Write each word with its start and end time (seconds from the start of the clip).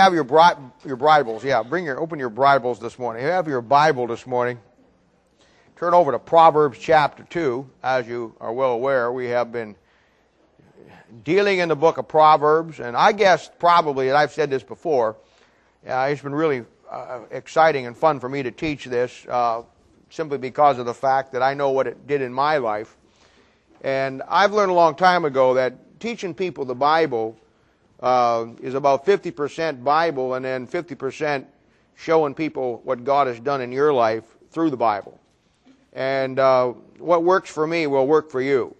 Have 0.00 0.14
your 0.14 0.24
bri- 0.24 0.56
your 0.86 0.96
Bibles, 0.96 1.44
yeah. 1.44 1.62
Bring 1.62 1.84
your 1.84 2.00
open 2.00 2.18
your 2.18 2.30
Bibles 2.30 2.80
this 2.80 2.98
morning. 2.98 3.22
You 3.22 3.28
have 3.28 3.46
your 3.46 3.60
Bible 3.60 4.06
this 4.06 4.26
morning. 4.26 4.58
Turn 5.76 5.92
over 5.92 6.10
to 6.12 6.18
Proverbs 6.18 6.78
chapter 6.78 7.22
two. 7.24 7.68
As 7.82 8.08
you 8.08 8.34
are 8.40 8.50
well 8.50 8.70
aware, 8.70 9.12
we 9.12 9.26
have 9.26 9.52
been 9.52 9.76
dealing 11.22 11.58
in 11.58 11.68
the 11.68 11.76
book 11.76 11.98
of 11.98 12.08
Proverbs, 12.08 12.80
and 12.80 12.96
I 12.96 13.12
guess 13.12 13.50
probably, 13.58 14.08
and 14.08 14.16
I've 14.16 14.32
said 14.32 14.48
this 14.48 14.62
before, 14.62 15.18
uh, 15.86 16.08
it's 16.10 16.22
been 16.22 16.34
really 16.34 16.64
uh, 16.90 17.20
exciting 17.30 17.86
and 17.86 17.94
fun 17.94 18.20
for 18.20 18.28
me 18.30 18.42
to 18.42 18.50
teach 18.50 18.86
this, 18.86 19.26
uh, 19.28 19.64
simply 20.08 20.38
because 20.38 20.78
of 20.78 20.86
the 20.86 20.94
fact 20.94 21.32
that 21.32 21.42
I 21.42 21.52
know 21.52 21.72
what 21.72 21.86
it 21.86 22.06
did 22.06 22.22
in 22.22 22.32
my 22.32 22.56
life, 22.56 22.96
and 23.82 24.22
I've 24.30 24.54
learned 24.54 24.70
a 24.70 24.74
long 24.74 24.94
time 24.94 25.26
ago 25.26 25.52
that 25.52 26.00
teaching 26.00 26.32
people 26.32 26.64
the 26.64 26.74
Bible 26.74 27.36
uh, 28.00 28.46
is 28.60 28.74
about 28.74 29.04
50% 29.06 29.84
Bible 29.84 30.34
and 30.34 30.44
then 30.44 30.66
50% 30.66 31.46
showing 31.96 32.34
people 32.34 32.80
what 32.84 33.04
God 33.04 33.26
has 33.26 33.38
done 33.40 33.60
in 33.60 33.72
your 33.72 33.92
life 33.92 34.24
through 34.50 34.70
the 34.70 34.76
Bible. 34.76 35.20
And 35.92 36.38
uh, 36.38 36.68
what 36.98 37.24
works 37.24 37.50
for 37.50 37.66
me 37.66 37.86
will 37.86 38.06
work 38.06 38.30
for 38.30 38.40
you. 38.40 38.74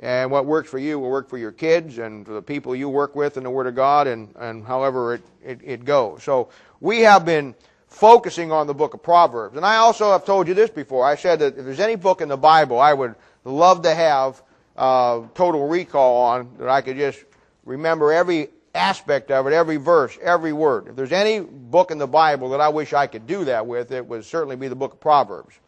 And 0.00 0.30
what 0.30 0.46
works 0.46 0.70
for 0.70 0.78
you 0.78 0.98
will 0.98 1.10
work 1.10 1.28
for 1.28 1.36
your 1.36 1.52
kids 1.52 1.98
and 1.98 2.24
for 2.24 2.32
the 2.32 2.40
people 2.40 2.74
you 2.74 2.88
work 2.88 3.14
with 3.14 3.36
in 3.36 3.42
the 3.42 3.50
Word 3.50 3.66
of 3.66 3.74
God 3.74 4.06
and, 4.06 4.34
and 4.36 4.64
however 4.64 5.14
it, 5.14 5.22
it, 5.44 5.60
it 5.62 5.84
goes. 5.84 6.22
So 6.22 6.48
we 6.80 7.00
have 7.00 7.26
been 7.26 7.54
focusing 7.88 8.50
on 8.50 8.66
the 8.66 8.72
book 8.72 8.94
of 8.94 9.02
Proverbs. 9.02 9.56
And 9.56 9.66
I 9.66 9.76
also 9.76 10.12
have 10.12 10.24
told 10.24 10.48
you 10.48 10.54
this 10.54 10.70
before. 10.70 11.04
I 11.04 11.16
said 11.16 11.40
that 11.40 11.58
if 11.58 11.64
there's 11.64 11.80
any 11.80 11.96
book 11.96 12.22
in 12.22 12.28
the 12.28 12.36
Bible 12.38 12.78
I 12.78 12.94
would 12.94 13.14
love 13.44 13.82
to 13.82 13.94
have 13.94 14.42
uh, 14.76 15.22
total 15.34 15.68
recall 15.68 16.22
on, 16.22 16.50
that 16.58 16.68
I 16.68 16.80
could 16.80 16.96
just 16.96 17.22
remember 17.64 18.12
every 18.12 18.48
aspect 18.74 19.30
of 19.30 19.46
it, 19.46 19.52
every 19.52 19.76
verse, 19.76 20.16
every 20.22 20.52
word. 20.52 20.88
If 20.88 20.96
there's 20.96 21.12
any 21.12 21.40
book 21.40 21.90
in 21.90 21.98
the 21.98 22.06
Bible 22.06 22.50
that 22.50 22.60
I 22.60 22.68
wish 22.68 22.92
I 22.92 23.06
could 23.06 23.26
do 23.26 23.44
that 23.46 23.66
with, 23.66 23.92
it 23.92 24.06
would 24.06 24.24
certainly 24.24 24.56
be 24.56 24.68
the 24.68 24.76
book 24.76 24.94
of 24.94 25.00
Proverbs. 25.00 25.58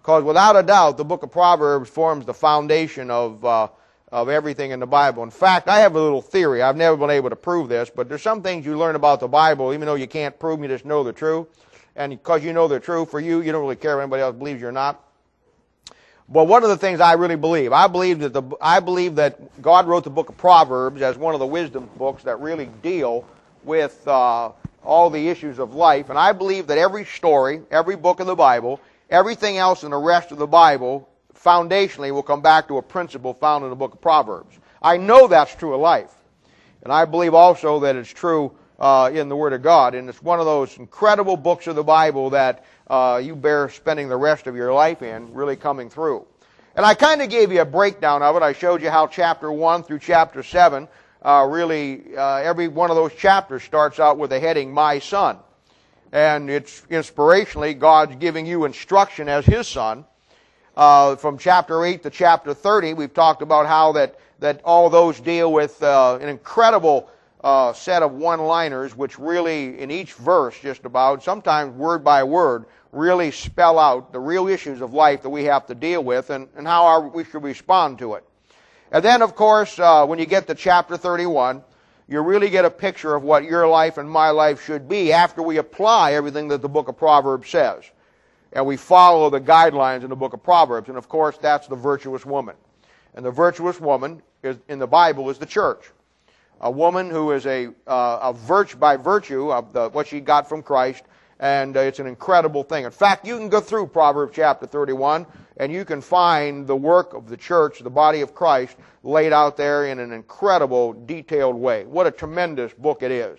Because 0.00 0.24
without 0.24 0.56
a 0.56 0.62
doubt, 0.62 0.96
the 0.96 1.04
book 1.04 1.22
of 1.22 1.30
Proverbs 1.30 1.90
forms 1.90 2.24
the 2.24 2.34
foundation 2.34 3.10
of, 3.10 3.44
uh, 3.44 3.68
of 4.10 4.28
everything 4.28 4.70
in 4.70 4.80
the 4.80 4.86
Bible. 4.86 5.22
In 5.22 5.30
fact, 5.30 5.68
I 5.68 5.80
have 5.80 5.94
a 5.94 6.00
little 6.00 6.22
theory. 6.22 6.62
I've 6.62 6.76
never 6.76 6.96
been 6.96 7.10
able 7.10 7.30
to 7.30 7.36
prove 7.36 7.68
this, 7.68 7.90
but 7.90 8.08
there's 8.08 8.22
some 8.22 8.42
things 8.42 8.64
you 8.64 8.78
learn 8.78 8.96
about 8.96 9.20
the 9.20 9.28
Bible, 9.28 9.74
even 9.74 9.86
though 9.86 9.96
you 9.96 10.08
can't 10.08 10.38
prove 10.38 10.58
them, 10.58 10.64
you 10.64 10.74
just 10.74 10.84
know 10.84 11.04
they're 11.04 11.12
true. 11.12 11.46
And 11.96 12.12
because 12.12 12.42
you 12.42 12.52
know 12.52 12.66
they're 12.66 12.80
true 12.80 13.04
for 13.04 13.20
you, 13.20 13.42
you 13.42 13.52
don't 13.52 13.60
really 13.60 13.76
care 13.76 13.98
if 13.98 14.02
anybody 14.02 14.22
else 14.22 14.36
believes 14.36 14.60
you 14.60 14.68
or 14.68 14.72
not. 14.72 15.04
But 16.32 16.44
one 16.44 16.62
of 16.62 16.68
the 16.68 16.76
things 16.76 17.00
I 17.00 17.14
really 17.14 17.36
believe, 17.36 17.72
I 17.72 17.88
believe 17.88 18.20
that 18.20 18.32
the, 18.32 18.42
I 18.60 18.78
believe 18.78 19.16
that 19.16 19.60
God 19.60 19.88
wrote 19.88 20.04
the 20.04 20.10
book 20.10 20.28
of 20.28 20.36
Proverbs 20.36 21.02
as 21.02 21.18
one 21.18 21.34
of 21.34 21.40
the 21.40 21.46
wisdom 21.46 21.90
books 21.96 22.22
that 22.22 22.38
really 22.38 22.66
deal 22.82 23.24
with 23.64 24.06
uh, 24.06 24.52
all 24.84 25.10
the 25.10 25.28
issues 25.28 25.58
of 25.58 25.74
life. 25.74 26.08
And 26.08 26.16
I 26.16 26.32
believe 26.32 26.68
that 26.68 26.78
every 26.78 27.04
story, 27.04 27.62
every 27.72 27.96
book 27.96 28.20
of 28.20 28.28
the 28.28 28.36
Bible, 28.36 28.80
everything 29.10 29.58
else 29.58 29.82
in 29.82 29.90
the 29.90 29.96
rest 29.96 30.30
of 30.30 30.38
the 30.38 30.46
Bible, 30.46 31.08
foundationally 31.34 32.12
will 32.12 32.22
come 32.22 32.42
back 32.42 32.68
to 32.68 32.78
a 32.78 32.82
principle 32.82 33.34
found 33.34 33.64
in 33.64 33.70
the 33.70 33.76
book 33.76 33.94
of 33.94 34.00
Proverbs. 34.00 34.56
I 34.80 34.98
know 34.98 35.26
that's 35.26 35.54
true 35.56 35.74
of 35.74 35.80
life. 35.80 36.14
And 36.84 36.92
I 36.92 37.06
believe 37.06 37.34
also 37.34 37.80
that 37.80 37.96
it's 37.96 38.12
true 38.12 38.52
uh, 38.80 39.10
in 39.12 39.28
the 39.28 39.36
Word 39.36 39.52
of 39.52 39.62
God. 39.62 39.94
And 39.94 40.08
it's 40.08 40.22
one 40.22 40.40
of 40.40 40.46
those 40.46 40.78
incredible 40.78 41.36
books 41.36 41.66
of 41.66 41.76
the 41.76 41.84
Bible 41.84 42.30
that 42.30 42.64
uh, 42.88 43.20
you 43.22 43.36
bear 43.36 43.68
spending 43.68 44.08
the 44.08 44.16
rest 44.16 44.46
of 44.46 44.56
your 44.56 44.72
life 44.72 45.02
in, 45.02 45.32
really 45.34 45.56
coming 45.56 45.90
through. 45.90 46.26
And 46.74 46.86
I 46.86 46.94
kind 46.94 47.20
of 47.20 47.28
gave 47.28 47.52
you 47.52 47.60
a 47.60 47.66
breakdown 47.66 48.22
of 48.22 48.36
it. 48.36 48.42
I 48.42 48.52
showed 48.52 48.82
you 48.82 48.90
how 48.90 49.06
chapter 49.06 49.52
1 49.52 49.82
through 49.82 49.98
chapter 49.98 50.42
7, 50.42 50.88
uh, 51.22 51.46
really, 51.50 52.16
uh, 52.16 52.36
every 52.36 52.68
one 52.68 52.90
of 52.90 52.96
those 52.96 53.14
chapters 53.14 53.62
starts 53.62 54.00
out 54.00 54.16
with 54.18 54.30
the 54.30 54.40
heading, 54.40 54.72
My 54.72 54.98
Son. 54.98 55.38
And 56.12 56.48
it's 56.48 56.80
inspirationally, 56.90 57.78
God's 57.78 58.16
giving 58.16 58.46
you 58.46 58.64
instruction 58.64 59.28
as 59.28 59.44
His 59.44 59.68
Son. 59.68 60.04
Uh, 60.76 61.16
from 61.16 61.36
chapter 61.36 61.84
8 61.84 62.04
to 62.04 62.10
chapter 62.10 62.54
30, 62.54 62.94
we've 62.94 63.12
talked 63.12 63.42
about 63.42 63.66
how 63.66 63.92
that, 63.92 64.18
that 64.38 64.62
all 64.64 64.88
those 64.88 65.20
deal 65.20 65.52
with 65.52 65.82
uh, 65.82 66.18
an 66.20 66.28
incredible 66.28 67.10
uh, 67.42 67.72
set 67.72 68.02
of 68.02 68.12
one 68.12 68.40
liners, 68.40 68.96
which 68.96 69.18
really, 69.18 69.78
in 69.78 69.90
each 69.90 70.14
verse, 70.14 70.58
just 70.60 70.84
about, 70.84 71.22
sometimes 71.22 71.74
word 71.74 72.04
by 72.04 72.22
word, 72.22 72.66
really 72.92 73.30
spell 73.30 73.78
out 73.78 74.12
the 74.12 74.20
real 74.20 74.48
issues 74.48 74.80
of 74.80 74.92
life 74.92 75.22
that 75.22 75.30
we 75.30 75.44
have 75.44 75.66
to 75.66 75.74
deal 75.74 76.02
with 76.02 76.30
and, 76.30 76.48
and 76.56 76.66
how 76.66 76.84
our, 76.84 77.08
we 77.08 77.24
should 77.24 77.42
respond 77.42 77.98
to 77.98 78.14
it. 78.14 78.24
And 78.92 79.04
then, 79.04 79.22
of 79.22 79.34
course, 79.34 79.78
uh, 79.78 80.04
when 80.06 80.18
you 80.18 80.26
get 80.26 80.48
to 80.48 80.54
chapter 80.54 80.96
31, 80.96 81.62
you 82.08 82.20
really 82.20 82.50
get 82.50 82.64
a 82.64 82.70
picture 82.70 83.14
of 83.14 83.22
what 83.22 83.44
your 83.44 83.68
life 83.68 83.96
and 83.96 84.10
my 84.10 84.30
life 84.30 84.64
should 84.64 84.88
be 84.88 85.12
after 85.12 85.42
we 85.42 85.58
apply 85.58 86.14
everything 86.14 86.48
that 86.48 86.60
the 86.60 86.68
book 86.68 86.88
of 86.88 86.98
Proverbs 86.98 87.48
says. 87.48 87.84
And 88.52 88.66
we 88.66 88.76
follow 88.76 89.30
the 89.30 89.40
guidelines 89.40 90.02
in 90.02 90.10
the 90.10 90.16
book 90.16 90.32
of 90.32 90.42
Proverbs. 90.42 90.88
And 90.88 90.98
of 90.98 91.08
course, 91.08 91.38
that's 91.38 91.68
the 91.68 91.76
virtuous 91.76 92.26
woman. 92.26 92.56
And 93.14 93.24
the 93.24 93.30
virtuous 93.30 93.80
woman 93.80 94.22
is, 94.42 94.56
in 94.68 94.80
the 94.80 94.88
Bible 94.88 95.30
is 95.30 95.38
the 95.38 95.46
church. 95.46 95.92
A 96.60 96.70
woman 96.70 97.10
who 97.10 97.32
is 97.32 97.46
a, 97.46 97.68
uh, 97.86 98.18
a 98.22 98.32
virtue, 98.32 98.76
by 98.76 98.96
virtue 98.96 99.50
of 99.50 99.72
the, 99.72 99.88
what 99.88 100.06
she 100.06 100.20
got 100.20 100.48
from 100.48 100.62
Christ, 100.62 101.04
and 101.40 101.74
uh, 101.76 101.80
it's 101.80 101.98
an 101.98 102.06
incredible 102.06 102.62
thing. 102.62 102.84
In 102.84 102.90
fact, 102.90 103.26
you 103.26 103.38
can 103.38 103.48
go 103.48 103.60
through 103.60 103.86
Proverbs 103.86 104.32
chapter 104.36 104.66
31 104.66 105.26
and 105.56 105.72
you 105.72 105.84
can 105.84 106.00
find 106.00 106.66
the 106.66 106.76
work 106.76 107.14
of 107.14 107.28
the 107.28 107.36
church, 107.36 107.80
the 107.80 107.90
body 107.90 108.20
of 108.20 108.34
Christ, 108.34 108.76
laid 109.02 109.32
out 109.32 109.56
there 109.56 109.86
in 109.86 109.98
an 109.98 110.12
incredible, 110.12 110.92
detailed 110.92 111.56
way. 111.56 111.84
What 111.86 112.06
a 112.06 112.10
tremendous 112.10 112.72
book 112.74 113.02
it 113.02 113.10
is. 113.10 113.38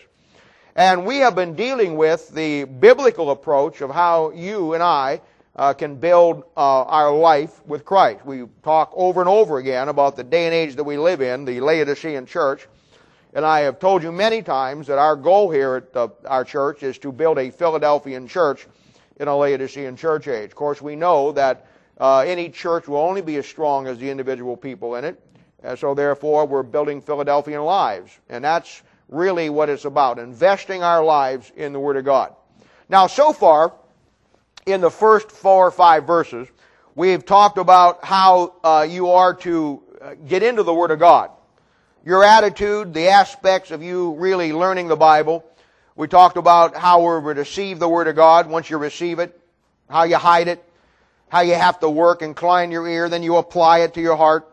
And 0.76 1.06
we 1.06 1.18
have 1.18 1.36
been 1.36 1.56
dealing 1.56 1.96
with 1.96 2.30
the 2.30 2.64
biblical 2.64 3.32
approach 3.32 3.82
of 3.82 3.92
how 3.92 4.32
you 4.32 4.74
and 4.74 4.82
I 4.82 5.22
uh, 5.56 5.74
can 5.74 5.96
build 5.96 6.44
uh, 6.56 6.84
our 6.84 7.14
life 7.14 7.66
with 7.68 7.86
Christ. 7.86 8.26
We 8.26 8.46
talk 8.64 8.92
over 8.96 9.20
and 9.20 9.30
over 9.30 9.58
again 9.58 9.90
about 9.90 10.16
the 10.16 10.24
day 10.24 10.46
and 10.46 10.54
age 10.54 10.76
that 10.76 10.84
we 10.84 10.98
live 10.98 11.22
in, 11.22 11.46
the 11.46 11.60
Laodicean 11.60 12.26
church. 12.26 12.68
And 13.34 13.46
I 13.46 13.62
have 13.62 13.80
told 13.80 14.04
you 14.04 14.12
many 14.12 14.42
times 14.42 14.88
that 14.88 14.98
our 14.98 15.16
goal 15.16 15.50
here 15.50 15.76
at 15.76 15.96
uh, 15.96 16.10
our 16.26 16.44
church 16.44 16.84
is 16.84 16.98
to 17.00 17.12
build 17.12 17.38
a 17.38 17.50
Philadelphian 17.50 18.28
church 18.28 18.68
in 19.18 19.28
a 19.28 19.36
Laodicean 19.36 19.96
church 19.96 20.28
age. 20.28 20.50
Of 20.50 20.56
course, 20.56 20.82
we 20.82 20.96
know 20.96 21.32
that 21.32 21.68
uh, 21.98 22.20
any 22.20 22.50
church 22.50 22.88
will 22.88 22.98
only 22.98 23.22
be 23.22 23.38
as 23.38 23.46
strong 23.46 23.88
as 23.88 23.98
the 24.00 24.10
individual 24.10 24.58
people 24.58 24.96
in 24.96 25.06
it. 25.06 25.22
And 25.64 25.80
so, 25.80 25.94
therefore, 25.94 26.46
we're 26.46 26.64
building 26.64 27.02
Philadelphian 27.02 27.62
lives. 27.62 28.20
And 28.30 28.44
that's 28.44 28.82
really 29.08 29.50
what 29.50 29.70
it's 29.70 29.86
about 29.86 30.20
investing 30.20 30.84
our 30.84 31.04
lives 31.04 31.52
in 31.56 31.72
the 31.72 31.80
Word 31.80 31.98
of 31.98 32.04
God. 32.04 32.36
Now, 32.90 33.08
so 33.08 33.32
far, 33.32 33.74
in 34.66 34.82
the 34.82 34.92
first 34.92 35.32
four 35.32 35.68
or 35.68 35.72
five 35.72 36.06
verses, 36.06 36.48
we've 36.96 37.26
talked 37.26 37.58
about 37.58 38.04
how 38.04 38.56
uh, 38.64 38.86
you 38.90 39.12
are 39.12 39.34
to 39.36 39.84
uh, 40.02 40.16
get 40.28 40.44
into 40.44 40.64
the 40.64 40.74
Word 40.74 40.92
of 40.92 41.00
God 41.00 41.30
your 42.04 42.24
attitude, 42.24 42.94
the 42.94 43.10
aspects 43.10 43.70
of 43.70 43.84
you 43.84 44.14
really 44.16 44.54
learning 44.54 44.88
the 44.88 44.96
Bible. 44.96 45.46
We 45.96 46.08
talked 46.08 46.38
about 46.38 46.76
how 46.76 47.04
we're 47.04 47.20
receive 47.20 47.78
the 47.78 47.88
Word 47.88 48.08
of 48.08 48.16
God 48.16 48.50
once 48.50 48.70
you 48.70 48.78
receive 48.78 49.20
it, 49.20 49.40
how 49.90 50.04
you 50.04 50.18
hide 50.18 50.48
it, 50.48 50.64
how 51.30 51.42
you 51.42 51.54
have 51.54 51.80
to 51.82 51.90
work, 51.90 52.22
incline 52.22 52.72
your 52.72 52.88
ear, 52.88 53.08
then 53.08 53.22
you 53.22 53.36
apply 53.38 53.80
it 53.80 53.94
to 53.94 54.02
your 54.02 54.16
heart. 54.16 54.48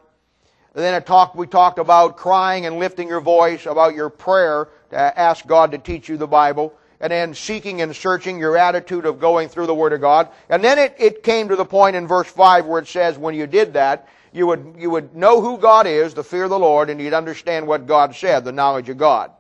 And 0.75 0.85
then 0.85 0.95
it 0.95 1.07
talked, 1.07 1.37
we 1.37 1.47
talked 1.47 1.79
about 1.79 2.19
crying 2.19 2.67
and 2.67 2.79
lifting 2.79 3.09
your 3.09 3.21
voice, 3.21 3.65
about 3.65 3.95
your 3.95 4.11
prayer 4.11 4.69
to 4.91 4.97
ask 4.97 5.47
God 5.47 5.73
to 5.73 5.79
teach 5.79 6.09
you 6.09 6.19
the 6.19 6.27
Bible, 6.27 6.75
and 7.01 7.11
then 7.11 7.33
seeking 7.33 7.81
and 7.81 7.97
searching 7.97 8.39
your 8.39 8.59
attitude 8.59 9.07
of 9.07 9.21
going 9.21 9.49
through 9.49 9.67
the 9.67 9.75
Word 9.75 9.95
of 9.95 10.03
God. 10.03 10.29
And 10.51 10.63
then 10.63 10.79
it, 10.79 10.97
it 10.99 11.23
came 11.23 11.49
to 11.49 11.57
the 11.57 11.65
point 11.65 11.97
in 11.97 12.07
verse 12.07 12.29
5 12.29 12.67
where 12.67 12.83
it 12.83 12.89
says, 12.89 13.17
when 13.17 13.35
you 13.35 13.47
did 13.47 13.73
that, 13.73 14.07
you 14.39 14.47
would, 14.47 14.77
you 14.79 14.89
would 14.91 15.15
know 15.15 15.41
who 15.41 15.59
God 15.59 15.87
is, 15.87 16.15
the 16.15 16.25
fear 16.25 16.45
of 16.45 16.51
the 16.51 16.59
Lord, 16.59 16.89
and 16.89 17.01
you'd 17.01 17.13
understand 17.13 17.67
what 17.67 17.87
God 17.87 18.15
said, 18.15 18.45
the 18.45 18.53
knowledge 18.53 18.89
of 18.89 18.97
God. 18.97 19.33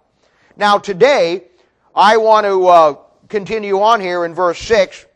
Now 0.56 0.78
today, 0.78 1.44
I 1.94 2.16
want 2.16 2.44
to 2.44 2.67
uh, 2.67 2.94
continue 3.28 3.81
on 3.81 4.00
here 4.00 4.25
in 4.25 4.34
verse 4.34 4.58
6 4.58 5.06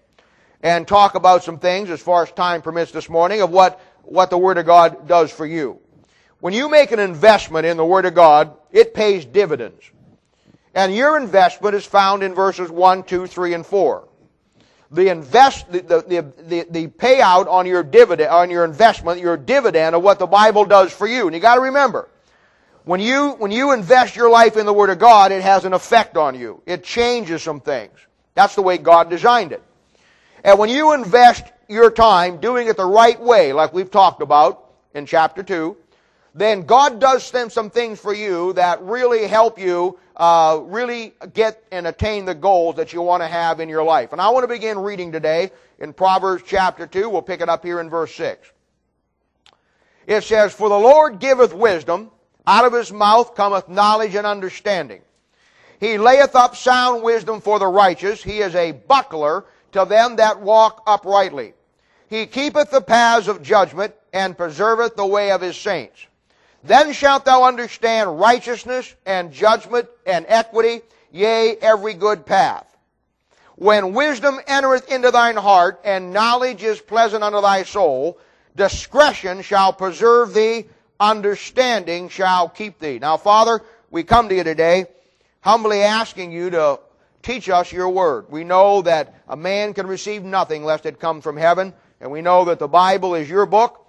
and 0.62 0.86
talk 0.86 1.16
about 1.16 1.42
some 1.42 1.58
things 1.58 1.90
as 1.90 2.00
far 2.00 2.22
as 2.22 2.30
time 2.30 2.62
permits 2.62 2.92
this 2.92 3.08
morning 3.08 3.42
of 3.42 3.50
what, 3.50 3.80
what 4.04 4.30
the 4.30 4.38
Word 4.38 4.58
of 4.58 4.66
God 4.66 5.08
does 5.08 5.32
for 5.32 5.44
you. 5.44 5.80
When 6.40 6.54
you 6.54 6.68
make 6.68 6.92
an 6.92 6.98
investment 6.98 7.66
in 7.66 7.76
the 7.76 7.84
Word 7.84 8.06
of 8.06 8.14
God, 8.14 8.56
it 8.70 8.94
pays 8.94 9.24
dividends. 9.24 9.90
And 10.74 10.94
your 10.94 11.18
investment 11.18 11.74
is 11.74 11.84
found 11.84 12.22
in 12.22 12.34
verses 12.34 12.70
1, 12.70 13.02
2, 13.02 13.26
3, 13.26 13.54
and 13.54 13.66
4 13.66 14.08
the 14.92 15.08
invest 15.08 15.72
the, 15.72 15.80
the, 15.80 16.32
the, 16.46 16.66
the, 16.70 16.86
payout 16.86 17.46
on 17.48 17.66
your 17.66 17.82
dividend 17.82 18.28
on 18.28 18.50
your 18.50 18.64
investment, 18.64 19.20
your 19.20 19.38
dividend 19.38 19.96
of 19.96 20.02
what 20.02 20.18
the 20.18 20.26
Bible 20.26 20.66
does 20.66 20.92
for 20.92 21.06
you. 21.06 21.26
And 21.26 21.34
you 21.34 21.40
got 21.40 21.54
to 21.54 21.62
remember, 21.62 22.08
when 22.84 23.00
you 23.00 23.30
when 23.32 23.50
you 23.50 23.72
invest 23.72 24.14
your 24.14 24.30
life 24.30 24.56
in 24.56 24.66
the 24.66 24.72
Word 24.72 24.90
of 24.90 24.98
God, 24.98 25.32
it 25.32 25.42
has 25.42 25.64
an 25.64 25.72
effect 25.72 26.16
on 26.16 26.38
you. 26.38 26.62
It 26.66 26.84
changes 26.84 27.42
some 27.42 27.60
things. 27.60 27.98
That's 28.34 28.54
the 28.54 28.62
way 28.62 28.76
God 28.78 29.08
designed 29.08 29.52
it. 29.52 29.62
And 30.44 30.58
when 30.58 30.68
you 30.68 30.92
invest 30.92 31.46
your 31.68 31.90
time 31.90 32.38
doing 32.38 32.68
it 32.68 32.76
the 32.76 32.84
right 32.84 33.20
way, 33.20 33.52
like 33.52 33.72
we've 33.72 33.90
talked 33.90 34.20
about 34.20 34.72
in 34.94 35.06
chapter 35.06 35.42
two, 35.42 35.76
then 36.34 36.62
God 36.62 37.00
does 37.00 37.24
some 37.24 37.70
things 37.70 37.98
for 37.98 38.12
you 38.12 38.52
that 38.54 38.82
really 38.82 39.26
help 39.26 39.58
you 39.58 39.98
uh, 40.22 40.60
really 40.66 41.12
get 41.34 41.64
and 41.72 41.84
attain 41.84 42.24
the 42.24 42.34
goals 42.34 42.76
that 42.76 42.92
you 42.92 43.02
want 43.02 43.24
to 43.24 43.26
have 43.26 43.58
in 43.58 43.68
your 43.68 43.82
life. 43.82 44.12
And 44.12 44.20
I 44.20 44.28
want 44.28 44.44
to 44.44 44.48
begin 44.48 44.78
reading 44.78 45.10
today 45.10 45.50
in 45.80 45.92
Proverbs 45.92 46.44
chapter 46.46 46.86
2. 46.86 47.10
We'll 47.10 47.22
pick 47.22 47.40
it 47.40 47.48
up 47.48 47.64
here 47.64 47.80
in 47.80 47.90
verse 47.90 48.14
6. 48.14 48.48
It 50.06 50.22
says, 50.22 50.54
For 50.54 50.68
the 50.68 50.78
Lord 50.78 51.18
giveth 51.18 51.52
wisdom, 51.52 52.12
out 52.46 52.64
of 52.64 52.72
his 52.72 52.92
mouth 52.92 53.34
cometh 53.34 53.68
knowledge 53.68 54.14
and 54.14 54.24
understanding. 54.24 55.02
He 55.80 55.98
layeth 55.98 56.36
up 56.36 56.54
sound 56.54 57.02
wisdom 57.02 57.40
for 57.40 57.58
the 57.58 57.66
righteous. 57.66 58.22
He 58.22 58.42
is 58.42 58.54
a 58.54 58.70
buckler 58.70 59.44
to 59.72 59.84
them 59.84 60.14
that 60.16 60.40
walk 60.40 60.84
uprightly. 60.86 61.54
He 62.08 62.26
keepeth 62.26 62.70
the 62.70 62.80
paths 62.80 63.26
of 63.26 63.42
judgment 63.42 63.92
and 64.12 64.38
preserveth 64.38 64.94
the 64.94 65.04
way 65.04 65.32
of 65.32 65.40
his 65.40 65.56
saints. 65.56 66.06
Then 66.64 66.92
shalt 66.92 67.24
thou 67.24 67.44
understand 67.44 68.20
righteousness 68.20 68.94
and 69.04 69.32
judgment 69.32 69.88
and 70.06 70.24
equity, 70.28 70.82
yea, 71.10 71.56
every 71.60 71.94
good 71.94 72.24
path. 72.24 72.66
When 73.56 73.94
wisdom 73.94 74.38
entereth 74.46 74.90
into 74.90 75.10
thine 75.10 75.36
heart, 75.36 75.80
and 75.84 76.12
knowledge 76.12 76.62
is 76.62 76.80
pleasant 76.80 77.22
unto 77.22 77.40
thy 77.40 77.64
soul, 77.64 78.18
discretion 78.56 79.42
shall 79.42 79.72
preserve 79.72 80.34
thee, 80.34 80.66
understanding 80.98 82.08
shall 82.08 82.48
keep 82.48 82.78
thee. 82.78 82.98
Now, 82.98 83.16
Father, 83.16 83.60
we 83.90 84.04
come 84.04 84.28
to 84.28 84.34
you 84.34 84.44
today 84.44 84.86
humbly 85.42 85.82
asking 85.82 86.32
you 86.32 86.50
to 86.50 86.80
teach 87.22 87.48
us 87.48 87.70
your 87.72 87.90
word. 87.90 88.26
We 88.30 88.44
know 88.44 88.82
that 88.82 89.14
a 89.28 89.36
man 89.36 89.74
can 89.74 89.86
receive 89.86 90.24
nothing 90.24 90.64
lest 90.64 90.86
it 90.86 90.98
come 90.98 91.20
from 91.20 91.36
heaven, 91.36 91.74
and 92.00 92.10
we 92.10 92.22
know 92.22 92.46
that 92.46 92.58
the 92.58 92.68
Bible 92.68 93.14
is 93.14 93.28
your 93.28 93.46
book, 93.46 93.81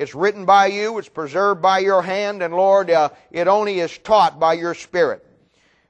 it's 0.00 0.14
written 0.14 0.46
by 0.46 0.68
you, 0.68 0.96
it's 0.96 1.10
preserved 1.10 1.60
by 1.60 1.80
your 1.80 2.00
hand, 2.00 2.42
and 2.42 2.54
Lord, 2.54 2.90
uh, 2.90 3.10
it 3.30 3.46
only 3.48 3.80
is 3.80 3.98
taught 3.98 4.40
by 4.40 4.54
your 4.54 4.72
Spirit. 4.72 5.22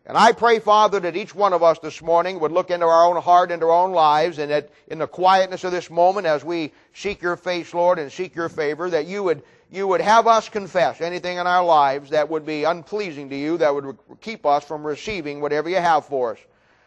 And 0.04 0.18
I 0.18 0.32
pray, 0.32 0.58
Father, 0.58 0.98
that 0.98 1.14
each 1.14 1.32
one 1.32 1.52
of 1.52 1.62
us 1.62 1.78
this 1.78 2.02
morning 2.02 2.40
would 2.40 2.50
look 2.50 2.72
into 2.72 2.86
our 2.86 3.06
own 3.06 3.22
heart, 3.22 3.52
into 3.52 3.66
our 3.66 3.84
own 3.84 3.92
lives, 3.92 4.40
and 4.40 4.50
that 4.50 4.70
in 4.88 4.98
the 4.98 5.06
quietness 5.06 5.62
of 5.62 5.70
this 5.70 5.90
moment, 5.90 6.26
as 6.26 6.44
we 6.44 6.72
seek 6.92 7.22
your 7.22 7.36
face, 7.36 7.72
Lord, 7.72 8.00
and 8.00 8.10
seek 8.10 8.34
your 8.34 8.48
favor, 8.48 8.90
that 8.90 9.06
you 9.06 9.22
would, 9.22 9.44
you 9.70 9.86
would 9.86 10.00
have 10.00 10.26
us 10.26 10.48
confess 10.48 11.00
anything 11.00 11.38
in 11.38 11.46
our 11.46 11.64
lives 11.64 12.10
that 12.10 12.28
would 12.28 12.44
be 12.44 12.64
unpleasing 12.64 13.30
to 13.30 13.36
you, 13.36 13.58
that 13.58 13.72
would 13.72 13.96
keep 14.20 14.44
us 14.44 14.64
from 14.64 14.84
receiving 14.84 15.40
whatever 15.40 15.68
you 15.68 15.76
have 15.76 16.04
for 16.04 16.32
us. 16.32 16.38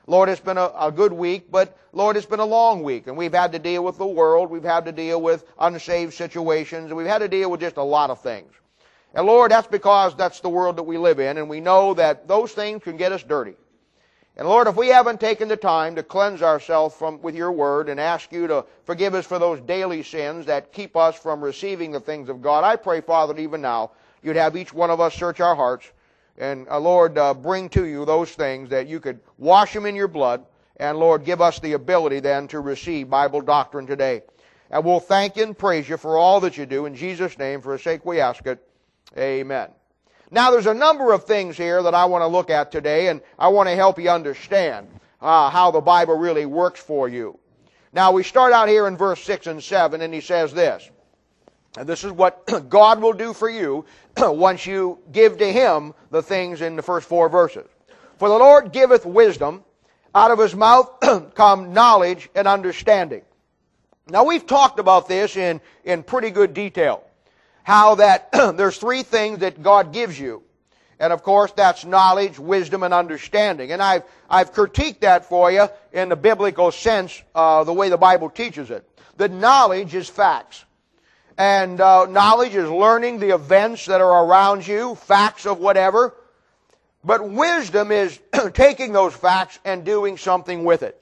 Lord, 0.06 0.28
it's 0.28 0.42
been 0.42 0.58
a, 0.58 0.70
a, 0.78 0.92
good 0.92 1.14
week, 1.14 1.50
but 1.50 1.78
Lord, 1.94 2.18
it's 2.18 2.26
been 2.26 2.42
a 2.42 2.46
long 2.46 2.84
week, 2.84 3.08
and 3.08 3.16
we've 3.16 3.34
had 3.34 3.54
to 3.54 3.60
deal 3.60 3.84
with 3.86 3.98
the 3.98 4.06
world, 4.06 4.50
we've 4.50 4.64
had 4.64 4.86
to 4.86 4.92
deal 4.92 5.22
with 5.22 5.46
unsaved 5.58 6.14
situations, 6.14 6.88
and 6.88 6.98
we've 6.98 7.08
had 7.08 7.20
to 7.20 7.30
deal 7.30 7.50
with 7.50 7.62
just 7.62 7.78
a 7.78 7.84
lot 7.84 8.10
of 8.10 8.22
things. 8.22 8.52
And 9.14 9.26
Lord, 9.26 9.52
that's 9.52 9.68
because 9.68 10.16
that's 10.16 10.42
the 10.42 10.50
world 10.50 10.76
that 10.76 10.84
we 10.84 10.98
live 10.98 11.20
in, 11.20 11.38
and 11.38 11.50
we 11.50 11.62
know 11.62 11.94
that 11.94 12.28
those 12.28 12.52
things 12.52 12.84
can 12.84 12.98
get 12.98 13.14
us 13.14 13.24
dirty. 13.24 13.54
And 14.36 14.48
Lord, 14.48 14.68
if 14.68 14.76
we 14.76 14.88
haven't 14.88 15.20
taken 15.22 15.48
the 15.48 15.56
time 15.56 15.96
to 15.96 16.04
cleanse 16.04 16.42
ourselves 16.42 16.96
from 16.96 17.22
with 17.22 17.36
your 17.36 17.52
word 17.52 17.88
and 17.88 18.00
ask 18.00 18.32
you 18.32 18.48
to 18.48 18.66
forgive 18.84 19.14
us 19.14 19.28
for 19.28 19.38
those 19.38 19.62
daily 19.62 20.02
sins 20.02 20.48
that 20.48 20.74
keep 20.74 20.98
us 20.98 21.16
from 21.16 21.42
receiving 21.42 21.92
the 21.92 22.00
things 22.00 22.30
of 22.30 22.42
God, 22.42 22.64
I 22.64 22.76
pray, 22.76 23.00
Father, 23.00 23.38
even 23.38 23.62
now, 23.62 23.92
you'd 24.24 24.36
have 24.36 24.58
each 24.58 24.74
one 24.74 24.90
of 24.90 25.00
us 25.00 25.14
search 25.14 25.40
our 25.40 25.56
hearts 25.56 25.86
and 26.38 26.68
uh, 26.68 26.80
Lord, 26.80 27.18
uh, 27.18 27.34
bring 27.34 27.70
to 27.70 27.86
you 27.86 28.06
those 28.06 28.32
things 28.32 28.70
that 28.70 28.88
you 28.88 29.00
could 29.00 29.20
wash 29.38 29.74
them 29.74 29.86
in 29.86 29.96
your 29.96 30.08
blood. 30.08 30.46
And 30.78 30.98
Lord, 30.98 31.24
give 31.24 31.42
us 31.42 31.60
the 31.60 31.74
ability 31.74 32.20
then 32.20 32.48
to 32.50 32.60
receive 32.60 33.10
Bible 33.10 33.42
doctrine 33.42 33.86
today. 33.86 34.24
And 34.72 34.84
we'll 34.84 35.00
thank 35.00 35.36
you 35.36 35.44
and 35.44 35.58
praise 35.58 35.88
you 35.88 35.98
for 35.98 36.18
all 36.18 36.40
that 36.42 36.58
you 36.58 36.66
do. 36.66 36.88
In 36.88 36.96
Jesus' 36.96 37.38
name, 37.38 37.62
for 37.62 37.78
the 37.78 37.84
sake 37.84 38.06
we 38.06 38.20
ask 38.20 38.46
it. 38.48 38.68
Amen. 39.16 39.70
Now, 40.32 40.50
there's 40.50 40.66
a 40.66 40.74
number 40.74 41.14
of 41.14 41.26
things 41.26 41.56
here 41.56 41.84
that 41.84 41.94
I 41.94 42.06
want 42.06 42.24
to 42.24 42.28
look 42.28 42.50
at 42.50 42.72
today, 42.72 43.10
and 43.10 43.22
I 43.38 43.50
want 43.50 43.70
to 43.70 43.76
help 43.76 44.00
you 44.00 44.10
understand 44.10 44.88
uh, 45.22 45.52
how 45.52 45.70
the 45.70 45.80
Bible 45.80 46.18
really 46.18 46.48
works 46.48 46.80
for 46.80 47.08
you. 47.08 47.38
Now, 47.94 48.12
we 48.12 48.24
start 48.24 48.52
out 48.52 48.68
here 48.68 48.88
in 48.88 48.98
verse 48.98 49.22
6 49.24 49.46
and 49.46 49.64
7, 49.64 50.02
and 50.02 50.12
he 50.12 50.22
says 50.22 50.52
this. 50.52 50.90
And 51.78 51.88
this 51.88 52.04
is 52.04 52.12
what 52.12 52.48
God 52.70 53.02
will 53.02 53.14
do 53.14 53.34
for 53.34 53.50
you 53.50 53.86
once 54.18 54.66
you 54.66 55.00
give 55.12 55.38
to 55.40 55.52
Him 55.52 55.94
the 56.12 56.22
things 56.22 56.62
in 56.62 56.76
the 56.76 56.82
first 56.82 57.08
four 57.08 57.30
verses. 57.30 57.68
For 58.18 58.30
the 58.30 58.38
Lord 58.38 58.72
giveth 58.72 59.06
wisdom, 59.06 59.64
out 60.14 60.32
of 60.32 60.40
His 60.40 60.56
mouth 60.56 61.00
come 61.36 61.74
knowledge 61.74 62.30
and 62.36 62.48
understanding. 62.48 63.24
Now 64.08 64.26
we've 64.26 64.46
talked 64.46 64.80
about 64.80 65.08
this 65.08 65.38
in, 65.38 65.62
in 65.84 66.04
pretty 66.04 66.30
good 66.30 66.54
detail. 66.54 67.04
How 67.64 67.96
that 67.96 68.30
there's 68.32 68.78
three 68.78 69.04
things 69.04 69.40
that 69.40 69.64
God 69.64 69.94
gives 69.94 70.20
you. 70.20 70.44
And 71.00 71.12
of 71.12 71.24
course, 71.24 71.52
that's 71.52 71.86
knowledge, 71.86 72.38
wisdom, 72.38 72.84
and 72.84 72.94
understanding. 72.94 73.72
And 73.72 73.82
I've, 73.82 74.04
I've 74.30 74.54
critiqued 74.54 75.00
that 75.00 75.26
for 75.26 75.52
you 75.52 75.68
in 75.92 76.10
the 76.10 76.16
biblical 76.16 76.72
sense, 76.72 77.22
uh, 77.34 77.64
the 77.64 77.74
way 77.74 77.90
the 77.90 77.98
Bible 77.98 78.30
teaches 78.30 78.70
it. 78.70 78.88
The 79.18 79.28
knowledge 79.28 79.96
is 79.96 80.08
facts. 80.08 80.66
And 81.38 81.82
uh, 81.82 82.06
knowledge 82.06 82.54
is 82.54 82.70
learning 82.70 83.20
the 83.20 83.34
events 83.34 83.88
that 83.88 84.02
are 84.02 84.26
around 84.26 84.68
you, 84.68 84.96
facts 84.96 85.46
of 85.46 85.60
whatever. 85.60 86.14
But 87.04 87.28
wisdom 87.28 87.92
is 87.92 88.20
taking 88.54 88.94
those 88.94 89.14
facts 89.14 89.60
and 89.66 89.84
doing 89.84 90.18
something 90.18 90.64
with 90.64 90.84
it. 90.84 91.02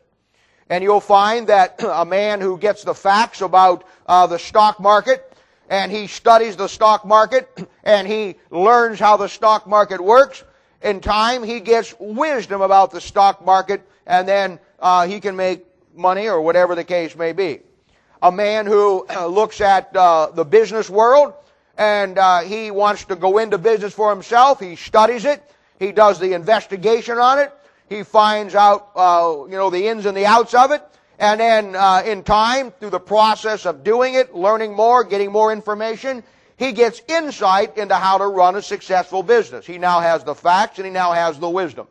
And 0.70 0.84
you'll 0.84 1.02
find 1.02 1.48
that 1.48 1.82
a 1.84 2.06
man 2.06 2.40
who 2.40 2.58
gets 2.58 2.84
the 2.84 2.96
facts 2.96 3.42
about 3.42 3.84
uh, 4.06 4.28
the 4.28 4.40
stock 4.40 4.80
market 4.80 5.28
and 5.70 5.92
he 5.92 6.08
studies 6.08 6.56
the 6.56 6.68
stock 6.68 7.06
market 7.06 7.68
and 7.84 8.08
he 8.08 8.36
learns 8.50 9.00
how 9.00 9.18
the 9.18 9.28
stock 9.28 9.68
market 9.68 10.02
works, 10.02 10.44
in 10.82 11.00
time 11.00 11.44
he 11.44 11.60
gets 11.60 11.94
wisdom 12.00 12.62
about 12.62 12.92
the 12.92 13.02
stock 13.02 13.46
market 13.46 13.88
and 14.08 14.28
then 14.28 14.60
uh, 14.80 15.06
he 15.06 15.20
can 15.20 15.36
make 15.36 15.66
money 15.94 16.28
or 16.28 16.42
whatever 16.42 16.74
the 16.74 16.84
case 16.84 17.16
may 17.16 17.34
be 17.34 17.60
a 18.22 18.32
man 18.32 18.66
who 18.66 19.06
looks 19.28 19.62
at 19.62 19.96
uh, 19.96 20.32
the 20.34 20.46
business 20.46 20.90
world 20.90 21.34
and 21.78 22.18
uh, 22.18 22.42
he 22.42 22.70
wants 22.70 23.06
to 23.06 23.16
go 23.16 23.40
into 23.40 23.58
business 23.58 23.94
for 23.94 24.10
himself. 24.12 24.60
He 24.60 24.76
studies 24.76 25.26
it. 25.26 25.42
He 25.80 25.92
does 25.92 26.20
the 26.20 26.34
investigation 26.34 27.18
on 27.18 27.40
it. 27.40 27.52
He 27.90 28.04
finds 28.04 28.56
out, 28.56 28.92
uh, 28.96 29.46
you 29.46 29.58
know, 29.58 29.70
the 29.70 29.88
ins 29.88 30.06
and 30.06 30.16
the 30.16 30.26
outs 30.26 30.54
of 30.54 30.72
it. 30.72 30.84
And 31.18 31.40
then 31.40 31.76
uh, 31.76 32.04
in 32.06 32.24
time, 32.24 32.72
through 32.72 32.92
the 32.92 33.00
process 33.00 33.66
of 33.66 33.84
doing 33.84 34.14
it, 34.14 34.36
learning 34.36 34.74
more, 34.74 35.04
getting 35.04 35.32
more 35.32 35.52
information, 35.52 36.24
he 36.58 36.72
gets 36.72 37.02
insight 37.08 37.78
into 37.78 37.96
how 37.96 38.20
to 38.20 38.28
run 38.28 38.56
a 38.56 38.62
successful 38.62 39.24
business. 39.24 39.66
He 39.66 39.78
now 39.78 40.00
has 40.00 40.24
the 40.24 40.36
facts 40.36 40.78
and 40.78 40.86
he 40.86 40.92
now 40.92 41.12
has 41.12 41.40
the 41.40 41.50
wisdom. 41.50 41.88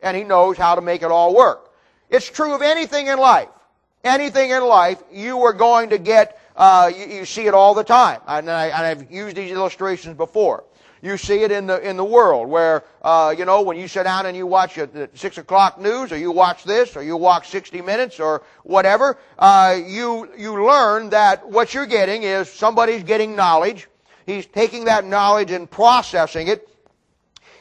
And 0.00 0.16
he 0.16 0.22
knows 0.22 0.56
how 0.56 0.76
to 0.76 0.80
make 0.80 1.02
it 1.02 1.10
all 1.10 1.34
work. 1.34 1.70
It's 2.10 2.30
true 2.30 2.54
of 2.54 2.62
anything 2.62 3.08
in 3.08 3.18
life 3.18 3.48
anything 4.04 4.50
in 4.50 4.64
life, 4.64 5.02
you 5.12 5.42
are 5.42 5.52
going 5.52 5.90
to 5.90 5.98
get, 5.98 6.40
uh, 6.56 6.90
you, 6.96 7.06
you, 7.06 7.24
see 7.24 7.46
it 7.46 7.54
all 7.54 7.74
the 7.74 7.84
time. 7.84 8.20
And, 8.26 8.50
I, 8.50 8.88
have 8.88 9.10
used 9.10 9.36
these 9.36 9.50
illustrations 9.50 10.16
before. 10.16 10.64
You 11.02 11.16
see 11.16 11.42
it 11.42 11.52
in 11.52 11.66
the 11.66 11.78
in 11.88 11.96
the 11.96 12.04
world 12.04 12.48
where 12.48 12.82
uh, 13.02 13.34
you 13.36 13.44
know 13.44 13.60
when 13.60 13.76
you 13.76 13.86
sit 13.86 14.04
down 14.04 14.26
and 14.26 14.36
you 14.36 14.46
watch 14.46 14.76
the 14.76 15.10
six 15.14 15.36
o'clock 15.36 15.78
news, 15.78 16.10
or 16.10 16.16
you 16.16 16.32
watch 16.32 16.64
this, 16.64 16.96
or 16.96 17.02
you 17.02 17.16
watch 17.16 17.48
60 17.50 17.82
Minutes, 17.82 18.18
or 18.18 18.42
whatever. 18.64 19.18
Uh, 19.38 19.78
you 19.86 20.28
you 20.36 20.66
learn 20.66 21.10
that 21.10 21.48
what 21.48 21.74
you're 21.74 21.86
getting 21.86 22.22
is 22.22 22.50
somebody's 22.50 23.02
getting 23.02 23.36
knowledge. 23.36 23.88
He's 24.24 24.46
taking 24.46 24.86
that 24.86 25.04
knowledge 25.04 25.50
and 25.50 25.70
processing 25.70 26.48
it. 26.48 26.68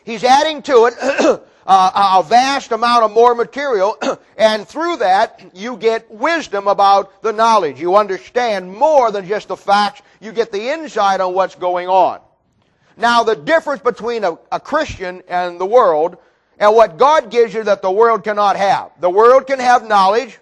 He's 0.06 0.24
adding 0.24 0.62
to 0.63 0.89
it 0.92 1.44
uh, 1.65 2.19
a 2.19 2.24
vast 2.24 2.72
amount 2.72 3.03
of 3.03 3.12
more 3.12 3.34
material, 3.34 3.98
and 4.38 4.67
through 4.67 4.98
that, 4.98 5.43
you 5.53 5.77
get 5.77 6.10
wisdom 6.12 6.67
about 6.67 7.24
the 7.24 7.34
knowledge. 7.34 7.79
You 7.79 7.95
understand 7.95 8.72
more 8.72 9.12
than 9.12 9.27
just 9.27 9.48
the 9.48 9.57
facts. 9.57 10.01
You 10.19 10.31
get 10.31 10.51
the 10.51 10.69
insight 10.69 11.22
on 11.22 11.34
what's 11.34 11.55
going 11.55 11.88
on. 11.88 12.19
Now, 12.98 13.24
the 13.24 13.36
difference 13.36 13.81
between 13.81 14.24
a, 14.24 14.38
a 14.51 14.60
Christian 14.60 15.24
and 15.27 15.60
the 15.60 15.65
world, 15.65 16.17
and 16.60 16.74
what 16.75 16.98
God 16.98 17.31
gives 17.31 17.53
you 17.53 17.63
that 17.63 17.81
the 17.81 17.91
world 17.91 18.24
cannot 18.24 18.55
have. 18.55 18.91
The 19.00 19.10
world 19.10 19.48
can 19.48 19.60
have 19.60 19.88
knowledge, 19.88 20.38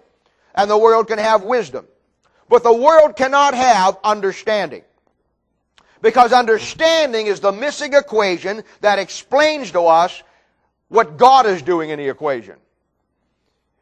and 0.54 0.70
the 0.70 0.78
world 0.78 1.08
can 1.08 1.18
have 1.18 1.42
wisdom. 1.42 1.86
But 2.48 2.62
the 2.62 2.72
world 2.72 3.16
cannot 3.16 3.54
have 3.54 3.98
understanding. 4.04 4.82
Because 6.02 6.34
understanding 6.34 7.26
is 7.26 7.40
the 7.40 7.50
missing 7.50 7.94
equation 7.94 8.62
that 8.82 8.98
explains 8.98 9.70
to 9.70 9.80
us 9.86 10.22
what 10.94 11.16
God 11.16 11.46
is 11.46 11.60
doing 11.60 11.90
in 11.90 11.98
the 11.98 12.08
equation. 12.08 12.54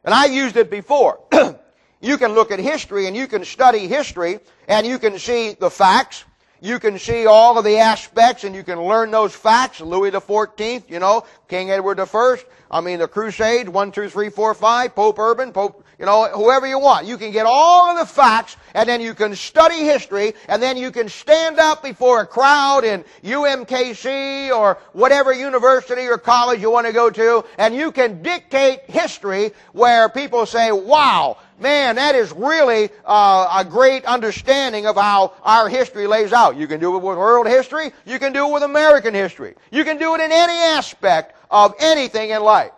And 0.02 0.14
I 0.14 0.24
used 0.24 0.56
it 0.56 0.70
before. 0.70 1.20
you 2.00 2.16
can 2.16 2.32
look 2.32 2.50
at 2.50 2.58
history 2.58 3.06
and 3.06 3.14
you 3.14 3.26
can 3.26 3.44
study 3.44 3.86
history 3.86 4.40
and 4.66 4.86
you 4.86 4.98
can 4.98 5.18
see 5.18 5.52
the 5.52 5.70
facts. 5.70 6.24
You 6.60 6.78
can 6.78 6.98
see 6.98 7.26
all 7.26 7.58
of 7.58 7.64
the 7.64 7.76
aspects 7.76 8.44
and 8.44 8.54
you 8.54 8.62
can 8.62 8.82
learn 8.82 9.10
those 9.10 9.34
facts. 9.34 9.80
Louis 9.80 10.10
the 10.10 10.20
Fourteenth, 10.20 10.90
you 10.90 11.00
know, 11.00 11.24
King 11.48 11.70
Edward 11.70 11.98
the 11.98 12.06
First. 12.06 12.46
I 12.70 12.80
mean, 12.80 12.98
the 12.98 13.08
Crusades, 13.08 13.68
one, 13.68 13.92
two, 13.92 14.08
three, 14.08 14.30
four, 14.30 14.54
five, 14.54 14.94
Pope 14.94 15.18
Urban, 15.18 15.52
Pope, 15.52 15.81
you 16.02 16.06
know, 16.06 16.26
whoever 16.34 16.66
you 16.66 16.80
want. 16.80 17.06
You 17.06 17.16
can 17.16 17.30
get 17.30 17.46
all 17.46 17.88
of 17.90 17.96
the 17.96 18.12
facts 18.12 18.56
and 18.74 18.88
then 18.88 19.00
you 19.00 19.14
can 19.14 19.36
study 19.36 19.84
history 19.84 20.34
and 20.48 20.60
then 20.60 20.76
you 20.76 20.90
can 20.90 21.08
stand 21.08 21.60
up 21.60 21.80
before 21.80 22.22
a 22.22 22.26
crowd 22.26 22.82
in 22.82 23.04
UMKC 23.22 24.50
or 24.50 24.78
whatever 24.94 25.32
university 25.32 26.08
or 26.08 26.18
college 26.18 26.60
you 26.60 26.72
want 26.72 26.88
to 26.88 26.92
go 26.92 27.08
to 27.08 27.44
and 27.56 27.72
you 27.72 27.92
can 27.92 28.20
dictate 28.20 28.80
history 28.88 29.52
where 29.74 30.08
people 30.08 30.44
say, 30.44 30.72
wow, 30.72 31.36
man, 31.60 31.94
that 31.94 32.16
is 32.16 32.32
really 32.32 32.90
uh, 33.06 33.58
a 33.58 33.64
great 33.64 34.04
understanding 34.04 34.86
of 34.86 34.96
how 34.96 35.34
our 35.44 35.68
history 35.68 36.08
lays 36.08 36.32
out. 36.32 36.56
You 36.56 36.66
can 36.66 36.80
do 36.80 36.96
it 36.96 36.98
with 36.98 37.16
world 37.16 37.46
history. 37.46 37.92
You 38.06 38.18
can 38.18 38.32
do 38.32 38.48
it 38.48 38.52
with 38.52 38.64
American 38.64 39.14
history. 39.14 39.54
You 39.70 39.84
can 39.84 39.98
do 39.98 40.16
it 40.16 40.20
in 40.20 40.32
any 40.32 40.58
aspect 40.58 41.36
of 41.48 41.76
anything 41.78 42.30
in 42.30 42.42
life. 42.42 42.72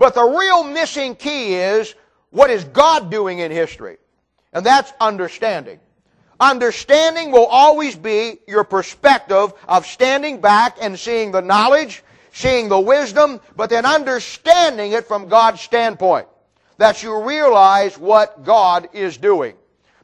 But 0.00 0.14
the 0.14 0.24
real 0.24 0.64
missing 0.64 1.16
key 1.16 1.54
is 1.56 1.94
what 2.30 2.50
is 2.50 2.64
God 2.64 3.10
doing 3.10 3.40
in 3.40 3.50
history? 3.50 3.98
And 4.52 4.64
that's 4.64 4.92
understanding. 5.00 5.80
Understanding 6.38 7.32
will 7.32 7.46
always 7.46 7.96
be 7.96 8.38
your 8.48 8.64
perspective 8.64 9.52
of 9.68 9.86
standing 9.86 10.40
back 10.40 10.78
and 10.80 10.98
seeing 10.98 11.32
the 11.32 11.42
knowledge, 11.42 12.02
seeing 12.32 12.68
the 12.68 12.80
wisdom, 12.80 13.40
but 13.56 13.68
then 13.68 13.84
understanding 13.84 14.92
it 14.92 15.06
from 15.06 15.28
God's 15.28 15.60
standpoint. 15.60 16.26
That 16.78 17.02
you 17.02 17.22
realize 17.22 17.98
what 17.98 18.42
God 18.42 18.88
is 18.94 19.18
doing. 19.18 19.54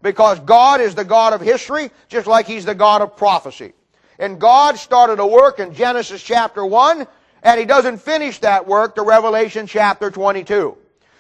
Because 0.02 0.38
God 0.40 0.80
is 0.82 0.94
the 0.94 1.04
God 1.04 1.32
of 1.32 1.40
history, 1.40 1.90
just 2.08 2.26
like 2.26 2.46
He's 2.46 2.66
the 2.66 2.74
God 2.74 3.00
of 3.00 3.16
prophecy. 3.16 3.72
And 4.18 4.38
God 4.38 4.76
started 4.76 5.18
a 5.18 5.26
work 5.26 5.58
in 5.58 5.74
Genesis 5.74 6.22
chapter 6.22 6.64
1, 6.64 7.06
and 7.42 7.60
he 7.60 7.66
doesn't 7.66 7.98
finish 7.98 8.38
that 8.40 8.66
work 8.66 8.94
to 8.96 9.02
Revelation 9.02 9.66
chapter 9.66 10.10
22. 10.10 10.76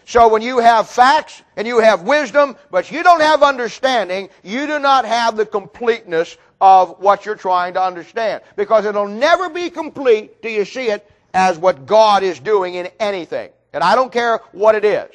So 0.06 0.28
when 0.28 0.40
you 0.40 0.60
have 0.60 0.88
facts 0.88 1.42
and 1.56 1.66
you 1.66 1.80
have 1.80 2.02
wisdom, 2.02 2.56
but 2.70 2.92
you 2.92 3.02
don't 3.02 3.20
have 3.20 3.42
understanding, 3.42 4.30
you 4.44 4.68
do 4.68 4.78
not 4.78 5.04
have 5.04 5.36
the 5.36 5.44
completeness 5.44 6.38
of 6.60 7.00
what 7.00 7.26
you're 7.26 7.34
trying 7.34 7.74
to 7.74 7.82
understand. 7.82 8.42
Because 8.54 8.84
it'll 8.84 9.08
never 9.08 9.50
be 9.50 9.68
complete 9.68 10.40
till 10.42 10.52
you 10.52 10.64
see 10.64 10.90
it 10.90 11.10
as 11.34 11.58
what 11.58 11.86
God 11.86 12.22
is 12.22 12.38
doing 12.38 12.74
in 12.74 12.88
anything. 13.00 13.50
And 13.72 13.82
I 13.82 13.96
don't 13.96 14.12
care 14.12 14.40
what 14.52 14.76
it 14.76 14.84
is. 14.84 15.10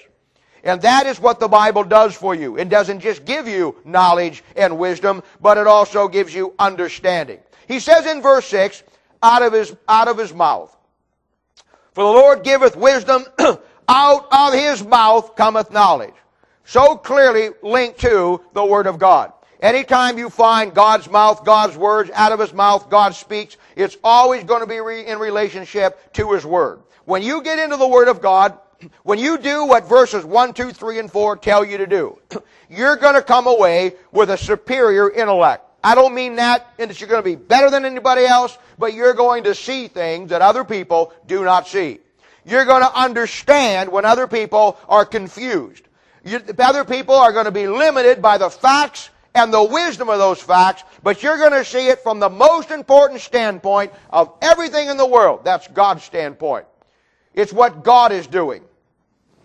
And 0.61 0.81
that 0.81 1.07
is 1.07 1.21
what 1.21 1.39
the 1.39 1.47
Bible 1.47 1.85
does 1.85 2.13
for 2.13 2.35
you. 2.35 2.57
It 2.57 2.67
doesn't 2.67 2.99
just 2.99 3.23
give 3.23 3.47
you 3.47 3.77
knowledge 3.85 4.43
and 4.57 4.77
wisdom, 4.77 5.23
but 5.39 5.57
it 5.57 5.67
also 5.67 6.09
gives 6.09 6.35
you 6.35 6.53
understanding. 6.59 7.39
He 7.65 7.79
says 7.79 8.05
in 8.05 8.21
verse 8.21 8.45
6, 8.47 8.83
out 9.23 9.41
of 9.41 9.53
his, 9.53 9.73
out 9.87 10.09
of 10.09 10.17
his 10.17 10.33
mouth. 10.33 10.75
For 11.93 12.03
the 12.03 12.11
Lord 12.11 12.43
giveth 12.43 12.75
wisdom, 12.75 13.25
out 13.91 14.27
of 14.31 14.53
his 14.53 14.83
mouth 14.83 15.35
cometh 15.35 15.71
knowledge. 15.71 16.13
So 16.63 16.95
clearly 16.95 17.49
linked 17.61 17.99
to 18.01 18.41
the 18.53 18.63
Word 18.63 18.87
of 18.87 18.97
God. 18.97 19.33
Anytime 19.61 20.17
you 20.17 20.29
find 20.29 20.73
God's 20.73 21.09
mouth, 21.09 21.45
God's 21.45 21.77
words, 21.77 22.09
out 22.13 22.31
of 22.31 22.39
His 22.39 22.53
mouth, 22.53 22.89
God 22.89 23.13
speaks, 23.13 23.57
it's 23.75 23.97
always 24.03 24.43
going 24.43 24.61
to 24.61 24.67
be 24.67 24.79
re- 24.79 25.05
in 25.05 25.19
relationship 25.19 26.13
to 26.13 26.31
His 26.31 26.45
Word. 26.45 26.79
When 27.05 27.21
you 27.21 27.43
get 27.43 27.59
into 27.59 27.77
the 27.77 27.87
Word 27.87 28.07
of 28.07 28.21
God, 28.21 28.57
when 29.03 29.19
you 29.19 29.37
do 29.37 29.65
what 29.65 29.87
verses 29.87 30.25
1, 30.25 30.53
2, 30.53 30.71
3, 30.71 30.99
and 30.99 31.11
4 31.11 31.37
tell 31.37 31.63
you 31.63 31.77
to 31.77 31.87
do, 31.87 32.17
you're 32.69 32.95
going 32.95 33.15
to 33.15 33.21
come 33.21 33.45
away 33.45 33.93
with 34.11 34.31
a 34.31 34.37
superior 34.37 35.11
intellect. 35.11 35.65
I 35.83 35.93
don't 35.93 36.13
mean 36.13 36.35
that 36.35 36.73
in 36.77 36.87
that 36.87 36.99
you're 36.99 37.09
going 37.09 37.23
to 37.23 37.29
be 37.29 37.35
better 37.35 37.69
than 37.69 37.85
anybody 37.85 38.23
else, 38.23 38.57
but 38.79 38.93
you're 38.93 39.13
going 39.13 39.43
to 39.43 39.53
see 39.53 39.87
things 39.87 40.29
that 40.29 40.41
other 40.41 40.63
people 40.63 41.13
do 41.27 41.43
not 41.43 41.67
see. 41.67 41.99
You're 42.45 42.65
going 42.65 42.81
to 42.81 42.99
understand 42.99 43.91
when 43.91 44.05
other 44.05 44.27
people 44.27 44.77
are 44.87 45.05
confused. 45.05 45.83
You, 46.23 46.39
other 46.59 46.85
people 46.85 47.15
are 47.15 47.31
going 47.31 47.45
to 47.45 47.51
be 47.51 47.67
limited 47.67 48.21
by 48.21 48.37
the 48.37 48.49
facts 48.49 49.09
and 49.33 49.53
the 49.53 49.63
wisdom 49.63 50.09
of 50.09 50.19
those 50.19 50.41
facts, 50.41 50.83
but 51.03 51.23
you're 51.23 51.37
going 51.37 51.51
to 51.51 51.63
see 51.63 51.87
it 51.87 51.99
from 51.99 52.19
the 52.19 52.29
most 52.29 52.69
important 52.69 53.21
standpoint 53.21 53.93
of 54.09 54.33
everything 54.41 54.89
in 54.89 54.97
the 54.97 55.05
world. 55.05 55.41
That's 55.43 55.67
God's 55.69 56.03
standpoint. 56.03 56.65
It's 57.33 57.53
what 57.53 57.83
God 57.83 58.11
is 58.11 58.27
doing. 58.27 58.63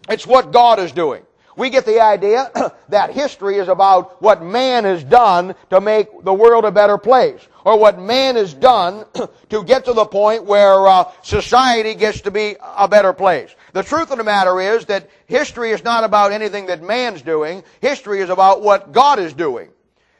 It's 0.08 0.26
what 0.26 0.52
God 0.52 0.78
is 0.78 0.92
doing 0.92 1.22
we 1.56 1.70
get 1.70 1.84
the 1.84 2.00
idea 2.00 2.50
that 2.88 3.10
history 3.12 3.56
is 3.56 3.68
about 3.68 4.20
what 4.22 4.42
man 4.42 4.84
has 4.84 5.02
done 5.02 5.54
to 5.70 5.80
make 5.80 6.08
the 6.22 6.32
world 6.32 6.64
a 6.64 6.70
better 6.70 6.98
place, 6.98 7.40
or 7.66 7.76
what 7.76 7.98
man 7.98 8.36
has 8.36 8.54
done 8.54 9.04
to 9.48 9.64
get 9.64 9.86
to 9.86 9.92
the 9.92 10.04
point 10.04 10.44
where 10.44 10.86
uh, 10.86 11.10
society 11.22 11.96
gets 11.96 12.20
to 12.20 12.30
be 12.30 12.54
a 12.60 12.86
better 12.86 13.12
place. 13.12 13.52
The 13.72 13.82
truth 13.82 14.12
of 14.12 14.18
the 14.18 14.24
matter 14.24 14.60
is 14.60 14.86
that 14.86 15.10
history 15.26 15.72
is 15.72 15.82
not 15.82 16.04
about 16.04 16.30
anything 16.30 16.66
that 16.66 16.80
man's 16.80 17.22
doing. 17.22 17.64
History 17.80 18.20
is 18.20 18.30
about 18.30 18.62
what 18.62 18.92
God 18.92 19.18
is 19.18 19.32
doing. 19.32 19.70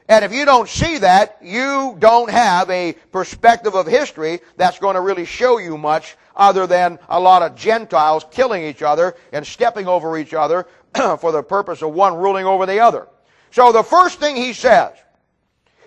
And 0.08 0.24
if 0.24 0.32
you 0.32 0.44
don't 0.44 0.68
see 0.68 0.98
that, 0.98 1.38
you 1.40 1.94
don't 2.00 2.28
have 2.32 2.68
a 2.68 2.94
perspective 3.12 3.76
of 3.76 3.86
history 3.86 4.40
that's 4.56 4.80
going 4.80 4.96
to 4.96 5.00
really 5.00 5.24
show 5.24 5.58
you 5.58 5.78
much 5.78 6.16
other 6.34 6.66
than 6.66 6.98
a 7.08 7.20
lot 7.20 7.42
of 7.42 7.54
Gentiles 7.54 8.26
killing 8.32 8.64
each 8.64 8.82
other 8.82 9.14
and 9.30 9.46
stepping 9.46 9.86
over 9.86 10.18
each 10.18 10.34
other 10.34 10.66
for 11.20 11.30
the 11.30 11.44
purpose 11.44 11.80
of 11.82 11.92
one 11.94 12.16
ruling 12.16 12.44
over 12.44 12.66
the 12.66 12.80
other. 12.80 13.06
So 13.52 13.70
the 13.70 13.84
first 13.84 14.18
thing 14.18 14.34
he 14.34 14.52
says 14.52 14.94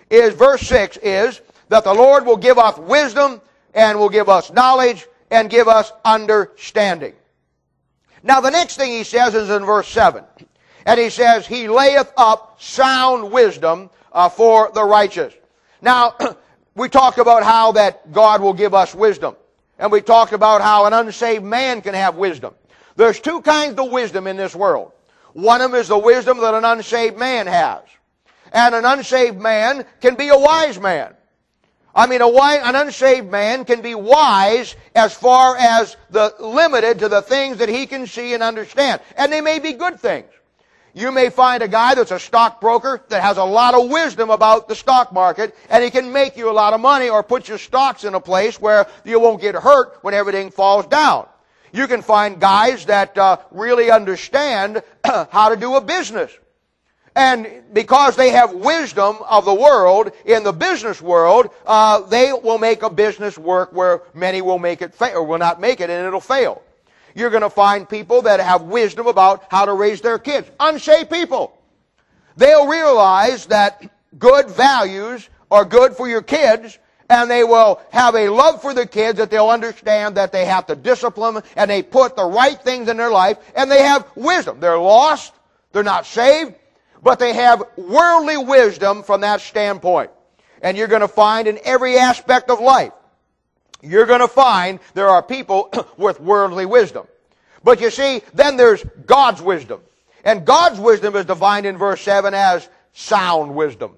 is 0.08 0.32
verse 0.34 0.62
6 0.62 0.96
is 1.02 1.42
that 1.70 1.84
the 1.84 1.94
Lord 1.94 2.26
will 2.26 2.36
give 2.36 2.58
us 2.58 2.76
wisdom 2.76 3.40
and 3.72 3.98
will 3.98 4.10
give 4.10 4.28
us 4.28 4.52
knowledge 4.52 5.06
and 5.30 5.48
give 5.48 5.68
us 5.68 5.92
understanding. 6.04 7.14
Now 8.22 8.40
the 8.40 8.50
next 8.50 8.76
thing 8.76 8.90
he 8.90 9.04
says 9.04 9.34
is 9.34 9.48
in 9.48 9.64
verse 9.64 9.88
7. 9.88 10.24
And 10.84 11.00
he 11.00 11.10
says, 11.10 11.46
He 11.46 11.68
layeth 11.68 12.12
up 12.16 12.60
sound 12.60 13.30
wisdom 13.30 13.88
uh, 14.12 14.28
for 14.28 14.70
the 14.74 14.84
righteous. 14.84 15.32
Now, 15.80 16.16
we 16.74 16.88
talked 16.88 17.18
about 17.18 17.44
how 17.44 17.72
that 17.72 18.12
God 18.12 18.42
will 18.42 18.54
give 18.54 18.74
us 18.74 18.94
wisdom. 18.94 19.36
And 19.78 19.92
we 19.92 20.00
talked 20.00 20.32
about 20.32 20.60
how 20.60 20.86
an 20.86 20.92
unsaved 20.92 21.44
man 21.44 21.80
can 21.80 21.94
have 21.94 22.16
wisdom. 22.16 22.54
There's 22.96 23.20
two 23.20 23.40
kinds 23.42 23.78
of 23.78 23.90
wisdom 23.90 24.26
in 24.26 24.36
this 24.36 24.54
world. 24.54 24.92
One 25.32 25.60
of 25.60 25.70
them 25.70 25.80
is 25.80 25.88
the 25.88 25.98
wisdom 25.98 26.38
that 26.40 26.54
an 26.54 26.64
unsaved 26.64 27.16
man 27.16 27.46
has. 27.46 27.82
And 28.52 28.74
an 28.74 28.84
unsaved 28.84 29.40
man 29.40 29.84
can 30.00 30.16
be 30.16 30.28
a 30.28 30.38
wise 30.38 30.78
man. 30.78 31.14
I 31.94 32.06
mean, 32.06 32.20
a 32.20 32.28
wise, 32.28 32.60
an 32.62 32.76
unsaved 32.76 33.30
man 33.30 33.64
can 33.64 33.80
be 33.80 33.94
wise 33.94 34.76
as 34.94 35.12
far 35.12 35.56
as 35.56 35.96
the 36.10 36.34
limited 36.38 37.00
to 37.00 37.08
the 37.08 37.22
things 37.22 37.58
that 37.58 37.68
he 37.68 37.86
can 37.86 38.06
see 38.06 38.32
and 38.34 38.42
understand. 38.42 39.00
And 39.16 39.32
they 39.32 39.40
may 39.40 39.58
be 39.58 39.72
good 39.72 39.98
things. 39.98 40.28
You 40.92 41.12
may 41.12 41.30
find 41.30 41.62
a 41.62 41.68
guy 41.68 41.94
that's 41.94 42.10
a 42.10 42.18
stockbroker 42.18 43.00
that 43.08 43.22
has 43.22 43.36
a 43.36 43.44
lot 43.44 43.74
of 43.74 43.90
wisdom 43.90 44.30
about 44.30 44.68
the 44.68 44.74
stock 44.74 45.12
market 45.12 45.56
and 45.68 45.84
he 45.84 45.90
can 45.90 46.12
make 46.12 46.36
you 46.36 46.50
a 46.50 46.52
lot 46.52 46.74
of 46.74 46.80
money 46.80 47.08
or 47.08 47.22
put 47.22 47.48
your 47.48 47.58
stocks 47.58 48.04
in 48.04 48.14
a 48.14 48.20
place 48.20 48.60
where 48.60 48.86
you 49.04 49.20
won't 49.20 49.40
get 49.40 49.54
hurt 49.54 49.98
when 50.02 50.14
everything 50.14 50.50
falls 50.50 50.86
down. 50.86 51.28
You 51.72 51.86
can 51.86 52.02
find 52.02 52.40
guys 52.40 52.86
that 52.86 53.16
uh, 53.16 53.38
really 53.52 53.90
understand 53.90 54.82
how 55.04 55.50
to 55.50 55.56
do 55.56 55.76
a 55.76 55.80
business. 55.80 56.36
And 57.16 57.64
because 57.72 58.16
they 58.16 58.30
have 58.30 58.52
wisdom 58.52 59.18
of 59.28 59.44
the 59.44 59.54
world 59.54 60.12
in 60.24 60.44
the 60.44 60.52
business 60.52 61.02
world, 61.02 61.50
uh, 61.66 62.00
they 62.00 62.32
will 62.32 62.58
make 62.58 62.82
a 62.82 62.90
business 62.90 63.36
work 63.36 63.72
where 63.72 64.02
many 64.14 64.42
will 64.42 64.58
make 64.58 64.80
it 64.80 64.94
fail 64.94 65.16
or 65.16 65.22
will 65.24 65.38
not 65.38 65.60
make 65.60 65.80
it 65.80 65.90
and 65.90 66.06
it'll 66.06 66.20
fail. 66.20 66.62
You're 67.14 67.30
going 67.30 67.42
to 67.42 67.50
find 67.50 67.88
people 67.88 68.22
that 68.22 68.38
have 68.38 68.62
wisdom 68.62 69.08
about 69.08 69.44
how 69.50 69.64
to 69.64 69.72
raise 69.72 70.00
their 70.00 70.18
kids. 70.18 70.48
Unsaved 70.60 71.10
people. 71.10 71.58
They'll 72.36 72.68
realize 72.68 73.46
that 73.46 73.90
good 74.18 74.48
values 74.48 75.28
are 75.50 75.64
good 75.64 75.94
for 75.96 76.08
your 76.08 76.22
kids 76.22 76.78
and 77.08 77.28
they 77.28 77.42
will 77.42 77.80
have 77.90 78.14
a 78.14 78.28
love 78.28 78.62
for 78.62 78.72
the 78.72 78.86
kids 78.86 79.18
that 79.18 79.30
they'll 79.30 79.50
understand 79.50 80.16
that 80.16 80.30
they 80.30 80.44
have 80.44 80.66
to 80.68 80.76
discipline 80.76 81.42
and 81.56 81.68
they 81.68 81.82
put 81.82 82.14
the 82.14 82.24
right 82.24 82.60
things 82.62 82.88
in 82.88 82.96
their 82.96 83.10
life 83.10 83.36
and 83.56 83.68
they 83.68 83.82
have 83.82 84.08
wisdom. 84.14 84.60
They're 84.60 84.78
lost. 84.78 85.34
They're 85.72 85.82
not 85.82 86.06
saved, 86.06 86.54
but 87.02 87.18
they 87.18 87.32
have 87.32 87.62
worldly 87.76 88.36
wisdom 88.36 89.02
from 89.02 89.22
that 89.22 89.40
standpoint. 89.40 90.10
And 90.62 90.76
you're 90.76 90.88
going 90.88 91.00
to 91.00 91.08
find 91.08 91.48
in 91.48 91.58
every 91.64 91.96
aspect 91.96 92.50
of 92.50 92.60
life, 92.60 92.92
you're 93.82 94.06
going 94.06 94.20
to 94.20 94.28
find 94.28 94.78
there 94.94 95.08
are 95.08 95.22
people 95.22 95.72
with 95.96 96.20
worldly 96.20 96.66
wisdom. 96.66 97.06
But 97.62 97.80
you 97.80 97.90
see, 97.90 98.22
then 98.34 98.56
there's 98.56 98.84
God's 99.06 99.40
wisdom. 99.42 99.80
And 100.24 100.44
God's 100.44 100.78
wisdom 100.78 101.16
is 101.16 101.24
defined 101.24 101.66
in 101.66 101.78
verse 101.78 102.00
7 102.02 102.34
as 102.34 102.68
sound 102.92 103.54
wisdom. 103.54 103.92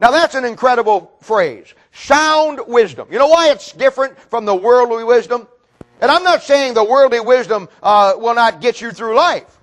Now 0.00 0.10
that's 0.10 0.34
an 0.34 0.44
incredible 0.44 1.12
phrase. 1.20 1.74
Sound 1.92 2.60
wisdom. 2.66 3.08
You 3.10 3.18
know 3.18 3.28
why 3.28 3.50
it's 3.50 3.72
different 3.72 4.18
from 4.18 4.44
the 4.44 4.54
worldly 4.54 5.04
wisdom? 5.04 5.46
And 6.00 6.10
I'm 6.10 6.22
not 6.22 6.42
saying 6.42 6.74
the 6.74 6.84
worldly 6.84 7.20
wisdom 7.20 7.68
uh, 7.82 8.14
will 8.16 8.34
not 8.34 8.60
get 8.60 8.80
you 8.80 8.92
through 8.92 9.16
life. 9.16 9.57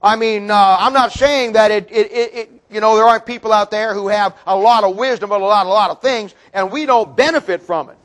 I 0.00 0.16
mean, 0.16 0.50
uh, 0.50 0.76
I'm 0.78 0.92
not 0.92 1.12
saying 1.12 1.52
that 1.52 1.70
it, 1.70 1.90
it, 1.90 2.12
it, 2.12 2.62
you 2.70 2.80
know, 2.80 2.96
there 2.96 3.04
aren't 3.04 3.26
people 3.26 3.52
out 3.52 3.70
there 3.70 3.94
who 3.94 4.08
have 4.08 4.36
a 4.46 4.56
lot 4.56 4.84
of 4.84 4.96
wisdom 4.96 5.30
about 5.30 5.40
a 5.40 5.44
lot, 5.44 5.66
a 5.66 5.70
lot 5.70 5.90
of 5.90 6.00
things, 6.00 6.34
and 6.52 6.70
we 6.70 6.86
don't 6.86 7.16
benefit 7.16 7.62
from 7.62 7.90
it. 7.90 7.96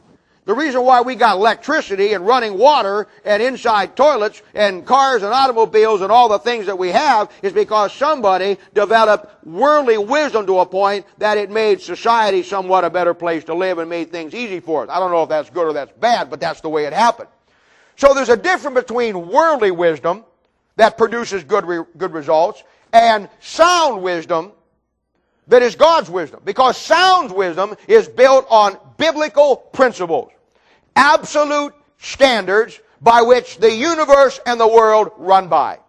The 0.46 0.54
reason 0.54 0.84
why 0.84 1.02
we 1.02 1.16
got 1.16 1.38
electricity 1.38 2.14
and 2.14 2.26
running 2.26 2.58
water 2.58 3.08
and 3.24 3.42
inside 3.42 3.96
toilets 3.96 4.42
and 4.54 4.86
cars 4.86 5.24
and 5.24 5.32
automobiles 5.32 6.02
and 6.02 6.12
all 6.12 6.28
the 6.28 6.40
things 6.40 6.66
that 6.66 6.78
we 6.78 6.90
have 6.90 7.32
is 7.42 7.54
because 7.54 7.94
somebody 7.94 8.58
developed 8.74 9.46
worldly 9.46 9.98
wisdom 9.98 10.46
to 10.48 10.60
a 10.60 10.66
point 10.66 11.06
that 11.20 11.38
it 11.38 11.50
made 11.50 11.80
society 11.80 12.44
somewhat 12.44 12.84
a 12.84 12.90
better 12.90 13.14
place 13.14 13.46
to 13.46 13.54
live 13.54 13.78
and 13.78 13.90
made 13.90 14.12
things 14.12 14.34
easy 14.34 14.60
for 14.60 14.84
us. 14.84 14.90
I 14.90 15.00
don't 15.00 15.12
know 15.12 15.24
if 15.24 15.30
that's 15.30 15.50
good 15.50 15.68
or 15.68 15.74
that's 15.74 15.94
bad, 16.00 16.30
but 16.30 16.42
that's 16.42 16.60
the 16.60 16.70
way 16.70 16.86
it 16.86 16.94
happened. 16.94 17.30
So 17.96 18.14
there's 18.14 18.30
a 18.30 18.36
difference 18.36 18.76
between 18.76 19.30
worldly 19.30 19.72
wisdom 19.72 20.26
that 20.76 20.98
produces 20.98 21.44
good, 21.44 21.66
re- 21.66 21.86
good 21.98 22.14
results 22.14 22.64
and 22.92 23.30
sound 23.40 24.02
wisdom 24.02 24.52
that 25.48 25.62
is 25.62 25.76
God's 25.76 26.10
wisdom. 26.10 26.42
Because 26.46 26.78
sound 26.78 27.32
wisdom 27.32 27.76
is 27.88 28.08
built 28.08 28.46
on 28.50 28.78
biblical 28.98 29.58
principles, 29.58 30.32
absolute 30.96 31.74
standards 31.98 32.80
by 33.02 33.22
which 33.22 33.58
the 33.58 33.74
universe 33.74 34.40
and 34.46 34.60
the 34.60 34.68
world 34.68 35.12
run 35.18 35.50
by. 35.50 35.80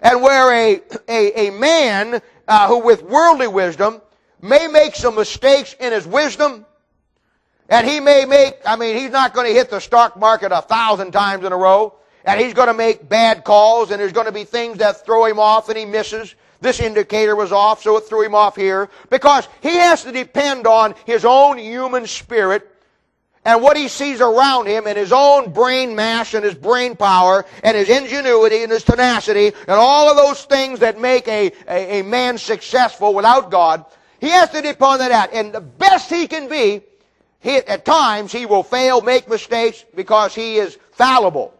And 0.00 0.20
where 0.20 0.52
a, 0.52 0.80
a, 1.08 1.48
a 1.48 1.50
man 1.52 2.20
uh, 2.48 2.66
who 2.66 2.78
with 2.78 3.02
worldly 3.02 3.46
wisdom 3.46 4.00
may 4.40 4.66
make 4.66 4.96
some 4.96 5.14
mistakes 5.14 5.76
in 5.78 5.92
his 5.92 6.06
wisdom, 6.06 6.66
and 7.68 7.86
he 7.86 8.00
may 8.00 8.24
make, 8.24 8.56
I 8.66 8.74
mean, 8.74 8.96
he's 8.96 9.12
not 9.12 9.32
going 9.32 9.46
to 9.46 9.52
hit 9.54 9.70
the 9.70 9.78
stock 9.78 10.16
market 10.18 10.50
a 10.50 10.62
thousand 10.62 11.12
times 11.12 11.44
in 11.44 11.52
a 11.52 11.56
row, 11.56 11.94
and 12.24 12.40
he's 12.40 12.54
going 12.54 12.68
to 12.68 12.74
make 12.74 13.08
bad 13.08 13.44
calls, 13.44 13.90
and 13.90 14.00
there's 14.00 14.12
going 14.12 14.26
to 14.26 14.32
be 14.32 14.44
things 14.44 14.78
that 14.78 15.04
throw 15.04 15.24
him 15.24 15.38
off 15.38 15.68
and 15.68 15.78
he 15.78 15.84
misses. 15.84 16.34
This 16.60 16.78
indicator 16.78 17.34
was 17.34 17.50
off, 17.50 17.82
so 17.82 17.96
it 17.96 18.04
threw 18.04 18.24
him 18.24 18.36
off 18.36 18.54
here. 18.54 18.88
Because 19.10 19.48
he 19.60 19.74
has 19.74 20.04
to 20.04 20.12
depend 20.12 20.66
on 20.66 20.94
his 21.04 21.24
own 21.24 21.58
human 21.58 22.06
spirit 22.06 22.68
and 23.44 23.60
what 23.60 23.76
he 23.76 23.88
sees 23.88 24.20
around 24.20 24.66
him 24.66 24.86
and 24.86 24.96
his 24.96 25.12
own 25.12 25.52
brain 25.52 25.96
mass 25.96 26.34
and 26.34 26.44
his 26.44 26.54
brain 26.54 26.94
power 26.94 27.44
and 27.64 27.76
his 27.76 27.88
ingenuity 27.88 28.62
and 28.62 28.70
his 28.70 28.84
tenacity 28.84 29.46
and 29.46 29.70
all 29.70 30.08
of 30.08 30.16
those 30.16 30.44
things 30.44 30.78
that 30.78 31.00
make 31.00 31.26
a, 31.26 31.50
a, 31.68 32.00
a 32.00 32.02
man 32.02 32.38
successful 32.38 33.12
without 33.14 33.50
God. 33.50 33.84
He 34.20 34.28
has 34.28 34.50
to 34.50 34.62
depend 34.62 35.02
on 35.02 35.08
that. 35.08 35.32
And 35.32 35.52
the 35.52 35.60
best 35.60 36.08
he 36.08 36.28
can 36.28 36.48
be, 36.48 36.82
he, 37.40 37.56
at 37.56 37.84
times 37.84 38.30
he 38.30 38.46
will 38.46 38.62
fail, 38.62 39.00
make 39.00 39.28
mistakes 39.28 39.84
because 39.96 40.32
he 40.32 40.58
is 40.58 40.78
fallible. 40.92 41.52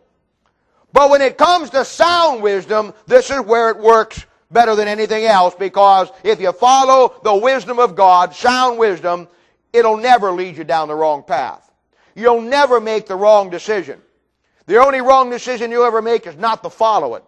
But 0.92 1.10
when 1.10 1.22
it 1.22 1.38
comes 1.38 1.70
to 1.70 1.84
sound 1.84 2.42
wisdom, 2.42 2.92
this 3.06 3.30
is 3.30 3.40
where 3.40 3.70
it 3.70 3.78
works 3.78 4.26
better 4.50 4.74
than 4.74 4.88
anything 4.88 5.24
else 5.24 5.54
because 5.54 6.10
if 6.22 6.40
you 6.40 6.52
follow 6.52 7.14
the 7.24 7.34
wisdom 7.34 7.78
of 7.78 7.96
God, 7.96 8.34
sound 8.34 8.78
wisdom, 8.78 9.28
it'll 9.72 9.96
never 9.96 10.30
lead 10.30 10.56
you 10.56 10.64
down 10.64 10.88
the 10.88 10.94
wrong 10.94 11.22
path. 11.22 11.70
You'll 12.14 12.42
never 12.42 12.80
make 12.80 13.06
the 13.06 13.16
wrong 13.16 13.48
decision. 13.48 14.00
The 14.66 14.76
only 14.76 15.00
wrong 15.00 15.30
decision 15.30 15.70
you'll 15.70 15.84
ever 15.84 16.02
make 16.02 16.26
is 16.26 16.36
not 16.36 16.62
to 16.62 16.70
follow 16.70 17.14
it. 17.14 17.24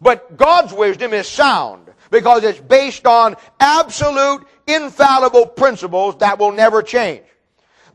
But 0.00 0.36
God's 0.36 0.72
wisdom 0.72 1.12
is 1.12 1.26
sound 1.26 1.88
because 2.10 2.44
it's 2.44 2.60
based 2.60 3.06
on 3.06 3.36
absolute, 3.58 4.46
infallible 4.66 5.46
principles 5.46 6.16
that 6.18 6.38
will 6.38 6.52
never 6.52 6.82
change. 6.82 7.22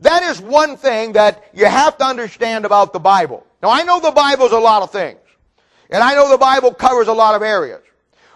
That 0.00 0.22
is 0.22 0.40
one 0.40 0.76
thing 0.76 1.12
that 1.12 1.44
you 1.54 1.64
have 1.64 1.96
to 1.98 2.04
understand 2.04 2.66
about 2.66 2.92
the 2.92 2.98
Bible. 2.98 3.46
Now 3.64 3.70
I 3.70 3.82
know 3.82 3.98
the 3.98 4.10
Bible's 4.10 4.52
a 4.52 4.58
lot 4.58 4.82
of 4.82 4.90
things. 4.90 5.18
And 5.88 6.02
I 6.02 6.14
know 6.14 6.28
the 6.28 6.36
Bible 6.36 6.74
covers 6.74 7.08
a 7.08 7.14
lot 7.14 7.34
of 7.34 7.40
areas. 7.40 7.80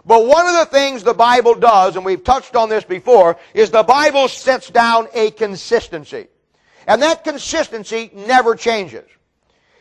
But 0.06 0.26
one 0.26 0.46
of 0.46 0.54
the 0.54 0.64
things 0.64 1.04
the 1.04 1.12
Bible 1.12 1.54
does, 1.54 1.96
and 1.96 2.04
we've 2.06 2.24
touched 2.24 2.56
on 2.56 2.70
this 2.70 2.82
before, 2.82 3.36
is 3.52 3.70
the 3.70 3.82
Bible 3.82 4.28
sets 4.28 4.70
down 4.70 5.06
a 5.12 5.30
consistency. 5.32 6.28
And 6.86 7.02
that 7.02 7.24
consistency 7.24 8.10
never 8.14 8.54
changes. 8.54 9.04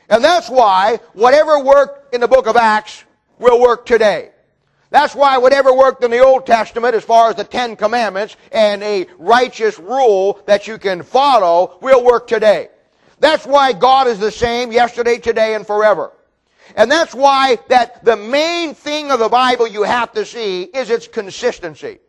And 0.10 0.22
that's 0.22 0.50
why 0.50 1.00
whatever 1.13 1.63
worked 1.63 2.13
in 2.13 2.20
the 2.20 2.27
book 2.27 2.48
of 2.48 2.58
Acts 2.58 3.06
will 3.39 3.62
work 3.62 3.86
today. 3.86 4.32
That's 4.89 5.16
why 5.16 5.38
whatever 5.38 5.74
worked 5.74 6.04
in 6.04 6.12
the 6.12 6.20
Old 6.20 6.46
Testament 6.46 6.94
as 6.94 7.06
far 7.06 7.30
as 7.30 7.38
the 7.38 7.46
Ten 7.46 7.77
Commandments 7.77 8.36
and 8.51 8.84
a 8.84 9.08
righteous 9.18 9.80
rule 9.80 10.42
that 10.46 10.68
you 10.68 10.77
can 10.77 11.04
follow 11.04 11.77
will 11.82 12.04
work 12.04 12.27
today. 12.27 12.68
That's 13.20 13.46
why 13.46 13.74
God 13.74 14.08
is 14.08 14.20
the 14.20 14.32
same 14.32 14.72
yesterday, 14.72 15.18
today, 15.18 15.56
and 15.56 15.66
forever. 15.66 16.12
And 16.76 16.92
that's 16.92 17.16
why 17.16 17.58
that 17.70 18.04
the 18.04 18.18
main 18.18 18.74
thing 18.74 19.12
of 19.12 19.20
the 19.20 19.30
Bible 19.30 19.68
you 19.68 19.84
have 19.84 20.12
to 20.14 20.26
see 20.26 20.64
is 20.64 20.90
its 20.90 21.08
consistency. 21.08 22.00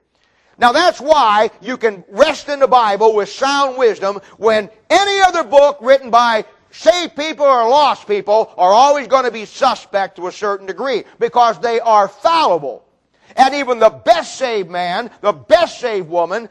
Now 0.58 0.72
that's 0.72 1.00
why 1.00 1.50
you 1.60 1.76
can 1.76 2.04
rest 2.08 2.48
in 2.48 2.58
the 2.58 2.66
Bible 2.66 3.14
with 3.14 3.28
sound 3.28 3.78
wisdom 3.78 4.20
when 4.36 4.68
any 4.90 5.20
other 5.20 5.44
book 5.44 5.78
written 5.80 6.10
by 6.10 6.44
saved 6.70 7.16
people 7.16 7.46
or 7.46 7.68
lost 7.68 8.08
people 8.08 8.52
are 8.56 8.72
always 8.72 9.06
going 9.06 9.24
to 9.24 9.30
be 9.30 9.44
suspect 9.44 10.16
to 10.16 10.26
a 10.26 10.32
certain 10.32 10.66
degree 10.66 11.04
because 11.20 11.60
they 11.60 11.78
are 11.80 12.08
fallible. 12.08 12.84
And 13.36 13.54
even 13.54 13.78
the 13.78 13.90
best 13.90 14.36
saved 14.36 14.68
man, 14.68 15.10
the 15.20 15.32
best 15.32 15.78
saved 15.78 16.08
woman, 16.08 16.48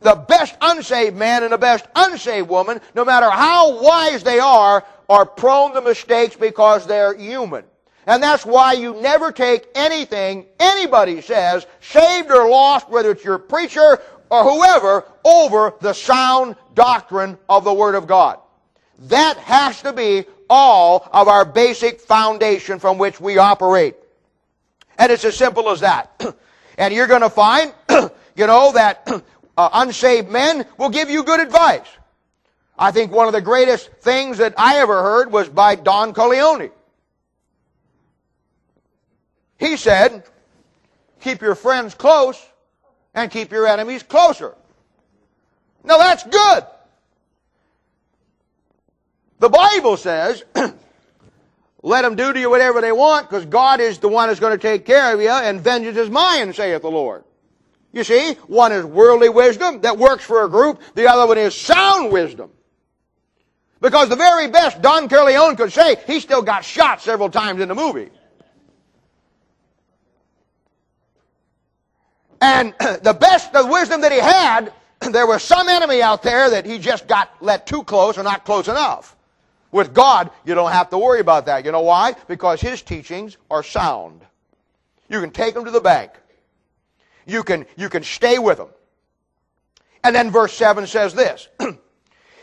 the 0.00 0.14
best 0.14 0.56
unsaved 0.60 1.16
man 1.16 1.42
and 1.42 1.52
the 1.52 1.58
best 1.58 1.86
unsaved 1.94 2.48
woman, 2.48 2.80
no 2.94 3.04
matter 3.04 3.28
how 3.30 3.82
wise 3.82 4.22
they 4.22 4.38
are, 4.38 4.84
are 5.08 5.26
prone 5.26 5.74
to 5.74 5.80
mistakes 5.80 6.36
because 6.36 6.86
they're 6.86 7.16
human. 7.16 7.64
And 8.06 8.22
that's 8.22 8.46
why 8.46 8.72
you 8.72 8.94
never 9.02 9.32
take 9.32 9.66
anything 9.74 10.46
anybody 10.58 11.20
says, 11.20 11.66
saved 11.80 12.30
or 12.30 12.48
lost, 12.48 12.88
whether 12.88 13.10
it's 13.10 13.24
your 13.24 13.38
preacher 13.38 13.98
or 14.30 14.44
whoever, 14.44 15.04
over 15.24 15.74
the 15.80 15.92
sound 15.92 16.56
doctrine 16.74 17.36
of 17.48 17.64
the 17.64 17.72
Word 17.72 17.94
of 17.94 18.06
God. 18.06 18.38
That 19.00 19.36
has 19.38 19.82
to 19.82 19.92
be 19.92 20.24
all 20.48 21.08
of 21.12 21.28
our 21.28 21.44
basic 21.44 22.00
foundation 22.00 22.78
from 22.78 22.98
which 22.98 23.20
we 23.20 23.38
operate. 23.38 23.94
And 24.98 25.12
it's 25.12 25.24
as 25.24 25.36
simple 25.36 25.68
as 25.68 25.80
that. 25.80 26.34
and 26.78 26.94
you're 26.94 27.06
going 27.06 27.20
to 27.20 27.30
find, 27.30 27.74
you 27.90 28.46
know, 28.46 28.72
that 28.72 29.22
uh, 29.58 29.68
unsaved 29.72 30.30
men 30.30 30.64
will 30.78 30.88
give 30.88 31.10
you 31.10 31.24
good 31.24 31.40
advice. 31.40 31.86
I 32.78 32.92
think 32.92 33.10
one 33.10 33.26
of 33.26 33.32
the 33.32 33.40
greatest 33.40 33.90
things 34.00 34.38
that 34.38 34.54
I 34.56 34.78
ever 34.78 35.02
heard 35.02 35.32
was 35.32 35.48
by 35.48 35.74
Don 35.74 36.14
Corleone. 36.14 36.70
He 39.58 39.76
said, 39.76 40.22
keep 41.20 41.42
your 41.42 41.56
friends 41.56 41.96
close 41.96 42.40
and 43.14 43.32
keep 43.32 43.50
your 43.50 43.66
enemies 43.66 44.04
closer. 44.04 44.54
Now 45.82 45.98
that's 45.98 46.22
good. 46.22 46.64
The 49.40 49.48
Bible 49.48 49.96
says, 49.96 50.44
let 51.82 52.02
them 52.02 52.14
do 52.14 52.32
to 52.32 52.38
you 52.38 52.48
whatever 52.48 52.80
they 52.80 52.92
want 52.92 53.28
because 53.28 53.44
God 53.44 53.80
is 53.80 53.98
the 53.98 54.08
one 54.08 54.28
that's 54.28 54.38
going 54.38 54.56
to 54.56 54.62
take 54.62 54.86
care 54.86 55.12
of 55.12 55.20
you 55.20 55.30
and 55.30 55.60
vengeance 55.60 55.96
is 55.96 56.10
mine, 56.10 56.52
saith 56.52 56.82
the 56.82 56.90
Lord. 56.90 57.24
You 57.92 58.04
see, 58.04 58.34
one 58.46 58.72
is 58.72 58.84
worldly 58.84 59.28
wisdom 59.28 59.80
that 59.80 59.96
works 59.96 60.24
for 60.24 60.44
a 60.44 60.48
group. 60.48 60.80
The 60.94 61.08
other 61.08 61.26
one 61.26 61.38
is 61.38 61.54
sound 61.54 62.12
wisdom 62.12 62.50
because 63.80 64.08
the 64.08 64.16
very 64.16 64.48
best 64.48 64.82
Don 64.82 65.08
Corleone 65.08 65.56
could 65.56 65.72
say, 65.72 65.96
he 66.06 66.20
still 66.20 66.42
got 66.42 66.64
shot 66.64 67.00
several 67.00 67.30
times 67.30 67.60
in 67.60 67.68
the 67.68 67.74
movie. 67.74 68.10
And 72.40 72.74
the 72.80 73.16
best 73.18 73.54
of 73.54 73.68
wisdom 73.68 74.00
that 74.02 74.12
he 74.12 74.18
had, 74.18 74.72
there 75.12 75.26
was 75.26 75.42
some 75.42 75.68
enemy 75.68 76.02
out 76.02 76.22
there 76.22 76.50
that 76.50 76.66
he 76.66 76.78
just 76.78 77.06
got 77.06 77.30
let 77.40 77.66
too 77.66 77.84
close 77.84 78.18
or 78.18 78.22
not 78.22 78.44
close 78.44 78.68
enough. 78.68 79.16
With 79.70 79.92
God, 79.92 80.30
you 80.46 80.54
don't 80.54 80.72
have 80.72 80.88
to 80.90 80.98
worry 80.98 81.20
about 81.20 81.46
that. 81.46 81.64
You 81.64 81.72
know 81.72 81.82
why? 81.82 82.14
Because 82.26 82.60
his 82.60 82.80
teachings 82.80 83.36
are 83.50 83.62
sound. 83.62 84.22
You 85.10 85.20
can 85.20 85.30
take 85.30 85.54
them 85.54 85.64
to 85.64 85.70
the 85.70 85.80
bank. 85.80 86.12
You 87.28 87.44
can, 87.44 87.66
you 87.76 87.88
can 87.88 88.02
stay 88.02 88.40
with 88.40 88.58
them. 88.58 88.68
And 90.02 90.16
then 90.16 90.30
verse 90.30 90.52
7 90.54 90.86
says 90.88 91.14
this. 91.14 91.48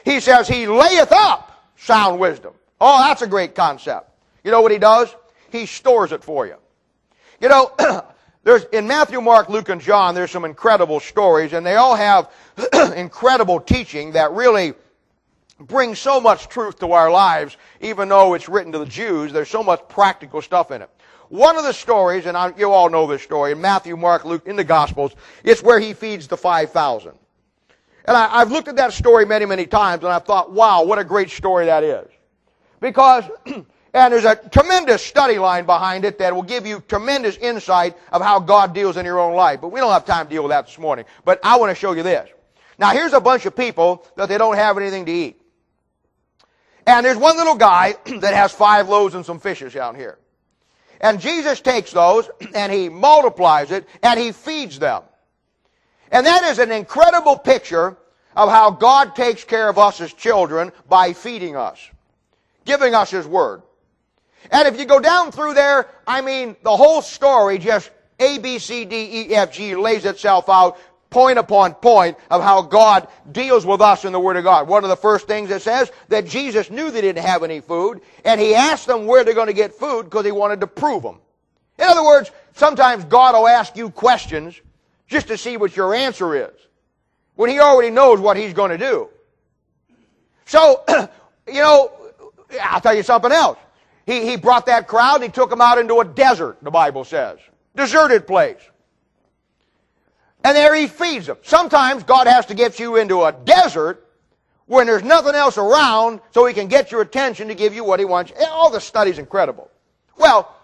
He 0.06 0.20
says 0.20 0.48
he 0.48 0.68
layeth 0.68 1.12
up 1.12 1.72
sound 1.78 2.20
wisdom. 2.20 2.54
Oh, 2.80 3.00
that's 3.00 3.24
a 3.24 3.28
great 3.28 3.56
concept. 3.56 4.12
You 4.44 4.52
know 4.52 4.62
what 4.62 4.72
he 4.72 4.78
does? 4.78 5.14
He 5.52 5.66
stores 5.66 6.12
it 6.12 6.24
for 6.24 6.46
you. 6.46 6.58
You 7.42 7.50
know, 7.50 7.72
there's 8.44 8.66
in 8.66 8.88
Matthew, 8.88 9.20
Mark, 9.20 9.50
Luke, 9.50 9.70
and 9.70 9.82
John, 9.82 10.14
there's 10.14 10.30
some 10.30 10.46
incredible 10.46 11.00
stories, 11.00 11.54
and 11.54 11.66
they 11.66 11.76
all 11.76 11.96
have 11.96 12.32
incredible 12.96 13.60
teaching 13.60 14.12
that 14.12 14.32
really 14.32 14.76
brings 15.60 15.98
so 15.98 16.22
much 16.22 16.50
truth 16.50 16.78
to 16.80 16.92
our 16.92 17.10
lives, 17.10 17.58
even 17.82 18.08
though 18.08 18.36
it's 18.36 18.48
written 18.48 18.72
to 18.74 18.78
the 18.78 18.86
Jews. 18.86 19.34
There's 19.34 19.50
so 19.50 19.64
much 19.64 19.88
practical 19.90 20.42
stuff 20.44 20.70
in 20.70 20.84
it. 20.84 20.90
One 21.36 21.58
of 21.58 21.64
the 21.64 21.74
stories, 21.74 22.26
and 22.26 22.38
I, 22.38 22.54
you 22.58 22.72
all 22.72 22.90
know 22.90 23.08
this 23.08 23.22
story, 23.22 23.52
in 23.52 23.62
Matthew, 23.62 23.98
Mark, 23.98 24.24
Luke, 24.26 24.44
in 24.46 24.56
the 24.56 24.64
Gospels, 24.64 25.14
it's 25.44 25.62
where 25.62 25.80
he 25.80 25.94
feeds 25.94 26.28
the 26.28 26.38
5,000. 26.38 27.12
And 28.06 28.16
I, 28.16 28.40
have 28.40 28.52
looked 28.52 28.68
at 28.68 28.76
that 28.78 28.94
story 28.94 29.26
many, 29.26 29.46
many 29.46 29.66
times 29.66 30.04
and 30.04 30.14
I've 30.14 30.26
thought, 30.26 30.52
wow, 30.52 30.84
what 30.84 31.00
a 31.00 31.04
great 31.04 31.30
story 31.30 31.66
that 31.66 31.84
is. 31.84 32.08
Because 32.80 33.26
And 33.96 34.12
there's 34.12 34.26
a 34.26 34.36
tremendous 34.36 35.02
study 35.02 35.40
line 35.40 35.66
behind 35.66 36.04
it 36.04 36.20
that 36.20 36.36
will 36.36 36.44
give 36.44 36.68
you 36.68 36.82
tremendous 36.82 37.38
insight 37.38 37.96
of 38.12 38.22
how 38.22 38.42
God 38.42 38.74
deals 38.74 38.98
in 38.98 39.06
your 39.06 39.20
own 39.20 39.36
life. 39.36 39.62
But 39.62 39.70
we 39.70 39.80
don't 39.80 39.94
have 39.94 40.04
time 40.04 40.26
to 40.26 40.30
deal 40.30 40.44
with 40.44 40.50
that 40.50 40.66
this 40.66 40.78
morning. 40.78 41.06
But 41.24 41.40
I 41.44 41.56
want 41.56 41.72
to 41.72 41.76
show 41.76 41.94
you 41.94 42.04
this. 42.04 42.30
Now 42.78 42.92
here's 42.92 43.14
a 43.14 43.22
bunch 43.22 43.46
of 43.46 43.56
people 43.56 44.06
that 44.18 44.28
they 44.28 44.38
don't 44.38 44.58
have 44.58 44.78
anything 44.78 45.06
to 45.06 45.12
eat. 45.14 45.42
And 46.86 47.06
there's 47.06 47.16
one 47.16 47.38
little 47.38 47.56
guy 47.56 47.96
that 48.20 48.34
has 48.34 48.52
five 48.52 48.90
loaves 48.90 49.16
and 49.16 49.26
some 49.26 49.40
fishes 49.40 49.74
down 49.74 49.96
here. 49.96 50.20
And 51.02 51.20
Jesus 51.20 51.62
takes 51.62 51.92
those 51.92 52.30
and 52.54 52.72
he 52.72 52.90
multiplies 52.90 53.72
it 53.72 53.88
and 54.02 54.20
he 54.20 54.32
feeds 54.32 54.80
them. 54.80 55.04
And 56.12 56.26
that 56.26 56.44
is 56.44 56.60
an 56.60 56.72
incredible 56.72 57.38
picture 57.38 57.98
of 58.36 58.50
how 58.50 58.72
God 58.72 59.16
takes 59.16 59.44
care 59.44 59.70
of 59.70 59.78
us 59.78 60.02
as 60.02 60.14
children 60.14 60.72
by 60.88 61.14
feeding 61.14 61.56
us, 61.56 61.80
giving 62.66 62.94
us 62.94 63.12
his 63.12 63.26
word. 63.26 63.62
And 64.52 64.68
if 64.68 64.80
you 64.80 64.86
go 64.86 65.00
down 65.00 65.32
through 65.32 65.54
there, 65.54 65.88
I 66.06 66.22
mean, 66.22 66.56
the 66.64 66.76
whole 66.76 67.02
story 67.02 67.58
just 67.58 67.90
A, 68.20 68.38
B, 68.38 68.60
C, 68.60 68.86
D, 68.86 69.30
E, 69.30 69.36
F, 69.36 69.54
G 69.54 69.76
lays 69.76 70.06
itself 70.06 70.50
out 70.50 70.78
point 71.10 71.40
upon 71.40 71.74
point 71.76 72.18
of 72.30 72.42
how 72.42 72.62
God 72.62 73.08
deals 73.32 73.66
with 73.66 73.82
us 73.82 74.06
in 74.06 74.12
the 74.12 74.20
Word 74.20 74.38
of 74.38 74.44
God. 74.44 74.68
One 74.68 74.84
of 74.84 74.90
the 74.90 74.98
first 74.98 75.28
things 75.28 75.50
it 75.50 75.62
says 75.62 75.92
that 76.10 76.26
Jesus 76.26 76.70
knew 76.70 76.92
they 76.92 77.02
didn't 77.02 77.26
have 77.26 77.44
any 77.44 77.62
food, 77.62 78.02
and 78.24 78.40
He 78.40 78.56
asked 78.56 78.88
them 78.88 79.06
where 79.06 79.24
they're 79.24 79.34
going 79.34 79.48
to 79.48 79.54
get 79.54 79.74
food 79.74 80.04
because 80.04 80.26
He 80.26 80.32
wanted 80.32 80.62
to 80.62 80.68
prove 80.68 81.04
them. 81.04 81.20
In 81.78 81.86
other 81.86 82.04
words, 82.04 82.32
sometimes 82.54 83.06
God 83.06 83.36
will 83.36 83.48
ask 83.48 83.76
you 83.76 83.90
questions 83.90 84.60
just 85.08 85.28
to 85.28 85.38
see 85.38 85.58
what 85.58 85.76
your 85.76 85.94
answer 85.94 86.36
is 86.36 86.54
when 87.36 87.50
He 87.50 87.60
already 87.60 87.92
knows 87.92 88.20
what 88.20 88.38
He's 88.38 88.54
going 88.54 88.72
to 88.72 88.78
do. 88.78 89.10
So, 90.46 90.84
you 91.48 91.62
know, 91.62 91.92
I'll 92.62 92.82
tell 92.82 92.96
you 92.96 93.04
something 93.04 93.32
else. 93.32 93.58
He, 94.06 94.26
he 94.30 94.38
brought 94.38 94.68
that 94.68 94.88
crowd, 94.88 95.24
he 95.24 95.30
took 95.30 95.50
them 95.50 95.62
out 95.62 95.80
into 95.80 96.00
a 96.00 96.06
desert, 96.06 96.58
the 96.62 96.72
Bible 96.72 97.04
says. 97.04 97.40
Deserted 97.76 98.28
place. 98.28 98.60
And 100.46 100.56
there 100.56 100.76
he 100.76 100.86
feeds 100.86 101.26
them. 101.26 101.38
Sometimes 101.42 102.04
God 102.04 102.28
has 102.28 102.46
to 102.46 102.54
get 102.54 102.80
you 102.80 102.98
into 102.98 103.24
a 103.24 103.32
desert 103.32 104.08
when 104.68 104.86
there's 104.86 105.02
nothing 105.02 105.34
else 105.34 105.58
around 105.58 106.22
so 106.30 106.46
he 106.46 106.54
can 106.54 106.68
get 106.68 106.92
your 106.92 107.02
attention 107.02 107.48
to 107.48 107.56
give 107.56 107.74
you 107.74 107.84
what 107.84 107.98
he 107.98 108.06
wants. 108.06 108.32
Eh, 108.38 108.46
all 108.46 108.70
the 108.70 108.80
study's 108.80 109.18
incredible. 109.18 109.72
Well, 110.18 110.56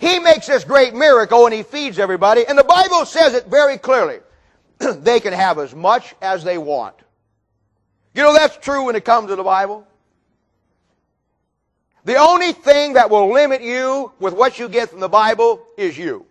he 0.00 0.18
makes 0.18 0.48
this 0.48 0.64
great 0.64 0.92
miracle 0.92 1.44
and 1.46 1.54
he 1.54 1.62
feeds 1.62 2.00
everybody. 2.00 2.44
And 2.48 2.58
the 2.58 2.64
Bible 2.64 3.06
says 3.06 3.32
it 3.32 3.46
very 3.46 3.78
clearly. 3.78 4.18
they 4.78 5.20
can 5.20 5.34
have 5.34 5.60
as 5.60 5.72
much 5.72 6.16
as 6.20 6.42
they 6.42 6.58
want. 6.58 6.96
You 8.12 8.24
know 8.24 8.32
that's 8.32 8.56
true 8.56 8.86
when 8.86 8.96
it 8.96 9.04
comes 9.04 9.28
to 9.28 9.36
the 9.36 9.44
Bible? 9.44 9.86
The 12.04 12.16
only 12.16 12.50
thing 12.54 12.94
that 12.94 13.08
will 13.08 13.32
limit 13.32 13.62
you 13.62 14.10
with 14.18 14.34
what 14.34 14.58
you 14.58 14.68
get 14.68 14.90
from 14.90 14.98
the 14.98 15.08
Bible 15.08 15.64
is 15.76 15.96
you. 15.96 16.26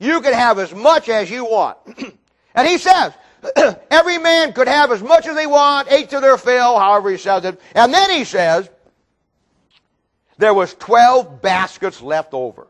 You 0.00 0.20
can 0.22 0.32
have 0.32 0.58
as 0.58 0.74
much 0.74 1.08
as 1.08 1.30
you 1.30 1.44
want. 1.44 1.78
and 2.54 2.66
he 2.66 2.78
says, 2.78 3.12
every 3.90 4.18
man 4.18 4.52
could 4.52 4.66
have 4.66 4.90
as 4.90 5.02
much 5.02 5.28
as 5.28 5.36
they 5.36 5.46
want, 5.46 5.92
ate 5.92 6.08
to 6.10 6.20
their 6.20 6.38
fill, 6.38 6.78
however 6.78 7.10
he 7.10 7.18
says 7.18 7.44
it. 7.44 7.60
And 7.74 7.92
then 7.92 8.10
he 8.10 8.24
says, 8.24 8.68
there 10.38 10.54
was 10.54 10.74
12 10.74 11.42
baskets 11.42 12.00
left 12.00 12.32
over. 12.32 12.66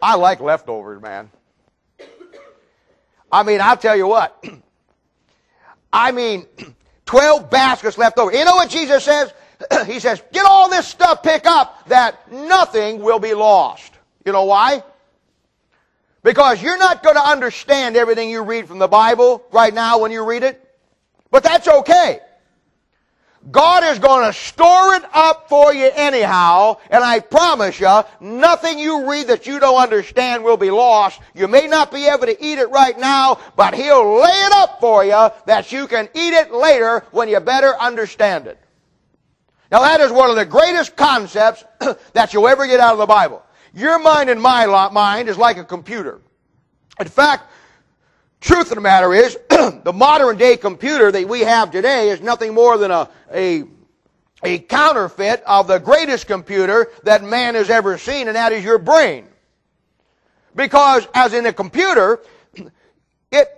I 0.00 0.14
like 0.14 0.40
leftovers, 0.40 1.02
man. 1.02 1.30
I 3.30 3.42
mean, 3.42 3.60
I'll 3.60 3.76
tell 3.76 3.96
you 3.96 4.06
what. 4.06 4.42
I 5.92 6.12
mean, 6.12 6.46
12 7.06 7.50
baskets 7.50 7.98
left 7.98 8.16
over. 8.16 8.32
You 8.32 8.44
know 8.44 8.54
what 8.54 8.70
Jesus 8.70 9.04
says? 9.04 9.32
he 9.86 9.98
says, 9.98 10.22
get 10.32 10.46
all 10.46 10.70
this 10.70 10.86
stuff 10.86 11.22
pick 11.22 11.46
up 11.46 11.88
that 11.88 12.30
nothing 12.30 13.00
will 13.00 13.18
be 13.18 13.34
lost. 13.34 13.92
You 14.24 14.32
know 14.32 14.44
why? 14.44 14.84
Because 16.22 16.62
you're 16.62 16.78
not 16.78 17.02
going 17.02 17.16
to 17.16 17.26
understand 17.26 17.96
everything 17.96 18.30
you 18.30 18.42
read 18.42 18.68
from 18.68 18.78
the 18.78 18.88
Bible 18.88 19.42
right 19.52 19.72
now 19.72 19.98
when 19.98 20.12
you 20.12 20.24
read 20.24 20.42
it. 20.42 20.62
But 21.30 21.42
that's 21.42 21.66
okay. 21.66 22.20
God 23.50 23.84
is 23.84 23.98
going 23.98 24.26
to 24.26 24.38
store 24.38 24.96
it 24.96 25.04
up 25.14 25.48
for 25.48 25.72
you 25.72 25.90
anyhow, 25.94 26.76
and 26.90 27.02
I 27.02 27.20
promise 27.20 27.80
you, 27.80 28.02
nothing 28.20 28.78
you 28.78 29.10
read 29.10 29.28
that 29.28 29.46
you 29.46 29.58
don't 29.58 29.80
understand 29.80 30.44
will 30.44 30.58
be 30.58 30.70
lost. 30.70 31.20
You 31.34 31.48
may 31.48 31.66
not 31.66 31.90
be 31.90 32.06
able 32.06 32.26
to 32.26 32.44
eat 32.44 32.58
it 32.58 32.68
right 32.68 32.98
now, 32.98 33.40
but 33.56 33.74
He'll 33.74 34.20
lay 34.20 34.28
it 34.28 34.52
up 34.52 34.78
for 34.78 35.04
you 35.04 35.30
that 35.46 35.72
you 35.72 35.86
can 35.86 36.10
eat 36.14 36.34
it 36.34 36.52
later 36.52 37.06
when 37.12 37.30
you 37.30 37.40
better 37.40 37.74
understand 37.80 38.46
it. 38.46 38.58
Now 39.72 39.80
that 39.80 40.00
is 40.00 40.12
one 40.12 40.28
of 40.28 40.36
the 40.36 40.44
greatest 40.44 40.94
concepts 40.94 41.64
that 42.12 42.34
you'll 42.34 42.48
ever 42.48 42.66
get 42.66 42.78
out 42.78 42.92
of 42.92 42.98
the 42.98 43.06
Bible. 43.06 43.42
Your 43.74 43.98
mind 43.98 44.30
and 44.30 44.40
my 44.40 44.66
mind 44.90 45.28
is 45.28 45.38
like 45.38 45.56
a 45.56 45.64
computer. 45.64 46.20
In 46.98 47.06
fact, 47.06 47.50
truth 48.40 48.70
of 48.70 48.74
the 48.74 48.80
matter 48.80 49.14
is, 49.14 49.38
the 49.48 49.92
modern 49.94 50.36
day 50.36 50.56
computer 50.56 51.12
that 51.12 51.28
we 51.28 51.40
have 51.40 51.70
today 51.70 52.10
is 52.10 52.20
nothing 52.20 52.54
more 52.54 52.78
than 52.78 52.90
a, 52.90 53.08
a, 53.32 53.64
a 54.42 54.58
counterfeit 54.58 55.42
of 55.46 55.66
the 55.66 55.78
greatest 55.78 56.26
computer 56.26 56.90
that 57.04 57.22
man 57.22 57.54
has 57.54 57.70
ever 57.70 57.96
seen, 57.96 58.26
and 58.26 58.36
that 58.36 58.52
is 58.52 58.64
your 58.64 58.78
brain. 58.78 59.26
Because 60.54 61.06
as 61.14 61.32
in 61.32 61.46
a 61.46 61.52
computer, 61.52 62.20
it, 62.54 63.48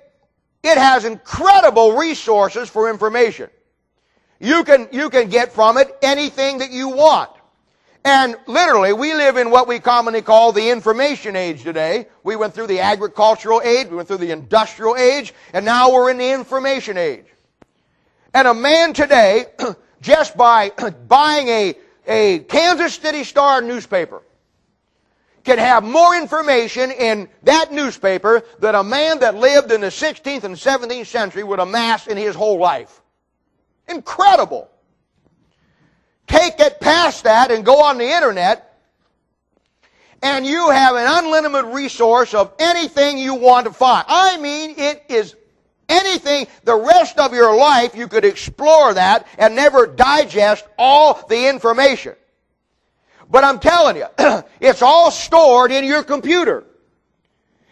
it 0.62 0.78
has 0.78 1.04
incredible 1.04 1.96
resources 1.96 2.68
for 2.68 2.90
information. 2.90 3.48
You 4.38 4.64
can, 4.64 4.88
you 4.92 5.08
can 5.08 5.30
get 5.30 5.52
from 5.52 5.78
it 5.78 5.96
anything 6.02 6.58
that 6.58 6.70
you 6.70 6.88
want. 6.88 7.30
And 8.04 8.36
literally, 8.46 8.92
we 8.92 9.14
live 9.14 9.36
in 9.36 9.50
what 9.50 9.68
we 9.68 9.78
commonly 9.78 10.22
call 10.22 10.52
the 10.52 10.70
information 10.70 11.36
age 11.36 11.62
today. 11.62 12.08
We 12.24 12.34
went 12.34 12.52
through 12.52 12.66
the 12.66 12.80
agricultural 12.80 13.62
age, 13.62 13.88
we 13.88 13.96
went 13.96 14.08
through 14.08 14.18
the 14.18 14.32
industrial 14.32 14.96
age, 14.96 15.32
and 15.52 15.64
now 15.64 15.92
we're 15.92 16.10
in 16.10 16.18
the 16.18 16.32
information 16.32 16.98
age. 16.98 17.26
And 18.34 18.48
a 18.48 18.54
man 18.54 18.92
today, 18.92 19.46
just 20.00 20.36
by 20.36 20.70
buying 21.08 21.46
a, 21.48 21.74
a 22.08 22.38
Kansas 22.40 22.96
City 22.96 23.22
Star 23.22 23.62
newspaper, 23.62 24.22
can 25.44 25.58
have 25.58 25.84
more 25.84 26.16
information 26.16 26.90
in 26.90 27.28
that 27.44 27.72
newspaper 27.72 28.42
than 28.58 28.74
a 28.74 28.84
man 28.84 29.20
that 29.20 29.34
lived 29.36 29.72
in 29.72 29.80
the 29.80 29.88
16th 29.88 30.44
and 30.44 30.56
17th 30.56 31.06
century 31.06 31.42
would 31.42 31.58
amass 31.58 32.06
in 32.06 32.16
his 32.16 32.34
whole 32.34 32.58
life. 32.58 33.00
Incredible. 33.88 34.70
Take 36.26 36.60
it 36.60 36.80
past 36.80 37.24
that 37.24 37.50
and 37.50 37.64
go 37.64 37.82
on 37.82 37.98
the 37.98 38.08
internet, 38.08 38.78
and 40.22 40.46
you 40.46 40.70
have 40.70 40.94
an 40.94 41.06
unlimited 41.06 41.74
resource 41.74 42.32
of 42.32 42.52
anything 42.58 43.18
you 43.18 43.34
want 43.34 43.66
to 43.66 43.72
find. 43.72 44.04
I 44.08 44.38
mean, 44.38 44.74
it 44.78 45.04
is 45.08 45.34
anything, 45.88 46.46
the 46.64 46.76
rest 46.76 47.18
of 47.18 47.34
your 47.34 47.56
life, 47.56 47.94
you 47.96 48.08
could 48.08 48.24
explore 48.24 48.94
that 48.94 49.26
and 49.38 49.54
never 49.54 49.86
digest 49.86 50.66
all 50.78 51.26
the 51.28 51.48
information. 51.48 52.14
But 53.30 53.44
I'm 53.44 53.58
telling 53.58 53.96
you, 53.96 54.06
it's 54.60 54.82
all 54.82 55.10
stored 55.10 55.72
in 55.72 55.84
your 55.84 56.02
computer. 56.02 56.64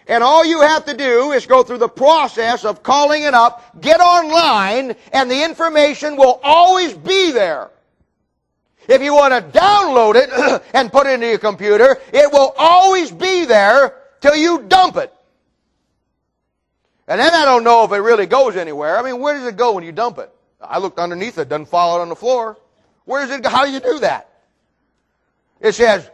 And 0.07 0.25
all 0.25 0.45
you 0.45 0.61
have 0.63 0.87
to 0.87 0.97
do 0.97 1.33
is 1.33 1.47
go 1.47 1.63
through 1.63 1.79
the 1.79 1.89
process 1.89 2.65
of 2.65 2.83
calling 2.83 3.23
it 3.23 3.35
up, 3.35 3.81
get 3.81 4.01
online, 4.01 4.97
and 5.13 5.31
the 5.31 5.45
information 5.45 6.17
will 6.17 6.41
always 6.43 6.95
be 6.95 7.31
there. 7.31 7.71
If 8.91 9.03
you 9.03 9.15
want 9.15 9.33
to 9.33 9.57
download 9.57 10.17
it 10.17 10.65
and 10.75 10.91
put 10.91 11.07
it 11.07 11.15
into 11.15 11.29
your 11.29 11.39
computer, 11.39 11.97
it 12.13 12.33
will 12.33 12.53
always 12.59 13.13
be 13.13 13.45
there 13.45 13.95
till 14.21 14.35
you 14.35 14.63
dump 14.63 14.97
it. 14.97 15.15
And 17.07 17.21
then 17.21 17.33
I 17.33 17.45
don't 17.45 17.63
know 17.63 17.85
if 17.85 17.93
it 17.93 17.99
really 17.99 18.27
goes 18.27 18.57
anywhere. 18.57 18.99
I 18.99 19.03
mean, 19.03 19.21
where 19.21 19.35
does 19.35 19.47
it 19.47 19.57
go 19.57 19.75
when 19.75 19.85
you 19.85 19.93
dump 19.93 20.19
it? 20.19 20.35
I 20.61 20.79
looked 20.79 20.99
underneath 20.99 21.39
it, 21.39 21.49
doesn't 21.49 21.67
fall 21.67 21.95
out 21.95 22.01
on 22.01 22.09
the 22.09 22.17
floor. 22.17 22.59
Where 23.05 23.25
does 23.25 23.31
it 23.31 23.45
go? 23.45 23.49
How 23.49 23.65
do 23.65 23.71
you 23.71 23.79
do 23.79 24.01
that? 24.01 24.29
It 25.61 25.73
says 25.77 26.11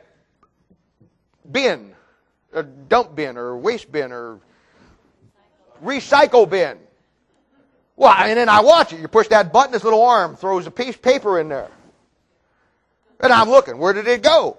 bin, 1.50 1.94
a 2.52 2.62
dump 2.62 3.16
bin 3.16 3.38
or 3.38 3.56
waste 3.56 3.90
bin 3.90 4.12
or 4.12 4.38
recycle 5.82 6.48
bin. 6.48 6.76
Well, 7.96 8.12
and 8.12 8.36
then 8.36 8.50
I 8.50 8.60
watch 8.60 8.92
it. 8.92 9.00
You 9.00 9.08
push 9.08 9.28
that 9.28 9.50
button, 9.50 9.72
this 9.72 9.82
little 9.82 10.04
arm 10.04 10.36
throws 10.36 10.66
a 10.66 10.70
piece 10.70 10.94
of 10.94 11.00
paper 11.00 11.40
in 11.40 11.48
there. 11.48 11.70
And 13.20 13.32
I'm 13.32 13.48
looking, 13.48 13.78
where 13.78 13.92
did 13.92 14.06
it 14.06 14.22
go? 14.22 14.58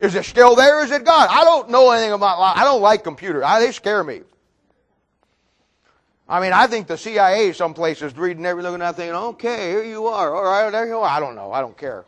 Is 0.00 0.14
it 0.14 0.24
still 0.24 0.56
there? 0.56 0.82
Is 0.82 0.90
it 0.90 1.04
gone? 1.04 1.28
I 1.30 1.44
don't 1.44 1.68
know 1.70 1.90
anything 1.90 2.12
about, 2.12 2.38
I 2.56 2.64
don't 2.64 2.80
like 2.80 3.04
computers. 3.04 3.42
I, 3.44 3.60
they 3.60 3.72
scare 3.72 4.02
me. 4.02 4.22
I 6.26 6.40
mean, 6.40 6.52
I 6.52 6.68
think 6.68 6.86
the 6.86 6.96
CIA 6.96 7.52
some 7.52 7.74
places 7.74 8.16
reading 8.16 8.46
every 8.46 8.62
looking 8.62 8.80
at 8.80 8.96
that 8.96 9.02
thing, 9.02 9.10
okay, 9.10 9.70
here 9.70 9.82
you 9.82 10.06
are. 10.06 10.34
All 10.34 10.44
right, 10.44 10.70
there 10.70 10.86
you 10.86 10.98
are. 10.98 11.08
I 11.08 11.20
don't 11.20 11.34
know. 11.34 11.52
I 11.52 11.60
don't 11.60 11.76
care. 11.76 12.04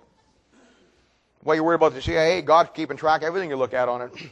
Well, 1.42 1.56
you're 1.56 1.64
worried 1.64 1.76
about 1.76 1.94
the 1.94 2.00
CIA, 2.00 2.40
God's 2.40 2.70
keeping 2.72 2.96
track 2.96 3.22
of 3.22 3.26
everything 3.26 3.50
you 3.50 3.56
look 3.56 3.74
at 3.74 3.88
on 3.88 4.02
it. 4.02 4.12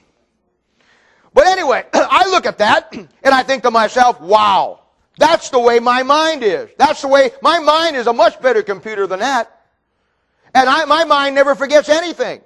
But 1.33 1.47
anyway, 1.47 1.85
I 1.93 2.29
look 2.29 2.45
at 2.45 2.59
that 2.59 2.93
and 2.93 3.09
I 3.23 3.45
think 3.45 3.63
to 3.63 3.71
myself, 3.71 4.21
wow, 4.21 4.81
that's 5.17 5.51
the 5.51 5.61
way 5.61 5.79
my 5.79 6.03
mind 6.03 6.43
is. 6.43 6.71
That's 6.77 7.03
the 7.03 7.09
way, 7.09 7.31
my 7.41 7.61
mind 7.61 7.95
is 7.95 8.09
a 8.09 8.13
much 8.13 8.41
better 8.41 8.65
computer 8.65 9.07
than 9.07 9.21
that. 9.21 9.60
And 10.55 10.69
I, 10.69 10.85
my 10.85 11.05
mind 11.05 11.35
never 11.35 11.55
forgets 11.55 11.89
anything. 11.89 12.41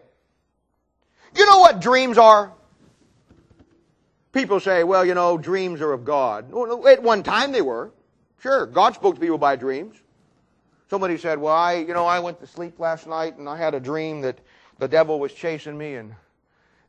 You 1.37 1.47
know 1.47 1.59
what 1.59 1.81
dreams 1.81 2.19
are? 2.19 2.53
People 4.33 4.61
say, 4.61 4.85
well, 4.85 5.05
you 5.05 5.15
know, 5.15 5.39
dreams 5.39 5.81
are 5.81 5.93
of 5.93 6.05
God. 6.05 6.47
At 6.87 7.03
one 7.03 7.23
time 7.23 7.53
they 7.53 7.63
were. 7.63 7.93
Sure, 8.41 8.67
God 8.67 8.95
spoke 8.95 9.15
to 9.15 9.21
people 9.21 9.39
by 9.39 9.57
dreams. 9.57 9.97
Somebody 10.91 11.17
said, 11.17 11.39
well, 11.39 11.55
I, 11.55 11.75
you 11.75 11.95
know, 11.95 12.05
I 12.05 12.21
went 12.21 12.41
to 12.41 12.47
sleep 12.47 12.79
last 12.79 13.07
night 13.07 13.39
and 13.39 13.49
I 13.49 13.57
had 13.57 13.75
a 13.75 13.81
dream 13.81 14.21
that 14.21 14.39
the 14.79 14.89
devil 14.89 15.19
was 15.19 15.33
chasing 15.33 15.79
me 15.79 15.95
and, 15.95 16.15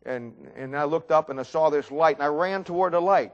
and, 0.06 0.34
and 0.56 0.75
I 0.75 0.84
looked 0.84 1.12
up 1.12 1.30
and 1.30 1.39
I 1.39 1.43
saw 1.43 1.69
this 1.69 1.91
light 1.91 2.17
and 2.17 2.23
I 2.23 2.28
ran 2.28 2.63
toward 2.63 2.93
the 2.93 2.99
light. 2.99 3.34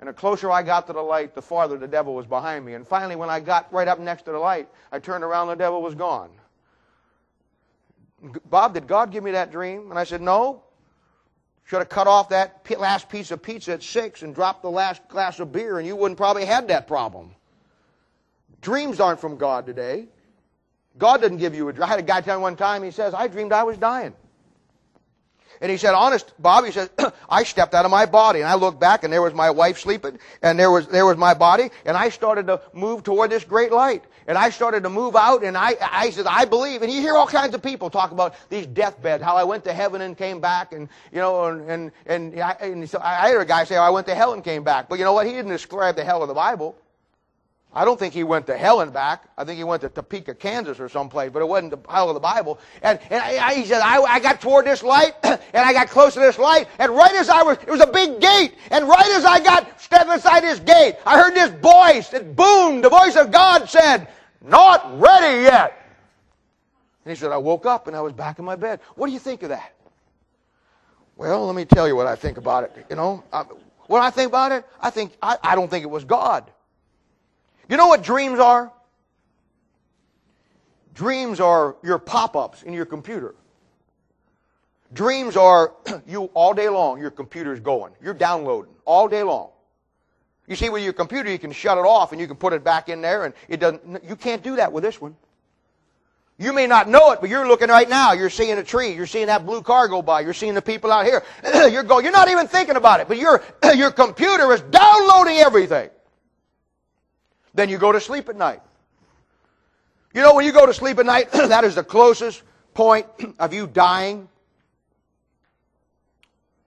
And 0.00 0.08
the 0.08 0.12
closer 0.12 0.50
I 0.50 0.62
got 0.62 0.86
to 0.88 0.92
the 0.92 1.00
light, 1.00 1.34
the 1.34 1.40
farther 1.40 1.78
the 1.78 1.88
devil 1.88 2.14
was 2.14 2.26
behind 2.26 2.66
me. 2.66 2.74
And 2.74 2.86
finally, 2.86 3.16
when 3.16 3.30
I 3.30 3.40
got 3.40 3.72
right 3.72 3.88
up 3.88 3.98
next 3.98 4.22
to 4.24 4.32
the 4.32 4.38
light, 4.38 4.68
I 4.92 4.98
turned 4.98 5.24
around 5.24 5.48
and 5.48 5.58
the 5.58 5.64
devil 5.64 5.80
was 5.80 5.94
gone. 5.94 6.30
Bob, 8.48 8.74
did 8.74 8.86
God 8.86 9.10
give 9.10 9.22
me 9.22 9.32
that 9.32 9.50
dream? 9.50 9.90
And 9.90 9.98
I 9.98 10.04
said, 10.04 10.20
No. 10.20 10.62
Should 11.64 11.80
have 11.80 11.88
cut 11.88 12.06
off 12.06 12.28
that 12.28 12.64
last 12.78 13.08
piece 13.08 13.32
of 13.32 13.42
pizza 13.42 13.72
at 13.72 13.82
six 13.82 14.22
and 14.22 14.32
dropped 14.32 14.62
the 14.62 14.70
last 14.70 15.08
glass 15.08 15.40
of 15.40 15.50
beer, 15.50 15.78
and 15.78 15.86
you 15.86 15.96
wouldn't 15.96 16.16
probably 16.16 16.44
had 16.44 16.68
that 16.68 16.86
problem. 16.86 17.34
Dreams 18.60 19.00
aren't 19.00 19.20
from 19.20 19.36
God 19.36 19.66
today. 19.66 20.06
God 20.96 21.20
doesn't 21.20 21.38
give 21.38 21.56
you 21.56 21.68
a 21.68 21.72
dream. 21.72 21.82
I 21.82 21.88
had 21.88 21.98
a 21.98 22.02
guy 22.02 22.20
tell 22.20 22.38
me 22.38 22.42
one 22.42 22.54
time, 22.54 22.84
he 22.84 22.92
says, 22.92 23.14
I 23.14 23.26
dreamed 23.26 23.52
I 23.52 23.64
was 23.64 23.76
dying. 23.78 24.14
And 25.60 25.70
he 25.70 25.76
said, 25.76 25.94
honest, 25.94 26.32
Bob, 26.38 26.64
he 26.64 26.70
said, 26.70 26.90
I 27.28 27.44
stepped 27.44 27.74
out 27.74 27.84
of 27.84 27.90
my 27.90 28.06
body 28.06 28.40
and 28.40 28.48
I 28.48 28.54
looked 28.54 28.78
back 28.78 29.04
and 29.04 29.12
there 29.12 29.22
was 29.22 29.34
my 29.34 29.50
wife 29.50 29.78
sleeping 29.78 30.18
and 30.42 30.58
there 30.58 30.70
was, 30.70 30.86
there 30.88 31.06
was 31.06 31.16
my 31.16 31.34
body 31.34 31.70
and 31.84 31.96
I 31.96 32.10
started 32.10 32.46
to 32.48 32.60
move 32.72 33.02
toward 33.02 33.30
this 33.30 33.44
great 33.44 33.72
light. 33.72 34.04
And 34.28 34.36
I 34.36 34.50
started 34.50 34.82
to 34.82 34.90
move 34.90 35.14
out 35.14 35.44
and 35.44 35.56
I, 35.56 35.76
I 35.80 36.10
said, 36.10 36.26
I 36.26 36.44
believe. 36.44 36.82
And 36.82 36.92
you 36.92 37.00
hear 37.00 37.14
all 37.14 37.26
kinds 37.26 37.54
of 37.54 37.62
people 37.62 37.90
talk 37.90 38.10
about 38.10 38.34
these 38.48 38.66
deathbeds, 38.66 39.22
how 39.22 39.36
I 39.36 39.44
went 39.44 39.64
to 39.64 39.72
heaven 39.72 40.00
and 40.00 40.16
came 40.16 40.40
back 40.40 40.72
and, 40.72 40.88
you 41.12 41.18
know, 41.18 41.44
and, 41.44 41.70
and, 41.70 41.92
and, 42.06 42.40
I, 42.40 42.50
and 42.60 42.90
so 42.90 43.00
I 43.02 43.30
heard 43.30 43.42
a 43.42 43.44
guy 43.44 43.64
say, 43.64 43.76
oh, 43.76 43.82
I 43.82 43.90
went 43.90 44.06
to 44.08 44.14
hell 44.14 44.32
and 44.32 44.42
came 44.42 44.64
back. 44.64 44.88
But 44.88 44.98
you 44.98 45.04
know 45.04 45.12
what? 45.12 45.26
He 45.26 45.32
didn't 45.32 45.52
describe 45.52 45.96
the 45.96 46.04
hell 46.04 46.22
of 46.22 46.28
the 46.28 46.34
Bible. 46.34 46.76
I 47.76 47.84
don't 47.84 47.98
think 47.98 48.14
he 48.14 48.24
went 48.24 48.46
to 48.46 48.56
hell 48.56 48.80
and 48.80 48.90
back. 48.90 49.24
I 49.36 49.44
think 49.44 49.58
he 49.58 49.64
went 49.64 49.82
to 49.82 49.90
Topeka, 49.90 50.34
Kansas 50.34 50.80
or 50.80 50.88
someplace, 50.88 51.30
but 51.30 51.42
it 51.42 51.44
wasn't 51.44 51.72
the 51.72 51.92
hell 51.92 52.08
of 52.08 52.14
the 52.14 52.20
Bible. 52.20 52.58
And, 52.80 52.98
and 53.10 53.22
I, 53.22 53.52
he 53.52 53.66
said, 53.66 53.82
I, 53.82 54.00
I 54.00 54.18
got 54.18 54.40
toward 54.40 54.64
this 54.64 54.82
light, 54.82 55.12
and 55.22 55.38
I 55.52 55.74
got 55.74 55.90
close 55.90 56.14
to 56.14 56.20
this 56.20 56.38
light, 56.38 56.68
and 56.78 56.90
right 56.90 57.12
as 57.12 57.28
I 57.28 57.42
was, 57.42 57.58
it 57.58 57.68
was 57.68 57.82
a 57.82 57.86
big 57.86 58.18
gate, 58.18 58.54
and 58.70 58.88
right 58.88 59.10
as 59.10 59.26
I 59.26 59.40
got 59.40 59.78
stepped 59.78 60.10
inside 60.10 60.40
this 60.40 60.58
gate, 60.60 60.96
I 61.04 61.18
heard 61.18 61.34
this 61.34 61.50
voice, 61.50 62.14
it 62.14 62.34
boomed, 62.34 62.82
the 62.82 62.88
voice 62.88 63.14
of 63.14 63.30
God 63.30 63.68
said, 63.68 64.08
not 64.40 64.98
ready 64.98 65.42
yet. 65.42 65.76
And 67.04 67.12
he 67.12 67.14
said, 67.14 67.30
I 67.30 67.36
woke 67.36 67.66
up 67.66 67.88
and 67.88 67.94
I 67.94 68.00
was 68.00 68.14
back 68.14 68.38
in 68.38 68.46
my 68.46 68.56
bed. 68.56 68.80
What 68.94 69.06
do 69.08 69.12
you 69.12 69.18
think 69.18 69.42
of 69.42 69.50
that? 69.50 69.74
Well, 71.14 71.44
let 71.44 71.54
me 71.54 71.66
tell 71.66 71.86
you 71.86 71.94
what 71.94 72.06
I 72.06 72.16
think 72.16 72.38
about 72.38 72.64
it. 72.64 72.86
You 72.88 72.96
know, 72.96 73.22
I, 73.30 73.42
what 73.86 74.00
I 74.00 74.08
think 74.08 74.28
about 74.28 74.52
it, 74.52 74.64
I 74.80 74.88
think, 74.88 75.14
I, 75.20 75.36
I 75.42 75.54
don't 75.54 75.68
think 75.68 75.82
it 75.82 75.90
was 75.90 76.04
God. 76.04 76.50
You 77.68 77.76
know 77.76 77.88
what 77.88 78.02
dreams 78.02 78.38
are? 78.38 78.72
Dreams 80.94 81.40
are 81.40 81.76
your 81.82 81.98
pop 81.98 82.36
ups 82.36 82.62
in 82.62 82.72
your 82.72 82.86
computer. 82.86 83.34
Dreams 84.92 85.36
are 85.36 85.74
you 86.06 86.24
all 86.34 86.54
day 86.54 86.68
long, 86.68 87.00
your 87.00 87.10
computer's 87.10 87.60
going. 87.60 87.92
You're 88.02 88.14
downloading 88.14 88.74
all 88.84 89.08
day 89.08 89.22
long. 89.22 89.50
You 90.46 90.54
see, 90.54 90.70
with 90.70 90.84
your 90.84 90.92
computer, 90.92 91.28
you 91.30 91.38
can 91.38 91.50
shut 91.52 91.76
it 91.76 91.82
off 91.84 92.12
and 92.12 92.20
you 92.20 92.26
can 92.26 92.36
put 92.36 92.52
it 92.52 92.62
back 92.62 92.88
in 92.88 93.00
there, 93.00 93.24
and 93.24 93.34
it 93.48 93.58
doesn't. 93.58 94.04
You 94.04 94.14
can't 94.14 94.42
do 94.42 94.56
that 94.56 94.72
with 94.72 94.84
this 94.84 95.00
one. 95.00 95.16
You 96.38 96.52
may 96.52 96.66
not 96.66 96.88
know 96.88 97.12
it, 97.12 97.20
but 97.20 97.30
you're 97.30 97.48
looking 97.48 97.68
right 97.68 97.88
now. 97.88 98.12
You're 98.12 98.30
seeing 98.30 98.56
a 98.58 98.62
tree. 98.62 98.92
You're 98.92 99.06
seeing 99.06 99.26
that 99.26 99.46
blue 99.46 99.62
car 99.62 99.88
go 99.88 100.02
by. 100.02 100.20
You're 100.20 100.34
seeing 100.34 100.54
the 100.54 100.62
people 100.62 100.92
out 100.92 101.04
here. 101.04 101.24
you're 101.70 101.82
going. 101.82 102.04
You're 102.04 102.12
not 102.12 102.28
even 102.28 102.46
thinking 102.46 102.76
about 102.76 103.00
it, 103.00 103.08
but 103.08 103.18
your 103.18 103.42
your 103.74 103.90
computer 103.90 104.52
is 104.52 104.60
downloading 104.62 105.38
everything. 105.38 105.90
Then 107.56 107.70
you 107.70 107.78
go 107.78 107.90
to 107.90 108.00
sleep 108.00 108.28
at 108.28 108.36
night. 108.36 108.60
You 110.14 110.22
know, 110.22 110.34
when 110.34 110.44
you 110.44 110.52
go 110.52 110.66
to 110.66 110.74
sleep 110.74 110.98
at 110.98 111.06
night, 111.06 111.30
that 111.32 111.64
is 111.64 111.74
the 111.74 111.82
closest 111.82 112.42
point 112.74 113.06
of 113.38 113.52
you 113.52 113.66
dying 113.66 114.28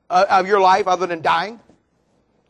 uh, 0.09 0.25
of 0.29 0.47
your 0.47 0.59
life 0.59 0.87
other 0.87 1.05
than 1.07 1.21
dying. 1.21 1.59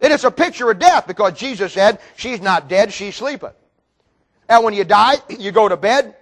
And 0.01 0.13
it's 0.13 0.23
a 0.23 0.31
picture 0.31 0.71
of 0.71 0.79
death 0.79 1.05
because 1.05 1.33
Jesus 1.33 1.73
said, 1.73 1.99
She's 2.15 2.41
not 2.41 2.69
dead, 2.69 2.93
she's 2.93 3.15
sleeping. 3.15 3.51
And 4.47 4.63
when 4.63 4.73
you 4.73 4.85
die, 4.85 5.15
you 5.29 5.51
go 5.51 5.67
to 5.67 5.77
bed. 5.77 6.15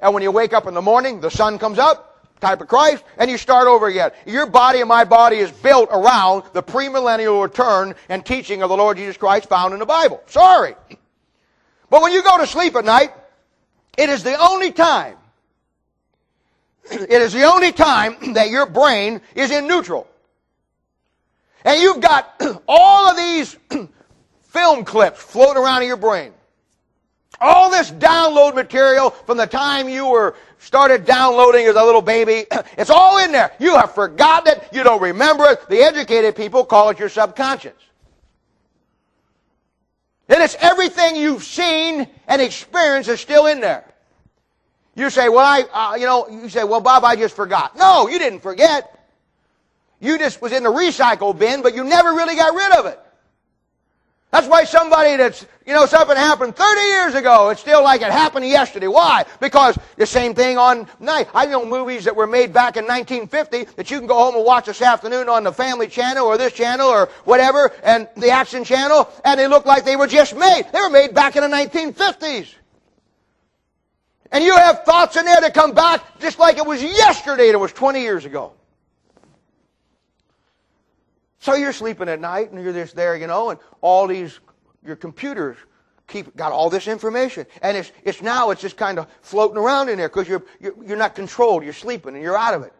And 0.00 0.14
when 0.14 0.22
you 0.22 0.30
wake 0.30 0.52
up 0.52 0.66
in 0.66 0.74
the 0.74 0.82
morning, 0.82 1.20
the 1.20 1.30
sun 1.30 1.58
comes 1.58 1.78
up, 1.78 2.28
type 2.40 2.60
of 2.60 2.68
Christ, 2.68 3.02
and 3.18 3.30
you 3.30 3.38
start 3.38 3.66
over 3.66 3.86
again. 3.86 4.10
Your 4.26 4.46
body 4.46 4.80
and 4.80 4.88
my 4.88 5.04
body 5.04 5.36
is 5.36 5.50
built 5.50 5.88
around 5.90 6.44
the 6.52 6.62
premillennial 6.62 7.42
return 7.42 7.94
and 8.08 8.24
teaching 8.24 8.62
of 8.62 8.68
the 8.68 8.76
Lord 8.76 8.96
Jesus 8.96 9.16
Christ 9.16 9.48
found 9.48 9.72
in 9.72 9.80
the 9.80 9.86
Bible. 9.86 10.22
Sorry. 10.26 10.74
But 11.94 12.02
when 12.02 12.12
you 12.12 12.24
go 12.24 12.38
to 12.38 12.46
sleep 12.48 12.74
at 12.74 12.84
night, 12.84 13.12
it 13.96 14.08
is 14.08 14.24
the 14.24 14.34
only 14.34 14.72
time, 14.72 15.16
it 16.90 17.08
is 17.08 17.32
the 17.32 17.44
only 17.44 17.70
time 17.70 18.16
that 18.34 18.50
your 18.50 18.66
brain 18.66 19.20
is 19.36 19.52
in 19.52 19.68
neutral. 19.68 20.08
And 21.64 21.80
you've 21.80 22.00
got 22.00 22.34
all 22.66 23.08
of 23.08 23.16
these 23.16 23.56
film 24.42 24.84
clips 24.84 25.22
floating 25.22 25.62
around 25.62 25.82
in 25.82 25.86
your 25.86 25.96
brain. 25.96 26.32
All 27.40 27.70
this 27.70 27.92
download 27.92 28.56
material 28.56 29.10
from 29.10 29.36
the 29.36 29.46
time 29.46 29.88
you 29.88 30.08
were 30.08 30.34
started 30.58 31.04
downloading 31.04 31.66
as 31.66 31.76
a 31.76 31.84
little 31.84 32.02
baby, 32.02 32.44
it's 32.76 32.90
all 32.90 33.22
in 33.22 33.30
there. 33.30 33.52
You 33.60 33.76
have 33.76 33.94
forgotten 33.94 34.52
it. 34.52 34.68
You 34.72 34.82
don't 34.82 35.00
remember 35.00 35.44
it. 35.44 35.68
The 35.68 35.78
educated 35.78 36.34
people 36.34 36.64
call 36.64 36.90
it 36.90 36.98
your 36.98 37.08
subconscious. 37.08 37.74
And 40.34 40.42
it's 40.42 40.56
everything 40.58 41.14
you've 41.14 41.44
seen 41.44 42.08
and 42.26 42.42
experienced 42.42 43.08
is 43.08 43.20
still 43.20 43.46
in 43.46 43.60
there. 43.60 43.84
You 44.96 45.08
say, 45.08 45.28
well, 45.28 45.38
I, 45.38 45.62
uh, 45.72 45.94
you 45.94 46.06
know, 46.06 46.28
you 46.28 46.48
say, 46.48 46.64
well, 46.64 46.80
Bob, 46.80 47.04
I 47.04 47.14
just 47.14 47.36
forgot. 47.36 47.76
No, 47.76 48.08
you 48.08 48.18
didn't 48.18 48.40
forget. 48.40 49.08
You 50.00 50.18
just 50.18 50.42
was 50.42 50.50
in 50.50 50.64
the 50.64 50.72
recycle 50.72 51.38
bin, 51.38 51.62
but 51.62 51.76
you 51.76 51.84
never 51.84 52.14
really 52.14 52.34
got 52.34 52.52
rid 52.52 52.72
of 52.72 52.86
it. 52.86 52.98
That's 54.34 54.48
why 54.48 54.64
somebody 54.64 55.16
that's, 55.16 55.46
you 55.64 55.72
know, 55.72 55.86
something 55.86 56.16
happened 56.16 56.56
30 56.56 56.80
years 56.80 57.14
ago, 57.14 57.50
it's 57.50 57.60
still 57.60 57.84
like 57.84 58.00
it 58.00 58.10
happened 58.10 58.44
yesterday. 58.44 58.88
Why? 58.88 59.24
Because 59.38 59.78
the 59.96 60.06
same 60.06 60.34
thing 60.34 60.58
on 60.58 60.88
night. 60.98 61.28
I 61.32 61.46
know 61.46 61.64
movies 61.64 62.02
that 62.06 62.16
were 62.16 62.26
made 62.26 62.52
back 62.52 62.76
in 62.76 62.84
1950 62.84 63.76
that 63.76 63.92
you 63.92 63.98
can 63.98 64.08
go 64.08 64.16
home 64.16 64.34
and 64.34 64.44
watch 64.44 64.66
this 64.66 64.82
afternoon 64.82 65.28
on 65.28 65.44
the 65.44 65.52
Family 65.52 65.86
Channel 65.86 66.26
or 66.26 66.36
this 66.36 66.52
channel 66.52 66.88
or 66.88 67.10
whatever, 67.22 67.70
and 67.84 68.08
the 68.16 68.30
Action 68.30 68.64
Channel, 68.64 69.08
and 69.24 69.38
they 69.38 69.46
look 69.46 69.66
like 69.66 69.84
they 69.84 69.94
were 69.94 70.08
just 70.08 70.36
made. 70.36 70.64
They 70.72 70.80
were 70.80 70.90
made 70.90 71.14
back 71.14 71.36
in 71.36 71.48
the 71.48 71.56
1950s. 71.56 72.54
And 74.32 74.42
you 74.42 74.56
have 74.56 74.82
thoughts 74.82 75.14
in 75.14 75.26
there 75.26 75.42
that 75.42 75.54
come 75.54 75.74
back 75.74 76.18
just 76.18 76.40
like 76.40 76.56
it 76.56 76.66
was 76.66 76.82
yesterday 76.82 77.52
that 77.52 77.58
was 77.60 77.72
20 77.72 78.00
years 78.00 78.24
ago. 78.24 78.52
So 81.44 81.52
you're 81.52 81.74
sleeping 81.74 82.08
at 82.08 82.22
night 82.22 82.52
and 82.52 82.64
you're 82.64 82.72
just 82.72 82.96
there, 82.96 83.14
you 83.16 83.26
know, 83.26 83.50
and 83.50 83.60
all 83.82 84.06
these, 84.06 84.40
your 84.82 84.96
computers 84.96 85.58
keep, 86.08 86.34
got 86.36 86.52
all 86.52 86.70
this 86.70 86.88
information. 86.88 87.44
And 87.60 87.76
it's, 87.76 87.92
it's 88.02 88.22
now, 88.22 88.48
it's 88.48 88.62
just 88.62 88.78
kind 88.78 88.98
of 88.98 89.08
floating 89.20 89.58
around 89.58 89.90
in 89.90 89.98
there 89.98 90.08
because 90.08 90.26
you're, 90.26 90.42
you're, 90.58 90.72
you're 90.82 90.96
not 90.96 91.14
controlled. 91.14 91.62
You're 91.62 91.74
sleeping 91.74 92.14
and 92.14 92.22
you're 92.22 92.34
out 92.34 92.54
of 92.54 92.62
it. 92.62 92.72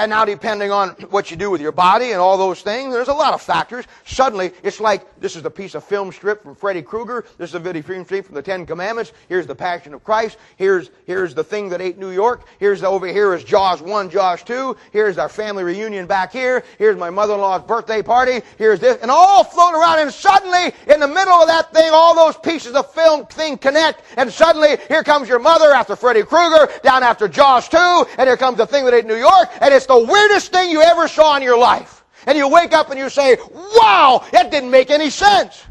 And 0.00 0.08
now, 0.08 0.24
depending 0.24 0.70
on 0.70 0.92
what 1.10 1.30
you 1.30 1.36
do 1.36 1.50
with 1.50 1.60
your 1.60 1.72
body 1.72 2.12
and 2.12 2.20
all 2.22 2.38
those 2.38 2.62
things, 2.62 2.94
there's 2.94 3.08
a 3.08 3.12
lot 3.12 3.34
of 3.34 3.42
factors. 3.42 3.84
Suddenly, 4.06 4.52
it's 4.62 4.80
like 4.80 5.20
this 5.20 5.36
is 5.36 5.44
a 5.44 5.50
piece 5.50 5.74
of 5.74 5.84
film 5.84 6.10
strip 6.10 6.42
from 6.42 6.54
Freddy 6.54 6.80
Krueger. 6.80 7.26
This 7.36 7.50
is 7.50 7.54
a 7.54 7.58
video 7.58 7.82
film 7.82 8.06
strip 8.06 8.24
from 8.24 8.34
the 8.34 8.40
Ten 8.40 8.64
Commandments. 8.64 9.12
Here's 9.28 9.46
the 9.46 9.54
Passion 9.54 9.92
of 9.92 10.02
Christ. 10.02 10.38
Here's 10.56 10.88
here's 11.04 11.34
the 11.34 11.44
thing 11.44 11.68
that 11.68 11.82
ate 11.82 11.98
New 11.98 12.12
York. 12.12 12.46
Here's 12.58 12.80
the, 12.80 12.86
over 12.86 13.08
here 13.08 13.34
is 13.34 13.44
Jaws 13.44 13.82
one, 13.82 14.08
Jaws 14.08 14.42
two. 14.42 14.74
Here's 14.90 15.18
our 15.18 15.28
family 15.28 15.64
reunion 15.64 16.06
back 16.06 16.32
here. 16.32 16.64
Here's 16.78 16.96
my 16.96 17.10
mother-in-law's 17.10 17.64
birthday 17.64 18.00
party. 18.00 18.40
Here's 18.56 18.80
this, 18.80 18.96
and 19.02 19.10
all 19.10 19.44
floating 19.44 19.78
around. 19.78 19.98
And 19.98 20.10
suddenly, 20.10 20.72
in 20.86 20.98
the 21.00 21.08
middle 21.08 21.34
of 21.34 21.48
that 21.48 21.74
thing, 21.74 21.90
all 21.92 22.14
those 22.14 22.38
pieces 22.38 22.74
of 22.74 22.90
film 22.94 23.26
thing 23.26 23.58
connect. 23.58 24.00
And 24.16 24.32
suddenly, 24.32 24.78
here 24.88 25.04
comes 25.04 25.28
your 25.28 25.40
mother 25.40 25.74
after 25.74 25.94
Freddy 25.94 26.22
Krueger, 26.22 26.72
down 26.82 27.02
after 27.02 27.28
Jaws 27.28 27.68
two, 27.68 28.06
and 28.16 28.26
here 28.26 28.38
comes 28.38 28.56
the 28.56 28.66
thing 28.66 28.86
that 28.86 28.94
ate 28.94 29.04
New 29.04 29.16
York, 29.16 29.50
and 29.60 29.74
it's 29.74 29.89
the 29.90 29.98
weirdest 29.98 30.52
thing 30.52 30.70
you 30.70 30.82
ever 30.82 31.08
saw 31.08 31.36
in 31.36 31.42
your 31.42 31.58
life. 31.58 32.04
And 32.24 32.38
you 32.38 32.46
wake 32.46 32.72
up 32.72 32.90
and 32.90 32.98
you 32.98 33.10
say, 33.10 33.36
wow, 33.52 34.24
that 34.30 34.50
didn't 34.52 34.70
make 34.70 34.88
any 34.88 35.10
sense. 35.10 35.64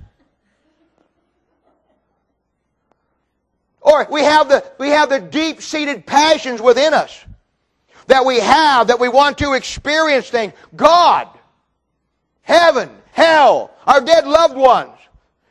Or 3.80 4.06
we 4.12 4.22
have 4.22 4.50
the, 4.50 4.70
we 4.78 4.90
have 4.90 5.10
the 5.10 5.22
deep 5.22 5.62
seated 5.62 6.06
passions 6.06 6.62
within 6.62 6.94
us 6.94 7.24
that 8.08 8.26
we 8.26 8.40
have, 8.40 8.88
that 8.88 9.00
we 9.00 9.08
want 9.08 9.38
to 9.38 9.54
experience 9.54 10.30
things. 10.30 10.52
God, 10.76 11.30
heaven, 12.42 12.90
hell, 13.12 13.72
our 13.88 14.02
dead 14.02 14.28
loved 14.28 14.58
ones. 14.58 14.98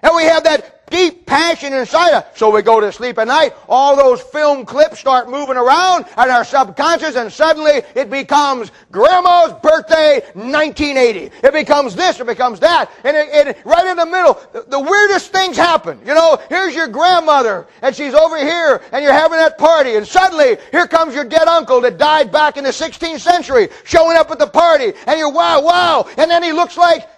And 0.03 0.15
we 0.15 0.25
have 0.25 0.45
that 0.45 0.78
deep 0.91 1.27
passion 1.27 1.73
inside 1.73 2.13
us. 2.13 2.25
So 2.35 2.51
we 2.51 2.63
go 2.63 2.81
to 2.81 2.91
sleep 2.93 3.19
at 3.19 3.29
night, 3.29 3.55
all 3.69 3.97
those 3.97 4.21
film 4.21 4.65
clips 4.65 4.99
start 4.99 5.29
moving 5.29 5.57
around 5.57 6.07
in 6.07 6.31
our 6.31 6.45
subconscious, 6.45 7.17
and 7.17 7.33
suddenly 7.33 7.83
it 7.95 8.11
becomes 8.11 8.71
Grandma's 8.91 9.53
birthday 9.63 10.21
1980. 10.35 11.31
It 11.47 11.53
becomes 11.53 11.95
this, 11.95 12.21
it 12.21 12.27
becomes 12.27 12.61
that, 12.61 12.91
and 13.05 13.17
it, 13.17 13.29
it, 13.49 13.59
right 13.65 13.87
in 13.87 13.97
the 13.97 14.07
middle, 14.07 14.41
the, 14.53 14.65
the 14.69 14.81
weirdest 14.81 15.33
things 15.33 15.57
happen. 15.57 15.99
You 16.01 16.15
know, 16.15 16.39
here's 16.49 16.75
your 16.75 16.89
grandmother, 16.89 17.67
and 17.83 17.95
she's 17.95 18.15
over 18.15 18.39
here, 18.39 18.83
and 18.93 19.03
you're 19.03 19.13
having 19.13 19.39
that 19.39 19.59
party, 19.59 19.97
and 19.97 20.07
suddenly 20.07 20.57
here 20.71 20.87
comes 20.87 21.15
your 21.15 21.25
dead 21.25 21.49
uncle 21.49 21.81
that 21.83 21.99
died 21.99 22.33
back 22.33 22.57
in 22.57 22.65
the 22.65 22.71
16th 22.71 23.21
century, 23.21 23.69
showing 23.85 24.17
up 24.17 24.31
at 24.31 24.39
the 24.39 24.47
party, 24.47 24.93
and 25.07 25.19
you're 25.19 25.33
wow, 25.33 25.63
wow, 25.63 26.09
and 26.17 26.31
then 26.31 26.43
he 26.43 26.53
looks 26.53 26.77
like 26.77 27.09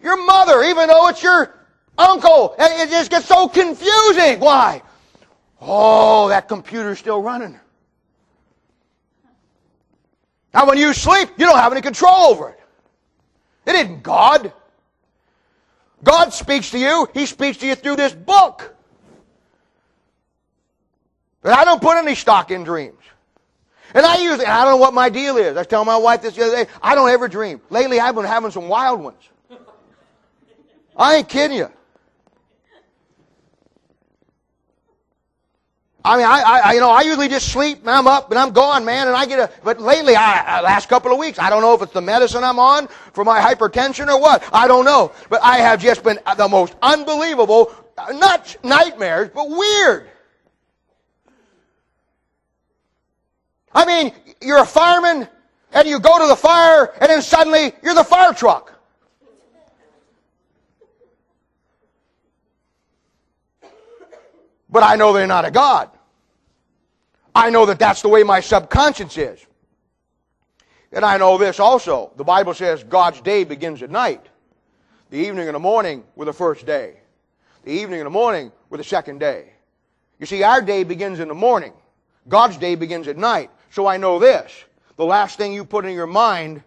your 0.00 0.24
mother, 0.24 0.62
even 0.62 0.88
though 0.88 1.08
it's 1.08 1.22
your 1.22 1.55
uncle. 1.98 2.54
It 2.58 2.90
just 2.90 3.10
gets 3.10 3.26
so 3.26 3.48
confusing. 3.48 4.40
Why? 4.40 4.82
Oh, 5.60 6.28
that 6.28 6.48
computer's 6.48 6.98
still 6.98 7.22
running. 7.22 7.58
Now, 10.52 10.66
when 10.66 10.78
you 10.78 10.92
sleep, 10.94 11.30
you 11.36 11.46
don't 11.46 11.58
have 11.58 11.72
any 11.72 11.82
control 11.82 12.26
over 12.26 12.50
it. 12.50 12.60
It 13.66 13.74
isn't 13.74 14.02
God. 14.02 14.52
God 16.02 16.32
speaks 16.32 16.70
to 16.70 16.78
you. 16.78 17.08
He 17.12 17.26
speaks 17.26 17.58
to 17.58 17.66
you 17.66 17.74
through 17.74 17.96
this 17.96 18.14
book. 18.14 18.74
But 21.42 21.52
I 21.58 21.64
don't 21.64 21.80
put 21.80 21.96
any 21.96 22.14
stock 22.14 22.50
in 22.50 22.64
dreams. 22.64 23.02
And 23.94 24.04
I 24.04 24.18
usually, 24.18 24.46
I 24.46 24.64
don't 24.64 24.74
know 24.74 24.76
what 24.78 24.94
my 24.94 25.08
deal 25.08 25.36
is. 25.36 25.56
I 25.56 25.60
was 25.60 25.66
telling 25.66 25.86
my 25.86 25.96
wife 25.96 26.22
this 26.22 26.34
the 26.34 26.44
other 26.44 26.64
day. 26.64 26.70
I 26.82 26.94
don't 26.94 27.08
ever 27.08 27.28
dream. 27.28 27.60
Lately, 27.70 28.00
I've 28.00 28.14
been 28.14 28.24
having 28.24 28.50
some 28.50 28.68
wild 28.68 29.00
ones. 29.00 29.22
I 30.96 31.16
ain't 31.16 31.28
kidding 31.28 31.56
you. 31.56 31.70
I 36.06 36.16
mean, 36.16 36.24
I, 36.24 36.60
I, 36.64 36.72
you 36.74 36.78
know, 36.78 36.90
I 36.90 37.00
usually 37.00 37.26
just 37.26 37.48
sleep 37.48 37.80
and 37.80 37.90
I'm 37.90 38.06
up 38.06 38.30
and 38.30 38.38
I'm 38.38 38.52
gone, 38.52 38.84
man, 38.84 39.08
and 39.08 39.16
I 39.16 39.26
get 39.26 39.40
a, 39.40 39.50
but 39.64 39.80
lately, 39.80 40.14
I, 40.14 40.60
last 40.60 40.88
couple 40.88 41.10
of 41.10 41.18
weeks, 41.18 41.36
I 41.40 41.50
don't 41.50 41.62
know 41.62 41.74
if 41.74 41.82
it's 41.82 41.92
the 41.92 42.00
medicine 42.00 42.44
I'm 42.44 42.60
on 42.60 42.86
for 43.12 43.24
my 43.24 43.40
hypertension 43.40 44.06
or 44.06 44.20
what. 44.20 44.48
I 44.52 44.68
don't 44.68 44.84
know. 44.84 45.10
But 45.28 45.42
I 45.42 45.58
have 45.58 45.82
just 45.82 46.04
been 46.04 46.20
the 46.36 46.46
most 46.46 46.76
unbelievable, 46.80 47.74
not 48.12 48.56
nightmares, 48.62 49.30
but 49.34 49.48
weird. 49.50 50.08
I 53.74 53.84
mean, 53.84 54.12
you're 54.40 54.62
a 54.62 54.64
fireman 54.64 55.28
and 55.72 55.88
you 55.88 55.98
go 55.98 56.20
to 56.20 56.28
the 56.28 56.36
fire 56.36 56.94
and 57.00 57.10
then 57.10 57.20
suddenly 57.20 57.72
you're 57.82 57.94
the 57.94 58.04
fire 58.04 58.32
truck. 58.32 58.72
But 64.70 64.84
I 64.84 64.94
know 64.94 65.12
they're 65.12 65.26
not 65.26 65.44
a 65.44 65.50
God. 65.50 65.90
I 67.36 67.50
know 67.50 67.66
that 67.66 67.78
that's 67.78 68.00
the 68.00 68.08
way 68.08 68.22
my 68.22 68.40
subconscious 68.40 69.18
is. 69.18 69.46
And 70.90 71.04
I 71.04 71.18
know 71.18 71.36
this 71.36 71.60
also. 71.60 72.10
The 72.16 72.24
Bible 72.24 72.54
says 72.54 72.82
God's 72.82 73.20
day 73.20 73.44
begins 73.44 73.82
at 73.82 73.90
night. 73.90 74.24
The 75.10 75.18
evening 75.18 75.46
and 75.46 75.54
the 75.54 75.60
morning 75.60 76.02
were 76.14 76.24
the 76.24 76.32
first 76.32 76.64
day. 76.64 76.96
The 77.64 77.72
evening 77.72 78.00
and 78.00 78.06
the 78.06 78.10
morning 78.10 78.52
were 78.70 78.78
the 78.78 78.84
second 78.84 79.18
day. 79.18 79.52
You 80.18 80.24
see, 80.24 80.42
our 80.44 80.62
day 80.62 80.82
begins 80.82 81.20
in 81.20 81.28
the 81.28 81.34
morning. 81.34 81.74
God's 82.26 82.56
day 82.56 82.74
begins 82.74 83.06
at 83.06 83.18
night. 83.18 83.50
So 83.68 83.86
I 83.86 83.98
know 83.98 84.18
this. 84.18 84.64
The 84.96 85.04
last 85.04 85.36
thing 85.36 85.52
you 85.52 85.66
put 85.66 85.84
in 85.84 85.92
your 85.92 86.06
mind 86.06 86.62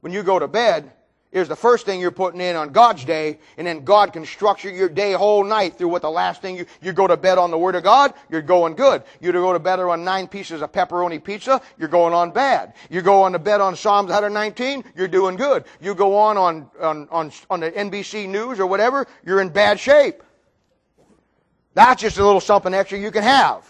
when 0.00 0.12
you 0.12 0.22
go 0.22 0.38
to 0.38 0.46
bed 0.46 0.92
is 1.34 1.48
the 1.48 1.56
first 1.56 1.84
thing 1.84 2.00
you're 2.00 2.12
putting 2.12 2.40
in 2.40 2.54
on 2.54 2.70
God's 2.70 3.04
day, 3.04 3.38
and 3.58 3.66
then 3.66 3.84
God 3.84 4.12
can 4.12 4.24
structure 4.24 4.70
your 4.70 4.88
day 4.88 5.12
whole 5.12 5.42
night 5.42 5.76
through 5.76 5.88
what 5.88 6.00
the 6.00 6.10
last 6.10 6.40
thing 6.40 6.56
you, 6.56 6.64
you 6.80 6.92
go 6.92 7.08
to 7.08 7.16
bed 7.16 7.38
on 7.38 7.50
the 7.50 7.58
Word 7.58 7.74
of 7.74 7.82
God, 7.82 8.14
you're 8.30 8.40
going 8.40 8.74
good. 8.74 9.02
You 9.20 9.32
go 9.32 9.52
to 9.52 9.58
bed 9.58 9.80
on 9.80 10.04
nine 10.04 10.28
pieces 10.28 10.62
of 10.62 10.70
pepperoni 10.70 11.22
pizza, 11.22 11.60
you're 11.76 11.88
going 11.88 12.14
on 12.14 12.30
bad. 12.30 12.74
You 12.88 13.02
go 13.02 13.22
on 13.22 13.32
to 13.32 13.40
bed 13.40 13.60
on 13.60 13.74
Psalms 13.74 14.10
119, 14.10 14.84
you're 14.94 15.08
doing 15.08 15.34
good. 15.34 15.64
You 15.80 15.96
go 15.96 16.16
on 16.16 16.38
on, 16.38 16.70
on, 16.80 17.08
on, 17.10 17.32
on 17.50 17.60
the 17.60 17.72
NBC 17.72 18.28
News 18.28 18.60
or 18.60 18.68
whatever, 18.68 19.06
you're 19.26 19.40
in 19.40 19.48
bad 19.48 19.80
shape. 19.80 20.22
That's 21.74 22.00
just 22.00 22.18
a 22.18 22.24
little 22.24 22.40
something 22.40 22.72
extra 22.72 22.96
you 22.96 23.10
can 23.10 23.24
have. 23.24 23.68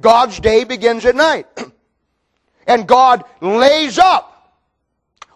God's 0.00 0.40
day 0.40 0.64
begins 0.64 1.04
at 1.04 1.14
night. 1.14 1.46
and 2.66 2.88
God 2.88 3.22
lays 3.40 3.98
up 3.98 4.37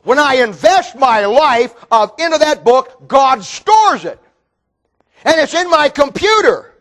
when 0.03 0.19
I 0.19 0.37
invest 0.37 0.97
my 0.97 1.27
life 1.27 1.75
of, 1.91 2.13
into 2.19 2.39
that 2.39 2.65
book, 2.65 3.07
God 3.07 3.45
stores 3.45 4.05
it. 4.05 4.19
And 5.25 5.41
it's 5.41 5.55
in 5.55 5.71
my 5.71 5.89
computer. 5.89 6.75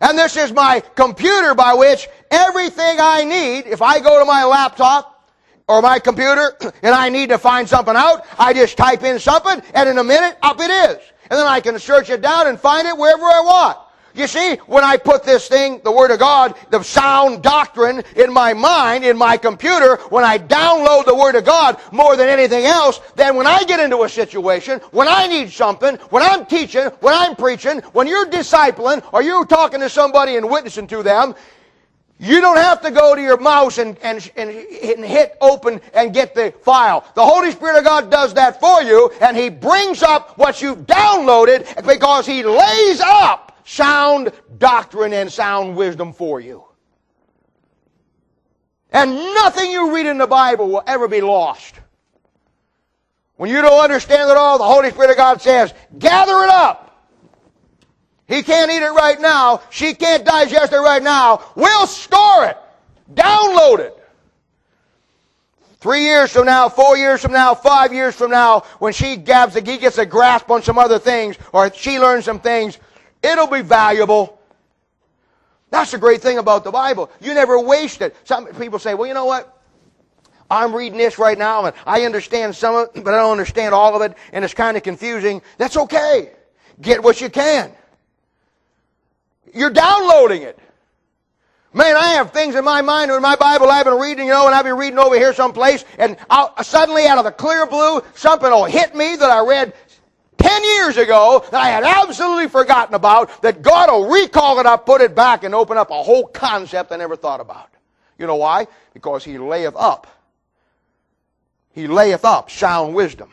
And 0.00 0.18
this 0.18 0.36
is 0.36 0.52
my 0.52 0.80
computer 0.94 1.54
by 1.54 1.74
which 1.74 2.08
everything 2.30 2.98
I 2.98 3.24
need, 3.24 3.66
if 3.66 3.82
I 3.82 4.00
go 4.00 4.18
to 4.18 4.24
my 4.24 4.44
laptop 4.44 5.30
or 5.68 5.82
my 5.82 5.98
computer 5.98 6.56
and 6.82 6.94
I 6.94 7.08
need 7.08 7.28
to 7.28 7.38
find 7.38 7.68
something 7.68 7.94
out, 7.94 8.26
I 8.38 8.52
just 8.52 8.76
type 8.76 9.02
in 9.02 9.18
something 9.18 9.62
and 9.74 9.88
in 9.88 9.98
a 9.98 10.04
minute, 10.04 10.38
up 10.42 10.58
it 10.60 10.70
is. 10.70 10.98
And 11.30 11.38
then 11.38 11.46
I 11.46 11.60
can 11.60 11.78
search 11.78 12.10
it 12.10 12.20
down 12.20 12.48
and 12.48 12.58
find 12.58 12.86
it 12.88 12.96
wherever 12.96 13.24
I 13.24 13.40
want. 13.40 13.78
You 14.14 14.26
see, 14.26 14.56
when 14.66 14.84
I 14.84 14.96
put 14.96 15.24
this 15.24 15.48
thing, 15.48 15.80
the 15.84 15.92
Word 15.92 16.10
of 16.10 16.18
God, 16.18 16.54
the 16.70 16.82
sound 16.82 17.42
doctrine 17.42 18.02
in 18.16 18.32
my 18.32 18.52
mind, 18.52 19.04
in 19.04 19.16
my 19.16 19.36
computer, 19.36 19.96
when 20.10 20.24
I 20.24 20.38
download 20.38 21.06
the 21.06 21.14
Word 21.14 21.34
of 21.34 21.44
God 21.44 21.80
more 21.92 22.16
than 22.16 22.28
anything 22.28 22.64
else, 22.64 23.00
then 23.16 23.36
when 23.36 23.46
I 23.46 23.64
get 23.64 23.80
into 23.80 24.02
a 24.02 24.08
situation, 24.08 24.80
when 24.90 25.08
I 25.08 25.26
need 25.26 25.50
something, 25.50 25.96
when 26.10 26.22
I'm 26.22 26.44
teaching, 26.44 26.84
when 27.00 27.14
I'm 27.14 27.36
preaching, 27.36 27.78
when 27.92 28.06
you're 28.06 28.26
discipling, 28.26 29.02
or 29.12 29.22
you're 29.22 29.46
talking 29.46 29.80
to 29.80 29.88
somebody 29.88 30.36
and 30.36 30.50
witnessing 30.50 30.86
to 30.88 31.02
them, 31.02 31.34
you 32.18 32.40
don't 32.40 32.58
have 32.58 32.80
to 32.82 32.90
go 32.92 33.16
to 33.16 33.20
your 33.20 33.38
mouse 33.38 33.78
and, 33.78 33.98
and, 33.98 34.30
and 34.36 35.04
hit 35.04 35.36
open 35.40 35.80
and 35.92 36.14
get 36.14 36.36
the 36.36 36.52
file. 36.62 37.04
The 37.14 37.24
Holy 37.24 37.50
Spirit 37.50 37.78
of 37.78 37.84
God 37.84 38.10
does 38.10 38.34
that 38.34 38.60
for 38.60 38.80
you, 38.82 39.10
and 39.20 39.36
He 39.36 39.48
brings 39.48 40.02
up 40.02 40.38
what 40.38 40.62
you've 40.62 40.86
downloaded 40.86 41.84
because 41.84 42.26
He 42.26 42.44
lays 42.44 43.00
up 43.00 43.51
sound 43.64 44.32
doctrine 44.58 45.12
and 45.12 45.30
sound 45.30 45.76
wisdom 45.76 46.12
for 46.12 46.40
you. 46.40 46.64
And 48.90 49.14
nothing 49.14 49.70
you 49.70 49.94
read 49.94 50.06
in 50.06 50.18
the 50.18 50.26
Bible 50.26 50.68
will 50.68 50.82
ever 50.86 51.08
be 51.08 51.20
lost. 51.20 51.74
When 53.36 53.50
you 53.50 53.62
don't 53.62 53.80
understand 53.80 54.30
it 54.30 54.36
all, 54.36 54.58
the 54.58 54.64
Holy 54.64 54.90
Spirit 54.90 55.10
of 55.10 55.16
God 55.16 55.40
says, 55.40 55.72
gather 55.98 56.44
it 56.44 56.50
up. 56.50 57.10
He 58.28 58.42
can't 58.42 58.70
eat 58.70 58.82
it 58.82 58.92
right 58.92 59.20
now. 59.20 59.62
She 59.70 59.94
can't 59.94 60.24
digest 60.24 60.72
it 60.72 60.78
right 60.78 61.02
now. 61.02 61.42
We'll 61.54 61.86
store 61.86 62.46
it. 62.46 62.56
Download 63.12 63.80
it. 63.80 63.98
Three 65.80 66.04
years 66.04 66.30
from 66.30 66.46
now, 66.46 66.68
four 66.68 66.96
years 66.96 67.20
from 67.20 67.32
now, 67.32 67.54
five 67.54 67.92
years 67.92 68.14
from 68.14 68.30
now, 68.30 68.60
when 68.78 68.92
she 68.92 69.16
gets 69.16 69.56
a, 69.56 69.60
gets 69.60 69.98
a 69.98 70.06
grasp 70.06 70.48
on 70.48 70.62
some 70.62 70.78
other 70.78 71.00
things, 71.00 71.36
or 71.52 71.74
she 71.74 71.98
learns 71.98 72.24
some 72.24 72.38
things, 72.38 72.78
It'll 73.22 73.46
be 73.46 73.62
valuable. 73.62 74.38
That's 75.70 75.92
the 75.92 75.98
great 75.98 76.20
thing 76.20 76.38
about 76.38 76.64
the 76.64 76.70
Bible. 76.70 77.10
You 77.20 77.32
never 77.34 77.58
waste 77.58 78.02
it. 78.02 78.16
Some 78.24 78.46
people 78.46 78.78
say, 78.78 78.94
well, 78.94 79.06
you 79.06 79.14
know 79.14 79.24
what? 79.24 79.58
I'm 80.50 80.74
reading 80.74 80.98
this 80.98 81.18
right 81.18 81.38
now 81.38 81.64
and 81.64 81.74
I 81.86 82.04
understand 82.04 82.54
some 82.54 82.74
of 82.74 82.90
it, 82.94 83.02
but 83.02 83.14
I 83.14 83.18
don't 83.18 83.32
understand 83.32 83.74
all 83.74 83.96
of 83.96 84.02
it 84.02 84.16
and 84.32 84.44
it's 84.44 84.52
kind 84.52 84.76
of 84.76 84.82
confusing. 84.82 85.40
That's 85.56 85.78
okay. 85.78 86.32
Get 86.80 87.02
what 87.02 87.22
you 87.22 87.30
can. 87.30 87.72
You're 89.54 89.70
downloading 89.70 90.42
it. 90.42 90.58
Man, 91.74 91.96
I 91.96 92.14
have 92.14 92.32
things 92.32 92.54
in 92.54 92.64
my 92.64 92.82
mind 92.82 93.10
or 93.10 93.16
in 93.16 93.22
my 93.22 93.36
Bible 93.36 93.70
I've 93.70 93.86
been 93.86 93.98
reading, 93.98 94.26
you 94.26 94.32
know, 94.32 94.44
and 94.44 94.54
I've 94.54 94.64
been 94.64 94.76
reading 94.76 94.98
over 94.98 95.16
here 95.16 95.32
someplace, 95.32 95.86
and 95.96 96.18
I'll, 96.28 96.62
suddenly 96.62 97.06
out 97.06 97.16
of 97.16 97.24
the 97.24 97.32
clear 97.32 97.64
blue, 97.66 98.02
something 98.14 98.50
will 98.50 98.66
hit 98.66 98.94
me 98.94 99.16
that 99.16 99.30
I 99.30 99.40
read 99.40 99.72
10 100.38 100.64
years 100.64 100.96
ago 100.96 101.44
that 101.50 101.62
I 101.62 101.68
had 101.68 101.84
absolutely 101.84 102.48
forgotten 102.48 102.94
about, 102.94 103.42
that 103.42 103.62
God 103.62 103.90
will 103.90 104.10
recall 104.10 104.58
it 104.58 104.66
up, 104.66 104.86
put 104.86 105.00
it 105.00 105.14
back, 105.14 105.44
and 105.44 105.54
open 105.54 105.76
up 105.76 105.90
a 105.90 106.02
whole 106.02 106.26
concept 106.26 106.92
I 106.92 106.96
never 106.96 107.16
thought 107.16 107.40
about. 107.40 107.70
You 108.18 108.26
know 108.26 108.36
why? 108.36 108.66
Because 108.94 109.24
He 109.24 109.38
layeth 109.38 109.76
up. 109.76 110.06
He 111.72 111.86
layeth 111.86 112.24
up 112.24 112.50
sound 112.50 112.94
wisdom. 112.94 113.30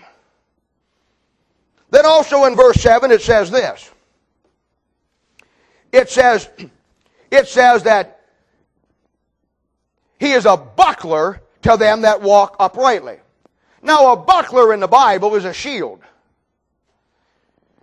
Then 1.91 2.05
also 2.05 2.45
in 2.45 2.55
verse 2.55 2.81
7 2.81 3.11
it 3.11 3.21
says 3.21 3.51
this. 3.51 3.89
It 5.91 6.09
says, 6.09 6.49
it 7.31 7.47
says 7.47 7.83
that 7.83 8.19
he 10.19 10.31
is 10.31 10.45
a 10.45 10.57
buckler 10.57 11.41
to 11.63 11.77
them 11.77 12.01
that 12.01 12.21
walk 12.21 12.57
uprightly. 12.59 13.17
Now 13.81 14.13
a 14.13 14.17
buckler 14.17 14.73
in 14.73 14.79
the 14.79 14.87
Bible 14.87 15.35
is 15.35 15.45
a 15.45 15.53
shield. 15.53 16.01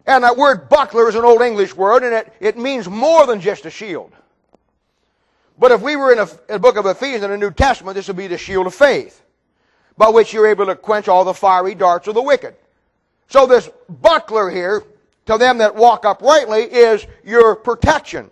And 0.06 0.22
that 0.22 0.36
word 0.36 0.68
buckler 0.68 1.08
is 1.08 1.14
an 1.14 1.24
Old 1.24 1.42
English 1.42 1.74
word, 1.74 2.04
and 2.04 2.14
it, 2.14 2.32
it 2.38 2.56
means 2.56 2.88
more 2.88 3.26
than 3.26 3.40
just 3.40 3.66
a 3.66 3.70
shield. 3.70 4.12
But 5.58 5.72
if 5.72 5.80
we 5.80 5.96
were 5.96 6.12
in 6.12 6.18
a, 6.20 6.28
a 6.48 6.58
book 6.58 6.76
of 6.76 6.86
Ephesians 6.86 7.24
in 7.24 7.30
the 7.30 7.38
New 7.38 7.50
Testament, 7.50 7.96
this 7.96 8.06
would 8.08 8.16
be 8.16 8.26
the 8.28 8.38
shield 8.38 8.66
of 8.66 8.74
faith, 8.74 9.22
by 9.96 10.08
which 10.08 10.32
you're 10.32 10.46
able 10.46 10.66
to 10.66 10.76
quench 10.76 11.08
all 11.08 11.24
the 11.24 11.34
fiery 11.34 11.74
darts 11.74 12.06
of 12.06 12.14
the 12.14 12.22
wicked. 12.22 12.54
So 13.28 13.46
this 13.46 13.68
buckler 13.88 14.50
here 14.50 14.84
to 15.26 15.38
them 15.38 15.58
that 15.58 15.74
walk 15.74 16.04
uprightly 16.04 16.62
is 16.62 17.06
your 17.24 17.56
protection. 17.56 18.30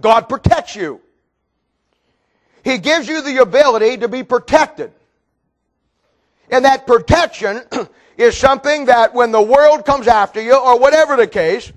God 0.00 0.28
protects 0.28 0.74
you. 0.74 1.00
He 2.64 2.78
gives 2.78 3.08
you 3.08 3.22
the 3.22 3.38
ability 3.38 3.98
to 3.98 4.08
be 4.08 4.22
protected. 4.22 4.92
And 6.50 6.64
that 6.64 6.86
protection 6.86 7.62
is 8.16 8.36
something 8.36 8.86
that 8.86 9.14
when 9.14 9.32
the 9.32 9.42
world 9.42 9.84
comes 9.84 10.06
after 10.06 10.40
you, 10.40 10.54
or 10.54 10.78
whatever 10.78 11.16
the 11.16 11.26
case, 11.26 11.72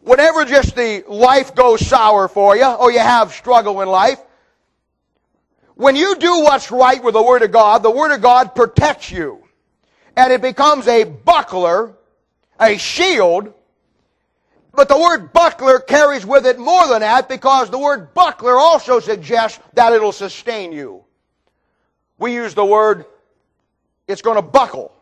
whenever 0.00 0.44
just 0.44 0.74
the 0.74 1.04
life 1.08 1.54
goes 1.54 1.86
sour 1.86 2.28
for 2.28 2.56
you, 2.56 2.66
or 2.66 2.90
you 2.90 2.98
have 2.98 3.32
struggle 3.32 3.80
in 3.80 3.88
life, 3.88 4.20
when 5.74 5.94
you 5.94 6.16
do 6.16 6.40
what's 6.40 6.70
right 6.70 7.02
with 7.02 7.14
the 7.14 7.22
Word 7.22 7.42
of 7.42 7.52
God, 7.52 7.82
the 7.82 7.90
Word 7.90 8.12
of 8.12 8.22
God 8.22 8.54
protects 8.54 9.10
you. 9.10 9.42
And 10.16 10.32
it 10.32 10.40
becomes 10.40 10.88
a 10.88 11.04
buckler, 11.04 11.94
a 12.58 12.78
shield. 12.78 13.52
But 14.72 14.88
the 14.88 14.98
word 14.98 15.32
buckler 15.32 15.78
carries 15.78 16.24
with 16.24 16.46
it 16.46 16.58
more 16.58 16.88
than 16.88 17.00
that 17.00 17.28
because 17.28 17.70
the 17.70 17.78
word 17.78 18.14
buckler 18.14 18.56
also 18.56 19.00
suggests 19.00 19.60
that 19.74 19.92
it'll 19.92 20.12
sustain 20.12 20.72
you. 20.72 21.04
We 22.18 22.34
use 22.34 22.54
the 22.54 22.64
word, 22.64 23.04
it's 24.08 24.22
going 24.22 24.36
to 24.36 24.42
buckle. 24.42 24.92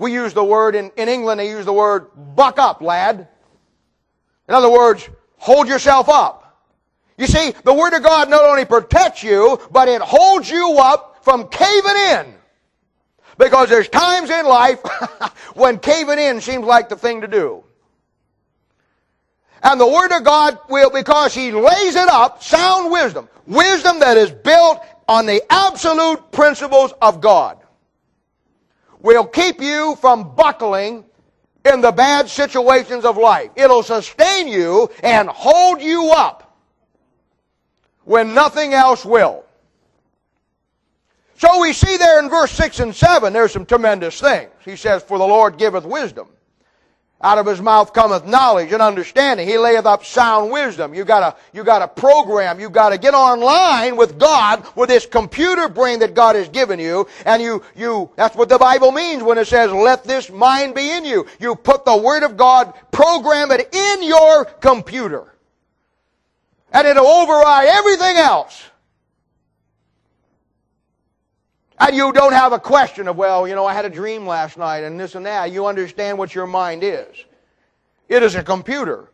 We 0.00 0.14
use 0.14 0.32
the 0.32 0.42
word, 0.42 0.74
in, 0.74 0.90
in 0.96 1.10
England, 1.10 1.38
they 1.38 1.50
use 1.50 1.66
the 1.66 1.74
word 1.74 2.06
buck 2.34 2.58
up, 2.58 2.80
lad. 2.80 3.28
In 4.48 4.54
other 4.54 4.70
words, 4.70 5.06
hold 5.36 5.68
yourself 5.68 6.08
up. 6.08 6.40
You 7.18 7.26
see, 7.26 7.52
the 7.64 7.74
Word 7.74 7.92
of 7.92 8.02
God 8.02 8.30
not 8.30 8.42
only 8.42 8.64
protects 8.64 9.22
you, 9.22 9.60
but 9.70 9.88
it 9.88 10.00
holds 10.00 10.50
you 10.50 10.78
up 10.78 11.18
from 11.22 11.48
caving 11.48 11.96
in. 11.96 12.34
Because 13.36 13.68
there's 13.68 13.90
times 13.90 14.30
in 14.30 14.46
life 14.46 14.80
when 15.54 15.78
caving 15.78 16.18
in 16.18 16.40
seems 16.40 16.64
like 16.64 16.88
the 16.88 16.96
thing 16.96 17.20
to 17.20 17.28
do. 17.28 17.62
And 19.62 19.78
the 19.78 19.86
Word 19.86 20.16
of 20.16 20.24
God 20.24 20.58
will, 20.70 20.88
because 20.88 21.34
He 21.34 21.52
lays 21.52 21.94
it 21.94 22.08
up, 22.08 22.42
sound 22.42 22.90
wisdom. 22.90 23.28
Wisdom 23.46 24.00
that 24.00 24.16
is 24.16 24.30
built 24.30 24.82
on 25.06 25.26
the 25.26 25.42
absolute 25.52 26.32
principles 26.32 26.94
of 27.02 27.20
God. 27.20 27.59
Will 29.02 29.24
keep 29.24 29.60
you 29.60 29.96
from 29.96 30.34
buckling 30.34 31.04
in 31.64 31.80
the 31.80 31.92
bad 31.92 32.28
situations 32.28 33.04
of 33.04 33.16
life. 33.16 33.50
It'll 33.56 33.82
sustain 33.82 34.48
you 34.48 34.90
and 35.02 35.28
hold 35.28 35.80
you 35.80 36.10
up 36.10 36.56
when 38.04 38.34
nothing 38.34 38.74
else 38.74 39.04
will. 39.04 39.44
So 41.36 41.60
we 41.60 41.72
see 41.72 41.96
there 41.96 42.18
in 42.18 42.28
verse 42.28 42.50
6 42.52 42.80
and 42.80 42.94
7, 42.94 43.32
there's 43.32 43.52
some 43.52 43.64
tremendous 43.64 44.20
things. 44.20 44.50
He 44.64 44.76
says, 44.76 45.02
For 45.02 45.16
the 45.16 45.26
Lord 45.26 45.56
giveth 45.56 45.84
wisdom. 45.84 46.28
Out 47.22 47.38
of 47.38 47.46
his 47.46 47.60
mouth 47.60 47.92
cometh 47.92 48.24
knowledge 48.24 48.72
and 48.72 48.80
understanding. 48.80 49.46
He 49.46 49.58
layeth 49.58 49.84
up 49.84 50.04
sound 50.04 50.50
wisdom. 50.50 50.94
You 50.94 51.04
gotta, 51.04 51.36
you 51.52 51.64
gotta 51.64 51.86
program, 51.86 52.58
you 52.58 52.70
gotta 52.70 52.96
get 52.96 53.12
online 53.12 53.96
with 53.96 54.18
God, 54.18 54.66
with 54.74 54.88
this 54.88 55.04
computer 55.04 55.68
brain 55.68 55.98
that 55.98 56.14
God 56.14 56.34
has 56.36 56.48
given 56.48 56.78
you, 56.78 57.06
and 57.26 57.42
you, 57.42 57.62
you, 57.76 58.10
that's 58.16 58.34
what 58.34 58.48
the 58.48 58.58
Bible 58.58 58.90
means 58.90 59.22
when 59.22 59.36
it 59.36 59.46
says, 59.46 59.70
let 59.70 60.04
this 60.04 60.30
mind 60.30 60.74
be 60.74 60.90
in 60.90 61.04
you. 61.04 61.26
You 61.38 61.56
put 61.56 61.84
the 61.84 61.96
Word 61.96 62.22
of 62.22 62.38
God, 62.38 62.72
program 62.90 63.50
it 63.50 63.74
in 63.74 64.02
your 64.02 64.44
computer 64.44 65.30
and 66.72 66.86
it'll 66.86 67.06
override 67.06 67.68
everything 67.68 68.16
else. 68.16 68.69
And 71.80 71.96
you 71.96 72.12
don't 72.12 72.34
have 72.34 72.52
a 72.52 72.58
question 72.58 73.08
of, 73.08 73.16
well, 73.16 73.48
you 73.48 73.54
know, 73.54 73.64
I 73.64 73.72
had 73.72 73.86
a 73.86 73.90
dream 73.90 74.26
last 74.26 74.58
night 74.58 74.84
and 74.84 75.00
this 75.00 75.14
and 75.14 75.24
that. 75.24 75.50
You 75.50 75.66
understand 75.66 76.18
what 76.18 76.34
your 76.34 76.46
mind 76.46 76.84
is. 76.84 77.24
It 78.08 78.22
is 78.22 78.34
a 78.34 78.42
computer 78.42 79.10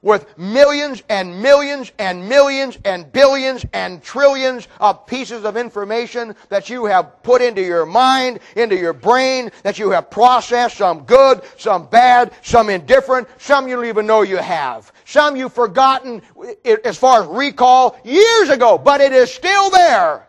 with 0.00 0.38
millions 0.38 1.02
and 1.10 1.42
millions 1.42 1.92
and 1.98 2.26
millions 2.26 2.78
and 2.84 3.12
billions 3.12 3.66
and 3.74 4.02
trillions 4.02 4.68
of 4.80 5.06
pieces 5.06 5.44
of 5.44 5.58
information 5.58 6.34
that 6.48 6.70
you 6.70 6.86
have 6.86 7.22
put 7.22 7.42
into 7.42 7.60
your 7.60 7.84
mind, 7.84 8.38
into 8.54 8.76
your 8.76 8.92
brain, 8.94 9.50
that 9.62 9.78
you 9.78 9.90
have 9.90 10.08
processed, 10.08 10.78
some 10.78 11.02
good, 11.02 11.42
some 11.58 11.86
bad, 11.86 12.32
some 12.40 12.70
indifferent, 12.70 13.28
some 13.38 13.68
you 13.68 13.76
don't 13.76 13.86
even 13.86 14.06
know 14.06 14.22
you 14.22 14.36
have. 14.38 14.90
Some 15.04 15.36
you've 15.36 15.52
forgotten 15.52 16.22
as 16.84 16.96
far 16.96 17.22
as 17.22 17.26
recall 17.26 17.98
years 18.04 18.48
ago, 18.48 18.78
but 18.78 19.00
it 19.02 19.12
is 19.12 19.32
still 19.34 19.70
there. 19.70 20.25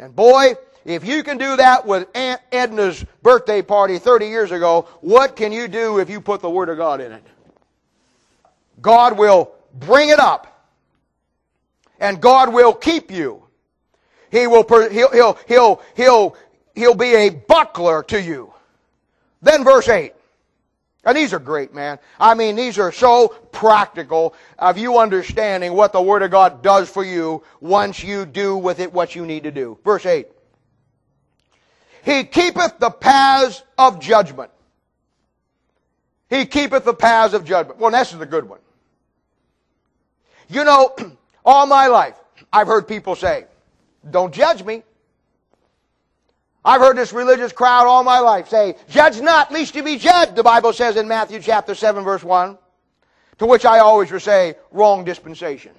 And 0.00 0.16
boy, 0.16 0.54
if 0.86 1.06
you 1.06 1.22
can 1.22 1.36
do 1.36 1.56
that 1.56 1.86
with 1.86 2.08
Aunt 2.14 2.40
Edna's 2.50 3.04
birthday 3.22 3.60
party 3.60 3.98
30 3.98 4.26
years 4.28 4.50
ago, 4.50 4.88
what 5.02 5.36
can 5.36 5.52
you 5.52 5.68
do 5.68 5.98
if 5.98 6.08
you 6.08 6.22
put 6.22 6.40
the 6.40 6.48
Word 6.48 6.70
of 6.70 6.78
God 6.78 7.02
in 7.02 7.12
it? 7.12 7.22
God 8.80 9.18
will 9.18 9.52
bring 9.74 10.08
it 10.08 10.18
up. 10.18 10.46
And 12.00 12.18
God 12.18 12.54
will 12.54 12.72
keep 12.72 13.10
you. 13.10 13.44
He 14.32 14.46
will, 14.46 14.64
he'll, 14.88 15.10
he'll, 15.46 15.82
he'll, 15.94 16.36
he'll, 16.74 16.94
be 16.94 17.14
a 17.14 17.28
buckler 17.28 18.02
to 18.04 18.20
you. 18.20 18.54
Then 19.42 19.64
verse 19.64 19.86
8. 19.86 20.14
And 21.04 21.16
these 21.16 21.32
are 21.32 21.38
great, 21.38 21.72
man. 21.72 21.98
I 22.18 22.34
mean, 22.34 22.56
these 22.56 22.78
are 22.78 22.92
so 22.92 23.28
practical 23.52 24.34
of 24.58 24.76
you 24.76 24.98
understanding 24.98 25.72
what 25.72 25.92
the 25.92 26.02
Word 26.02 26.22
of 26.22 26.30
God 26.30 26.62
does 26.62 26.90
for 26.90 27.04
you 27.04 27.42
once 27.60 28.04
you 28.04 28.26
do 28.26 28.56
with 28.56 28.80
it 28.80 28.92
what 28.92 29.14
you 29.14 29.24
need 29.24 29.44
to 29.44 29.50
do. 29.50 29.78
Verse 29.82 30.04
8. 30.04 30.28
He 32.04 32.24
keepeth 32.24 32.78
the 32.78 32.90
paths 32.90 33.62
of 33.78 33.98
judgment. 33.98 34.50
He 36.28 36.44
keepeth 36.44 36.84
the 36.84 36.94
paths 36.94 37.34
of 37.34 37.44
judgment. 37.44 37.80
Well, 37.80 37.90
this 37.90 38.12
is 38.12 38.20
a 38.20 38.26
good 38.26 38.48
one. 38.48 38.60
You 40.48 40.64
know, 40.64 40.94
all 41.44 41.66
my 41.66 41.86
life, 41.86 42.16
I've 42.52 42.66
heard 42.66 42.86
people 42.86 43.16
say, 43.16 43.46
don't 44.10 44.34
judge 44.34 44.62
me. 44.62 44.82
I've 46.64 46.80
heard 46.80 46.96
this 46.96 47.12
religious 47.12 47.52
crowd 47.52 47.86
all 47.86 48.04
my 48.04 48.18
life 48.18 48.48
say, 48.48 48.76
judge 48.88 49.20
not, 49.20 49.50
lest 49.50 49.74
you 49.74 49.82
be 49.82 49.96
judged, 49.96 50.36
the 50.36 50.42
Bible 50.42 50.72
says 50.72 50.96
in 50.96 51.08
Matthew 51.08 51.40
chapter 51.40 51.74
7 51.74 52.04
verse 52.04 52.22
1. 52.22 52.58
To 53.38 53.46
which 53.46 53.64
I 53.64 53.78
always 53.78 54.22
say, 54.22 54.54
wrong 54.70 55.04
dispensation. 55.04 55.72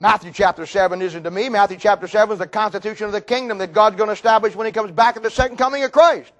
Matthew 0.00 0.32
chapter 0.32 0.66
7 0.66 1.00
isn't 1.00 1.22
to 1.22 1.30
me. 1.30 1.48
Matthew 1.48 1.76
chapter 1.76 2.08
7 2.08 2.32
is 2.32 2.38
the 2.40 2.46
constitution 2.46 3.06
of 3.06 3.12
the 3.12 3.20
kingdom 3.20 3.58
that 3.58 3.72
God's 3.72 3.96
going 3.96 4.08
to 4.08 4.14
establish 4.14 4.56
when 4.56 4.66
He 4.66 4.72
comes 4.72 4.90
back 4.90 5.16
at 5.16 5.22
the 5.22 5.30
second 5.30 5.56
coming 5.56 5.84
of 5.84 5.92
Christ. 5.92 6.32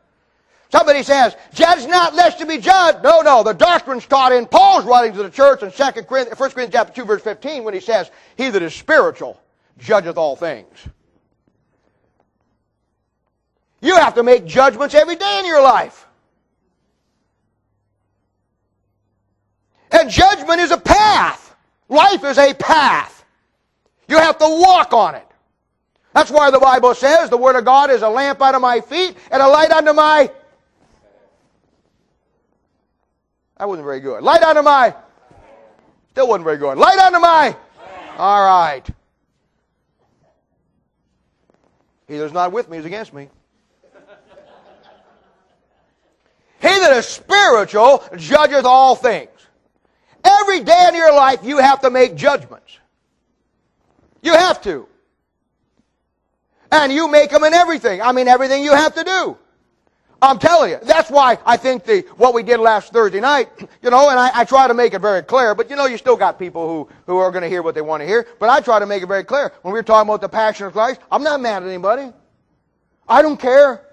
Somebody 0.70 1.02
says, 1.02 1.36
judge 1.54 1.86
not 1.86 2.14
lest 2.14 2.40
you 2.40 2.46
be 2.46 2.58
judged. 2.58 3.02
No, 3.02 3.20
no. 3.20 3.42
The 3.42 3.54
doctrine's 3.54 4.06
taught 4.06 4.32
in 4.32 4.46
Paul's 4.46 4.84
writings 4.84 5.16
to 5.16 5.22
the 5.22 5.30
church 5.30 5.62
in 5.62 5.70
2 5.70 6.02
Corinthians, 6.02 6.38
1 6.38 6.50
Corinthians 6.50 6.72
chapter 6.72 6.92
2 6.92 7.04
verse 7.04 7.22
15 7.22 7.64
when 7.64 7.74
he 7.74 7.80
says, 7.80 8.10
he 8.36 8.50
that 8.50 8.62
is 8.62 8.74
spiritual 8.74 9.40
judgeth 9.78 10.16
all 10.16 10.36
things. 10.36 10.88
You 13.80 13.94
have 13.96 14.14
to 14.14 14.22
make 14.22 14.44
judgments 14.44 14.94
every 14.94 15.16
day 15.16 15.38
in 15.38 15.46
your 15.46 15.62
life. 15.62 16.06
And 19.90 20.10
judgment 20.10 20.60
is 20.60 20.70
a 20.70 20.76
path. 20.76 21.54
Life 21.88 22.24
is 22.24 22.38
a 22.38 22.52
path. 22.54 23.24
You 24.08 24.18
have 24.18 24.38
to 24.38 24.44
walk 24.44 24.92
on 24.92 25.14
it. 25.14 25.24
That's 26.12 26.30
why 26.30 26.50
the 26.50 26.58
Bible 26.58 26.94
says 26.94 27.30
the 27.30 27.36
Word 27.36 27.56
of 27.56 27.64
God 27.64 27.90
is 27.90 28.02
a 28.02 28.08
lamp 28.08 28.42
unto 28.42 28.58
my 28.58 28.80
feet 28.80 29.16
and 29.30 29.40
a 29.40 29.48
light 29.48 29.70
unto 29.70 29.92
my. 29.92 30.30
That 33.58 33.68
wasn't 33.68 33.84
very 33.84 34.00
good. 34.00 34.22
Light 34.22 34.42
unto 34.42 34.62
my. 34.62 34.94
Still 36.10 36.28
wasn't 36.28 36.44
very 36.44 36.58
good. 36.58 36.78
Light 36.78 36.98
unto 36.98 37.20
my. 37.20 37.56
All 38.16 38.44
right. 38.44 38.88
He 42.08 42.16
that 42.16 42.24
is 42.24 42.32
not 42.32 42.52
with 42.52 42.68
me 42.68 42.78
is 42.78 42.86
against 42.86 43.12
me. 43.12 43.28
he 46.60 46.68
that 46.68 46.96
is 46.96 47.06
spiritual 47.06 48.02
judgeth 48.16 48.64
all 48.64 48.96
things. 48.96 49.28
Every 50.24 50.60
day 50.60 50.86
in 50.88 50.94
your 50.94 51.12
life, 51.12 51.40
you 51.44 51.58
have 51.58 51.82
to 51.82 51.90
make 51.90 52.16
judgments. 52.16 52.78
You 54.22 54.32
have 54.32 54.60
to. 54.62 54.88
And 56.72 56.92
you 56.92 57.08
make 57.08 57.30
them 57.30 57.44
in 57.44 57.54
everything. 57.54 58.02
I 58.02 58.12
mean, 58.12 58.26
everything 58.26 58.64
you 58.64 58.72
have 58.72 58.94
to 58.94 59.04
do. 59.04 59.38
I'm 60.20 60.38
telling 60.38 60.70
you. 60.70 60.78
That's 60.82 61.10
why 61.10 61.38
I 61.46 61.56
think 61.56 61.84
the, 61.84 62.00
what 62.16 62.34
we 62.34 62.42
did 62.42 62.58
last 62.58 62.92
Thursday 62.92 63.20
night, 63.20 63.48
you 63.82 63.90
know, 63.90 64.10
and 64.10 64.18
I, 64.18 64.30
I 64.34 64.44
try 64.44 64.66
to 64.66 64.74
make 64.74 64.94
it 64.94 65.00
very 65.00 65.22
clear, 65.22 65.54
but 65.54 65.70
you 65.70 65.76
know, 65.76 65.86
you 65.86 65.96
still 65.96 66.16
got 66.16 66.38
people 66.38 66.66
who, 66.66 66.88
who 67.06 67.18
are 67.18 67.30
going 67.30 67.42
to 67.42 67.48
hear 67.48 67.62
what 67.62 67.74
they 67.74 67.82
want 67.82 68.02
to 68.02 68.06
hear, 68.06 68.26
but 68.40 68.48
I 68.48 68.60
try 68.60 68.78
to 68.78 68.86
make 68.86 69.02
it 69.02 69.06
very 69.06 69.24
clear. 69.24 69.52
When 69.62 69.72
we 69.72 69.78
were 69.78 69.84
talking 69.84 70.08
about 70.08 70.20
the 70.20 70.28
passion 70.28 70.66
of 70.66 70.72
Christ, 70.72 71.00
I'm 71.10 71.22
not 71.22 71.40
mad 71.40 71.62
at 71.62 71.68
anybody. 71.68 72.12
I 73.08 73.22
don't 73.22 73.40
care. 73.40 73.84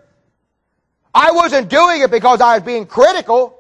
I 1.14 1.32
wasn't 1.32 1.70
doing 1.70 2.02
it 2.02 2.12
because 2.12 2.42
I 2.42 2.56
was 2.56 2.64
being 2.64 2.86
critical. 2.86 3.58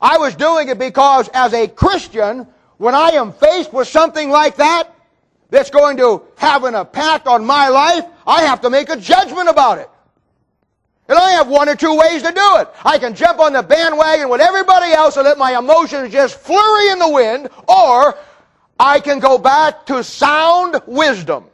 I 0.00 0.18
was 0.18 0.34
doing 0.34 0.68
it 0.68 0.78
because 0.78 1.28
as 1.32 1.54
a 1.54 1.68
Christian, 1.68 2.46
when 2.76 2.94
I 2.94 3.10
am 3.10 3.32
faced 3.32 3.72
with 3.72 3.88
something 3.88 4.30
like 4.30 4.56
that, 4.56 4.94
that's 5.50 5.70
going 5.70 5.96
to 5.96 6.24
have 6.36 6.64
an 6.64 6.74
impact 6.74 7.26
on 7.26 7.44
my 7.44 7.68
life, 7.68 8.04
I 8.26 8.42
have 8.42 8.60
to 8.62 8.70
make 8.70 8.90
a 8.90 8.96
judgment 8.96 9.48
about 9.48 9.78
it. 9.78 9.88
And 11.08 11.18
I 11.18 11.30
have 11.32 11.48
one 11.48 11.70
or 11.70 11.74
two 11.74 11.96
ways 11.96 12.22
to 12.22 12.30
do 12.32 12.56
it. 12.56 12.68
I 12.84 12.98
can 12.98 13.14
jump 13.14 13.40
on 13.40 13.54
the 13.54 13.62
bandwagon 13.62 14.28
with 14.28 14.42
everybody 14.42 14.92
else 14.92 15.16
and 15.16 15.24
let 15.24 15.38
my 15.38 15.58
emotions 15.58 16.12
just 16.12 16.38
flurry 16.38 16.90
in 16.90 16.98
the 16.98 17.08
wind, 17.08 17.48
or 17.66 18.14
I 18.78 19.00
can 19.00 19.18
go 19.18 19.38
back 19.38 19.86
to 19.86 20.04
sound 20.04 20.80
wisdom. 20.86 21.44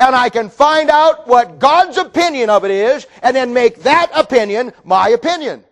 And 0.00 0.16
I 0.16 0.30
can 0.30 0.48
find 0.48 0.88
out 0.88 1.28
what 1.28 1.58
God's 1.58 1.98
opinion 1.98 2.48
of 2.48 2.64
it 2.64 2.70
is, 2.70 3.06
and 3.22 3.36
then 3.36 3.52
make 3.52 3.82
that 3.82 4.10
opinion 4.14 4.72
my 4.82 5.10
opinion. 5.10 5.62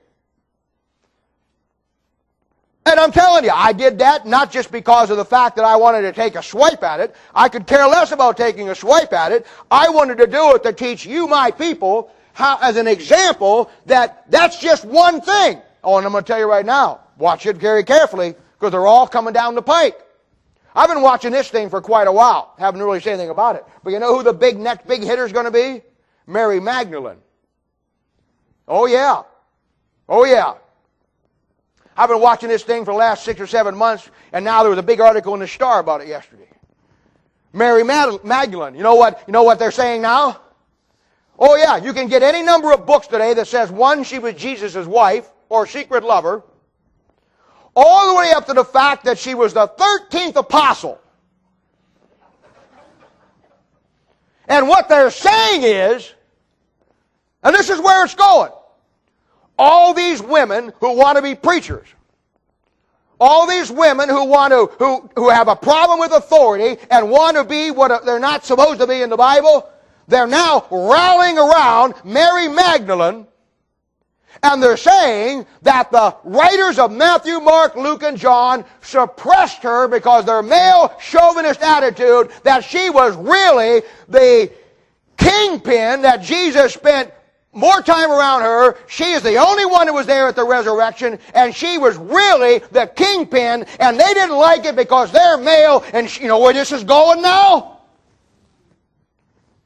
And 2.84 3.01
I'm 3.01 3.12
telling 3.12 3.45
you, 3.45 3.51
I 3.55 3.72
did 3.72 4.01
that 4.01 4.26
not 4.26 4.53
just 4.53 4.70
because 4.70 5.11
of 5.11 5.16
the 5.16 5.24
fact 5.24 5.57
that 5.57 5.64
I 5.64 5.76
wanted 5.76 6.03
to 6.03 6.12
take 6.12 6.34
a 6.34 6.43
swipe 6.43 6.82
at 6.82 7.01
it. 7.01 7.14
I 7.34 7.49
could 7.49 7.66
care 7.66 7.86
less 7.86 8.12
about 8.12 8.36
taking 8.36 8.68
a 8.68 8.74
swipe 8.74 9.12
at 9.12 9.32
it. 9.32 9.47
I 9.70 9.88
wanted 9.88 10.18
to 10.18 10.26
do 10.26 10.57
it 10.57 10.62
to 10.64 10.72
teach 10.72 11.07
you, 11.07 11.26
my 11.26 11.51
people, 11.53 12.11
how, 12.33 12.59
as 12.61 12.76
an 12.76 12.87
example, 12.87 13.70
that 13.87 14.30
that's 14.30 14.59
just 14.59 14.85
one 14.85 15.20
thing. 15.20 15.61
Oh, 15.85 15.97
and 15.99 16.07
I'm 16.07 16.12
going 16.12 16.24
to 16.24 16.26
tell 16.26 16.39
you 16.39 16.49
right 16.49 16.64
now, 16.64 17.01
watch 17.18 17.47
it 17.47 17.57
very 17.57 17.85
carefully, 17.85 18.35
because 18.59 18.72
they're 18.72 18.87
all 18.87 19.07
coming 19.07 19.33
down 19.33 19.55
the 19.55 19.62
pike. 19.62 19.99
I've 20.74 20.89
been 20.89 21.03
watching 21.03 21.33
this 21.33 21.49
thing 21.49 21.68
for 21.68 21.80
quite 21.80 22.07
a 22.07 22.12
while. 22.12 22.55
Haven't 22.59 22.83
really 22.83 23.01
said 23.01 23.14
anything 23.14 23.30
about 23.30 23.57
it. 23.57 23.64
But 23.85 23.93
you 23.93 23.99
know 23.99 24.16
who 24.16 24.22
the 24.22 24.33
big 24.33 24.59
next 24.59 24.87
big 24.87 25.03
hitter 25.03 25.24
is 25.24 25.33
going 25.33 25.45
to 25.45 25.51
be? 25.51 25.83
Mary 26.26 26.61
Magdalene. 26.61 27.18
Oh 28.66 28.87
yeah. 28.87 29.22
Oh 30.09 30.24
yeah. 30.24 30.55
I've 31.95 32.09
been 32.09 32.20
watching 32.20 32.49
this 32.49 32.62
thing 32.62 32.87
for 32.87 32.93
the 32.93 32.99
last 32.99 33.22
six 33.22 33.39
or 33.39 33.47
seven 33.47 33.76
months, 33.76 34.09
and 34.33 34.45
now 34.45 34.62
there 34.62 34.70
was 34.70 34.78
a 34.78 34.83
big 34.83 35.01
article 35.01 35.35
in 35.35 35.41
the 35.41 35.49
Star 35.49 35.80
about 35.80 36.01
it 36.01 36.09
yesterday. 36.09 36.49
Mary 37.53 37.85
Magdalene. 37.85 38.74
You 38.74 38.83
know 38.83 38.95
what? 38.95 39.22
You 39.26 39.33
know 39.33 39.43
what 39.43 39.59
they're 39.59 39.70
saying 39.70 40.01
now? 40.01 40.41
Oh 41.39 41.57
yeah, 41.57 41.76
you 41.76 41.93
can 41.93 42.09
get 42.09 42.22
any 42.22 42.43
number 42.43 42.72
of 42.72 42.87
books 42.87 43.07
today 43.07 43.35
that 43.35 43.47
says 43.47 43.70
one, 43.70 44.05
she 44.05 44.18
was 44.18 44.35
Jesus' 44.35 44.87
wife 44.87 45.28
or 45.49 45.66
secret 45.66 46.05
lover, 46.05 46.43
all 47.74 48.12
the 48.12 48.18
way 48.18 48.33
up 48.33 48.47
to 48.47 48.55
the 48.55 48.64
fact 48.64 49.05
that 49.05 49.18
she 49.18 49.35
was 49.35 49.55
the 49.55 49.68
13th 49.68 50.37
apostle. 50.37 51.01
And 54.49 54.68
what 54.68 54.89
they're 54.89 55.11
saying 55.11 55.62
is, 55.62 56.12
and 57.43 57.55
this 57.55 57.70
is 57.70 57.80
where 57.80 58.05
it's 58.05 58.14
going, 58.14 58.53
all 59.59 59.95
these 59.95 60.22
women 60.22 60.72
who 60.80 60.97
want 60.97 61.16
to 61.16 61.22
be 61.22 61.35
preachers, 61.35 61.89
all 63.18 63.47
these 63.47 63.70
women 63.70 64.09
who 64.09 64.24
want 64.24 64.53
to, 64.53 64.66
who, 64.78 65.09
who 65.16 65.30
have 65.30 65.49
a 65.49 65.57
problem 65.57 66.01
with 66.01 66.12
authority 66.12 66.76
and 66.91 67.09
want 67.09 67.37
to 67.37 67.45
be 67.45 67.70
what 67.70 68.05
they're 68.05 68.18
not 68.18 68.45
supposed 68.45 68.80
to 68.80 68.87
be 68.87 69.01
in 69.01 69.11
the 69.11 69.16
Bible, 69.16 69.68
they're 70.12 70.26
now 70.26 70.66
rallying 70.70 71.38
around 71.38 71.94
Mary 72.04 72.48
Magdalene 72.48 73.26
and 74.42 74.62
they're 74.62 74.76
saying 74.76 75.46
that 75.62 75.90
the 75.92 76.16
writers 76.24 76.78
of 76.78 76.90
Matthew, 76.90 77.38
Mark, 77.40 77.76
Luke, 77.76 78.02
and 78.02 78.16
John 78.16 78.64
suppressed 78.80 79.62
her 79.62 79.86
because 79.86 80.24
their 80.24 80.42
male 80.42 80.94
chauvinist 81.00 81.62
attitude 81.62 82.32
that 82.42 82.64
she 82.64 82.90
was 82.90 83.14
really 83.16 83.82
the 84.08 84.50
kingpin 85.16 86.02
that 86.02 86.22
Jesus 86.22 86.74
spent 86.74 87.12
more 87.52 87.82
time 87.82 88.10
around 88.10 88.42
her. 88.42 88.78
She 88.88 89.12
is 89.12 89.22
the 89.22 89.36
only 89.36 89.66
one 89.66 89.86
who 89.86 89.94
was 89.94 90.06
there 90.06 90.26
at 90.26 90.34
the 90.34 90.44
resurrection, 90.46 91.18
and 91.34 91.54
she 91.54 91.78
was 91.78 91.96
really 91.98 92.60
the 92.72 92.86
kingpin, 92.86 93.64
and 93.78 94.00
they 94.00 94.14
didn't 94.14 94.36
like 94.36 94.64
it 94.64 94.74
because 94.74 95.12
they're 95.12 95.36
male, 95.36 95.84
and 95.92 96.14
you 96.18 96.28
know 96.28 96.40
where 96.40 96.54
this 96.54 96.72
is 96.72 96.82
going 96.82 97.22
now? 97.22 97.82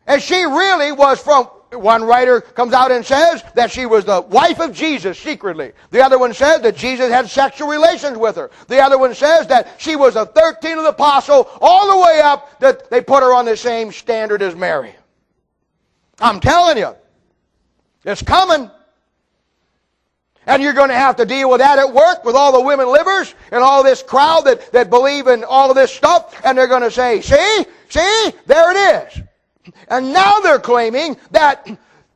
And 0.06 0.22
she 0.22 0.44
really 0.44 0.92
was 0.92 1.20
from, 1.20 1.46
one 1.72 2.04
writer 2.04 2.40
comes 2.40 2.72
out 2.72 2.92
and 2.92 3.04
says 3.04 3.42
that 3.54 3.70
she 3.70 3.86
was 3.86 4.04
the 4.04 4.20
wife 4.20 4.60
of 4.60 4.72
Jesus 4.72 5.18
secretly. 5.18 5.72
The 5.90 6.04
other 6.04 6.18
one 6.18 6.32
says 6.32 6.60
that 6.62 6.76
Jesus 6.76 7.10
had 7.10 7.28
sexual 7.28 7.68
relations 7.68 8.16
with 8.16 8.36
her. 8.36 8.50
The 8.68 8.80
other 8.80 8.98
one 8.98 9.14
says 9.14 9.48
that 9.48 9.80
she 9.80 9.96
was 9.96 10.16
a 10.16 10.26
13th 10.26 10.88
apostle 10.88 11.48
all 11.60 11.96
the 11.96 12.04
way 12.04 12.20
up 12.20 12.60
that 12.60 12.88
they 12.90 13.00
put 13.00 13.22
her 13.22 13.34
on 13.34 13.44
the 13.44 13.56
same 13.56 13.90
standard 13.90 14.42
as 14.42 14.54
Mary. 14.54 14.94
I'm 16.20 16.40
telling 16.40 16.78
you, 16.78 16.94
it's 18.04 18.22
coming. 18.22 18.70
And 20.46 20.62
you're 20.62 20.72
going 20.72 20.90
to 20.90 20.94
have 20.94 21.16
to 21.16 21.26
deal 21.26 21.50
with 21.50 21.58
that 21.58 21.80
at 21.80 21.92
work 21.92 22.24
with 22.24 22.36
all 22.36 22.52
the 22.52 22.60
women 22.60 22.86
livers 22.90 23.34
and 23.50 23.62
all 23.62 23.82
this 23.82 24.04
crowd 24.04 24.42
that, 24.42 24.70
that 24.72 24.90
believe 24.90 25.26
in 25.26 25.42
all 25.42 25.70
of 25.70 25.76
this 25.76 25.92
stuff. 25.92 26.40
And 26.44 26.56
they're 26.56 26.68
going 26.68 26.82
to 26.82 26.90
say, 26.90 27.20
see, 27.20 27.66
see, 27.88 28.32
there 28.46 28.70
it 28.70 29.08
is. 29.08 29.22
And 29.88 30.12
now 30.12 30.40
they're 30.40 30.58
claiming 30.58 31.16
that, 31.30 31.68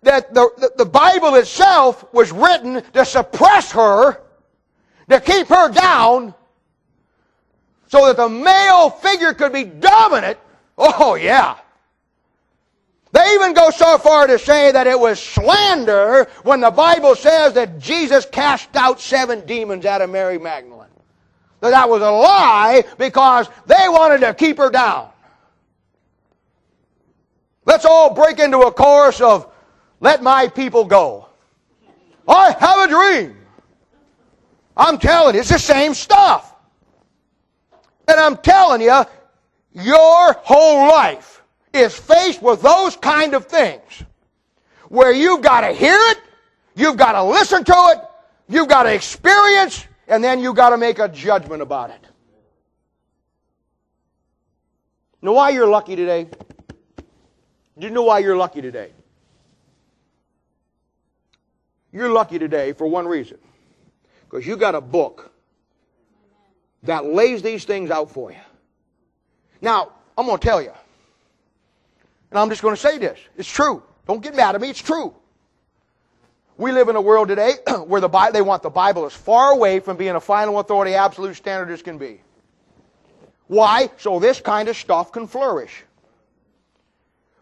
that 0.02 0.32
the, 0.34 0.72
the 0.76 0.84
Bible 0.84 1.34
itself 1.36 2.12
was 2.12 2.32
written 2.32 2.82
to 2.92 3.04
suppress 3.04 3.72
her, 3.72 4.20
to 5.08 5.20
keep 5.20 5.48
her 5.48 5.70
down, 5.70 6.34
so 7.88 8.06
that 8.06 8.16
the 8.16 8.28
male 8.28 8.90
figure 8.90 9.34
could 9.34 9.52
be 9.52 9.64
dominant. 9.64 10.38
Oh, 10.78 11.14
yeah. 11.14 11.56
They 13.12 13.34
even 13.34 13.54
go 13.54 13.70
so 13.70 13.98
far 13.98 14.28
to 14.28 14.38
say 14.38 14.70
that 14.70 14.86
it 14.86 14.98
was 14.98 15.20
slander 15.20 16.28
when 16.44 16.60
the 16.60 16.70
Bible 16.70 17.16
says 17.16 17.54
that 17.54 17.80
Jesus 17.80 18.24
cast 18.24 18.76
out 18.76 19.00
seven 19.00 19.44
demons 19.46 19.84
out 19.84 20.00
of 20.00 20.10
Mary 20.10 20.38
Magdalene. 20.38 20.86
That 21.60 21.70
that 21.70 21.88
was 21.88 22.02
a 22.02 22.10
lie 22.10 22.84
because 22.98 23.48
they 23.66 23.88
wanted 23.88 24.20
to 24.20 24.32
keep 24.34 24.58
her 24.58 24.70
down. 24.70 25.10
Let's 27.70 27.84
all 27.84 28.12
break 28.12 28.40
into 28.40 28.62
a 28.62 28.72
chorus 28.72 29.20
of 29.20 29.46
let 30.00 30.24
my 30.24 30.48
people 30.48 30.84
go. 30.84 31.28
I 32.26 32.50
have 32.58 32.80
a 32.80 32.88
dream. 32.88 33.36
I'm 34.76 34.98
telling 34.98 35.36
you, 35.36 35.40
it's 35.40 35.50
the 35.50 35.58
same 35.60 35.94
stuff. 35.94 36.52
And 38.08 38.18
I'm 38.18 38.38
telling 38.38 38.80
you, 38.80 39.04
your 39.72 40.32
whole 40.32 40.88
life 40.88 41.44
is 41.72 41.96
faced 41.96 42.42
with 42.42 42.60
those 42.60 42.96
kind 42.96 43.34
of 43.34 43.46
things 43.46 44.02
where 44.88 45.12
you've 45.12 45.42
got 45.42 45.60
to 45.60 45.72
hear 45.72 45.96
it, 45.96 46.18
you've 46.74 46.96
got 46.96 47.12
to 47.12 47.22
listen 47.22 47.62
to 47.62 47.94
it, 47.94 48.00
you've 48.48 48.68
got 48.68 48.82
to 48.82 48.92
experience, 48.92 49.86
and 50.08 50.24
then 50.24 50.40
you've 50.40 50.56
got 50.56 50.70
to 50.70 50.76
make 50.76 50.98
a 50.98 51.06
judgment 51.06 51.62
about 51.62 51.90
it. 51.90 52.04
Know 55.22 55.34
why 55.34 55.50
you're 55.50 55.68
lucky 55.68 55.94
today? 55.94 56.26
Do 57.80 57.86
you 57.86 57.92
know 57.92 58.02
why 58.02 58.18
you're 58.18 58.36
lucky 58.36 58.60
today? 58.60 58.92
You're 61.92 62.10
lucky 62.10 62.38
today 62.38 62.74
for 62.74 62.86
one 62.86 63.08
reason. 63.08 63.38
Because 64.28 64.46
you 64.46 64.56
got 64.56 64.74
a 64.74 64.82
book 64.82 65.32
that 66.82 67.06
lays 67.06 67.40
these 67.42 67.64
things 67.64 67.90
out 67.90 68.10
for 68.10 68.30
you. 68.30 68.38
Now, 69.62 69.92
I'm 70.16 70.26
going 70.26 70.38
to 70.38 70.46
tell 70.46 70.60
you. 70.60 70.72
And 72.30 72.38
I'm 72.38 72.50
just 72.50 72.60
going 72.60 72.74
to 72.74 72.80
say 72.80 72.98
this. 72.98 73.18
It's 73.36 73.48
true. 73.48 73.82
Don't 74.06 74.22
get 74.22 74.36
mad 74.36 74.54
at 74.54 74.60
me. 74.60 74.68
It's 74.68 74.82
true. 74.82 75.14
We 76.58 76.72
live 76.72 76.90
in 76.90 76.96
a 76.96 77.00
world 77.00 77.28
today 77.28 77.54
where 77.86 78.02
the 78.02 78.08
Bible, 78.08 78.34
they 78.34 78.42
want 78.42 78.62
the 78.62 78.70
Bible 78.70 79.06
as 79.06 79.14
far 79.14 79.52
away 79.52 79.80
from 79.80 79.96
being 79.96 80.16
a 80.16 80.20
final 80.20 80.58
authority, 80.58 80.94
absolute 80.94 81.34
standard 81.34 81.72
as 81.72 81.80
can 81.80 81.96
be. 81.96 82.20
Why? 83.46 83.90
So 83.96 84.20
this 84.20 84.38
kind 84.38 84.68
of 84.68 84.76
stuff 84.76 85.12
can 85.12 85.26
flourish. 85.26 85.84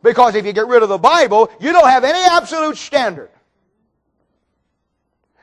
Because 0.03 0.35
if 0.35 0.47
you 0.47 0.53
get 0.53 0.67
rid 0.67 0.83
of 0.83 0.89
the 0.89 0.99
Bible, 0.99 1.51
you 1.61 1.73
don't 1.73 1.89
have 1.89 2.05
any 2.05 2.19
absolute 2.19 2.77
standard. 2.77 3.31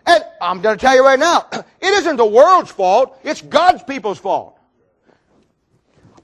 And 0.05 0.23
I'm 0.41 0.61
going 0.61 0.77
to 0.77 0.81
tell 0.81 0.95
you 0.95 1.03
right 1.03 1.19
now, 1.19 1.47
it 1.51 1.65
isn't 1.81 2.15
the 2.17 2.25
world's 2.25 2.71
fault, 2.71 3.19
it's 3.23 3.41
God's 3.41 3.83
people's 3.83 4.19
fault. 4.19 4.57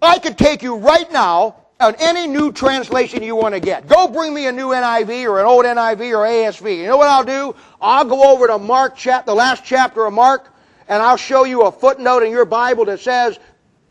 I 0.02 0.20
could 0.20 0.38
take 0.38 0.64
you 0.64 0.78
right 0.78 1.12
now 1.12 1.58
on 1.80 1.96
any 2.00 2.28
new 2.28 2.52
translation 2.52 3.24
you 3.24 3.36
want 3.36 3.56
to 3.56 3.60
get. 3.60 3.88
Go 3.88 4.08
bring 4.08 4.34
me 4.34 4.48
a 4.48 4.52
new 4.52 4.68
NIV 4.68 5.28
or 5.28 5.40
an 5.40 5.46
old 5.46 5.66
NIV 5.66 6.12
or 6.12 6.26
ASV. 6.26 6.78
You 6.78 6.86
know 6.86 6.98
what 6.98 7.08
I'll 7.08 7.24
do? 7.24 7.56
I'll 7.82 8.06
go 8.06 8.32
over 8.32 8.48
to 8.48 8.58
Mark 8.58 8.96
chap, 8.96 9.26
the 9.26 9.34
last 9.34 9.64
chapter 9.66 10.06
of 10.06 10.14
Mark, 10.14 10.54
and 10.88 11.02
I'll 11.02 11.18
show 11.18 11.44
you 11.44 11.64
a 11.64 11.72
footnote 11.72 12.24
in 12.24 12.32
your 12.32 12.46
Bible 12.46 12.86
that 12.86 13.00
says, 13.00 13.40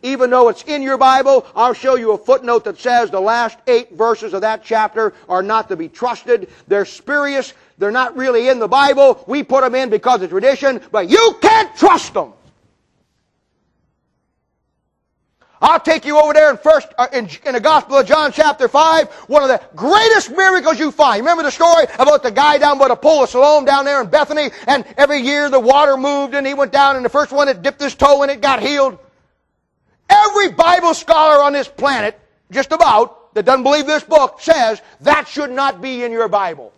even 0.03 0.31
though 0.31 0.49
it's 0.49 0.63
in 0.65 0.83
your 0.83 0.99
Bible, 0.99 1.47
I'll 1.55 1.75
show 1.75 1.97
you 1.97 2.13
a 2.13 2.19
footnote 2.19 2.65
that 2.65 2.79
says 2.79 3.11
the 3.11 3.21
last 3.21 3.59
eight 3.67 3.93
verses 3.93 4.33
of 4.33 4.41
that 4.41 4.65
chapter 4.65 5.13
are 5.29 5.43
not 5.43 5.69
to 5.69 5.77
be 5.77 5.89
trusted. 5.89 6.49
They're 6.69 6.85
spurious. 6.85 7.53
They're 7.79 7.91
not 7.91 8.17
really 8.17 8.49
in 8.49 8.59
the 8.59 8.69
Bible. 8.69 9.23
We 9.27 9.43
put 9.43 9.63
them 9.63 9.75
in 9.75 9.91
because 9.91 10.23
of 10.23 10.31
tradition, 10.31 10.81
but 10.91 11.11
you 11.11 11.37
can't 11.41 11.75
trust 11.77 12.15
them. 12.15 12.33
I'll 15.63 15.81
take 15.81 16.07
you 16.07 16.19
over 16.19 16.33
there 16.33 16.51
in 16.51 16.57
first 16.57 16.89
uh, 16.97 17.09
in, 17.13 17.29
in, 17.45 17.53
the 17.53 17.61
Gospel 17.61 17.99
of 17.99 18.07
John, 18.07 18.33
chapter 18.33 18.67
five. 18.67 19.11
One 19.29 19.43
of 19.43 19.49
the 19.49 19.61
greatest 19.77 20.31
miracles 20.31 20.79
you 20.79 20.91
find. 20.91 21.21
Remember 21.21 21.43
the 21.43 21.51
story 21.51 21.85
about 21.99 22.23
the 22.23 22.31
guy 22.31 22.57
down 22.57 22.79
by 22.79 22.89
the 22.89 22.97
pool 22.97 23.25
of 23.25 23.29
Siloam 23.29 23.67
down 23.67 23.85
there 23.85 24.01
in 24.01 24.09
Bethany, 24.09 24.51
and 24.67 24.87
every 24.97 25.21
year 25.21 25.51
the 25.51 25.61
water 25.61 25.99
moved, 25.99 26.35
and 26.35 26.47
he 26.47 26.55
went 26.55 26.73
down, 26.73 26.97
and 26.97 27.05
the 27.05 27.11
first 27.11 27.31
one 27.31 27.47
that 27.47 27.61
dipped 27.61 27.81
his 27.81 27.95
toe 27.95 28.23
in 28.23 28.31
it 28.31 28.41
got 28.41 28.63
healed. 28.63 28.99
Every 30.11 30.51
Bible 30.51 30.93
scholar 30.93 31.43
on 31.43 31.53
this 31.53 31.69
planet, 31.69 32.19
just 32.51 32.73
about, 32.73 33.33
that 33.35 33.45
doesn't 33.45 33.63
believe 33.63 33.87
this 33.87 34.03
book, 34.03 34.41
says 34.41 34.83
that 35.01 35.29
should 35.29 35.53
not 35.53 35.81
be 35.81 36.03
in 36.03 36.11
your 36.11 36.29
Bible. 36.29 36.73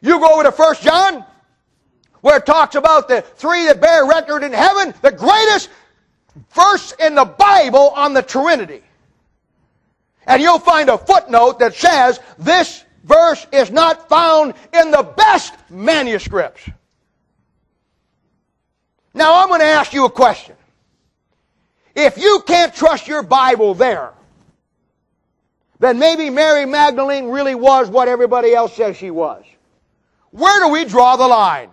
You 0.00 0.20
go 0.20 0.34
over 0.34 0.44
to 0.44 0.50
1 0.50 0.76
John, 0.82 1.24
where 2.20 2.36
it 2.36 2.46
talks 2.46 2.74
about 2.74 3.08
the 3.08 3.22
three 3.22 3.66
that 3.66 3.80
bear 3.80 4.06
record 4.06 4.44
in 4.44 4.52
heaven, 4.52 4.94
the 5.02 5.10
greatest 5.10 5.70
verse 6.54 6.92
in 7.00 7.14
the 7.14 7.24
Bible 7.24 7.90
on 7.90 8.14
the 8.14 8.22
Trinity. 8.22 8.82
And 10.26 10.40
you'll 10.40 10.58
find 10.58 10.88
a 10.88 10.98
footnote 10.98 11.58
that 11.58 11.74
says 11.74 12.20
this 12.38 12.84
verse 13.02 13.46
is 13.52 13.70
not 13.70 14.08
found 14.08 14.54
in 14.72 14.90
the 14.90 15.02
best 15.02 15.54
manuscripts. 15.68 16.68
Now 19.14 19.42
I'm 19.42 19.48
going 19.48 19.60
to 19.60 19.66
ask 19.66 19.92
you 19.92 20.04
a 20.04 20.10
question. 20.10 20.56
If 21.94 22.18
you 22.18 22.42
can't 22.46 22.74
trust 22.74 23.06
your 23.06 23.22
Bible 23.22 23.74
there, 23.74 24.12
then 25.78 25.98
maybe 25.98 26.30
Mary 26.30 26.66
Magdalene 26.66 27.28
really 27.28 27.54
was 27.54 27.88
what 27.88 28.08
everybody 28.08 28.52
else 28.52 28.74
says 28.74 28.96
she 28.96 29.10
was. 29.10 29.44
Where 30.30 30.60
do 30.60 30.72
we 30.72 30.84
draw 30.84 31.16
the 31.16 31.28
line? 31.28 31.70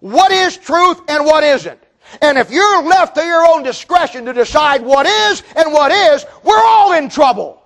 What 0.00 0.32
is 0.32 0.56
truth 0.56 1.00
and 1.08 1.24
what 1.24 1.44
isn't? 1.44 1.80
And 2.22 2.38
if 2.38 2.50
you're 2.50 2.82
left 2.82 3.14
to 3.16 3.22
your 3.22 3.46
own 3.46 3.62
discretion 3.62 4.24
to 4.24 4.32
decide 4.32 4.82
what 4.82 5.06
is 5.06 5.42
and 5.54 5.72
what 5.72 5.92
is, 5.92 6.24
we're 6.42 6.62
all 6.64 6.92
in 6.94 7.08
trouble. 7.08 7.62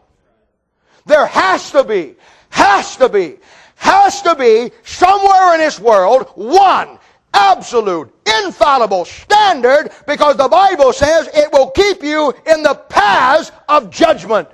There 1.07 1.27
has 1.27 1.71
to 1.71 1.85
be, 1.85 2.17
has 2.51 2.97
to 2.97 3.09
be, 3.09 3.39
has 3.77 4.23
to 4.23 4.35
be 4.35 4.71
somewhere 4.85 5.55
in 5.55 5.61
this 5.61 5.81
world 5.81 6.29
one 6.35 6.99
absolute, 7.33 8.12
infallible 8.45 9.05
standard 9.05 9.91
because 10.07 10.37
the 10.37 10.49
Bible 10.49 10.93
says 10.93 11.29
it 11.35 11.53
will 11.53 11.71
keep 11.71 12.03
you 12.03 12.33
in 12.47 12.63
the 12.63 12.75
paths 12.75 13.53
of 13.69 13.91
judgment. 13.91 14.49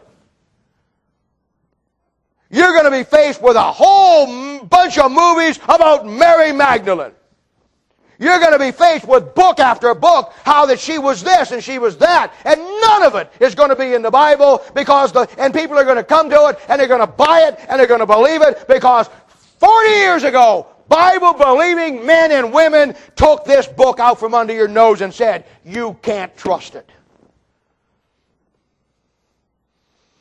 You're 2.51 2.73
going 2.73 2.85
to 2.85 2.91
be 2.91 3.05
faced 3.05 3.43
with 3.43 3.57
a 3.57 3.73
whole 3.73 4.64
bunch 4.64 4.97
of 4.99 5.12
movies 5.12 5.59
about 5.69 6.07
Mary 6.07 6.53
Magdalene. 6.53 7.12
You're 8.19 8.41
going 8.41 8.53
to 8.53 8.59
be 8.59 8.73
faced 8.73 9.07
with 9.07 9.35
book 9.35 9.61
after 9.61 9.95
book 9.95 10.33
how 10.45 10.66
that 10.66 10.81
she 10.81 10.99
was 10.99 11.23
this 11.23 11.53
and 11.53 11.62
she 11.62 11.79
was 11.79 11.99
that. 11.99 12.33
And 12.45 12.61
none 12.61 13.05
of 13.05 13.14
it 13.14 13.31
is 13.39 13.55
going 13.55 13.69
to 13.69 13.77
be 13.77 13.95
in 13.95 14.03
the 14.03 14.11
Bible 14.11 14.64
because 14.75 15.12
the, 15.12 15.29
and 15.39 15.55
people 15.55 15.79
are 15.79 15.85
going 15.85 15.97
to 15.99 16.05
come 16.05 16.29
to 16.31 16.47
it 16.49 16.59
and 16.69 16.81
they're 16.81 16.89
going 16.89 17.01
to 17.01 17.07
buy 17.07 17.43
it 17.43 17.61
and 17.69 17.79
they're 17.79 17.87
going 17.87 18.01
to 18.01 18.07
believe 18.07 18.43
it 18.43 18.66
because 18.66 19.09
40 19.61 19.89
years 19.91 20.25
ago, 20.25 20.66
Bible 20.89 21.34
believing 21.34 22.07
men 22.07 22.32
and 22.32 22.53
women 22.53 22.95
took 23.14 23.45
this 23.45 23.66
book 23.66 24.01
out 24.01 24.18
from 24.18 24.34
under 24.34 24.55
your 24.55 24.68
nose 24.68 25.01
and 25.01 25.12
said, 25.12 25.45
you 25.64 25.99
can't 26.03 26.34
trust 26.36 26.74
it. 26.74 26.89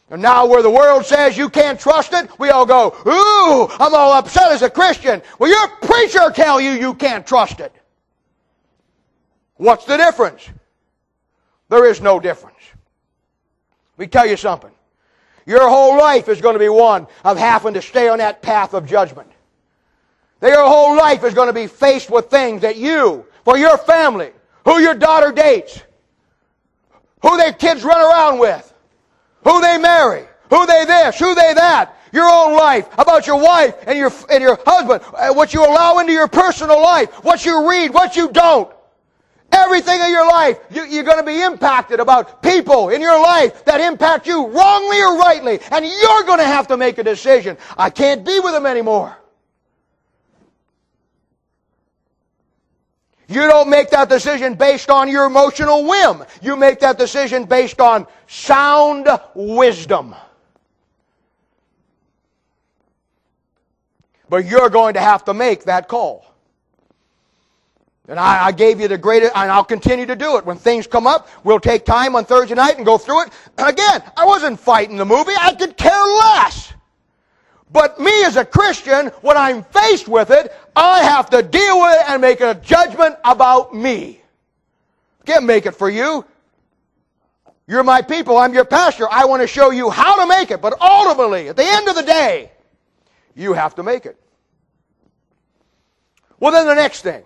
And 0.10 0.22
now 0.22 0.46
where 0.46 0.62
the 0.62 0.70
world 0.70 1.06
says 1.06 1.38
you 1.38 1.50
can't 1.50 1.80
trust 1.80 2.14
it, 2.14 2.30
we 2.40 2.50
all 2.50 2.66
go, 2.66 2.96
ooh, 3.06 3.68
I'm 3.80 3.94
all 3.94 4.14
upset 4.14 4.52
as 4.52 4.62
a 4.62 4.70
Christian. 4.70 5.22
Well, 5.38 5.50
your 5.50 5.68
preacher 5.82 6.32
tell 6.32 6.62
you 6.62 6.72
you 6.72 6.94
can't 6.94 7.28
trust 7.28 7.60
it. 7.60 7.74
What's 9.56 9.86
the 9.86 9.98
difference? 9.98 10.50
There 11.70 11.86
is 11.86 12.00
no 12.00 12.20
difference. 12.20 12.56
Let 13.98 14.06
me 14.06 14.08
tell 14.08 14.26
you 14.26 14.38
something. 14.38 14.72
Your 15.46 15.68
whole 15.68 15.98
life 15.98 16.30
is 16.30 16.40
going 16.40 16.54
to 16.54 16.60
be 16.60 16.70
one 16.70 17.08
of 17.26 17.38
having 17.38 17.74
to 17.74 17.82
stay 17.82 18.08
on 18.08 18.20
that 18.20 18.42
path 18.42 18.74
of 18.74 18.86
judgment. 18.86 19.30
Your 20.42 20.68
whole 20.68 20.96
life 20.96 21.24
is 21.24 21.34
going 21.34 21.48
to 21.48 21.54
be 21.54 21.68
faced 21.68 22.12
with 22.12 22.30
things 22.30 22.62
that 22.62 22.78
you, 22.78 23.26
for 23.44 23.58
your 23.58 23.78
family, 23.78 24.32
who 24.66 24.80
your 24.80 24.94
daughter 24.94 25.32
dates, 25.32 25.82
who 27.22 27.38
their 27.38 27.54
kids 27.54 27.84
run 27.84 28.00
around 28.00 28.40
with, 28.40 28.74
who 29.44 29.62
they 29.62 29.78
marry, 29.78 30.26
who 30.50 30.66
they 30.66 30.86
this, 30.86 31.18
who 31.18 31.34
they 31.34 31.54
that, 31.54 31.98
your 32.14 32.30
own 32.30 32.56
life, 32.56 32.88
about 32.98 33.26
your 33.26 33.42
wife 33.42 33.76
and 33.88 33.98
your, 33.98 34.12
and 34.30 34.42
your 34.42 34.60
husband, 34.66 35.02
uh, 35.14 35.34
what 35.34 35.54
you 35.54 35.66
allow 35.66 35.98
into 36.00 36.12
your 36.12 36.28
personal 36.28 36.80
life, 36.82 37.24
what 37.24 37.46
you 37.46 37.68
read, 37.70 37.94
what 37.94 38.16
you 38.16 38.30
don't. 38.30 38.72
Everything 39.52 40.00
in 40.02 40.12
your 40.12 40.28
life, 40.28 40.60
you, 40.70 41.00
are 41.00 41.04
going 41.04 41.18
to 41.18 41.24
be 41.24 41.42
impacted 41.42 42.00
about 42.00 42.44
people 42.44 42.90
in 42.90 43.02
your 43.02 43.20
life 43.22 43.64
that 43.66 43.80
impact 43.80 44.28
you 44.28 44.46
wrongly 44.48 45.02
or 45.02 45.18
rightly. 45.18 45.60
And 45.72 45.86
you're 45.86 46.24
going 46.24 46.40
to 46.40 46.46
have 46.46 46.68
to 46.68 46.78
make 46.78 46.98
a 46.98 47.04
decision. 47.04 47.58
I 47.78 47.90
can't 47.90 48.26
be 48.26 48.40
with 48.42 48.52
them 48.52 48.66
anymore. 48.66 49.18
You 53.28 53.42
don't 53.42 53.70
make 53.70 53.90
that 53.90 54.08
decision 54.08 54.56
based 54.56 54.90
on 54.90 55.10
your 55.10 55.26
emotional 55.26 55.84
whim. 55.84 56.24
You 56.42 56.56
make 56.56 56.80
that 56.80 56.98
decision 56.98 57.44
based 57.44 57.82
on 57.82 58.08
sound 58.28 59.08
wisdom. 59.36 60.16
But 64.30 64.46
you're 64.46 64.70
going 64.70 64.94
to 64.94 65.02
have 65.02 65.26
to 65.26 65.34
make 65.34 65.66
that 65.66 65.88
call. 65.88 66.26
And 68.10 68.18
I, 68.18 68.46
I, 68.46 68.52
gave 68.54 68.80
you 68.80 68.88
the 68.88 68.98
greatest, 68.98 69.34
and 69.36 69.52
I'll 69.52 69.66
continue 69.66 70.06
to 70.06 70.16
do 70.16 70.38
it. 70.38 70.46
When 70.46 70.56
things 70.56 70.88
come 70.88 71.06
up, 71.06 71.28
we'll 71.44 71.60
take 71.60 71.84
time 71.84 72.16
on 72.16 72.24
Thursday 72.24 72.56
night 72.56 72.78
and 72.78 72.86
go 72.86 72.98
through 72.98 73.24
it. 73.24 73.34
Again, 73.58 74.02
I 74.16 74.26
wasn't 74.26 74.62
fighting 74.62 74.96
the 74.96 75.04
movie. 75.04 75.34
I 75.38 75.54
could 75.54 75.76
care 75.76 76.02
less. 76.02 76.74
But 77.72 78.00
me 78.00 78.24
as 78.24 78.38
a 78.38 78.46
Christian, 78.46 79.08
when 79.22 79.38
I'm 79.38 79.64
faced 79.64 80.08
with 80.08 80.32
it, 80.32 80.54
I 80.76 81.04
have 81.04 81.30
to 81.32 81.44
deal 81.44 81.82
with 81.82 82.00
it 82.00 82.10
and 82.10 82.22
make 82.22 82.40
a 82.40 82.56
judgment 82.56 83.18
about 83.26 83.76
me. 83.76 84.22
Can't 85.26 85.46
make 85.46 85.66
it 85.66 85.76
for 85.76 85.90
you. 85.90 86.26
You're 87.68 87.84
my 87.84 88.02
people. 88.02 88.38
I'm 88.38 88.54
your 88.54 88.64
pastor. 88.64 89.08
I 89.12 89.26
want 89.26 89.42
to 89.42 89.48
show 89.48 89.72
you 89.72 89.90
how 89.90 90.22
to 90.22 90.28
make 90.28 90.52
it. 90.52 90.62
But 90.62 90.80
ultimately, 90.82 91.50
at 91.50 91.58
the 91.58 91.66
end 91.66 91.90
of 91.90 91.96
the 91.96 92.04
day, 92.04 92.52
you 93.36 93.52
have 93.52 93.76
to 93.76 93.84
make 93.84 94.06
it. 94.06 94.18
Well, 96.40 96.52
then 96.52 96.66
the 96.66 96.76
next 96.76 97.02
thing. 97.02 97.24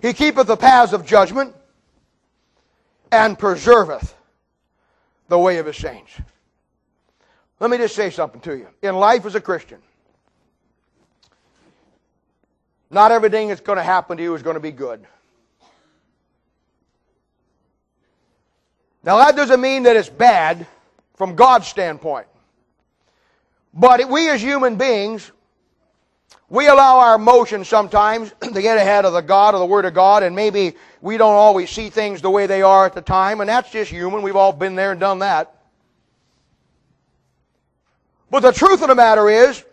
He 0.00 0.12
keepeth 0.14 0.46
the 0.46 0.56
paths 0.56 0.92
of 0.92 1.04
judgment 1.04 1.54
and 3.12 3.38
preserveth 3.38 4.14
the 5.28 5.38
way 5.38 5.58
of 5.58 5.66
his 5.66 5.76
saints. 5.76 6.12
Let 7.60 7.70
me 7.70 7.76
just 7.76 7.94
say 7.94 8.10
something 8.10 8.40
to 8.42 8.56
you. 8.56 8.68
In 8.82 8.96
life 8.96 9.26
as 9.26 9.34
a 9.34 9.40
Christian, 9.40 9.78
not 12.90 13.12
everything 13.12 13.48
that's 13.48 13.60
going 13.60 13.78
to 13.78 13.82
happen 13.82 14.16
to 14.16 14.22
you 14.22 14.34
is 14.34 14.42
going 14.42 14.54
to 14.54 14.60
be 14.60 14.72
good. 14.72 15.04
Now, 19.02 19.18
that 19.18 19.36
doesn't 19.36 19.60
mean 19.60 19.82
that 19.82 19.96
it's 19.96 20.08
bad 20.08 20.66
from 21.16 21.36
God's 21.36 21.66
standpoint. 21.66 22.26
But 23.74 24.08
we 24.08 24.30
as 24.30 24.40
human 24.40 24.76
beings 24.76 25.30
we 26.54 26.68
allow 26.68 26.98
our 26.98 27.16
emotions 27.16 27.68
sometimes 27.68 28.32
to 28.42 28.62
get 28.62 28.76
ahead 28.76 29.04
of 29.04 29.12
the 29.12 29.20
God 29.20 29.54
or 29.54 29.58
the 29.58 29.66
Word 29.66 29.84
of 29.86 29.94
God, 29.94 30.22
and 30.22 30.36
maybe 30.36 30.74
we 31.00 31.16
don't 31.16 31.34
always 31.34 31.70
see 31.70 31.90
things 31.90 32.20
the 32.22 32.30
way 32.30 32.46
they 32.46 32.62
are 32.62 32.86
at 32.86 32.94
the 32.94 33.02
time, 33.02 33.40
and 33.40 33.48
that's 33.48 33.70
just 33.70 33.90
human. 33.90 34.22
We've 34.22 34.36
all 34.36 34.52
been 34.52 34.74
there 34.74 34.92
and 34.92 35.00
done 35.00 35.20
that. 35.20 35.53
But 38.34 38.40
the 38.40 38.50
truth 38.50 38.82
of 38.82 38.88
the 38.88 38.96
matter 38.96 39.30
is, 39.30 39.64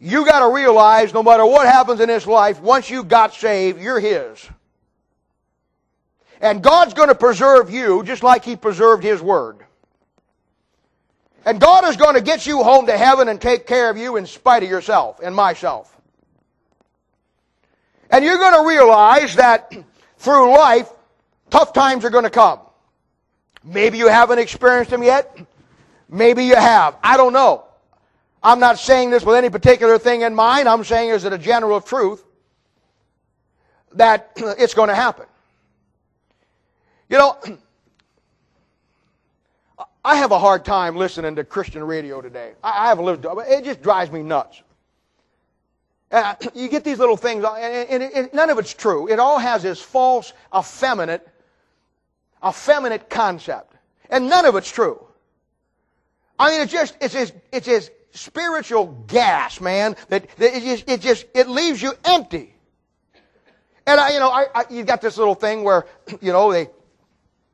you 0.00 0.26
got 0.26 0.40
to 0.40 0.52
realize 0.52 1.14
no 1.14 1.22
matter 1.22 1.46
what 1.46 1.64
happens 1.64 2.00
in 2.00 2.08
this 2.08 2.26
life, 2.26 2.60
once 2.60 2.90
you 2.90 3.04
got 3.04 3.32
saved, 3.32 3.80
you're 3.80 4.00
His. 4.00 4.44
And 6.40 6.64
God's 6.64 6.92
going 6.94 7.06
to 7.06 7.14
preserve 7.14 7.70
you 7.70 8.02
just 8.02 8.24
like 8.24 8.44
He 8.44 8.56
preserved 8.56 9.04
His 9.04 9.22
Word. 9.22 9.58
And 11.44 11.60
God 11.60 11.84
is 11.84 11.96
going 11.96 12.16
to 12.16 12.20
get 12.20 12.44
you 12.44 12.64
home 12.64 12.86
to 12.86 12.98
heaven 12.98 13.28
and 13.28 13.40
take 13.40 13.68
care 13.68 13.88
of 13.88 13.96
you 13.96 14.16
in 14.16 14.26
spite 14.26 14.64
of 14.64 14.68
yourself 14.68 15.20
and 15.22 15.32
myself. 15.32 15.96
And 18.10 18.24
you're 18.24 18.38
going 18.38 18.64
to 18.64 18.68
realize 18.68 19.36
that 19.36 19.72
through 20.18 20.56
life, 20.56 20.90
tough 21.50 21.72
times 21.72 22.04
are 22.04 22.10
going 22.10 22.24
to 22.24 22.30
come. 22.30 22.58
Maybe 23.62 23.96
you 23.96 24.08
haven't 24.08 24.40
experienced 24.40 24.90
them 24.90 25.04
yet. 25.04 25.38
Maybe 26.10 26.44
you 26.44 26.56
have. 26.56 26.96
I 27.02 27.16
don't 27.16 27.32
know. 27.32 27.64
I'm 28.42 28.58
not 28.58 28.78
saying 28.78 29.10
this 29.10 29.24
with 29.24 29.36
any 29.36 29.48
particular 29.50 29.98
thing 29.98 30.22
in 30.22 30.34
mind. 30.34 30.68
I'm 30.68 30.82
saying 30.82 31.10
is 31.10 31.24
it 31.24 31.32
a 31.32 31.38
general 31.38 31.80
truth 31.80 32.24
that 33.92 34.32
it's 34.36 34.74
going 34.74 34.88
to 34.88 34.94
happen. 34.94 35.26
You 37.08 37.18
know, 37.18 37.38
I 40.04 40.16
have 40.16 40.32
a 40.32 40.38
hard 40.38 40.64
time 40.64 40.96
listening 40.96 41.36
to 41.36 41.44
Christian 41.44 41.84
radio 41.84 42.20
today. 42.20 42.52
I, 42.64 42.88
have 42.88 42.98
lived, 42.98 43.26
it 43.26 43.64
just 43.64 43.82
drives 43.82 44.10
me 44.10 44.22
nuts. 44.22 44.62
Uh, 46.10 46.34
you 46.54 46.68
get 46.68 46.82
these 46.82 46.98
little 46.98 47.16
things, 47.16 47.44
and, 47.44 48.02
and, 48.02 48.32
none 48.32 48.50
of 48.50 48.58
it's 48.58 48.74
true. 48.74 49.08
It 49.08 49.20
all 49.20 49.38
has 49.38 49.62
this 49.62 49.80
false, 49.80 50.32
effeminate, 50.56 51.28
effeminate 52.44 53.08
concept. 53.10 53.74
And 54.08 54.28
none 54.28 54.44
of 54.44 54.56
it's 54.56 54.70
true. 54.70 55.06
I 56.40 56.52
mean, 56.52 56.62
it's 56.62 56.72
just, 56.72 56.96
it's 57.02 57.12
his, 57.12 57.34
it's 57.52 57.66
his 57.66 57.90
spiritual 58.12 58.86
gas, 59.06 59.60
man, 59.60 59.94
that, 60.08 60.26
that 60.38 60.56
it 60.56 60.62
just, 60.62 60.88
it 60.88 61.00
just, 61.02 61.26
it 61.34 61.48
leaves 61.48 61.82
you 61.82 61.92
empty. 62.02 62.54
And 63.86 64.00
I, 64.00 64.14
you 64.14 64.18
know, 64.18 64.30
I, 64.30 64.46
I, 64.54 64.64
you 64.70 64.82
got 64.82 65.02
this 65.02 65.18
little 65.18 65.34
thing 65.34 65.64
where, 65.64 65.86
you 66.22 66.32
know, 66.32 66.50
they, 66.50 66.68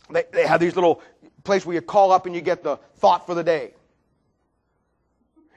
they, 0.08 0.24
they 0.32 0.46
have 0.46 0.60
these 0.60 0.76
little 0.76 1.02
place 1.42 1.66
where 1.66 1.74
you 1.74 1.80
call 1.80 2.12
up 2.12 2.26
and 2.26 2.34
you 2.34 2.40
get 2.40 2.62
the 2.62 2.76
thought 2.98 3.26
for 3.26 3.34
the 3.34 3.42
day. 3.42 3.74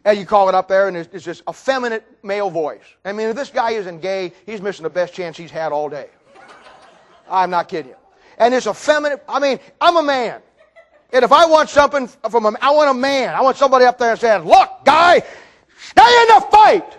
And 0.04 0.18
you 0.18 0.26
call 0.26 0.50
it 0.50 0.56
up 0.56 0.68
there, 0.68 0.88
and 0.88 0.98
it's, 0.98 1.14
it's 1.14 1.26
this 1.26 1.44
effeminate 1.48 2.04
male 2.24 2.50
voice. 2.50 2.82
I 3.06 3.12
mean, 3.12 3.28
if 3.28 3.36
this 3.36 3.52
guy 3.52 3.72
isn't 3.72 4.02
gay, 4.02 4.34
he's 4.48 4.60
missing 4.60 4.84
the 4.84 4.90
best 4.90 5.14
chance 5.14 5.38
he's 5.38 5.52
had 5.52 5.72
all 5.72 5.88
day. 5.88 6.10
I'm 7.30 7.52
not 7.52 7.68
kidding 7.68 7.92
you. 7.92 7.98
And 8.40 8.56
it's 8.56 8.66
effeminate. 8.66 9.24
I 9.30 9.40
mean, 9.40 9.60
I'm 9.80 9.98
a 9.98 10.04
man. 10.04 10.42
And 11.12 11.26
if 11.26 11.32
I 11.32 11.46
want 11.46 11.70
something 11.70 12.08
from 12.30 12.46
a, 12.46 12.54
I 12.62 12.72
want 12.72 12.92
a 12.92 12.94
man. 12.94 13.34
I 13.34 13.42
want 13.42 13.58
somebody 13.58 13.86
up 13.86 13.98
there 13.98 14.12
and 14.12 14.20
saying, 14.20 14.44
look, 14.44 14.70
guy, 14.86 15.22
stay 15.78 16.22
in 16.22 16.28
the 16.28 16.48
fight. 16.52 16.98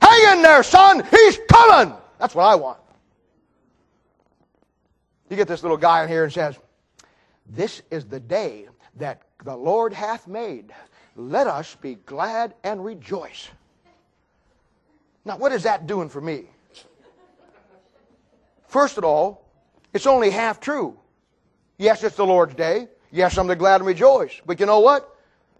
Hang 0.00 0.36
in 0.36 0.42
there, 0.42 0.62
son. 0.62 1.04
He's 1.10 1.38
coming. 1.50 1.94
That's 2.18 2.34
what 2.34 2.44
I 2.44 2.54
want. 2.54 2.78
You 5.28 5.36
get 5.36 5.48
this 5.48 5.62
little 5.62 5.76
guy 5.76 6.02
in 6.02 6.08
here 6.08 6.24
and 6.24 6.32
says, 6.32 6.56
This 7.46 7.82
is 7.90 8.06
the 8.06 8.20
day 8.20 8.68
that 8.96 9.22
the 9.44 9.56
Lord 9.56 9.92
hath 9.92 10.26
made. 10.26 10.72
Let 11.16 11.46
us 11.46 11.76
be 11.80 11.96
glad 11.96 12.54
and 12.64 12.84
rejoice. 12.84 13.48
Now, 15.24 15.36
what 15.36 15.52
is 15.52 15.64
that 15.64 15.86
doing 15.86 16.08
for 16.08 16.20
me? 16.20 16.44
First 18.68 18.98
of 18.98 19.04
all, 19.04 19.44
it's 19.92 20.06
only 20.06 20.30
half 20.30 20.60
true. 20.60 20.97
Yes, 21.78 22.02
it's 22.02 22.16
the 22.16 22.26
Lord's 22.26 22.54
day. 22.54 22.88
Yes, 23.10 23.38
I'm 23.38 23.46
glad 23.46 23.80
and 23.80 23.86
rejoice. 23.86 24.40
But 24.44 24.60
you 24.60 24.66
know 24.66 24.80
what? 24.80 25.14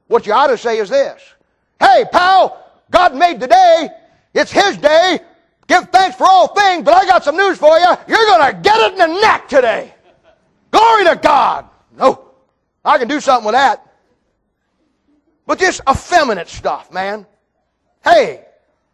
What 0.08 0.26
you 0.26 0.32
ought 0.32 0.48
to 0.48 0.58
say 0.58 0.78
is 0.78 0.90
this 0.90 1.22
Hey, 1.80 2.04
pal, 2.10 2.64
God 2.90 3.14
made 3.14 3.40
the 3.40 3.46
day. 3.46 3.88
It's 4.34 4.50
His 4.50 4.76
day. 4.76 5.20
Give 5.68 5.84
thanks 5.90 6.16
for 6.16 6.26
all 6.26 6.48
things, 6.48 6.84
but 6.84 6.94
I 6.94 7.06
got 7.06 7.24
some 7.24 7.36
news 7.36 7.58
for 7.58 7.78
you. 7.78 7.96
You're 8.08 8.26
going 8.26 8.54
to 8.54 8.60
get 8.62 8.80
it 8.80 8.92
in 8.92 8.98
the 8.98 9.20
neck 9.20 9.48
today. 9.48 9.94
Glory 10.70 11.04
to 11.04 11.16
God. 11.16 11.68
No, 11.96 12.30
I 12.84 12.98
can 12.98 13.06
do 13.06 13.20
something 13.20 13.44
with 13.44 13.54
that. 13.54 13.84
But 15.46 15.58
this 15.58 15.80
effeminate 15.88 16.48
stuff, 16.48 16.92
man. 16.92 17.26
Hey, 18.02 18.44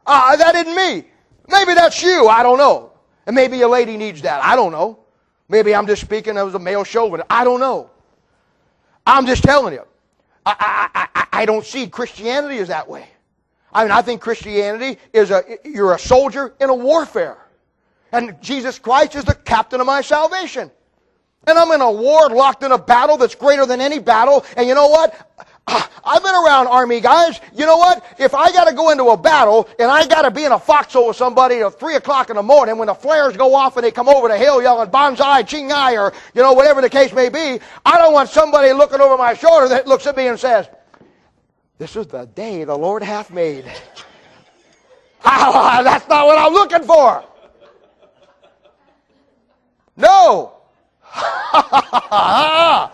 uh, 0.07 0.37
that 0.37 0.55
isn't 0.55 0.75
me. 0.75 1.05
Maybe 1.49 1.75
that's 1.75 2.03
you. 2.03 2.27
I 2.29 2.43
don't 2.43 2.59
know. 2.59 2.93
And 3.27 3.35
maybe 3.35 3.61
a 3.63 3.69
lady 3.69 3.97
needs 3.97 4.23
that. 4.23 4.43
I 4.43 4.57
don't 4.57 4.73
know. 4.73 5.04
Maybe 5.49 5.75
I'm 5.75 5.87
just 5.87 6.03
speaking 6.03 6.37
as 6.37 6.55
a 6.55 6.59
male 6.59 6.85
chauvinist. 6.85 7.27
I 7.31 7.45
don't 7.45 7.61
know. 7.61 7.91
I'm 9.07 9.27
just 9.27 9.43
telling 9.43 9.75
you. 9.75 9.85
I, 10.47 10.89
I, 10.95 11.09
I, 11.15 11.27
I 11.43 11.47
don't 11.47 11.65
see 11.65 11.87
Christianity 11.87 12.59
as 12.59 12.69
that 12.69 12.89
way. 12.89 13.07
I 13.73 13.83
mean, 13.83 13.91
I 13.91 14.03
think 14.03 14.21
Christianity 14.21 14.99
is 15.13 15.31
a, 15.31 15.43
you're 15.65 15.95
a 15.95 15.99
soldier 15.99 16.55
in 16.61 16.71
a 16.71 16.75
warfare. 16.75 17.39
And 18.13 18.41
Jesus 18.41 18.79
Christ 18.79 19.17
is 19.17 19.25
the 19.25 19.35
captain 19.35 19.81
of 19.81 19.87
my 19.87 20.01
salvation. 20.01 20.71
And 21.47 21.59
I'm 21.59 21.71
in 21.73 21.81
a 21.81 21.91
war, 21.91 22.31
locked 22.31 22.63
in 22.63 22.73
a 22.73 22.79
battle 22.79 23.17
that's 23.17 23.35
greater 23.35 23.67
than 23.67 23.81
any 23.81 23.99
battle. 23.99 24.45
And 24.57 24.69
you 24.69 24.75
know 24.75 24.87
what? 24.87 25.29
I've 26.05 26.23
been 26.23 26.35
around 26.35 26.67
army 26.67 27.01
guys. 27.01 27.41
You 27.55 27.67
know 27.67 27.77
what? 27.77 28.05
If 28.19 28.35
I 28.35 28.53
got 28.53 28.65
to 28.69 28.75
go 28.75 28.91
into 28.91 29.05
a 29.05 29.17
battle 29.17 29.69
and 29.79 29.91
I 29.91 30.07
got 30.07 30.23
to 30.23 30.31
be 30.31 30.45
in 30.45 30.53
a 30.53 30.59
foxhole 30.59 31.09
with 31.09 31.17
somebody 31.17 31.61
at 31.61 31.79
three 31.79 31.97
o'clock 31.97 32.31
in 32.31 32.37
the 32.37 32.43
morning 32.43 32.77
when 32.79 32.89
the 32.89 32.95
flares 32.95 33.37
go 33.37 33.55
off 33.55 33.77
and 33.77 33.85
they 33.85 33.91
come 33.91 34.09
over 34.09 34.29
the 34.29 34.37
hill 34.39 34.63
yelling 34.63 34.91
"Banzai, 34.91 35.43
Chingai," 35.43 35.99
or 35.99 36.13
you 36.35 36.43
know 36.43 36.53
whatever 36.53 36.81
the 36.81 36.91
case 36.91 37.13
may 37.13 37.29
be, 37.29 37.61
I 37.85 37.99
don't 37.99 38.13
want 38.13 38.29
somebody 38.29 38.73
looking 38.73 39.01
over 39.01 39.17
my 39.17 39.35
shoulder 39.35 39.69
that 39.69 39.87
looks 39.87 40.07
at 40.07 40.17
me 40.17 40.27
and 40.29 40.39
says, 40.39 40.69
this 41.79 41.97
is 41.97 42.07
the 42.07 42.27
day 42.27 42.65
the 42.65 42.77
Lord 42.77 43.03
hath 43.03 43.31
made. 43.31 43.65
Ah, 45.27 45.81
that's 45.83 46.07
not 46.07 46.27
what 46.27 46.37
I'm 46.37 46.53
looking 46.53 46.83
for. 46.83 47.25
No. 49.97 50.53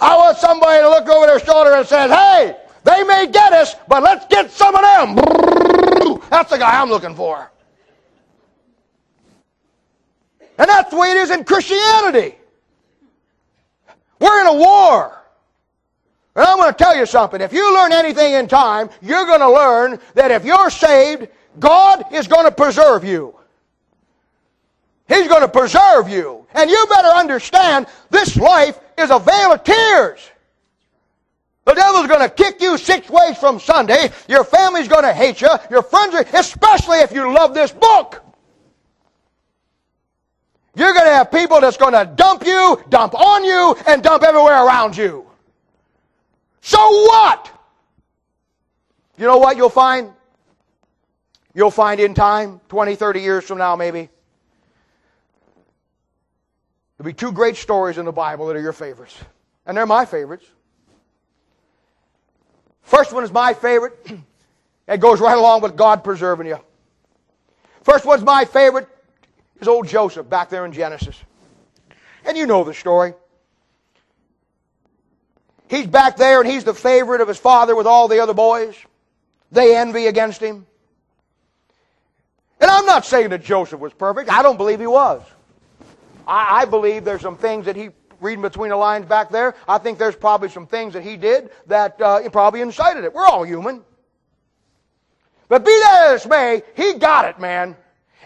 I 0.00 0.16
want 0.16 0.38
somebody 0.38 0.82
to 0.82 0.88
look 0.88 1.08
over 1.08 1.26
their 1.26 1.40
shoulder 1.40 1.74
and 1.74 1.86
say, 1.86 2.08
hey, 2.08 2.56
they 2.84 3.02
may 3.04 3.26
get 3.26 3.52
us, 3.52 3.74
but 3.88 4.02
let's 4.02 4.26
get 4.26 4.50
some 4.50 4.74
of 4.74 4.82
them. 4.82 5.16
That's 6.30 6.50
the 6.50 6.58
guy 6.58 6.80
I'm 6.80 6.88
looking 6.88 7.14
for. 7.14 7.50
And 10.58 10.68
that's 10.68 10.90
the 10.90 10.96
way 10.96 11.12
it 11.12 11.16
is 11.18 11.30
in 11.30 11.44
Christianity. 11.44 12.36
We're 14.20 14.40
in 14.40 14.46
a 14.48 14.54
war. 14.54 15.14
And 16.34 16.44
I'm 16.44 16.58
going 16.58 16.72
to 16.72 16.78
tell 16.78 16.96
you 16.96 17.06
something. 17.06 17.40
If 17.40 17.52
you 17.52 17.74
learn 17.74 17.92
anything 17.92 18.34
in 18.34 18.48
time, 18.48 18.90
you're 19.02 19.26
going 19.26 19.40
to 19.40 19.50
learn 19.50 19.98
that 20.14 20.30
if 20.30 20.44
you're 20.44 20.70
saved, 20.70 21.28
God 21.58 22.04
is 22.12 22.28
going 22.28 22.44
to 22.44 22.52
preserve 22.52 23.04
you. 23.04 23.34
He's 25.08 25.26
going 25.26 25.40
to 25.40 25.48
preserve 25.48 26.08
you. 26.08 26.46
And 26.54 26.70
you 26.70 26.86
better 26.88 27.08
understand 27.08 27.86
this 28.10 28.36
life 28.36 28.78
is 28.98 29.10
a 29.10 29.18
vale 29.18 29.52
of 29.52 29.64
tears. 29.64 30.30
The 31.64 31.74
devil's 31.74 32.06
going 32.06 32.20
to 32.20 32.30
kick 32.30 32.62
you 32.62 32.78
six 32.78 33.10
ways 33.10 33.36
from 33.36 33.60
Sunday. 33.60 34.10
Your 34.26 34.42
family's 34.42 34.88
going 34.88 35.04
to 35.04 35.12
hate 35.12 35.42
you. 35.42 35.50
Your 35.70 35.82
friends 35.82 36.14
are, 36.14 36.24
especially 36.32 37.00
if 37.00 37.12
you 37.12 37.32
love 37.32 37.52
this 37.52 37.72
book. 37.72 38.24
You're 40.74 40.94
going 40.94 41.06
to 41.06 41.12
have 41.12 41.30
people 41.30 41.60
that's 41.60 41.76
going 41.76 41.92
to 41.92 42.10
dump 42.14 42.46
you, 42.46 42.82
dump 42.88 43.14
on 43.14 43.44
you, 43.44 43.76
and 43.86 44.02
dump 44.02 44.22
everywhere 44.22 44.64
around 44.64 44.96
you. 44.96 45.26
So 46.60 46.78
what? 46.78 47.52
You 49.18 49.26
know 49.26 49.38
what 49.38 49.56
you'll 49.56 49.68
find? 49.68 50.12
You'll 51.52 51.70
find 51.70 51.98
in 52.00 52.14
time, 52.14 52.60
20, 52.68 52.94
30 52.94 53.20
years 53.20 53.44
from 53.44 53.58
now, 53.58 53.74
maybe. 53.74 54.08
There'll 56.98 57.08
be 57.08 57.14
two 57.14 57.32
great 57.32 57.56
stories 57.56 57.96
in 57.96 58.04
the 58.04 58.12
Bible 58.12 58.48
that 58.48 58.56
are 58.56 58.60
your 58.60 58.72
favorites. 58.72 59.16
And 59.64 59.76
they're 59.76 59.86
my 59.86 60.04
favorites. 60.04 60.44
First 62.82 63.12
one 63.12 63.22
is 63.22 63.32
my 63.32 63.54
favorite. 63.54 63.94
It 64.88 65.00
goes 65.00 65.20
right 65.20 65.36
along 65.36 65.60
with 65.60 65.76
God 65.76 66.02
preserving 66.02 66.46
you. 66.46 66.58
First 67.82 68.06
one's 68.06 68.22
my 68.22 68.46
favorite 68.46 68.88
is 69.60 69.68
old 69.68 69.86
Joseph 69.86 70.30
back 70.30 70.48
there 70.48 70.64
in 70.64 70.72
Genesis. 70.72 71.14
And 72.24 72.38
you 72.38 72.46
know 72.46 72.64
the 72.64 72.72
story. 72.72 73.12
He's 75.68 75.86
back 75.86 76.16
there 76.16 76.40
and 76.40 76.50
he's 76.50 76.64
the 76.64 76.72
favorite 76.72 77.20
of 77.20 77.28
his 77.28 77.36
father 77.36 77.76
with 77.76 77.86
all 77.86 78.08
the 78.08 78.20
other 78.20 78.32
boys. 78.32 78.74
They 79.52 79.76
envy 79.76 80.06
against 80.06 80.40
him. 80.40 80.66
And 82.60 82.70
I'm 82.70 82.86
not 82.86 83.04
saying 83.04 83.28
that 83.28 83.44
Joseph 83.44 83.80
was 83.80 83.92
perfect. 83.92 84.30
I 84.30 84.42
don't 84.42 84.56
believe 84.56 84.80
he 84.80 84.86
was. 84.86 85.20
I, 86.28 86.60
I 86.60 86.64
believe 86.66 87.04
there's 87.04 87.22
some 87.22 87.36
things 87.36 87.64
that 87.66 87.74
he, 87.74 87.90
reading 88.20 88.42
between 88.42 88.70
the 88.70 88.76
lines 88.76 89.06
back 89.06 89.30
there, 89.30 89.54
I 89.66 89.78
think 89.78 89.98
there's 89.98 90.16
probably 90.16 90.48
some 90.50 90.66
things 90.66 90.92
that 90.92 91.02
he 91.02 91.16
did 91.16 91.50
that 91.66 92.00
uh, 92.00 92.28
probably 92.28 92.60
incited 92.60 93.04
it. 93.04 93.12
We're 93.12 93.26
all 93.26 93.42
human. 93.42 93.82
But 95.48 95.64
be 95.64 95.70
that 95.70 96.10
as 96.10 96.26
may, 96.26 96.62
he 96.76 96.94
got 96.94 97.24
it, 97.24 97.40
man 97.40 97.74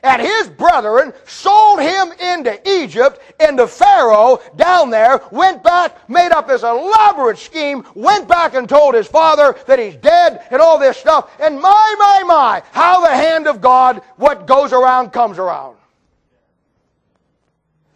and 0.02 0.20
his 0.20 0.48
brethren 0.48 1.12
sold 1.26 1.80
him 1.80 2.12
into 2.12 2.60
Egypt, 2.68 3.20
and 3.40 3.58
the 3.58 3.66
Pharaoh 3.66 4.40
down 4.56 4.90
there, 4.90 5.20
went 5.30 5.62
back, 5.62 6.08
made 6.08 6.32
up 6.32 6.48
this 6.48 6.62
elaborate 6.62 7.38
scheme, 7.38 7.84
went 7.94 8.28
back 8.28 8.54
and 8.54 8.68
told 8.68 8.94
his 8.94 9.06
father 9.06 9.56
that 9.66 9.78
he's 9.78 9.96
dead 9.96 10.44
and 10.50 10.60
all 10.60 10.78
this 10.78 10.96
stuff. 10.96 11.30
And 11.40 11.60
my, 11.60 11.94
my, 11.98 12.22
my, 12.26 12.62
how 12.72 13.00
the 13.00 13.14
hand 13.14 13.46
of 13.46 13.60
God, 13.60 14.02
what 14.16 14.46
goes 14.46 14.72
around 14.72 15.12
comes 15.12 15.38
around. 15.38 15.76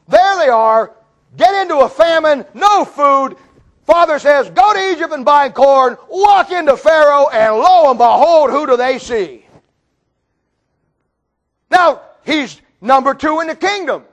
There 0.09 0.37
they 0.39 0.49
are, 0.49 0.93
get 1.37 1.55
into 1.63 1.79
a 1.79 1.89
famine, 1.89 2.45
no 2.55 2.85
food. 2.85 3.37
Father 3.85 4.19
says, 4.19 4.51
go 4.51 4.73
to 4.73 4.93
Egypt 4.93 5.13
and 5.13 5.25
buy 5.25 5.49
corn, 5.49 5.97
walk 6.09 6.51
into 6.51 6.77
Pharaoh, 6.77 7.29
and 7.29 7.55
lo 7.57 7.91
and 7.91 7.99
behold, 7.99 8.51
who 8.51 8.67
do 8.67 8.77
they 8.77 8.99
see? 8.99 9.45
Now, 11.71 12.03
he's 12.25 12.61
number 12.81 13.15
two 13.15 13.41
in 13.41 13.47
the 13.47 13.57
kingdom. 13.57 14.05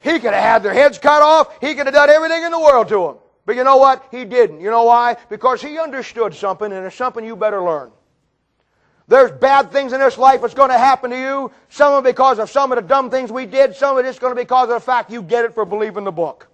He 0.00 0.12
could 0.18 0.32
have 0.32 0.42
had 0.42 0.62
their 0.62 0.72
heads 0.72 0.98
cut 0.98 1.22
off. 1.22 1.60
He 1.60 1.74
could 1.74 1.86
have 1.86 1.94
done 1.94 2.10
everything 2.10 2.42
in 2.42 2.50
the 2.50 2.58
world 2.58 2.88
to 2.88 3.06
them. 3.06 3.16
But 3.44 3.56
you 3.56 3.64
know 3.64 3.76
what? 3.76 4.06
He 4.10 4.24
didn't. 4.24 4.60
You 4.60 4.70
know 4.70 4.84
why? 4.84 5.16
Because 5.28 5.60
he 5.60 5.78
understood 5.78 6.34
something, 6.34 6.72
and 6.72 6.86
it's 6.86 6.96
something 6.96 7.24
you 7.24 7.36
better 7.36 7.62
learn. 7.62 7.90
There's 9.10 9.32
bad 9.32 9.72
things 9.72 9.92
in 9.92 9.98
this 9.98 10.16
life 10.16 10.40
that's 10.40 10.54
going 10.54 10.70
to 10.70 10.78
happen 10.78 11.10
to 11.10 11.18
you. 11.18 11.50
Some 11.68 11.94
of 11.94 12.06
it 12.06 12.10
because 12.10 12.38
of 12.38 12.48
some 12.48 12.70
of 12.70 12.76
the 12.76 12.82
dumb 12.82 13.10
things 13.10 13.32
we 13.32 13.44
did. 13.44 13.74
Some 13.74 13.98
of 13.98 14.06
it's 14.06 14.20
going 14.20 14.30
to 14.30 14.36
be 14.36 14.42
because 14.42 14.68
of 14.68 14.76
the 14.76 14.80
fact 14.80 15.10
you 15.10 15.20
get 15.20 15.44
it 15.44 15.52
for 15.52 15.64
believing 15.64 16.04
the 16.04 16.12
book. 16.12 16.46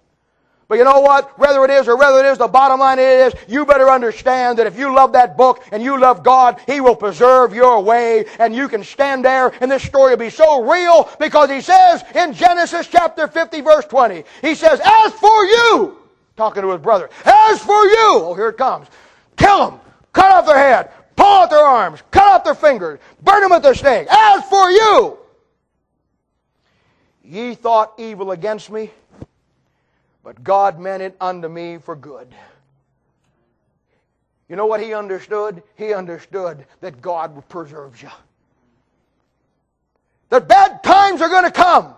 But 0.67 0.79
you 0.79 0.83
know 0.83 0.99
what? 1.01 1.37
Whether 1.37 1.63
it 1.65 1.69
is 1.69 1.87
or 1.87 1.95
whether 1.95 2.25
it 2.25 2.25
is, 2.25 2.39
the 2.39 2.47
bottom 2.47 2.79
line 2.79 2.97
is, 2.97 3.35
you 3.47 3.63
better 3.63 3.91
understand 3.91 4.57
that 4.57 4.65
if 4.65 4.75
you 4.75 4.91
love 4.91 5.13
that 5.13 5.37
book 5.37 5.63
and 5.71 5.83
you 5.83 5.99
love 5.99 6.23
God, 6.23 6.59
He 6.65 6.81
will 6.81 6.95
preserve 6.95 7.53
your 7.53 7.79
way 7.83 8.25
and 8.39 8.55
you 8.55 8.67
can 8.67 8.83
stand 8.83 9.23
there 9.23 9.53
and 9.61 9.69
this 9.69 9.83
story 9.83 10.13
will 10.13 10.17
be 10.17 10.31
so 10.31 10.63
real 10.63 11.11
because 11.19 11.51
He 11.51 11.61
says 11.61 12.03
in 12.15 12.33
Genesis 12.33 12.87
chapter 12.87 13.27
50 13.27 13.61
verse 13.61 13.85
20, 13.85 14.23
He 14.41 14.55
says, 14.55 14.81
as 14.83 15.13
for 15.13 15.45
you, 15.45 15.99
talking 16.35 16.63
to 16.63 16.71
His 16.71 16.81
brother, 16.81 17.07
as 17.23 17.59
for 17.59 17.85
you, 17.85 18.13
oh 18.13 18.33
here 18.33 18.49
it 18.49 18.57
comes, 18.57 18.87
kill 19.37 19.69
them, 19.69 19.79
cut 20.11 20.31
off 20.31 20.47
their 20.47 20.57
head, 20.57 20.91
pull 21.17 21.25
out 21.25 21.49
their 21.49 21.59
arms, 21.59 22.01
cut 22.11 22.23
off 22.23 22.43
their 22.45 22.55
fingers, 22.55 22.99
burn 23.21 23.41
them 23.41 23.51
with 23.51 23.63
the 23.63 23.73
stake. 23.73 24.07
As 24.09 24.43
for 24.45 24.71
you, 24.71 25.17
ye 27.25 27.55
thought 27.55 27.93
evil 27.97 28.31
against 28.31 28.71
me, 28.71 28.91
but 30.23 30.41
God 30.43 30.79
meant 30.79 31.03
it 31.03 31.17
unto 31.19 31.49
me 31.49 31.77
for 31.79 31.95
good. 31.95 32.33
You 34.47 34.55
know 34.55 34.65
what 34.65 34.81
he 34.81 34.93
understood? 34.93 35.61
He 35.75 35.93
understood 35.93 36.65
that 36.79 37.01
God 37.01 37.49
preserves 37.49 38.01
you. 38.01 38.11
That 40.29 40.47
bad 40.47 40.83
times 40.83 41.21
are 41.21 41.29
going 41.29 41.43
to 41.43 41.51
come. 41.51 41.93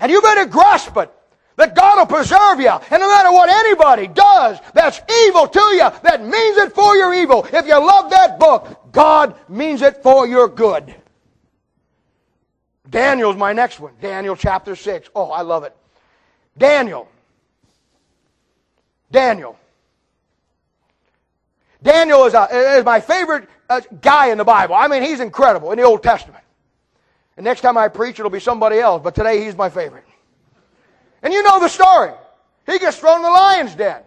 And 0.00 0.10
you 0.10 0.20
better 0.20 0.46
grasp 0.46 0.96
it. 0.96 1.12
That 1.56 1.76
God 1.76 1.98
will 1.98 2.06
preserve 2.06 2.58
you. 2.60 2.68
And 2.68 3.00
no 3.00 3.08
matter 3.08 3.30
what 3.30 3.48
anybody 3.48 4.08
does 4.08 4.58
that's 4.72 5.00
evil 5.26 5.46
to 5.46 5.60
you, 5.60 5.90
that 6.02 6.20
means 6.20 6.56
it 6.58 6.72
for 6.72 6.96
your 6.96 7.14
evil. 7.14 7.46
If 7.52 7.66
you 7.66 7.78
love 7.78 8.10
that 8.10 8.40
book, 8.40 8.92
God 8.92 9.36
means 9.48 9.82
it 9.82 10.02
for 10.02 10.26
your 10.26 10.48
good. 10.48 10.94
Daniel's 12.88 13.36
my 13.36 13.52
next 13.52 13.80
one. 13.80 13.92
Daniel 14.00 14.36
chapter 14.36 14.74
6. 14.76 15.10
Oh, 15.14 15.30
I 15.30 15.42
love 15.42 15.64
it. 15.64 15.76
Daniel. 16.58 17.08
Daniel. 19.10 19.58
Daniel 21.82 22.24
is, 22.24 22.34
a, 22.34 22.78
is 22.78 22.84
my 22.84 23.00
favorite 23.00 23.48
uh, 23.68 23.80
guy 24.00 24.28
in 24.28 24.38
the 24.38 24.44
Bible. 24.44 24.74
I 24.74 24.88
mean, 24.88 25.02
he's 25.02 25.20
incredible 25.20 25.70
in 25.70 25.78
the 25.78 25.84
Old 25.84 26.02
Testament. 26.02 26.42
And 27.36 27.44
next 27.44 27.60
time 27.60 27.76
I 27.76 27.88
preach, 27.88 28.18
it'll 28.18 28.30
be 28.30 28.40
somebody 28.40 28.78
else, 28.78 29.02
but 29.02 29.14
today 29.14 29.44
he's 29.44 29.56
my 29.56 29.68
favorite. 29.68 30.04
And 31.24 31.32
you 31.32 31.42
know 31.42 31.58
the 31.58 31.68
story. 31.68 32.12
He 32.66 32.78
gets 32.78 32.98
thrown 32.98 33.16
in 33.16 33.22
the 33.22 33.30
lion's 33.30 33.74
den. 33.74 34.02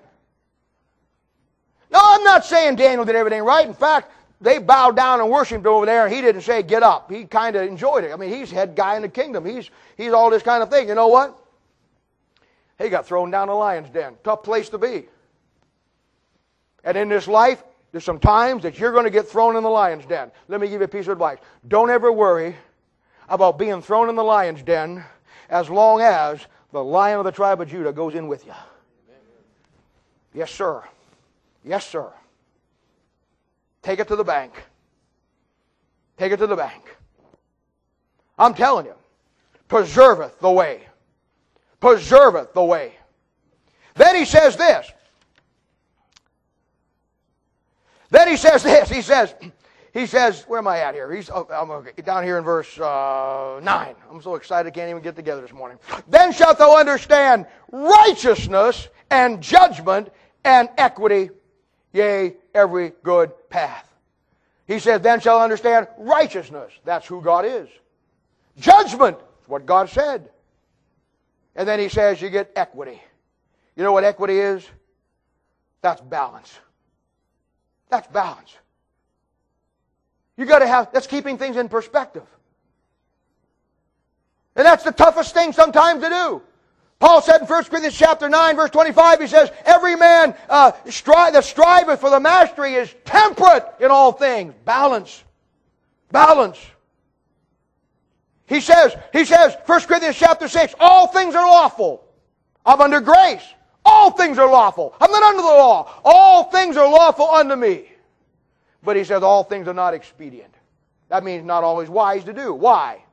No, 1.91 1.99
I'm 2.01 2.23
not 2.23 2.45
saying 2.45 2.75
Daniel 2.75 3.05
did 3.05 3.15
everything 3.15 3.43
right. 3.43 3.65
In 3.65 3.73
fact, 3.73 4.11
they 4.39 4.59
bowed 4.59 4.95
down 4.95 5.19
and 5.19 5.29
worshiped 5.29 5.65
over 5.65 5.85
there, 5.85 6.05
and 6.05 6.13
he 6.13 6.21
didn't 6.21 6.41
say, 6.41 6.61
get 6.61 6.83
up. 6.83 7.11
He 7.11 7.25
kind 7.25 7.55
of 7.55 7.67
enjoyed 7.67 8.03
it. 8.03 8.11
I 8.13 8.17
mean, 8.17 8.31
he's 8.31 8.51
head 8.51 8.75
guy 8.75 8.95
in 8.95 9.01
the 9.01 9.09
kingdom. 9.09 9.45
He's, 9.45 9.71
he's 9.97 10.13
all 10.13 10.29
this 10.29 10.43
kind 10.43 10.61
of 10.61 10.69
thing. 10.69 10.87
You 10.87 10.95
know 10.95 11.07
what? 11.07 11.37
He 12.77 12.89
got 12.89 13.07
thrown 13.07 13.31
down 13.31 13.47
the 13.47 13.55
lion's 13.55 13.89
den. 13.89 14.13
Tough 14.23 14.43
place 14.43 14.69
to 14.69 14.77
be. 14.77 15.05
And 16.83 16.95
in 16.95 17.09
this 17.09 17.27
life, 17.27 17.63
there's 17.91 18.03
some 18.03 18.19
times 18.19 18.61
that 18.61 18.77
you're 18.77 18.91
going 18.91 19.05
to 19.05 19.09
get 19.09 19.27
thrown 19.27 19.55
in 19.55 19.63
the 19.63 19.69
lion's 19.69 20.05
den. 20.05 20.31
Let 20.47 20.61
me 20.61 20.67
give 20.67 20.81
you 20.81 20.85
a 20.85 20.87
piece 20.87 21.07
of 21.07 21.13
advice. 21.13 21.39
Don't 21.67 21.89
ever 21.89 22.11
worry 22.11 22.55
about 23.27 23.57
being 23.57 23.81
thrown 23.81 24.09
in 24.09 24.15
the 24.15 24.23
lion's 24.23 24.61
den 24.61 25.03
as 25.49 25.69
long 25.69 26.01
as 26.01 26.45
the 26.77 26.83
lion 26.83 27.17
of 27.17 27.25
the 27.25 27.31
tribe 27.31 27.59
of 27.59 27.67
Judah 27.67 27.91
goes 27.91 28.13
in 28.13 28.27
with 28.27 28.45
you. 28.45 28.53
Yes, 30.31 30.51
sir. 30.51 30.83
Yes, 31.63 31.87
sir. 31.87 32.11
Take 33.81 33.99
it 33.99 34.07
to 34.09 34.15
the 34.15 34.23
bank. 34.23 34.53
Take 36.17 36.31
it 36.31 36.37
to 36.37 36.45
the 36.45 36.55
bank. 36.55 36.95
I'm 38.37 38.53
telling 38.53 38.85
you, 38.85 38.93
preserveth 39.67 40.37
the 40.39 40.51
way. 40.51 40.81
Preserveth 41.81 42.53
the 42.53 42.63
way. 42.63 42.93
Then 43.95 44.15
he 44.15 44.25
says 44.25 44.55
this 44.55 44.91
Then 48.11 48.27
he 48.27 48.37
says 48.37 48.61
this. 48.61 48.89
He 48.89 49.01
says, 49.01 49.33
he 49.97 50.05
says, 50.05 50.43
where 50.43 50.59
am 50.59 50.67
I 50.67 50.81
at 50.81 50.93
here? 50.93 51.11
He's 51.11 51.27
oh, 51.31 51.47
I'm 51.51 51.71
okay, 51.71 51.99
down 52.03 52.23
here 52.23 52.37
in 52.37 52.43
verse 52.43 52.79
uh, 52.79 53.59
9. 53.63 53.95
I'm 54.11 54.21
so 54.21 54.35
excited 54.35 54.67
I 54.67 54.71
can't 54.71 54.91
even 54.91 55.01
get 55.01 55.15
together 55.15 55.41
this 55.41 55.51
morning. 55.51 55.79
Then 56.07 56.31
shalt 56.31 56.59
thou 56.59 56.77
understand 56.77 57.47
righteousness 57.71 58.89
and 59.09 59.41
judgment 59.41 60.09
and 60.43 60.69
equity, 60.77 61.31
yea, 61.93 62.35
every 62.53 62.93
good 63.01 63.31
path. 63.49 63.91
He 64.67 64.77
says, 64.77 65.01
then 65.01 65.19
shall 65.19 65.41
understand 65.41 65.87
righteousness. 65.97 66.71
That's 66.85 67.07
who 67.07 67.19
God 67.19 67.45
is. 67.45 67.67
Judgment 68.59 69.17
is 69.41 69.49
what 69.49 69.65
God 69.65 69.89
said. 69.89 70.29
And 71.55 71.67
then 71.67 71.79
he 71.79 71.89
says 71.89 72.21
you 72.21 72.29
get 72.29 72.51
equity. 72.55 73.01
You 73.75 73.81
know 73.81 73.93
what 73.93 74.03
equity 74.03 74.37
is? 74.37 74.63
That's 75.81 76.01
balance. 76.01 76.53
That's 77.89 78.07
balance. 78.09 78.55
You 80.37 80.45
got 80.45 80.59
to 80.59 80.67
have, 80.67 80.91
that's 80.93 81.07
keeping 81.07 81.37
things 81.37 81.57
in 81.57 81.67
perspective. 81.67 82.23
And 84.55 84.65
that's 84.65 84.83
the 84.83 84.91
toughest 84.91 85.33
thing 85.33 85.51
sometimes 85.51 86.03
to 86.03 86.09
do. 86.09 86.41
Paul 86.99 87.21
said 87.21 87.41
in 87.41 87.47
1 87.47 87.63
Corinthians 87.65 87.95
chapter 87.95 88.27
9, 88.27 88.55
verse 88.55 88.71
25, 88.71 89.21
he 89.21 89.27
says, 89.27 89.51
Every 89.65 89.95
man 89.95 90.35
uh, 90.49 90.71
stri- 90.85 91.31
that 91.31 91.43
striveth 91.43 91.99
for 91.99 92.09
the 92.09 92.19
mastery 92.19 92.73
is 92.73 92.93
temperate 93.05 93.65
in 93.79 93.91
all 93.91 94.11
things. 94.11 94.53
Balance. 94.65 95.23
Balance. 96.11 96.59
He 98.47 98.61
says, 98.61 98.95
he 99.13 99.25
says, 99.25 99.55
1 99.65 99.81
Corinthians 99.81 100.17
chapter 100.17 100.47
6, 100.47 100.73
all 100.79 101.07
things 101.07 101.35
are 101.35 101.45
lawful. 101.45 102.03
I'm 102.65 102.81
under 102.81 102.99
grace. 102.99 103.43
All 103.85 104.11
things 104.11 104.37
are 104.37 104.49
lawful. 104.49 104.95
I'm 104.99 105.11
not 105.11 105.23
under 105.23 105.41
the 105.41 105.47
law. 105.47 106.01
All 106.03 106.45
things 106.45 106.77
are 106.77 106.89
lawful 106.89 107.29
unto 107.29 107.55
me. 107.55 107.85
But 108.83 108.95
he 108.95 109.03
says 109.03 109.23
all 109.23 109.43
things 109.43 109.67
are 109.67 109.73
not 109.73 109.93
expedient. 109.93 110.53
That 111.09 111.23
means 111.23 111.45
not 111.45 111.63
always 111.63 111.89
wise 111.89 112.23
to 112.25 112.33
do. 112.33 112.53
Why? 112.53 113.03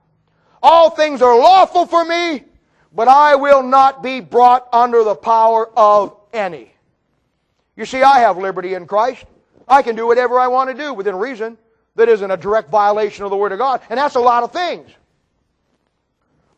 All 0.63 0.91
things 0.91 1.23
are 1.23 1.37
lawful 1.39 1.87
for 1.87 2.05
me, 2.05 2.45
but 2.93 3.09
I 3.09 3.35
will 3.35 3.63
not 3.63 4.03
be 4.03 4.21
brought 4.21 4.69
under 4.73 5.05
the 5.05 5.15
power 5.15 5.69
of 5.77 6.17
any. 6.33 6.73
You 7.77 7.85
see, 7.85 8.03
I 8.03 8.21
have 8.21 8.39
liberty 8.39 8.75
in 8.75 8.87
Christ. 8.87 9.25
I 9.67 9.83
can 9.83 9.97
do 9.97 10.07
whatever 10.07 10.39
I 10.39 10.49
want 10.49 10.71
to 10.71 10.77
do 10.77 10.95
within 10.95 11.17
reason 11.17 11.59
that 11.97 12.09
isn't 12.09 12.31
a 12.31 12.37
direct 12.37 12.71
violation 12.71 13.25
of 13.25 13.31
the 13.31 13.37
Word 13.37 13.53
of 13.53 13.59
God. 13.59 13.81
And 13.89 13.99
that's 13.99 14.15
a 14.15 14.21
lot 14.21 14.43
of 14.43 14.53
things. 14.53 14.91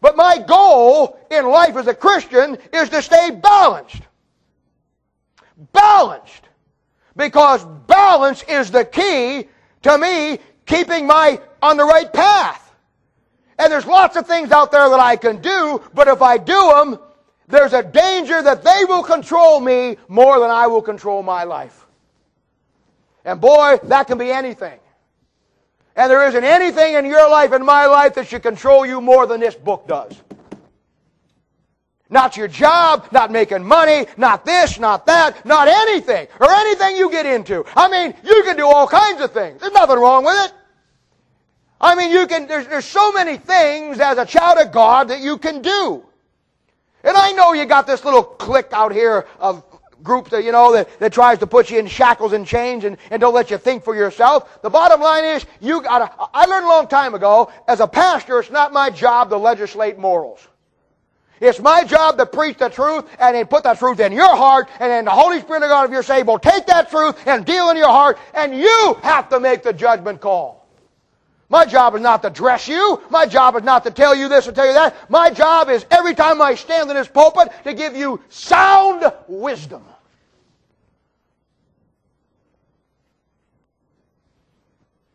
But 0.00 0.16
my 0.16 0.38
goal 0.38 1.18
in 1.30 1.48
life 1.48 1.76
as 1.76 1.86
a 1.86 1.94
Christian 1.94 2.58
is 2.72 2.88
to 2.90 3.02
stay 3.02 3.30
balanced. 3.30 4.02
Balanced. 5.72 6.45
Because 7.16 7.64
balance 7.86 8.42
is 8.44 8.70
the 8.70 8.84
key 8.84 9.48
to 9.82 9.98
me 9.98 10.38
keeping 10.66 11.06
my 11.06 11.40
on 11.62 11.76
the 11.76 11.84
right 11.84 12.12
path. 12.12 12.62
And 13.58 13.72
there's 13.72 13.86
lots 13.86 14.16
of 14.16 14.26
things 14.26 14.52
out 14.52 14.70
there 14.70 14.88
that 14.88 15.00
I 15.00 15.16
can 15.16 15.40
do, 15.40 15.82
but 15.94 16.08
if 16.08 16.20
I 16.20 16.36
do 16.36 16.72
them, 16.74 16.98
there's 17.48 17.72
a 17.72 17.82
danger 17.82 18.42
that 18.42 18.62
they 18.62 18.84
will 18.86 19.02
control 19.02 19.60
me 19.60 19.96
more 20.08 20.38
than 20.40 20.50
I 20.50 20.66
will 20.66 20.82
control 20.82 21.22
my 21.22 21.44
life. 21.44 21.86
And 23.24 23.40
boy, 23.40 23.78
that 23.84 24.06
can 24.06 24.18
be 24.18 24.30
anything. 24.30 24.78
And 25.96 26.10
there 26.10 26.26
isn't 26.28 26.44
anything 26.44 26.94
in 26.94 27.06
your 27.06 27.30
life 27.30 27.52
and 27.52 27.64
my 27.64 27.86
life 27.86 28.14
that 28.14 28.26
should 28.26 28.42
control 28.42 28.84
you 28.84 29.00
more 29.00 29.26
than 29.26 29.40
this 29.40 29.54
book 29.54 29.88
does. 29.88 30.20
Not 32.08 32.36
your 32.36 32.46
job, 32.46 33.08
not 33.10 33.32
making 33.32 33.64
money, 33.64 34.06
not 34.16 34.44
this, 34.44 34.78
not 34.78 35.06
that, 35.06 35.44
not 35.44 35.66
anything, 35.66 36.28
or 36.40 36.50
anything 36.50 36.96
you 36.96 37.10
get 37.10 37.26
into. 37.26 37.64
I 37.74 37.88
mean, 37.88 38.14
you 38.22 38.42
can 38.44 38.56
do 38.56 38.66
all 38.66 38.86
kinds 38.86 39.20
of 39.20 39.32
things. 39.32 39.60
There's 39.60 39.72
nothing 39.72 39.98
wrong 39.98 40.24
with 40.24 40.36
it. 40.44 40.52
I 41.80 41.94
mean, 41.94 42.10
you 42.10 42.26
can, 42.26 42.46
there's, 42.46 42.66
there's 42.68 42.84
so 42.84 43.12
many 43.12 43.36
things 43.36 43.98
as 43.98 44.18
a 44.18 44.24
child 44.24 44.58
of 44.58 44.72
God 44.72 45.08
that 45.08 45.20
you 45.20 45.36
can 45.36 45.62
do. 45.62 46.04
And 47.02 47.16
I 47.16 47.32
know 47.32 47.52
you 47.52 47.66
got 47.66 47.86
this 47.86 48.04
little 48.04 48.22
clique 48.22 48.72
out 48.72 48.92
here 48.92 49.26
of 49.38 49.64
group 50.02 50.30
that, 50.30 50.44
you 50.44 50.52
know, 50.52 50.72
that, 50.72 50.98
that 51.00 51.12
tries 51.12 51.38
to 51.38 51.46
put 51.46 51.70
you 51.70 51.78
in 51.78 51.86
shackles 51.86 52.32
and 52.32 52.46
chains 52.46 52.84
and, 52.84 52.96
and 53.10 53.20
don't 53.20 53.34
let 53.34 53.50
you 53.50 53.58
think 53.58 53.84
for 53.84 53.94
yourself. 53.94 54.62
The 54.62 54.70
bottom 54.70 55.00
line 55.00 55.24
is, 55.24 55.44
you 55.60 55.82
gotta, 55.82 56.10
I 56.32 56.46
learned 56.46 56.66
a 56.66 56.68
long 56.68 56.86
time 56.86 57.14
ago, 57.14 57.50
as 57.66 57.80
a 57.80 57.86
pastor, 57.86 58.38
it's 58.38 58.50
not 58.50 58.72
my 58.72 58.90
job 58.90 59.30
to 59.30 59.36
legislate 59.36 59.98
morals. 59.98 60.46
It's 61.40 61.60
my 61.60 61.84
job 61.84 62.16
to 62.18 62.26
preach 62.26 62.58
the 62.58 62.68
truth 62.68 63.04
and 63.18 63.36
then 63.36 63.46
put 63.46 63.64
that 63.64 63.78
truth 63.78 64.00
in 64.00 64.12
your 64.12 64.34
heart 64.34 64.68
and 64.80 64.90
then 64.90 65.04
the 65.04 65.10
Holy 65.10 65.40
Spirit 65.40 65.62
of 65.62 65.68
God, 65.68 65.84
if 65.84 65.90
you're 65.90 66.02
saved, 66.02 66.26
will 66.26 66.38
take 66.38 66.66
that 66.66 66.90
truth 66.90 67.16
and 67.26 67.44
deal 67.44 67.70
in 67.70 67.76
your 67.76 67.88
heart 67.88 68.18
and 68.34 68.54
you 68.56 68.96
have 69.02 69.28
to 69.28 69.40
make 69.40 69.62
the 69.62 69.72
judgment 69.72 70.20
call. 70.20 70.66
My 71.48 71.64
job 71.64 71.94
is 71.94 72.00
not 72.00 72.22
to 72.22 72.30
dress 72.30 72.66
you. 72.66 73.00
My 73.08 73.26
job 73.26 73.54
is 73.56 73.62
not 73.62 73.84
to 73.84 73.90
tell 73.90 74.14
you 74.14 74.28
this 74.28 74.48
or 74.48 74.52
tell 74.52 74.66
you 74.66 74.72
that. 74.72 75.08
My 75.08 75.30
job 75.30 75.68
is 75.68 75.86
every 75.90 76.14
time 76.14 76.42
I 76.42 76.54
stand 76.54 76.90
in 76.90 76.96
this 76.96 77.06
pulpit 77.06 77.52
to 77.64 77.72
give 77.72 77.94
you 77.94 78.20
sound 78.28 79.12
wisdom. 79.28 79.84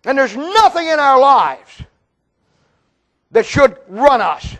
And 0.06 0.18
there's 0.18 0.36
nothing 0.36 0.88
in 0.88 1.00
our 1.00 1.20
lives 1.20 1.84
that 3.32 3.46
should 3.46 3.78
run 3.88 4.22
us. 4.22 4.56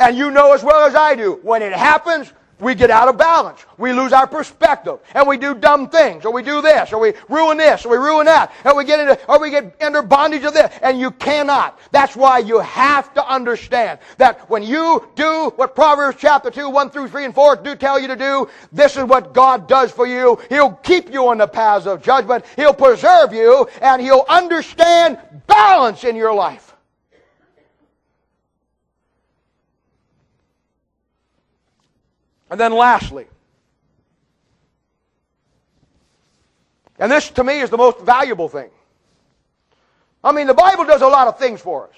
And 0.00 0.16
you 0.16 0.30
know 0.30 0.52
as 0.52 0.62
well 0.62 0.86
as 0.86 0.94
I 0.94 1.14
do, 1.14 1.40
when 1.42 1.62
it 1.62 1.72
happens, 1.72 2.32
we 2.62 2.76
get 2.76 2.90
out 2.90 3.08
of 3.08 3.18
balance. 3.18 3.66
We 3.76 3.92
lose 3.92 4.12
our 4.12 4.26
perspective. 4.26 5.00
And 5.14 5.26
we 5.26 5.36
do 5.36 5.52
dumb 5.52 5.88
things. 5.88 6.24
Or 6.24 6.32
we 6.32 6.44
do 6.44 6.62
this. 6.62 6.92
Or 6.92 7.00
we 7.00 7.12
ruin 7.28 7.56
this. 7.58 7.84
Or 7.84 7.88
we 7.90 7.96
ruin 7.96 8.26
that. 8.26 8.52
Or 8.64 8.76
we 8.76 8.84
get 8.84 9.00
into, 9.00 9.18
or 9.28 9.40
we 9.40 9.50
get 9.50 9.82
under 9.82 10.00
bondage 10.00 10.44
of 10.44 10.54
this. 10.54 10.72
And 10.80 11.00
you 11.00 11.10
cannot. 11.10 11.80
That's 11.90 12.14
why 12.14 12.38
you 12.38 12.60
have 12.60 13.12
to 13.14 13.26
understand 13.28 13.98
that 14.18 14.48
when 14.48 14.62
you 14.62 15.08
do 15.16 15.52
what 15.56 15.74
Proverbs 15.74 16.18
chapter 16.20 16.52
2, 16.52 16.70
1 16.70 16.90
through 16.90 17.08
3 17.08 17.24
and 17.24 17.34
4 17.34 17.56
do 17.56 17.74
tell 17.74 17.98
you 17.98 18.06
to 18.06 18.16
do, 18.16 18.48
this 18.70 18.96
is 18.96 19.02
what 19.04 19.34
God 19.34 19.66
does 19.66 19.90
for 19.90 20.06
you. 20.06 20.38
He'll 20.48 20.72
keep 20.72 21.12
you 21.12 21.26
on 21.28 21.38
the 21.38 21.48
paths 21.48 21.86
of 21.86 22.00
judgment. 22.00 22.44
He'll 22.54 22.74
preserve 22.74 23.32
you. 23.32 23.68
And 23.80 24.00
He'll 24.00 24.24
understand 24.28 25.18
balance 25.48 26.04
in 26.04 26.14
your 26.14 26.32
life. 26.32 26.71
And 32.52 32.60
then 32.60 32.72
lastly, 32.72 33.26
And 36.98 37.10
this, 37.10 37.30
to 37.30 37.42
me, 37.42 37.58
is 37.58 37.68
the 37.68 37.76
most 37.76 37.98
valuable 38.00 38.48
thing. 38.48 38.70
I 40.22 40.30
mean, 40.30 40.46
the 40.46 40.54
Bible 40.54 40.84
does 40.84 41.02
a 41.02 41.08
lot 41.08 41.26
of 41.26 41.36
things 41.36 41.60
for 41.60 41.88
us. 41.88 41.94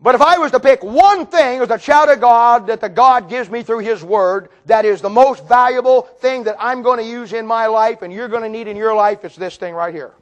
But 0.00 0.14
if 0.14 0.20
I 0.20 0.38
was 0.38 0.52
to 0.52 0.60
pick 0.60 0.84
one 0.84 1.26
thing 1.26 1.62
as 1.62 1.70
a 1.70 1.78
child 1.78 2.10
of 2.10 2.20
God 2.20 2.68
that 2.68 2.80
the 2.80 2.88
God 2.88 3.28
gives 3.28 3.50
me 3.50 3.64
through 3.64 3.80
His 3.80 4.04
Word 4.04 4.50
that 4.66 4.84
is 4.84 5.00
the 5.00 5.10
most 5.10 5.48
valuable 5.48 6.02
thing 6.02 6.44
that 6.44 6.54
I'm 6.60 6.82
going 6.82 7.00
to 7.00 7.04
use 7.04 7.32
in 7.32 7.44
my 7.44 7.66
life 7.66 8.02
and 8.02 8.12
you're 8.12 8.28
going 8.28 8.42
to 8.42 8.48
need 8.48 8.68
in 8.68 8.76
your 8.76 8.94
life, 8.94 9.24
it's 9.24 9.34
this 9.34 9.56
thing 9.56 9.74
right 9.74 9.92
here. 9.92 10.12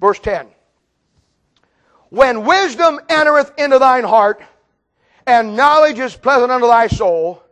Verse 0.00 0.18
10. 0.18 0.48
When 2.08 2.44
wisdom 2.44 2.98
entereth 3.08 3.52
into 3.58 3.78
thine 3.78 4.04
heart, 4.04 4.42
and 5.26 5.56
knowledge 5.56 5.98
is 5.98 6.16
pleasant 6.16 6.50
unto 6.50 6.66
thy 6.66 6.86
soul, 6.86 7.42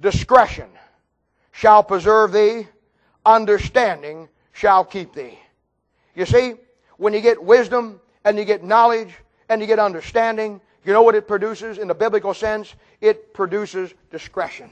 discretion 0.00 0.68
shall 1.52 1.82
preserve 1.82 2.32
thee, 2.32 2.66
understanding 3.26 4.28
shall 4.52 4.84
keep 4.84 5.12
thee. 5.12 5.38
You 6.14 6.24
see, 6.24 6.54
when 6.96 7.12
you 7.12 7.20
get 7.20 7.42
wisdom 7.42 8.00
and 8.24 8.38
you 8.38 8.44
get 8.44 8.64
knowledge 8.64 9.12
and 9.48 9.60
you 9.60 9.66
get 9.66 9.78
understanding, 9.78 10.60
you 10.84 10.92
know 10.92 11.02
what 11.02 11.14
it 11.14 11.28
produces 11.28 11.78
in 11.78 11.88
the 11.88 11.94
biblical 11.94 12.32
sense? 12.32 12.74
It 13.00 13.34
produces 13.34 13.92
discretion. 14.10 14.70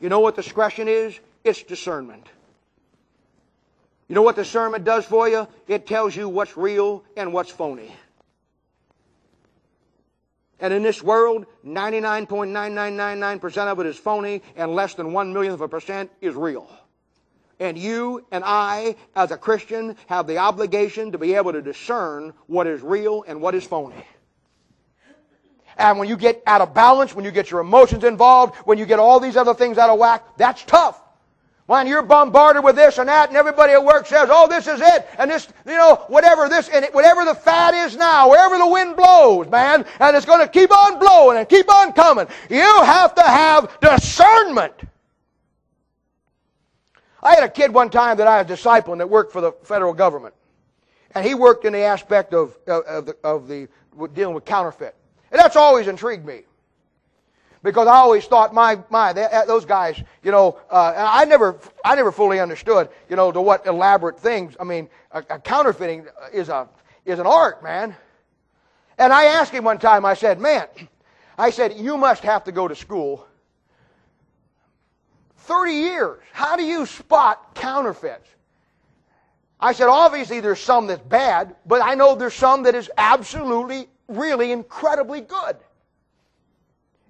You 0.00 0.08
know 0.08 0.20
what 0.20 0.36
discretion 0.36 0.88
is? 0.88 1.18
It's 1.44 1.62
discernment. 1.62 2.26
You 4.08 4.14
know 4.14 4.22
what 4.22 4.36
discernment 4.36 4.84
does 4.84 5.04
for 5.04 5.28
you? 5.28 5.46
It 5.68 5.86
tells 5.86 6.16
you 6.16 6.28
what's 6.28 6.56
real 6.56 7.04
and 7.16 7.32
what's 7.32 7.50
phony. 7.50 7.94
And 10.60 10.72
in 10.74 10.82
this 10.82 11.02
world, 11.02 11.46
99.9999% 11.66 13.56
of 13.66 13.80
it 13.80 13.86
is 13.86 13.96
phony, 13.96 14.42
and 14.56 14.74
less 14.74 14.94
than 14.94 15.12
one 15.12 15.32
millionth 15.32 15.54
of 15.54 15.62
a 15.62 15.68
percent 15.68 16.10
is 16.20 16.34
real. 16.34 16.68
And 17.58 17.78
you 17.78 18.26
and 18.30 18.44
I, 18.44 18.96
as 19.16 19.30
a 19.30 19.36
Christian, 19.36 19.96
have 20.06 20.26
the 20.26 20.38
obligation 20.38 21.12
to 21.12 21.18
be 21.18 21.34
able 21.34 21.52
to 21.52 21.62
discern 21.62 22.34
what 22.46 22.66
is 22.66 22.82
real 22.82 23.24
and 23.26 23.40
what 23.40 23.54
is 23.54 23.64
phony. 23.64 24.04
And 25.76 25.98
when 25.98 26.08
you 26.08 26.16
get 26.16 26.42
out 26.46 26.60
of 26.60 26.74
balance, 26.74 27.14
when 27.14 27.24
you 27.24 27.30
get 27.30 27.50
your 27.50 27.60
emotions 27.60 28.04
involved, 28.04 28.54
when 28.66 28.76
you 28.76 28.84
get 28.84 28.98
all 28.98 29.18
these 29.18 29.36
other 29.36 29.54
things 29.54 29.78
out 29.78 29.88
of 29.88 29.98
whack, 29.98 30.36
that's 30.36 30.62
tough. 30.64 31.00
When 31.70 31.86
you're 31.86 32.02
bombarded 32.02 32.64
with 32.64 32.74
this 32.74 32.98
and 32.98 33.08
that, 33.08 33.28
and 33.28 33.36
everybody 33.36 33.74
at 33.74 33.84
work 33.84 34.04
says, 34.04 34.28
"Oh, 34.28 34.48
this 34.48 34.66
is 34.66 34.80
it," 34.80 35.08
and 35.18 35.30
this, 35.30 35.46
you 35.64 35.76
know, 35.76 36.04
whatever 36.08 36.48
this 36.48 36.68
and 36.68 36.84
it, 36.84 36.92
whatever 36.92 37.24
the 37.24 37.36
fad 37.36 37.76
is 37.76 37.96
now, 37.96 38.28
wherever 38.28 38.58
the 38.58 38.66
wind 38.66 38.96
blows, 38.96 39.46
man, 39.46 39.84
and 40.00 40.16
it's 40.16 40.26
going 40.26 40.40
to 40.40 40.48
keep 40.48 40.76
on 40.76 40.98
blowing 40.98 41.38
and 41.38 41.48
keep 41.48 41.72
on 41.72 41.92
coming. 41.92 42.26
You 42.48 42.82
have 42.82 43.14
to 43.14 43.22
have 43.22 43.78
discernment. 43.80 44.74
I 47.22 47.36
had 47.36 47.44
a 47.44 47.48
kid 47.48 47.72
one 47.72 47.88
time 47.88 48.16
that 48.16 48.26
I 48.26 48.42
was 48.42 48.50
discipling 48.50 48.98
that 48.98 49.08
worked 49.08 49.32
for 49.32 49.40
the 49.40 49.52
federal 49.62 49.92
government. 49.92 50.34
And 51.14 51.24
he 51.24 51.34
worked 51.34 51.64
in 51.66 51.72
the 51.72 51.82
aspect 51.82 52.34
of, 52.34 52.58
of, 52.66 53.06
the, 53.06 53.16
of 53.22 53.46
the 53.46 53.68
dealing 54.12 54.34
with 54.34 54.44
counterfeit. 54.44 54.96
And 55.30 55.38
that's 55.38 55.54
always 55.54 55.86
intrigued 55.86 56.26
me. 56.26 56.42
Because 57.62 57.86
I 57.86 57.96
always 57.96 58.24
thought, 58.24 58.54
my, 58.54 58.78
my, 58.88 59.12
they, 59.12 59.28
those 59.46 59.66
guys, 59.66 60.02
you 60.22 60.30
know, 60.30 60.58
uh, 60.70 60.94
I 60.96 61.26
never, 61.26 61.58
I 61.84 61.94
never 61.94 62.10
fully 62.10 62.40
understood, 62.40 62.88
you 63.08 63.16
know, 63.16 63.30
to 63.30 63.40
what 63.40 63.66
elaborate 63.66 64.18
things. 64.18 64.56
I 64.58 64.64
mean, 64.64 64.88
a, 65.12 65.18
a 65.28 65.38
counterfeiting 65.38 66.06
is 66.32 66.48
a, 66.48 66.68
is 67.04 67.18
an 67.18 67.26
art, 67.26 67.62
man. 67.62 67.94
And 68.98 69.12
I 69.12 69.24
asked 69.24 69.52
him 69.52 69.64
one 69.64 69.78
time, 69.78 70.06
I 70.06 70.14
said, 70.14 70.40
man, 70.40 70.66
I 71.36 71.50
said, 71.50 71.76
you 71.76 71.98
must 71.98 72.22
have 72.22 72.44
to 72.44 72.52
go 72.52 72.66
to 72.66 72.74
school 72.74 73.26
30 75.36 75.72
years. 75.72 76.22
How 76.32 76.56
do 76.56 76.62
you 76.62 76.86
spot 76.86 77.54
counterfeits? 77.54 78.28
I 79.58 79.72
said, 79.72 79.88
obviously 79.88 80.40
there's 80.40 80.60
some 80.60 80.86
that's 80.86 81.02
bad, 81.02 81.56
but 81.66 81.82
I 81.82 81.94
know 81.94 82.14
there's 82.14 82.34
some 82.34 82.62
that 82.62 82.74
is 82.74 82.90
absolutely, 82.96 83.88
really 84.08 84.52
incredibly 84.52 85.20
good. 85.20 85.56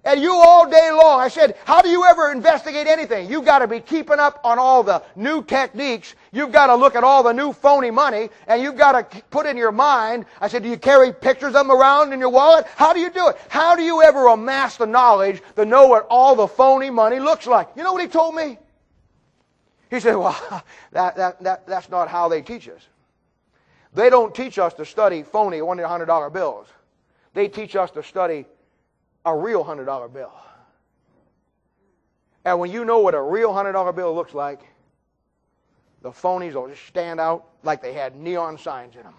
And 0.03 0.19
you 0.19 0.33
all 0.33 0.67
day 0.67 0.89
long, 0.91 1.19
I 1.19 1.27
said, 1.27 1.55
how 1.63 1.81
do 1.81 1.89
you 1.89 2.05
ever 2.05 2.31
investigate 2.31 2.87
anything? 2.87 3.29
You've 3.29 3.45
got 3.45 3.59
to 3.59 3.67
be 3.67 3.79
keeping 3.79 4.17
up 4.17 4.41
on 4.43 4.57
all 4.57 4.81
the 4.81 5.03
new 5.15 5.43
techniques. 5.43 6.15
You've 6.31 6.51
got 6.51 6.67
to 6.67 6.75
look 6.75 6.95
at 6.95 7.03
all 7.03 7.21
the 7.21 7.33
new 7.33 7.53
phony 7.53 7.91
money, 7.91 8.29
and 8.47 8.63
you've 8.63 8.77
got 8.77 9.11
to 9.11 9.21
put 9.29 9.45
in 9.45 9.57
your 9.57 9.71
mind. 9.71 10.25
I 10.39 10.47
said, 10.47 10.63
do 10.63 10.69
you 10.69 10.77
carry 10.77 11.13
pictures 11.13 11.49
of 11.49 11.53
them 11.53 11.71
around 11.71 12.13
in 12.13 12.19
your 12.19 12.29
wallet? 12.29 12.65
How 12.75 12.93
do 12.93 12.99
you 12.99 13.11
do 13.11 13.27
it? 13.27 13.37
How 13.47 13.75
do 13.75 13.83
you 13.83 14.01
ever 14.01 14.27
amass 14.27 14.75
the 14.77 14.87
knowledge 14.87 15.39
to 15.55 15.65
know 15.65 15.85
what 15.85 16.07
all 16.09 16.35
the 16.35 16.47
phony 16.47 16.89
money 16.89 17.19
looks 17.19 17.45
like? 17.45 17.69
You 17.75 17.83
know 17.83 17.93
what 17.93 18.01
he 18.01 18.07
told 18.07 18.33
me? 18.33 18.57
He 19.91 19.99
said, 19.99 20.15
well, 20.15 20.63
that, 20.93 21.15
that, 21.15 21.43
that, 21.43 21.67
that's 21.67 21.89
not 21.89 22.07
how 22.07 22.27
they 22.27 22.41
teach 22.41 22.67
us. 22.69 22.81
They 23.93 24.09
don't 24.09 24.33
teach 24.33 24.57
us 24.57 24.73
to 24.75 24.85
study 24.85 25.21
phony 25.21 25.59
$100 25.59 26.33
bills. 26.33 26.67
They 27.35 27.47
teach 27.47 27.75
us 27.75 27.91
to 27.91 28.01
study 28.01 28.45
a 29.25 29.35
real 29.35 29.63
$100 29.63 30.13
bill. 30.13 30.33
And 32.43 32.59
when 32.59 32.71
you 32.71 32.85
know 32.85 32.99
what 32.99 33.13
a 33.13 33.21
real 33.21 33.51
$100 33.53 33.95
bill 33.95 34.13
looks 34.15 34.33
like, 34.33 34.61
the 36.01 36.09
phonies 36.09 36.53
will 36.53 36.67
just 36.67 36.85
stand 36.87 37.19
out 37.19 37.45
like 37.63 37.81
they 37.81 37.93
had 37.93 38.15
neon 38.15 38.57
signs 38.57 38.95
in 38.95 39.03
them. 39.03 39.13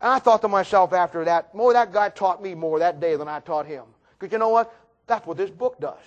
And 0.00 0.12
I 0.12 0.18
thought 0.18 0.42
to 0.42 0.48
myself 0.48 0.92
after 0.92 1.24
that, 1.24 1.54
boy, 1.54 1.72
that 1.72 1.92
guy 1.92 2.08
taught 2.08 2.42
me 2.42 2.54
more 2.54 2.80
that 2.80 3.00
day 3.00 3.16
than 3.16 3.28
I 3.28 3.40
taught 3.40 3.66
him. 3.66 3.84
Because 4.18 4.32
you 4.32 4.38
know 4.38 4.48
what? 4.48 4.74
That's 5.06 5.26
what 5.26 5.36
this 5.36 5.50
book 5.50 5.78
does. 5.80 6.00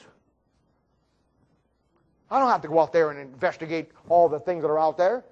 I 2.30 2.40
don't 2.40 2.50
have 2.50 2.62
to 2.64 2.68
go 2.68 2.80
out 2.80 2.92
there 2.92 3.10
and 3.12 3.20
investigate 3.20 3.90
all 4.10 4.28
the 4.28 4.40
things 4.40 4.64
that 4.64 4.68
are 4.68 4.80
out 4.80 4.98
there. 4.98 5.24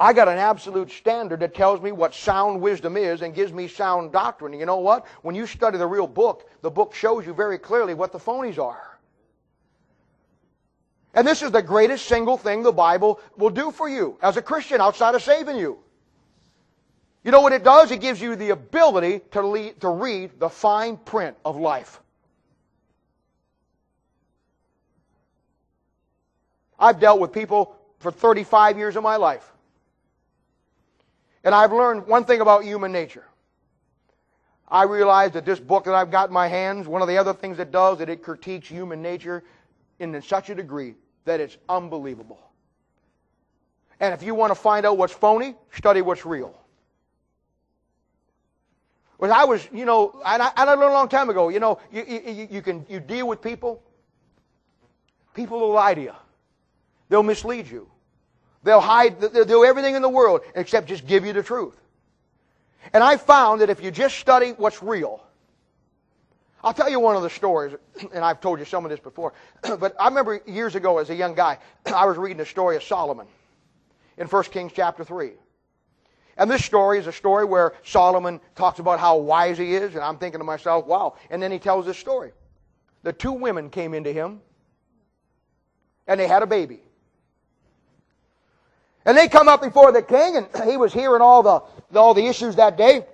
I 0.00 0.14
got 0.14 0.28
an 0.28 0.38
absolute 0.38 0.90
standard 0.90 1.40
that 1.40 1.54
tells 1.54 1.82
me 1.82 1.92
what 1.92 2.14
sound 2.14 2.62
wisdom 2.62 2.96
is 2.96 3.20
and 3.20 3.34
gives 3.34 3.52
me 3.52 3.68
sound 3.68 4.12
doctrine. 4.12 4.54
You 4.54 4.64
know 4.64 4.78
what? 4.78 5.06
When 5.20 5.34
you 5.34 5.46
study 5.46 5.76
the 5.76 5.86
real 5.86 6.06
book, 6.06 6.48
the 6.62 6.70
book 6.70 6.94
shows 6.94 7.26
you 7.26 7.34
very 7.34 7.58
clearly 7.58 7.92
what 7.92 8.10
the 8.10 8.18
phonies 8.18 8.58
are. 8.58 8.98
And 11.12 11.26
this 11.26 11.42
is 11.42 11.50
the 11.50 11.60
greatest 11.60 12.06
single 12.06 12.38
thing 12.38 12.62
the 12.62 12.72
Bible 12.72 13.20
will 13.36 13.50
do 13.50 13.70
for 13.70 13.90
you 13.90 14.16
as 14.22 14.38
a 14.38 14.42
Christian 14.42 14.80
outside 14.80 15.14
of 15.14 15.22
saving 15.22 15.58
you. 15.58 15.78
You 17.22 17.30
know 17.30 17.42
what 17.42 17.52
it 17.52 17.62
does? 17.62 17.90
It 17.90 18.00
gives 18.00 18.22
you 18.22 18.36
the 18.36 18.50
ability 18.50 19.20
to, 19.32 19.46
lead, 19.46 19.82
to 19.82 19.90
read 19.90 20.40
the 20.40 20.48
fine 20.48 20.96
print 20.96 21.36
of 21.44 21.58
life. 21.58 22.00
I've 26.78 26.98
dealt 26.98 27.20
with 27.20 27.32
people 27.32 27.76
for 27.98 28.10
35 28.10 28.78
years 28.78 28.96
of 28.96 29.02
my 29.02 29.16
life. 29.16 29.52
And 31.44 31.54
I've 31.54 31.72
learned 31.72 32.06
one 32.06 32.24
thing 32.24 32.40
about 32.40 32.64
human 32.64 32.92
nature. 32.92 33.24
I 34.68 34.84
realize 34.84 35.32
that 35.32 35.44
this 35.44 35.58
book 35.58 35.84
that 35.84 35.94
I've 35.94 36.10
got 36.10 36.28
in 36.28 36.34
my 36.34 36.46
hands, 36.46 36.86
one 36.86 37.02
of 37.02 37.08
the 37.08 37.18
other 37.18 37.34
things 37.34 37.58
it 37.58 37.72
does, 37.72 37.98
that 37.98 38.08
it 38.08 38.22
critiques 38.22 38.68
human 38.68 39.02
nature 39.02 39.42
in 39.98 40.20
such 40.22 40.50
a 40.50 40.54
degree 40.54 40.94
that 41.24 41.40
it's 41.40 41.56
unbelievable. 41.68 42.38
And 43.98 44.14
if 44.14 44.22
you 44.22 44.34
want 44.34 44.50
to 44.50 44.54
find 44.54 44.86
out 44.86 44.96
what's 44.96 45.12
phony, 45.12 45.54
study 45.72 46.02
what's 46.02 46.24
real. 46.24 46.56
When 49.18 49.30
I 49.30 49.44
was, 49.44 49.68
you 49.70 49.84
know, 49.84 50.20
and 50.24 50.40
I, 50.42 50.50
I 50.56 50.64
learned 50.64 50.82
a 50.82 50.92
long 50.92 51.08
time 51.08 51.28
ago, 51.28 51.50
you 51.50 51.60
know, 51.60 51.78
you, 51.92 52.04
you, 52.06 52.48
you 52.50 52.62
can 52.62 52.86
you 52.88 53.00
deal 53.00 53.28
with 53.28 53.42
people. 53.42 53.82
People 55.34 55.60
will 55.60 55.72
lie 55.72 55.92
to 55.92 56.00
you. 56.00 56.14
They'll 57.10 57.22
mislead 57.22 57.68
you. 57.68 57.90
They'll 58.62 58.80
hide, 58.80 59.20
they'll 59.20 59.44
do 59.44 59.64
everything 59.64 59.94
in 59.94 60.02
the 60.02 60.08
world 60.08 60.42
except 60.54 60.88
just 60.88 61.06
give 61.06 61.24
you 61.24 61.32
the 61.32 61.42
truth. 61.42 61.80
And 62.92 63.02
I 63.02 63.16
found 63.16 63.60
that 63.60 63.70
if 63.70 63.82
you 63.82 63.90
just 63.90 64.18
study 64.18 64.50
what's 64.56 64.82
real, 64.82 65.22
I'll 66.62 66.74
tell 66.74 66.90
you 66.90 67.00
one 67.00 67.16
of 67.16 67.22
the 67.22 67.30
stories, 67.30 67.74
and 68.14 68.24
I've 68.24 68.40
told 68.40 68.58
you 68.58 68.64
some 68.64 68.84
of 68.84 68.90
this 68.90 69.00
before, 69.00 69.32
but 69.62 69.94
I 69.98 70.08
remember 70.08 70.42
years 70.46 70.74
ago 70.74 70.98
as 70.98 71.10
a 71.10 71.14
young 71.14 71.34
guy, 71.34 71.58
I 71.94 72.04
was 72.06 72.16
reading 72.16 72.38
the 72.38 72.46
story 72.46 72.76
of 72.76 72.82
Solomon 72.82 73.26
in 74.18 74.26
1 74.26 74.42
Kings 74.44 74.72
chapter 74.74 75.04
3. 75.04 75.32
And 76.36 76.50
this 76.50 76.64
story 76.64 76.98
is 76.98 77.06
a 77.06 77.12
story 77.12 77.44
where 77.44 77.74
Solomon 77.82 78.40
talks 78.54 78.78
about 78.78 78.98
how 78.98 79.18
wise 79.18 79.58
he 79.58 79.74
is, 79.74 79.94
and 79.94 80.02
I'm 80.02 80.16
thinking 80.16 80.40
to 80.40 80.44
myself, 80.44 80.86
wow. 80.86 81.16
And 81.28 81.42
then 81.42 81.52
he 81.52 81.58
tells 81.58 81.84
this 81.86 81.98
story. 81.98 82.32
The 83.02 83.12
two 83.12 83.32
women 83.32 83.68
came 83.68 83.94
into 83.94 84.12
him, 84.12 84.40
and 86.06 86.18
they 86.18 86.26
had 86.26 86.42
a 86.42 86.46
baby. 86.46 86.80
And 89.04 89.16
they 89.16 89.28
come 89.28 89.48
up 89.48 89.62
before 89.62 89.92
the 89.92 90.02
king, 90.02 90.36
and 90.36 90.46
he 90.70 90.76
was 90.76 90.92
hearing 90.92 91.22
all 91.22 91.42
the, 91.42 91.98
all 91.98 92.14
the 92.14 92.26
issues 92.26 92.56
that 92.56 92.76
day. 92.76 93.04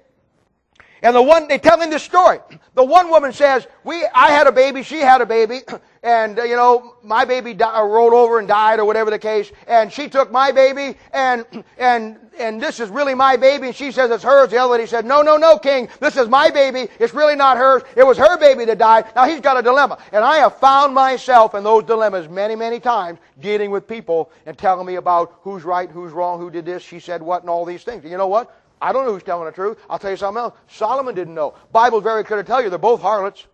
And 1.06 1.14
the 1.14 1.22
one, 1.22 1.46
they 1.46 1.58
tell 1.58 1.80
him 1.80 1.88
this 1.88 2.02
story. 2.02 2.40
The 2.74 2.82
one 2.82 3.10
woman 3.10 3.32
says, 3.32 3.68
we, 3.84 4.04
I 4.12 4.32
had 4.32 4.48
a 4.48 4.52
baby, 4.52 4.82
she 4.82 4.98
had 4.98 5.20
a 5.20 5.26
baby, 5.26 5.60
and, 6.02 6.36
uh, 6.36 6.42
you 6.42 6.56
know, 6.56 6.96
my 7.04 7.24
baby 7.24 7.54
di- 7.54 7.80
rolled 7.80 8.12
over 8.12 8.40
and 8.40 8.48
died 8.48 8.80
or 8.80 8.86
whatever 8.86 9.12
the 9.12 9.18
case, 9.20 9.52
and 9.68 9.92
she 9.92 10.08
took 10.08 10.32
my 10.32 10.50
baby, 10.50 10.98
and, 11.12 11.46
and, 11.78 12.18
and 12.40 12.60
this 12.60 12.80
is 12.80 12.88
really 12.88 13.14
my 13.14 13.36
baby, 13.36 13.68
and 13.68 13.76
she 13.76 13.92
says 13.92 14.10
it's 14.10 14.24
hers. 14.24 14.50
The 14.50 14.56
other 14.56 14.72
lady 14.72 14.86
said, 14.86 15.04
no, 15.04 15.22
no, 15.22 15.36
no, 15.36 15.60
king, 15.60 15.88
this 16.00 16.16
is 16.16 16.28
my 16.28 16.50
baby, 16.50 16.88
it's 16.98 17.14
really 17.14 17.36
not 17.36 17.56
hers, 17.56 17.84
it 17.94 18.04
was 18.04 18.18
her 18.18 18.36
baby 18.36 18.64
that 18.64 18.78
died. 18.78 19.04
Now 19.14 19.28
he's 19.28 19.40
got 19.40 19.56
a 19.56 19.62
dilemma. 19.62 20.02
And 20.10 20.24
I 20.24 20.38
have 20.38 20.58
found 20.58 20.92
myself 20.92 21.54
in 21.54 21.62
those 21.62 21.84
dilemmas 21.84 22.28
many, 22.28 22.56
many 22.56 22.80
times, 22.80 23.20
dealing 23.38 23.70
with 23.70 23.86
people 23.86 24.32
and 24.44 24.58
telling 24.58 24.84
me 24.84 24.96
about 24.96 25.38
who's 25.42 25.62
right, 25.62 25.88
who's 25.88 26.10
wrong, 26.10 26.40
who 26.40 26.50
did 26.50 26.64
this, 26.64 26.82
she 26.82 26.98
said 26.98 27.22
what, 27.22 27.42
and 27.42 27.48
all 27.48 27.64
these 27.64 27.84
things. 27.84 28.02
And 28.02 28.10
you 28.10 28.18
know 28.18 28.26
what? 28.26 28.52
I 28.80 28.92
don't 28.92 29.06
know 29.06 29.12
who's 29.12 29.22
telling 29.22 29.46
the 29.46 29.52
truth. 29.52 29.78
I'll 29.88 29.98
tell 29.98 30.10
you 30.10 30.16
something 30.16 30.40
else. 30.40 30.54
Solomon 30.68 31.14
didn't 31.14 31.34
know. 31.34 31.54
Bible's 31.72 32.02
very 32.02 32.24
clear 32.24 32.42
to 32.42 32.46
tell 32.46 32.62
you 32.62 32.68
they're 32.68 32.78
both 32.78 33.00
harlots. 33.00 33.46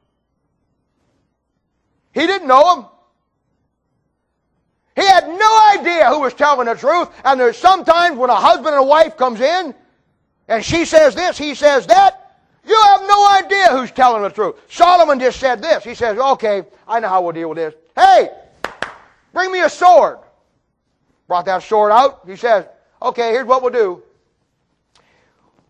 He 2.12 2.26
didn't 2.26 2.48
know 2.48 2.74
them. 2.74 2.86
He 4.94 5.06
had 5.06 5.26
no 5.26 5.70
idea 5.74 6.10
who 6.10 6.20
was 6.20 6.34
telling 6.34 6.66
the 6.66 6.74
truth. 6.74 7.08
And 7.24 7.40
there's 7.40 7.56
sometimes 7.56 8.18
when 8.18 8.30
a 8.30 8.34
husband 8.34 8.68
and 8.68 8.78
a 8.78 8.86
wife 8.86 9.16
comes 9.16 9.40
in, 9.40 9.74
and 10.48 10.64
she 10.64 10.84
says 10.84 11.14
this, 11.14 11.38
he 11.38 11.54
says 11.54 11.86
that, 11.86 12.18
you 12.66 12.78
have 12.80 13.00
no 13.02 13.28
idea 13.28 13.68
who's 13.70 13.90
telling 13.90 14.22
the 14.22 14.30
truth. 14.30 14.56
Solomon 14.68 15.18
just 15.18 15.40
said 15.40 15.62
this. 15.62 15.82
He 15.82 15.94
says, 15.94 16.18
okay, 16.18 16.64
I 16.86 17.00
know 17.00 17.08
how 17.08 17.22
we'll 17.22 17.32
deal 17.32 17.48
with 17.48 17.56
this. 17.56 17.74
Hey, 17.96 18.28
bring 19.32 19.50
me 19.50 19.60
a 19.60 19.70
sword. 19.70 20.18
Brought 21.26 21.46
that 21.46 21.62
sword 21.62 21.90
out. 21.90 22.20
He 22.26 22.36
says, 22.36 22.66
okay, 23.00 23.30
here's 23.30 23.46
what 23.46 23.62
we'll 23.62 23.72
do. 23.72 24.02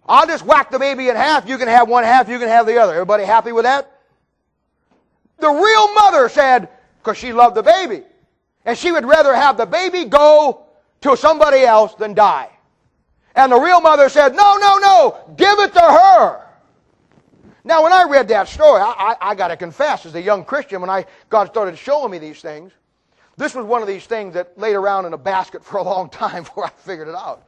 I'll 0.06 0.26
just 0.26 0.44
whack 0.44 0.70
the 0.70 0.78
baby 0.78 1.08
in 1.08 1.16
half. 1.16 1.48
You 1.48 1.58
can 1.58 1.68
have 1.68 1.88
one 1.88 2.04
half, 2.04 2.28
you 2.28 2.38
can 2.38 2.48
have 2.48 2.66
the 2.66 2.78
other. 2.78 2.92
Everybody 2.92 3.24
happy 3.24 3.52
with 3.52 3.64
that? 3.64 4.00
The 5.38 5.50
real 5.50 5.94
mother 5.94 6.28
said, 6.28 6.68
because 6.98 7.16
she 7.18 7.32
loved 7.32 7.56
the 7.56 7.62
baby. 7.62 8.02
And 8.64 8.78
she 8.78 8.92
would 8.92 9.04
rather 9.04 9.34
have 9.34 9.56
the 9.56 9.66
baby 9.66 10.04
go 10.04 10.66
to 11.00 11.16
somebody 11.16 11.62
else 11.62 11.94
than 11.94 12.14
die. 12.14 12.48
And 13.34 13.50
the 13.50 13.58
real 13.58 13.80
mother 13.80 14.08
said, 14.08 14.34
no, 14.34 14.56
no, 14.58 14.78
no, 14.78 15.34
give 15.36 15.58
it 15.58 15.72
to 15.72 15.80
her. 15.80 16.46
Now, 17.64 17.82
when 17.82 17.92
I 17.92 18.04
read 18.08 18.28
that 18.28 18.48
story, 18.48 18.80
I, 18.80 19.16
I, 19.20 19.30
I 19.30 19.34
got 19.34 19.48
to 19.48 19.56
confess, 19.56 20.04
as 20.04 20.14
a 20.14 20.20
young 20.20 20.44
Christian, 20.44 20.80
when 20.80 20.90
I 20.90 21.06
God 21.28 21.48
started 21.48 21.78
showing 21.78 22.10
me 22.10 22.18
these 22.18 22.40
things, 22.40 22.72
this 23.36 23.54
was 23.54 23.64
one 23.64 23.82
of 23.82 23.88
these 23.88 24.04
things 24.04 24.34
that 24.34 24.58
laid 24.58 24.74
around 24.74 25.06
in 25.06 25.12
a 25.12 25.18
basket 25.18 25.64
for 25.64 25.78
a 25.78 25.82
long 25.82 26.08
time 26.08 26.42
before 26.42 26.64
I 26.64 26.70
figured 26.70 27.08
it 27.08 27.14
out. 27.14 27.46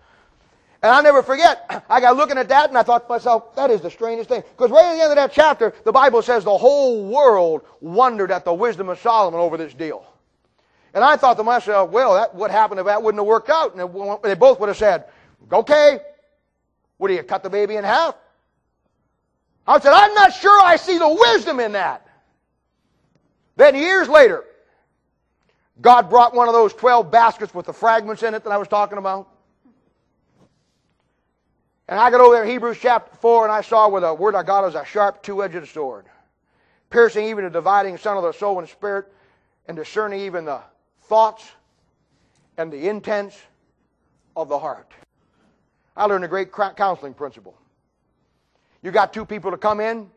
And 0.85 0.93
I'll 0.93 1.03
never 1.03 1.23
forget, 1.23 1.83
I 1.89 1.99
got 1.99 2.15
looking 2.15 2.37
at 2.37 2.51
that 2.51 2.69
and 2.69 2.77
I 2.77 2.83
thought 2.83 3.05
to 3.05 3.09
myself, 3.09 3.57
that 3.57 3.71
is 3.71 3.81
the 3.81 3.91
strangest 3.91 4.29
thing. 4.29 4.43
Because 4.55 4.71
right 4.71 4.85
at 4.85 4.97
the 4.97 5.03
end 5.03 5.13
of 5.13 5.17
that 5.17 5.33
chapter, 5.33 5.73
the 5.83 5.93
Bible 5.93 6.21
says 6.21 6.45
the 6.45 6.59
whole 6.59 7.07
world 7.07 7.63
wondered 7.81 8.31
at 8.31 8.45
the 8.45 8.53
wisdom 8.53 8.91
of 8.91 9.01
Solomon 9.01 9.41
over 9.41 9.57
this 9.57 9.73
deal. 9.73 10.05
And 10.93 11.03
I 11.03 11.17
thought 11.17 11.39
to 11.39 11.43
myself, 11.43 11.89
well, 11.89 12.13
that 12.17 12.35
what 12.35 12.51
happened 12.51 12.81
if 12.81 12.87
that 12.87 13.03
wouldn't 13.03 13.19
have 13.19 13.27
worked 13.27 13.49
out? 13.49 13.75
And 13.75 14.23
they 14.23 14.35
both 14.35 14.61
would 14.61 14.69
have 14.69 14.77
said, 14.77 15.07
okay, 15.51 16.01
what 16.99 17.09
do 17.09 17.15
you 17.15 17.23
cut 17.23 17.43
the 17.43 17.49
baby 17.49 17.77
in 17.77 17.85
half? 17.85 18.15
I 19.67 19.81
said, 19.81 19.95
I'm 19.95 20.13
not 20.13 20.35
sure 20.35 20.61
I 20.63 20.77
see 20.77 20.99
the 20.99 21.09
wisdom 21.09 21.61
in 21.61 21.73
that. 21.73 22.07
Then 23.57 23.75
years 23.75 24.07
later, 24.07 24.45
God 25.81 26.11
brought 26.11 26.35
one 26.35 26.47
of 26.47 26.53
those 26.53 26.75
12 26.75 27.11
baskets 27.11 27.55
with 27.55 27.65
the 27.65 27.73
fragments 27.73 28.23
in 28.23 28.35
it 28.35 28.45
that 28.45 28.51
I 28.51 28.59
was 28.59 28.69
talking 28.69 28.99
about. 28.99 29.31
And 31.89 32.01
I 32.01 32.11
got 32.11 32.21
over 32.21 32.35
there, 32.35 32.47
Hebrews 32.47 32.79
chapter 32.81 33.15
4, 33.17 33.45
and 33.45 33.53
I 33.53 33.61
saw 33.61 33.89
where 33.89 34.01
the 34.01 34.15
word 34.15 34.35
of 34.35 34.47
God 34.47 34.67
is 34.67 34.75
a 34.75 34.85
sharp 34.85 35.23
two-edged 35.23 35.69
sword, 35.69 36.07
piercing 36.89 37.27
even 37.27 37.45
the 37.45 37.51
dividing 37.51 37.99
son 37.99 38.17
of 38.17 38.23
the 38.23 38.33
soul 38.33 38.59
and 38.59 38.69
spirit, 38.69 39.13
and 39.67 39.77
discerning 39.77 40.21
even 40.21 40.47
the 40.47 40.61
thoughts 41.03 41.47
and 42.57 42.73
the 42.73 42.89
intents 42.89 43.39
of 44.37 44.49
the 44.49 44.59
heart. 44.59 44.93
I 45.97 46.07
learned 46.07 46.25
a 46.25 46.29
great 46.29 46.51
counseling 46.53 47.15
principle. 47.15 47.55
You 48.83 48.91
got 48.91 49.13
two 49.13 49.25
people 49.25 49.51
to 49.51 49.57
come 49.57 49.81
in, 49.81 50.11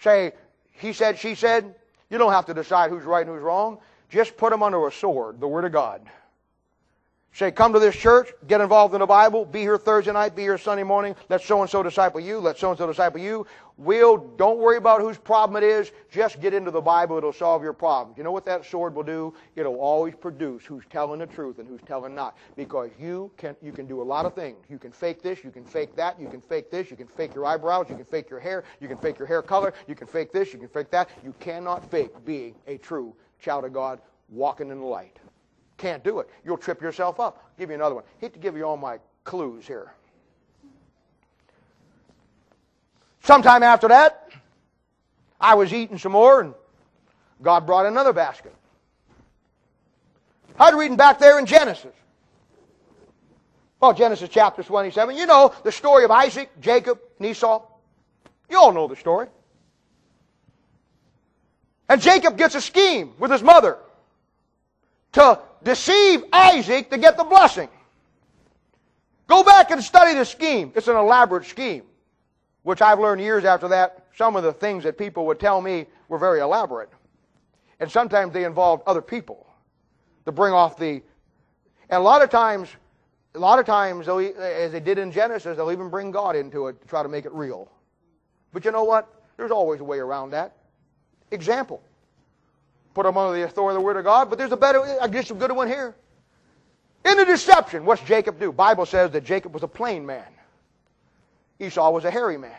say, 0.00 0.32
he 0.72 0.92
said, 0.92 1.18
she 1.18 1.34
said. 1.34 1.74
You 2.10 2.18
don't 2.18 2.32
have 2.32 2.46
to 2.46 2.54
decide 2.54 2.90
who's 2.90 3.04
right 3.04 3.26
and 3.26 3.34
who's 3.34 3.42
wrong. 3.42 3.78
Just 4.10 4.36
put 4.36 4.50
them 4.50 4.62
under 4.62 4.86
a 4.86 4.92
sword, 4.92 5.40
the 5.40 5.48
Word 5.48 5.64
of 5.64 5.72
God. 5.72 6.02
Say, 7.34 7.50
come 7.50 7.72
to 7.72 7.80
this 7.80 7.96
church, 7.96 8.32
get 8.46 8.60
involved 8.60 8.94
in 8.94 9.00
the 9.00 9.06
Bible, 9.06 9.44
be 9.44 9.58
here 9.58 9.76
Thursday 9.76 10.12
night, 10.12 10.36
be 10.36 10.42
here 10.42 10.56
Sunday 10.56 10.84
morning, 10.84 11.16
let 11.28 11.42
so 11.42 11.62
and 11.62 11.68
so 11.68 11.82
disciple 11.82 12.20
you, 12.20 12.38
let 12.38 12.56
so 12.56 12.70
and 12.70 12.78
so 12.78 12.86
disciple 12.86 13.18
you. 13.18 13.44
We'll, 13.76 14.18
don't 14.18 14.60
worry 14.60 14.76
about 14.76 15.00
whose 15.00 15.18
problem 15.18 15.60
it 15.60 15.66
is, 15.66 15.90
just 16.12 16.40
get 16.40 16.54
into 16.54 16.70
the 16.70 16.80
Bible, 16.80 17.18
it'll 17.18 17.32
solve 17.32 17.60
your 17.60 17.72
problem. 17.72 18.14
You 18.16 18.22
know 18.22 18.30
what 18.30 18.44
that 18.44 18.64
sword 18.64 18.94
will 18.94 19.02
do? 19.02 19.34
It'll 19.56 19.80
always 19.80 20.14
produce 20.14 20.64
who's 20.64 20.84
telling 20.88 21.18
the 21.18 21.26
truth 21.26 21.58
and 21.58 21.66
who's 21.66 21.80
telling 21.84 22.14
not. 22.14 22.38
Because 22.54 22.90
you 23.00 23.32
can, 23.36 23.56
you 23.60 23.72
can 23.72 23.86
do 23.86 24.00
a 24.00 24.04
lot 24.04 24.26
of 24.26 24.34
things. 24.34 24.64
You 24.68 24.78
can 24.78 24.92
fake 24.92 25.20
this, 25.20 25.42
you 25.42 25.50
can 25.50 25.64
fake 25.64 25.96
that, 25.96 26.20
you 26.20 26.28
can 26.28 26.40
fake 26.40 26.70
this, 26.70 26.88
you 26.88 26.96
can 26.96 27.08
fake 27.08 27.34
your 27.34 27.46
eyebrows, 27.46 27.86
you 27.88 27.96
can 27.96 28.04
fake 28.04 28.30
your 28.30 28.38
hair, 28.38 28.62
you 28.78 28.86
can 28.86 28.98
fake 28.98 29.18
your 29.18 29.26
hair 29.26 29.42
color, 29.42 29.74
you 29.88 29.96
can 29.96 30.06
fake 30.06 30.32
this, 30.32 30.52
you 30.52 30.60
can 30.60 30.68
fake 30.68 30.92
that. 30.92 31.10
You 31.24 31.34
cannot 31.40 31.90
fake 31.90 32.12
being 32.24 32.54
a 32.68 32.76
true 32.78 33.12
child 33.40 33.64
of 33.64 33.72
God 33.72 33.98
walking 34.28 34.70
in 34.70 34.78
the 34.78 34.86
light. 34.86 35.18
Can't 35.84 36.02
do 36.02 36.20
it. 36.20 36.30
You'll 36.46 36.56
trip 36.56 36.80
yourself 36.80 37.20
up. 37.20 37.36
I'll 37.44 37.50
give 37.58 37.68
you 37.68 37.74
another 37.74 37.94
one. 37.94 38.04
I 38.04 38.20
hate 38.22 38.32
to 38.32 38.38
give 38.38 38.56
you 38.56 38.64
all 38.64 38.78
my 38.78 39.00
clues 39.22 39.66
here. 39.66 39.92
Sometime 43.22 43.62
after 43.62 43.88
that, 43.88 44.30
I 45.38 45.56
was 45.56 45.74
eating 45.74 45.98
some 45.98 46.12
more, 46.12 46.40
and 46.40 46.54
God 47.42 47.66
brought 47.66 47.84
another 47.84 48.14
basket. 48.14 48.54
I 50.58 50.70
was 50.70 50.80
reading 50.80 50.96
back 50.96 51.18
there 51.18 51.38
in 51.38 51.44
Genesis. 51.44 51.92
Well, 53.78 53.92
Genesis 53.92 54.30
chapter 54.32 54.62
27. 54.62 55.14
You 55.14 55.26
know 55.26 55.52
the 55.64 55.72
story 55.72 56.04
of 56.04 56.10
Isaac, 56.10 56.48
Jacob, 56.62 56.98
and 57.18 57.28
Esau. 57.28 57.62
You 58.48 58.58
all 58.58 58.72
know 58.72 58.88
the 58.88 58.96
story. 58.96 59.26
And 61.90 62.00
Jacob 62.00 62.38
gets 62.38 62.54
a 62.54 62.62
scheme 62.62 63.12
with 63.18 63.30
his 63.30 63.42
mother 63.42 63.76
to 65.12 65.40
deceive 65.64 66.24
Isaac 66.32 66.90
to 66.90 66.98
get 66.98 67.16
the 67.16 67.24
blessing. 67.24 67.68
Go 69.26 69.42
back 69.42 69.70
and 69.70 69.82
study 69.82 70.14
the 70.14 70.24
scheme. 70.24 70.72
It's 70.74 70.88
an 70.88 70.96
elaborate 70.96 71.46
scheme, 71.46 71.82
which 72.62 72.82
I've 72.82 73.00
learned 73.00 73.20
years 73.20 73.44
after 73.44 73.68
that. 73.68 74.06
Some 74.16 74.36
of 74.36 74.44
the 74.44 74.52
things 74.52 74.84
that 74.84 74.98
people 74.98 75.26
would 75.26 75.40
tell 75.40 75.60
me 75.60 75.86
were 76.08 76.18
very 76.18 76.40
elaborate. 76.40 76.90
And 77.80 77.90
sometimes 77.90 78.32
they 78.32 78.44
involved 78.44 78.82
other 78.86 79.02
people 79.02 79.46
to 80.26 80.32
bring 80.32 80.52
off 80.52 80.76
the. 80.76 81.02
And 81.90 81.98
a 81.98 82.00
lot 82.00 82.22
of 82.22 82.30
times, 82.30 82.68
a 83.34 83.38
lot 83.38 83.58
of 83.58 83.66
times, 83.66 84.08
as 84.08 84.72
they 84.72 84.80
did 84.80 84.98
in 84.98 85.10
Genesis, 85.10 85.56
they'll 85.56 85.72
even 85.72 85.88
bring 85.88 86.10
God 86.10 86.36
into 86.36 86.68
it 86.68 86.80
to 86.80 86.86
try 86.86 87.02
to 87.02 87.08
make 87.08 87.24
it 87.24 87.32
real. 87.32 87.68
But 88.52 88.64
you 88.64 88.70
know 88.70 88.84
what? 88.84 89.12
There's 89.36 89.50
always 89.50 89.80
a 89.80 89.84
way 89.84 89.98
around 89.98 90.30
that. 90.30 90.56
Example 91.30 91.82
put 92.94 93.04
them 93.04 93.18
under 93.18 93.36
the 93.36 93.44
authority 93.44 93.76
of 93.76 93.82
the 93.82 93.84
Word 93.84 93.96
of 93.96 94.04
God. 94.04 94.30
But 94.30 94.38
there's 94.38 94.52
a 94.52 94.56
better, 94.56 94.80
I 95.00 95.08
guess 95.08 95.30
a 95.30 95.34
good 95.34 95.52
one 95.52 95.68
here. 95.68 95.94
In 97.04 97.18
the 97.18 97.24
deception, 97.24 97.84
what's 97.84 98.02
Jacob 98.02 98.40
do? 98.40 98.50
Bible 98.50 98.86
says 98.86 99.10
that 99.10 99.24
Jacob 99.24 99.52
was 99.52 99.62
a 99.62 99.68
plain 99.68 100.06
man. 100.06 100.24
Esau 101.60 101.90
was 101.90 102.04
a 102.04 102.10
hairy 102.10 102.38
man. 102.38 102.56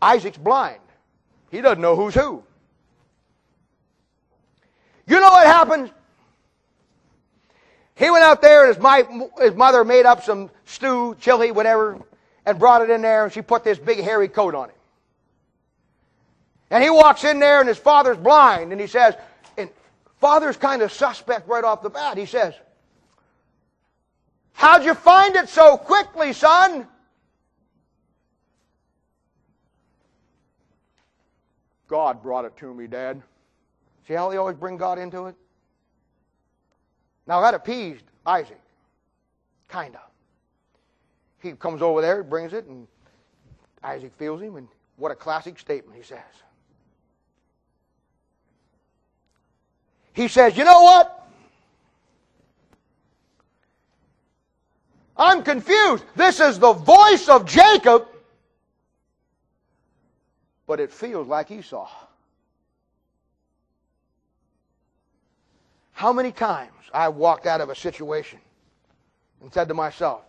Isaac's 0.00 0.38
blind. 0.38 0.80
He 1.50 1.60
doesn't 1.60 1.80
know 1.80 1.96
who's 1.96 2.14
who. 2.14 2.44
You 5.06 5.20
know 5.20 5.30
what 5.30 5.46
happened? 5.46 5.90
He 7.94 8.10
went 8.10 8.24
out 8.24 8.42
there 8.42 8.66
and 8.66 8.74
his, 8.74 8.82
my, 8.82 9.04
his 9.40 9.54
mother 9.54 9.84
made 9.84 10.04
up 10.04 10.22
some 10.22 10.50
stew, 10.64 11.16
chili, 11.18 11.50
whatever, 11.50 11.98
and 12.44 12.58
brought 12.58 12.82
it 12.82 12.90
in 12.90 13.02
there 13.02 13.24
and 13.24 13.32
she 13.32 13.40
put 13.40 13.64
this 13.64 13.78
big 13.78 14.00
hairy 14.00 14.28
coat 14.28 14.54
on 14.54 14.68
him. 14.68 14.76
And 16.70 16.82
he 16.82 16.90
walks 16.90 17.24
in 17.24 17.38
there 17.38 17.60
and 17.60 17.68
his 17.68 17.78
father's 17.78 18.16
blind 18.16 18.72
and 18.72 18.80
he 18.80 18.86
says, 18.86 19.14
and 19.56 19.70
father's 20.18 20.56
kind 20.56 20.82
of 20.82 20.92
suspect 20.92 21.48
right 21.48 21.64
off 21.64 21.82
the 21.82 21.90
bat. 21.90 22.18
He 22.18 22.26
says, 22.26 22.54
How'd 24.52 24.84
you 24.84 24.94
find 24.94 25.36
it 25.36 25.48
so 25.50 25.76
quickly, 25.76 26.32
son? 26.32 26.88
God 31.88 32.22
brought 32.22 32.46
it 32.46 32.56
to 32.56 32.74
me, 32.74 32.86
Dad. 32.86 33.22
See 34.08 34.14
how 34.14 34.30
they 34.30 34.38
always 34.38 34.56
bring 34.56 34.76
God 34.76 34.98
into 34.98 35.26
it? 35.26 35.34
Now 37.26 37.40
that 37.42 37.54
appeased 37.54 38.04
Isaac. 38.24 38.60
Kind 39.68 39.94
of. 39.94 40.02
He 41.40 41.52
comes 41.52 41.82
over 41.82 42.00
there, 42.00 42.22
brings 42.22 42.52
it, 42.52 42.64
and 42.64 42.88
Isaac 43.82 44.12
feels 44.18 44.40
him, 44.40 44.56
and 44.56 44.68
what 44.96 45.12
a 45.12 45.14
classic 45.14 45.58
statement 45.58 45.96
he 45.96 46.02
says. 46.02 46.18
He 50.16 50.28
says, 50.28 50.56
You 50.56 50.64
know 50.64 50.82
what? 50.82 51.28
I'm 55.14 55.42
confused. 55.42 56.04
This 56.16 56.40
is 56.40 56.58
the 56.58 56.72
voice 56.72 57.28
of 57.28 57.44
Jacob, 57.46 58.08
but 60.66 60.80
it 60.80 60.90
feels 60.90 61.28
like 61.28 61.50
Esau. 61.50 61.88
How 65.92 66.12
many 66.14 66.32
times 66.32 66.72
I 66.92 67.08
walked 67.08 67.46
out 67.46 67.60
of 67.60 67.68
a 67.68 67.74
situation 67.74 68.38
and 69.42 69.52
said 69.52 69.68
to 69.68 69.74
myself, 69.74 70.22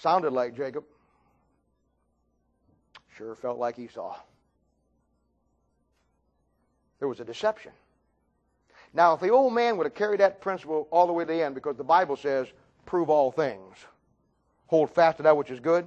sounded 0.00 0.32
like 0.32 0.56
Jacob, 0.56 0.84
sure 3.16 3.34
felt 3.34 3.58
like 3.58 3.80
Esau. 3.80 4.16
There 6.98 7.08
was 7.08 7.20
a 7.20 7.24
deception. 7.24 7.72
Now, 8.94 9.14
if 9.14 9.20
the 9.20 9.28
old 9.28 9.52
man 9.52 9.76
would 9.76 9.84
have 9.84 9.94
carried 9.94 10.20
that 10.20 10.40
principle 10.40 10.88
all 10.90 11.06
the 11.06 11.12
way 11.12 11.24
to 11.24 11.32
the 11.32 11.42
end, 11.42 11.54
because 11.54 11.76
the 11.76 11.84
Bible 11.84 12.16
says, 12.16 12.46
prove 12.86 13.10
all 13.10 13.30
things, 13.30 13.76
hold 14.66 14.90
fast 14.90 15.18
to 15.18 15.22
that 15.24 15.36
which 15.36 15.50
is 15.50 15.60
good. 15.60 15.86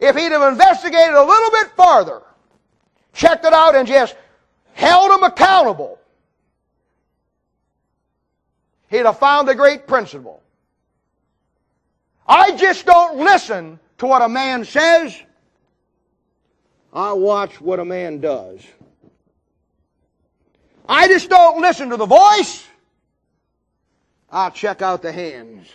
If 0.00 0.16
he'd 0.16 0.32
have 0.32 0.52
investigated 0.52 1.14
a 1.14 1.22
little 1.22 1.50
bit 1.50 1.68
farther, 1.76 2.22
checked 3.12 3.44
it 3.44 3.52
out, 3.52 3.74
and 3.74 3.86
just 3.86 4.16
held 4.72 5.10
them 5.10 5.24
accountable, 5.24 5.98
he'd 8.88 9.04
have 9.04 9.18
found 9.18 9.48
the 9.48 9.54
great 9.54 9.86
principle. 9.86 10.42
I 12.26 12.56
just 12.56 12.86
don't 12.86 13.18
listen 13.18 13.78
to 13.98 14.06
what 14.06 14.22
a 14.22 14.28
man 14.28 14.64
says. 14.64 15.22
I 16.92 17.12
watch 17.12 17.60
what 17.60 17.78
a 17.78 17.84
man 17.84 18.20
does. 18.20 18.60
I 20.88 21.08
just 21.08 21.28
don't 21.28 21.60
listen 21.60 21.90
to 21.90 21.96
the 21.96 22.06
voice. 22.06 22.66
I'll 24.30 24.50
check 24.50 24.82
out 24.82 25.02
the 25.02 25.12
hands. 25.12 25.68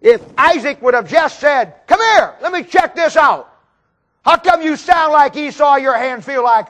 If 0.00 0.22
Isaac 0.36 0.80
would 0.82 0.94
have 0.94 1.08
just 1.08 1.40
said, 1.40 1.74
Come 1.86 2.00
here, 2.00 2.34
let 2.40 2.52
me 2.52 2.62
check 2.62 2.94
this 2.94 3.16
out. 3.16 3.52
How 4.24 4.36
come 4.36 4.62
you 4.62 4.76
sound 4.76 5.12
like 5.12 5.36
Esau, 5.36 5.76
your 5.76 5.96
hands 5.96 6.24
feel 6.24 6.42
like 6.42 6.68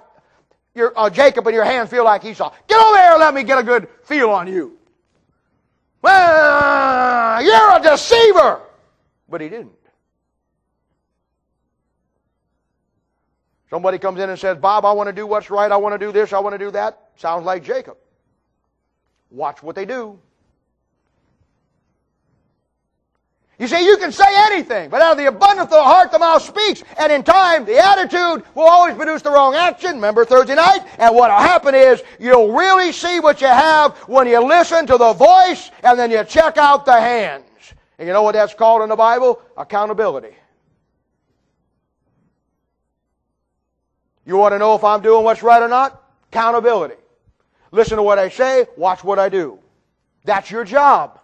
your, 0.75 0.93
uh, 0.97 1.11
Jacob, 1.11 1.47
and 1.47 1.55
your 1.55 1.65
hands 1.65 1.91
feel 1.91 2.05
like 2.05 2.25
Esau? 2.25 2.53
Get 2.69 2.79
over 2.79 2.97
here 2.97 3.13
and 3.13 3.21
let 3.21 3.35
me 3.35 3.43
get 3.45 3.59
a 3.59 3.63
good 3.63 3.89
feel 4.05 4.31
on 4.31 4.47
you. 4.47 4.77
Well, 6.03 7.43
you're 7.43 7.77
a 7.79 7.83
deceiver. 7.83 8.61
But 9.29 9.41
he 9.41 9.49
didn't. 9.49 9.76
Somebody 13.71 13.99
comes 13.99 14.21
in 14.21 14.31
and 14.31 14.39
says, 14.39 14.59
Bob, 14.59 14.85
I 14.85 14.93
want 14.93 15.09
to 15.09 15.13
do 15.13 15.27
what's 15.27 15.51
right. 15.51 15.71
I 15.71 15.77
want 15.77 15.95
to 15.95 15.99
do 15.99 16.13
this. 16.13 16.33
I 16.33 16.39
want 16.39 16.55
to 16.55 16.59
do 16.59 16.71
that. 16.71 17.11
Sounds 17.17 17.45
like 17.45 17.65
Jacob. 17.65 17.97
Watch 19.31 19.63
what 19.63 19.75
they 19.75 19.85
do. 19.85 20.19
You 23.59 23.67
see, 23.67 23.87
you 23.87 23.97
can 23.97 24.13
say 24.13 24.27
anything, 24.29 24.91
but 24.91 25.01
out 25.01 25.13
of 25.13 25.19
the 25.19 25.27
abundance 25.27 25.73
of 25.73 25.79
the 25.79 25.83
heart, 25.83 26.13
the 26.13 26.19
mouth 26.19 26.43
speaks. 26.43 26.85
And 26.99 27.11
in 27.11 27.23
time, 27.23 27.65
the 27.65 27.79
attitude 27.79 28.45
will 28.55 28.69
always 28.69 28.95
produce 28.95 29.23
the 29.23 29.31
wrong 29.31 29.55
action. 29.55 29.95
Remember 29.95 30.27
Thursday 30.27 30.55
night? 30.55 30.81
And 30.99 31.17
what'll 31.17 31.39
happen 31.39 31.75
is, 31.75 32.03
you'll 32.21 32.53
really 32.53 32.93
see 32.93 33.19
what 33.19 33.41
you 33.41 33.47
have 33.47 33.97
when 34.09 34.27
you 34.29 34.47
listen 34.47 34.87
to 34.89 34.99
the 34.99 35.15
voice 35.15 35.71
and 35.83 35.99
then 35.99 36.11
you 36.11 36.23
check 36.25 36.59
out 36.59 36.85
the 36.85 37.01
hands. 37.01 37.45
And 37.99 38.07
you 38.07 38.13
know 38.13 38.23
what 38.23 38.33
that's 38.33 38.53
called 38.53 38.83
in 38.83 38.91
the 38.91 38.97
Bible? 38.97 39.41
Accountability. 39.57 40.37
You 44.27 44.37
want 44.37 44.53
to 44.53 44.59
know 44.59 44.75
if 44.75 44.85
I'm 44.85 45.01
doing 45.01 45.25
what's 45.25 45.43
right 45.43 45.63
or 45.63 45.69
not? 45.69 46.03
Accountability. 46.33 46.97
Listen 47.71 47.97
to 47.97 48.03
what 48.03 48.19
I 48.19 48.29
say, 48.29 48.67
watch 48.77 49.05
what 49.05 49.19
I 49.19 49.29
do. 49.29 49.59
That's 50.25 50.51
your 50.51 50.65
job. 50.65 51.21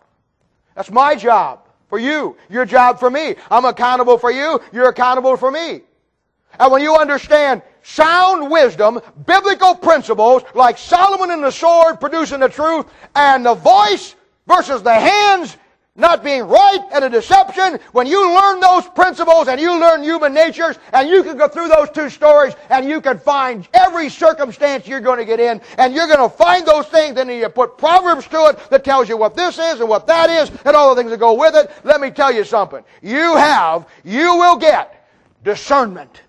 That's 0.76 0.90
my 0.90 1.16
job 1.16 1.66
for 1.88 1.98
you. 1.98 2.36
Your 2.48 2.64
job 2.64 3.00
for 3.00 3.10
me. 3.10 3.34
I'm 3.50 3.64
accountable 3.64 4.18
for 4.18 4.30
you, 4.30 4.60
you're 4.72 4.88
accountable 4.88 5.36
for 5.36 5.50
me. 5.50 5.82
And 6.60 6.70
when 6.70 6.82
you 6.82 6.94
understand 6.96 7.62
sound 7.82 8.50
wisdom, 8.50 9.00
biblical 9.26 9.74
principles, 9.74 10.42
like 10.54 10.78
Solomon 10.78 11.30
and 11.30 11.42
the 11.42 11.50
sword 11.50 11.98
producing 11.98 12.40
the 12.40 12.48
truth, 12.48 12.86
and 13.14 13.44
the 13.44 13.54
voice 13.54 14.14
versus 14.46 14.82
the 14.82 14.94
hands 14.94 15.56
not 15.94 16.24
being 16.24 16.44
right 16.44 16.80
and 16.94 17.04
a 17.04 17.10
deception, 17.10 17.78
when 17.92 18.06
you 18.06 18.34
learn 18.34 18.60
those 18.60 18.88
principles 18.88 19.48
and 19.48 19.60
you 19.60 19.78
learn 19.78 20.02
human 20.02 20.32
natures 20.32 20.78
and 20.94 21.08
you 21.08 21.22
can 21.22 21.36
go 21.36 21.46
through 21.46 21.68
those 21.68 21.90
two 21.90 22.08
stories 22.08 22.54
and 22.70 22.88
you 22.88 23.00
can 23.00 23.18
find 23.18 23.68
every 23.74 24.08
circumstance 24.08 24.86
you're 24.86 25.00
going 25.00 25.18
to 25.18 25.24
get 25.26 25.38
in 25.38 25.60
and 25.76 25.94
you're 25.94 26.06
going 26.06 26.18
to 26.18 26.34
find 26.34 26.66
those 26.66 26.86
things 26.86 27.18
and 27.18 27.30
you 27.30 27.46
put 27.50 27.76
Proverbs 27.76 28.26
to 28.28 28.46
it 28.46 28.70
that 28.70 28.84
tells 28.84 29.08
you 29.08 29.18
what 29.18 29.36
this 29.36 29.58
is 29.58 29.80
and 29.80 29.88
what 29.88 30.06
that 30.06 30.30
is 30.30 30.50
and 30.64 30.74
all 30.74 30.94
the 30.94 31.00
things 31.00 31.10
that 31.10 31.20
go 31.20 31.34
with 31.34 31.54
it. 31.54 31.70
Let 31.84 32.00
me 32.00 32.10
tell 32.10 32.32
you 32.32 32.44
something. 32.44 32.82
You 33.02 33.36
have, 33.36 33.86
you 34.02 34.36
will 34.36 34.56
get 34.56 35.08
discernment. 35.44 36.22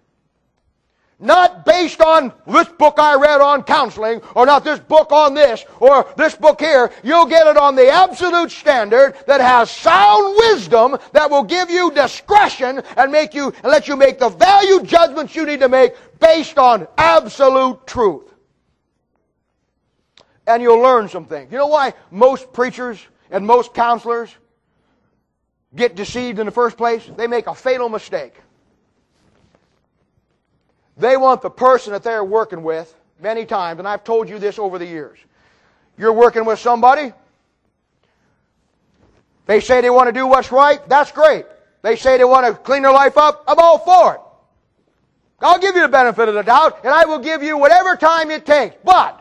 Not 1.24 1.66
based 1.66 2.02
on 2.02 2.34
this 2.46 2.68
book 2.68 2.96
I 2.98 3.16
read 3.16 3.40
on 3.40 3.64
counseling, 3.64 4.22
or 4.36 4.46
not 4.46 4.66
this 4.66 4.80
book 4.80 5.14
on 5.14 5.34
this, 5.34 5.64
or 5.80 6.06
this 6.18 6.36
book 6.36 6.60
here. 6.60 6.92
You'll 7.02 7.28
get 7.28 7.48
it 7.48 7.56
on 7.56 7.76
the 7.76 7.88
absolute 7.88 8.52
standard 8.52 9.16
that 9.26 9.40
has 9.40 9.72
sound 9.72 10.36
wisdom 10.38 10.98
that 11.14 11.32
will 11.32 11.46
give 11.46 11.70
you 11.70 11.92
discretion 11.92 12.84
and 12.98 13.10
make 13.10 13.34
you, 13.34 13.54
and 13.64 13.72
let 13.72 13.88
you 13.88 13.96
make 13.96 14.20
the 14.20 14.28
value 14.28 14.84
judgments 14.84 15.34
you 15.34 15.46
need 15.46 15.62
to 15.62 15.70
make 15.70 15.94
based 16.20 16.58
on 16.58 16.90
absolute 16.98 17.88
truth. 17.88 18.30
And 20.46 20.62
you'll 20.62 20.82
learn 20.82 21.08
some 21.08 21.24
things. 21.24 21.54
You 21.54 21.58
know 21.58 21.68
why 21.68 21.94
most 22.12 22.52
preachers 22.52 23.00
and 23.32 23.48
most 23.48 23.74
counselors 23.74 24.30
get 25.74 25.96
deceived 25.96 26.40
in 26.40 26.48
the 26.48 26.52
first 26.52 26.76
place? 26.76 27.10
They 27.16 27.28
make 27.28 27.48
a 27.48 27.56
fatal 27.56 27.88
mistake. 27.88 28.34
They 30.98 31.18
want 31.18 31.42
the 31.42 31.50
person 31.50 31.94
that 31.94 32.04
they're 32.04 32.24
working 32.24 32.64
with 32.64 32.96
many 33.20 33.46
times, 33.46 33.80
and 33.80 33.88
I've 33.88 34.04
told 34.04 34.30
you 34.30 34.40
this 34.40 34.60
over 34.60 34.78
the 34.78 34.86
years. 34.86 35.20
You're 35.98 36.14
working 36.14 36.46
with 36.46 36.60
somebody, 36.60 37.14
they 39.46 39.60
say 39.60 39.82
they 39.82 39.90
want 39.90 40.08
to 40.08 40.14
do 40.14 40.26
what's 40.26 40.52
right, 40.52 40.88
that's 40.88 41.12
great. 41.12 41.46
They 41.82 41.96
say 41.96 42.18
they 42.18 42.24
want 42.24 42.48
to 42.48 42.54
clean 42.54 42.84
their 42.84 42.94
life 42.94 43.18
up, 43.18 43.44
I'm 43.48 43.60
all 43.60 43.78
for 43.78 44.16
it. 44.16 44.20
I'll 45.42 45.60
give 45.60 45.76
you 45.76 45.82
the 45.82 45.90
benefit 45.90 46.30
of 46.30 46.36
the 46.36 46.42
doubt, 46.42 46.80
and 46.86 46.94
I 46.94 47.06
will 47.06 47.20
give 47.20 47.44
you 47.44 47.58
whatever 47.58 47.98
time 47.98 48.32
it 48.32 48.46
takes. 48.46 48.78
But 48.84 49.20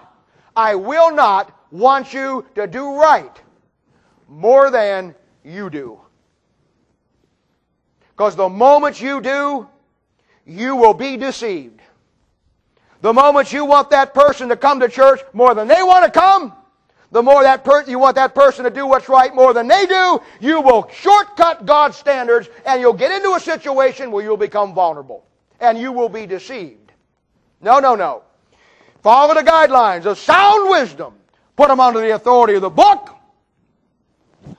I 0.54 0.76
will 0.76 1.12
not 1.12 1.58
want 1.72 2.14
you 2.14 2.46
to 2.54 2.66
do 2.66 2.94
right 2.94 3.40
more 4.28 4.70
than 4.70 5.14
you 5.42 5.68
do. 5.68 6.00
Because 8.10 8.36
the 8.36 8.48
moment 8.48 9.00
you 9.00 9.20
do, 9.20 9.68
you 10.52 10.76
will 10.76 10.94
be 10.94 11.16
deceived. 11.16 11.80
The 13.00 13.12
moment 13.12 13.52
you 13.52 13.64
want 13.64 13.90
that 13.90 14.14
person 14.14 14.48
to 14.50 14.56
come 14.56 14.80
to 14.80 14.88
church 14.88 15.20
more 15.32 15.54
than 15.54 15.66
they 15.66 15.82
want 15.82 16.04
to 16.04 16.10
come, 16.10 16.52
the 17.10 17.22
more 17.22 17.42
that 17.42 17.64
per- 17.64 17.84
you 17.84 17.98
want 17.98 18.16
that 18.16 18.34
person 18.34 18.64
to 18.64 18.70
do 18.70 18.86
what's 18.86 19.08
right 19.08 19.34
more 19.34 19.52
than 19.52 19.66
they 19.66 19.86
do, 19.86 20.20
you 20.40 20.60
will 20.60 20.88
shortcut 20.92 21.66
God's 21.66 21.96
standards 21.96 22.48
and 22.64 22.80
you'll 22.80 22.92
get 22.92 23.10
into 23.10 23.34
a 23.34 23.40
situation 23.40 24.10
where 24.10 24.24
you'll 24.24 24.36
become 24.36 24.72
vulnerable 24.72 25.24
and 25.60 25.78
you 25.78 25.92
will 25.92 26.08
be 26.08 26.26
deceived. 26.26 26.92
No, 27.60 27.80
no, 27.80 27.94
no. 27.94 28.22
Follow 29.02 29.34
the 29.34 29.42
guidelines 29.42 30.06
of 30.06 30.18
sound 30.18 30.70
wisdom. 30.70 31.14
Put 31.56 31.68
them 31.68 31.80
under 31.80 32.00
the 32.00 32.14
authority 32.14 32.54
of 32.54 32.62
the 32.62 32.70
book. 32.70 33.10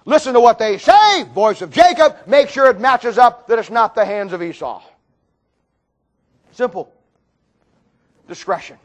Listen 0.06 0.34
to 0.34 0.40
what 0.40 0.60
they 0.60 0.78
say, 0.78 1.24
voice 1.24 1.62
of 1.62 1.72
Jacob. 1.72 2.16
Make 2.28 2.50
sure 2.50 2.70
it 2.70 2.80
matches 2.80 3.18
up 3.18 3.48
that 3.48 3.58
it's 3.58 3.70
not 3.70 3.96
the 3.96 4.06
hands 4.06 4.34
of 4.34 4.44
Esau. 4.44 4.82
Simple. 6.54 6.94
Discretion. 8.28 8.78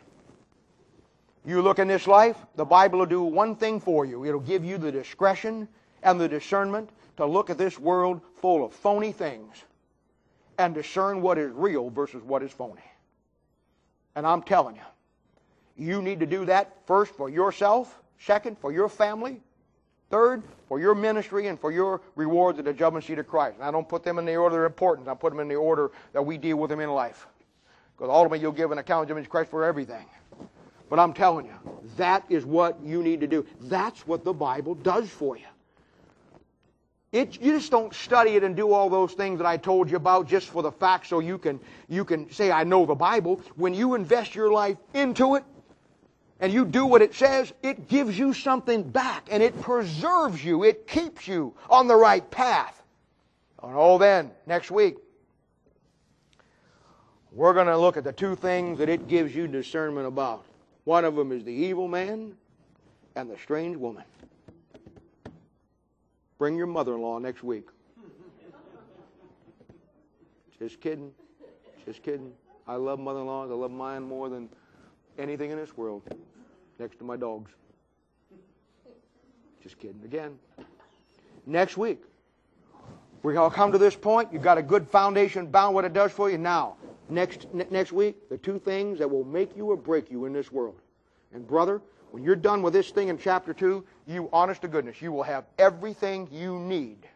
You 1.45 1.62
look 1.62 1.78
in 1.78 1.86
this 1.86 2.07
life, 2.07 2.36
the 2.57 2.65
Bible 2.65 3.01
will 3.01 3.07
do 3.07 3.23
one 3.23 3.57
thing 3.57 3.78
for 3.78 4.05
you. 4.05 4.24
It'll 4.24 4.40
give 4.40 4.65
you 4.65 4.78
the 4.78 4.90
discretion 4.90 5.69
and 6.03 6.20
the 6.20 6.28
discernment 6.28 6.90
to 7.19 7.27
look 7.27 7.51
at 7.51 7.59
this 7.59 7.78
world 7.78 8.20
full 8.40 8.65
of 8.65 8.73
phony 8.73 9.12
things 9.12 9.57
and 10.59 10.74
discern 10.74 11.23
what 11.23 11.39
is 11.39 11.53
real 11.53 11.90
versus 11.90 12.23
what 12.23 12.43
is 12.43 12.51
phony. 12.51 12.82
And 14.16 14.27
I'm 14.27 14.43
telling 14.43 14.77
you, 14.77 14.82
you 15.77 16.03
need 16.03 16.20
to 16.20 16.27
do 16.27 16.45
that 16.47 16.77
first 16.86 17.15
for 17.15 17.28
yourself, 17.28 18.03
second 18.19 18.59
for 18.59 18.73
your 18.73 18.89
family, 18.89 19.40
third 20.11 20.43
for 20.69 20.81
your 20.81 20.95
ministry 20.95 21.47
and 21.47 21.61
for 21.61 21.70
your 21.70 22.01
rewards 22.16 22.59
at 22.59 22.65
the 22.65 22.73
judgment 22.73 23.05
seat 23.05 23.19
of 23.19 23.28
Christ. 23.28 23.57
And 23.57 23.65
I 23.65 23.70
don't 23.70 23.89
put 23.89 24.03
them 24.03 24.19
in 24.19 24.24
the 24.24 24.36
order 24.36 24.65
of 24.65 24.73
importance. 24.73 25.07
I 25.07 25.15
put 25.15 25.31
them 25.31 25.40
in 25.40 25.49
the 25.49 25.55
order 25.55 25.93
that 26.12 26.23
we 26.23 26.39
deal 26.39 26.57
with 26.57 26.70
them 26.70 26.81
in 26.81 26.90
life. 26.90 27.27
Because 27.99 28.12
ultimately 28.12 28.39
you'll 28.39 28.53
give 28.53 28.70
an 28.70 28.79
account 28.79 29.11
of 29.11 29.16
Jesus 29.16 29.29
Christ 29.29 29.51
for 29.51 29.65
everything. 29.65 30.07
But 30.89 31.01
I'm 31.01 31.12
telling 31.12 31.47
you, 31.47 31.81
that 31.97 32.25
is 32.29 32.47
what 32.47 32.79
you 32.83 33.03
need 33.03 33.20
to 33.20 33.27
do. 33.27 33.45
That's 33.62 34.07
what 34.07 34.25
the 34.25 34.33
Bible 34.33 34.77
does 34.77 35.11
for 35.11 35.37
you. 35.37 35.45
It, 37.11 37.41
you 37.41 37.53
just 37.53 37.70
don't 37.70 37.93
study 37.95 38.33
it 38.33 38.45
and 38.45 38.55
do 38.55 38.73
all 38.73 38.89
those 38.89 39.15
things 39.15 39.39
that 39.39 39.47
I 39.47 39.57
told 39.57 39.91
you 39.91 39.97
about 39.97 40.29
just 40.29 40.49
for 40.49 40.62
the 40.62 40.70
fact 40.70 41.07
so 41.07 41.20
you 41.20 41.39
can, 41.39 41.59
you 41.89 42.05
can 42.05 42.31
say, 42.31 42.51
I 42.51 42.65
know 42.65 42.87
the 42.87 42.95
Bible. 42.95 43.41
When 43.57 43.75
you 43.75 43.95
invest 43.95 44.35
your 44.35 44.53
life 44.53 44.77
into 44.95 45.35
it 45.35 45.45
and 46.39 46.53
you 46.53 46.66
do 46.66 46.87
what 46.87 47.03
it 47.03 47.15
says, 47.15 47.53
it 47.62 47.89
gives 47.89 48.19
you 48.19 48.33
something 48.35 48.83
back 48.83 49.27
and 49.31 49.43
it 49.43 49.61
preserves 49.61 50.45
you. 50.45 50.65
It 50.65 50.87
keeps 50.87 51.27
you 51.27 51.55
on 51.69 51.89
the 51.89 51.97
right 51.97 52.31
path. 52.31 52.81
And 53.62 53.73
oh, 53.75 53.99
then, 53.99 54.31
next 54.47 54.70
week, 54.70 54.99
we're 57.39 57.55
going 57.55 57.69
to 57.69 57.78
look 57.78 57.97
at 57.97 58.02
the 58.02 58.12
two 58.12 58.35
things 58.35 58.81
that 58.81 58.89
it 58.89 59.06
gives 59.06 59.32
you 59.32 59.47
discernment 59.47 60.09
about. 60.09 60.44
One 60.82 61.05
of 61.05 61.15
them 61.15 61.31
is 61.31 61.44
the 61.44 61.52
evil 61.52 61.86
man 61.86 62.35
and 63.15 63.31
the 63.31 63.39
strange 63.39 63.77
woman. 63.77 64.02
Bring 66.36 66.56
your 66.56 66.66
mother 66.66 66.97
in 66.97 67.01
law 67.01 67.20
next 67.20 67.44
week. 67.44 67.69
Just 70.59 70.81
kidding. 70.81 71.12
Just 71.86 72.02
kidding. 72.02 72.32
I 72.66 72.74
love 72.74 72.98
mother 72.98 73.20
in 73.20 73.27
laws. 73.27 73.52
I 73.52 73.55
love 73.55 73.70
mine 73.70 74.02
more 74.02 74.28
than 74.28 74.48
anything 75.16 75.52
in 75.52 75.59
this 75.59 75.77
world, 75.77 76.02
next 76.81 76.98
to 76.98 77.05
my 77.05 77.16
dogs. 77.16 77.52
Just 79.62 79.78
kidding 79.78 80.02
again. 80.05 80.36
Next 81.47 81.77
week, 81.77 82.02
we 83.23 83.36
all 83.36 83.48
come 83.48 83.70
to 83.70 83.78
this 83.78 83.94
point. 83.94 84.32
You've 84.32 84.43
got 84.43 84.59
a 84.59 84.62
good 84.62 84.89
foundation 84.89 85.47
bound 85.47 85.77
what 85.77 85.85
it 85.85 85.93
does 85.93 86.10
for 86.10 86.28
you. 86.28 86.36
Now, 86.36 86.74
next, 87.11 87.47
next 87.53 87.93
week, 87.93 88.29
the 88.29 88.39
two 88.39 88.59
things 88.59 88.99
that 88.99 89.11
will 89.11 89.25
make 89.25 89.57
you 89.57 89.71
or 89.71 89.77
break 89.77 90.11
you 90.11 90.25
in 90.25 90.33
this 90.33 90.53
world. 90.53 90.81
And 91.33 91.47
brother, 91.47 91.83
when 92.11 92.23
you're 92.23 92.37
done 92.37 92.63
with 92.63 92.73
this 92.73 92.91
thing 92.91 93.09
in 93.09 93.19
chapter 93.19 93.53
2, 93.53 93.85
you, 94.07 94.29
honest 94.33 94.63
to 94.63 94.69
goodness, 94.69 95.01
you 95.03 95.13
will 95.13 95.23
have 95.23 95.45
everything 95.59 96.29
you 96.31 96.59
need. 96.59 97.07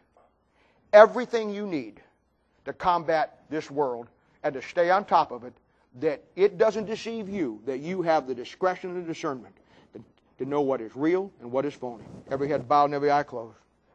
Everything 0.91 1.49
you 1.49 1.65
need 1.65 2.01
to 2.65 2.73
combat 2.73 3.43
this 3.49 3.71
world 3.71 4.07
and 4.43 4.53
to 4.53 4.61
stay 4.61 4.89
on 4.89 5.05
top 5.05 5.31
of 5.31 5.43
it, 5.43 5.53
that 5.99 6.23
it 6.35 6.57
doesn't 6.57 6.85
deceive 6.85 7.29
you, 7.29 7.61
that 7.65 7.79
you 7.79 8.01
have 8.01 8.27
the 8.27 8.35
discretion 8.35 8.91
and 8.91 9.07
discernment 9.07 9.55
to, 9.93 10.03
to 10.37 10.45
know 10.45 10.61
what 10.61 10.81
is 10.81 10.95
real 10.95 11.31
and 11.41 11.51
what 11.51 11.65
is 11.65 11.73
phony. 11.73 12.03
Every 12.29 12.47
head 12.47 12.67
bowed 12.67 12.85
and 12.85 12.93
every 12.93 13.11
eye 13.11 13.23
closed. 13.23 13.57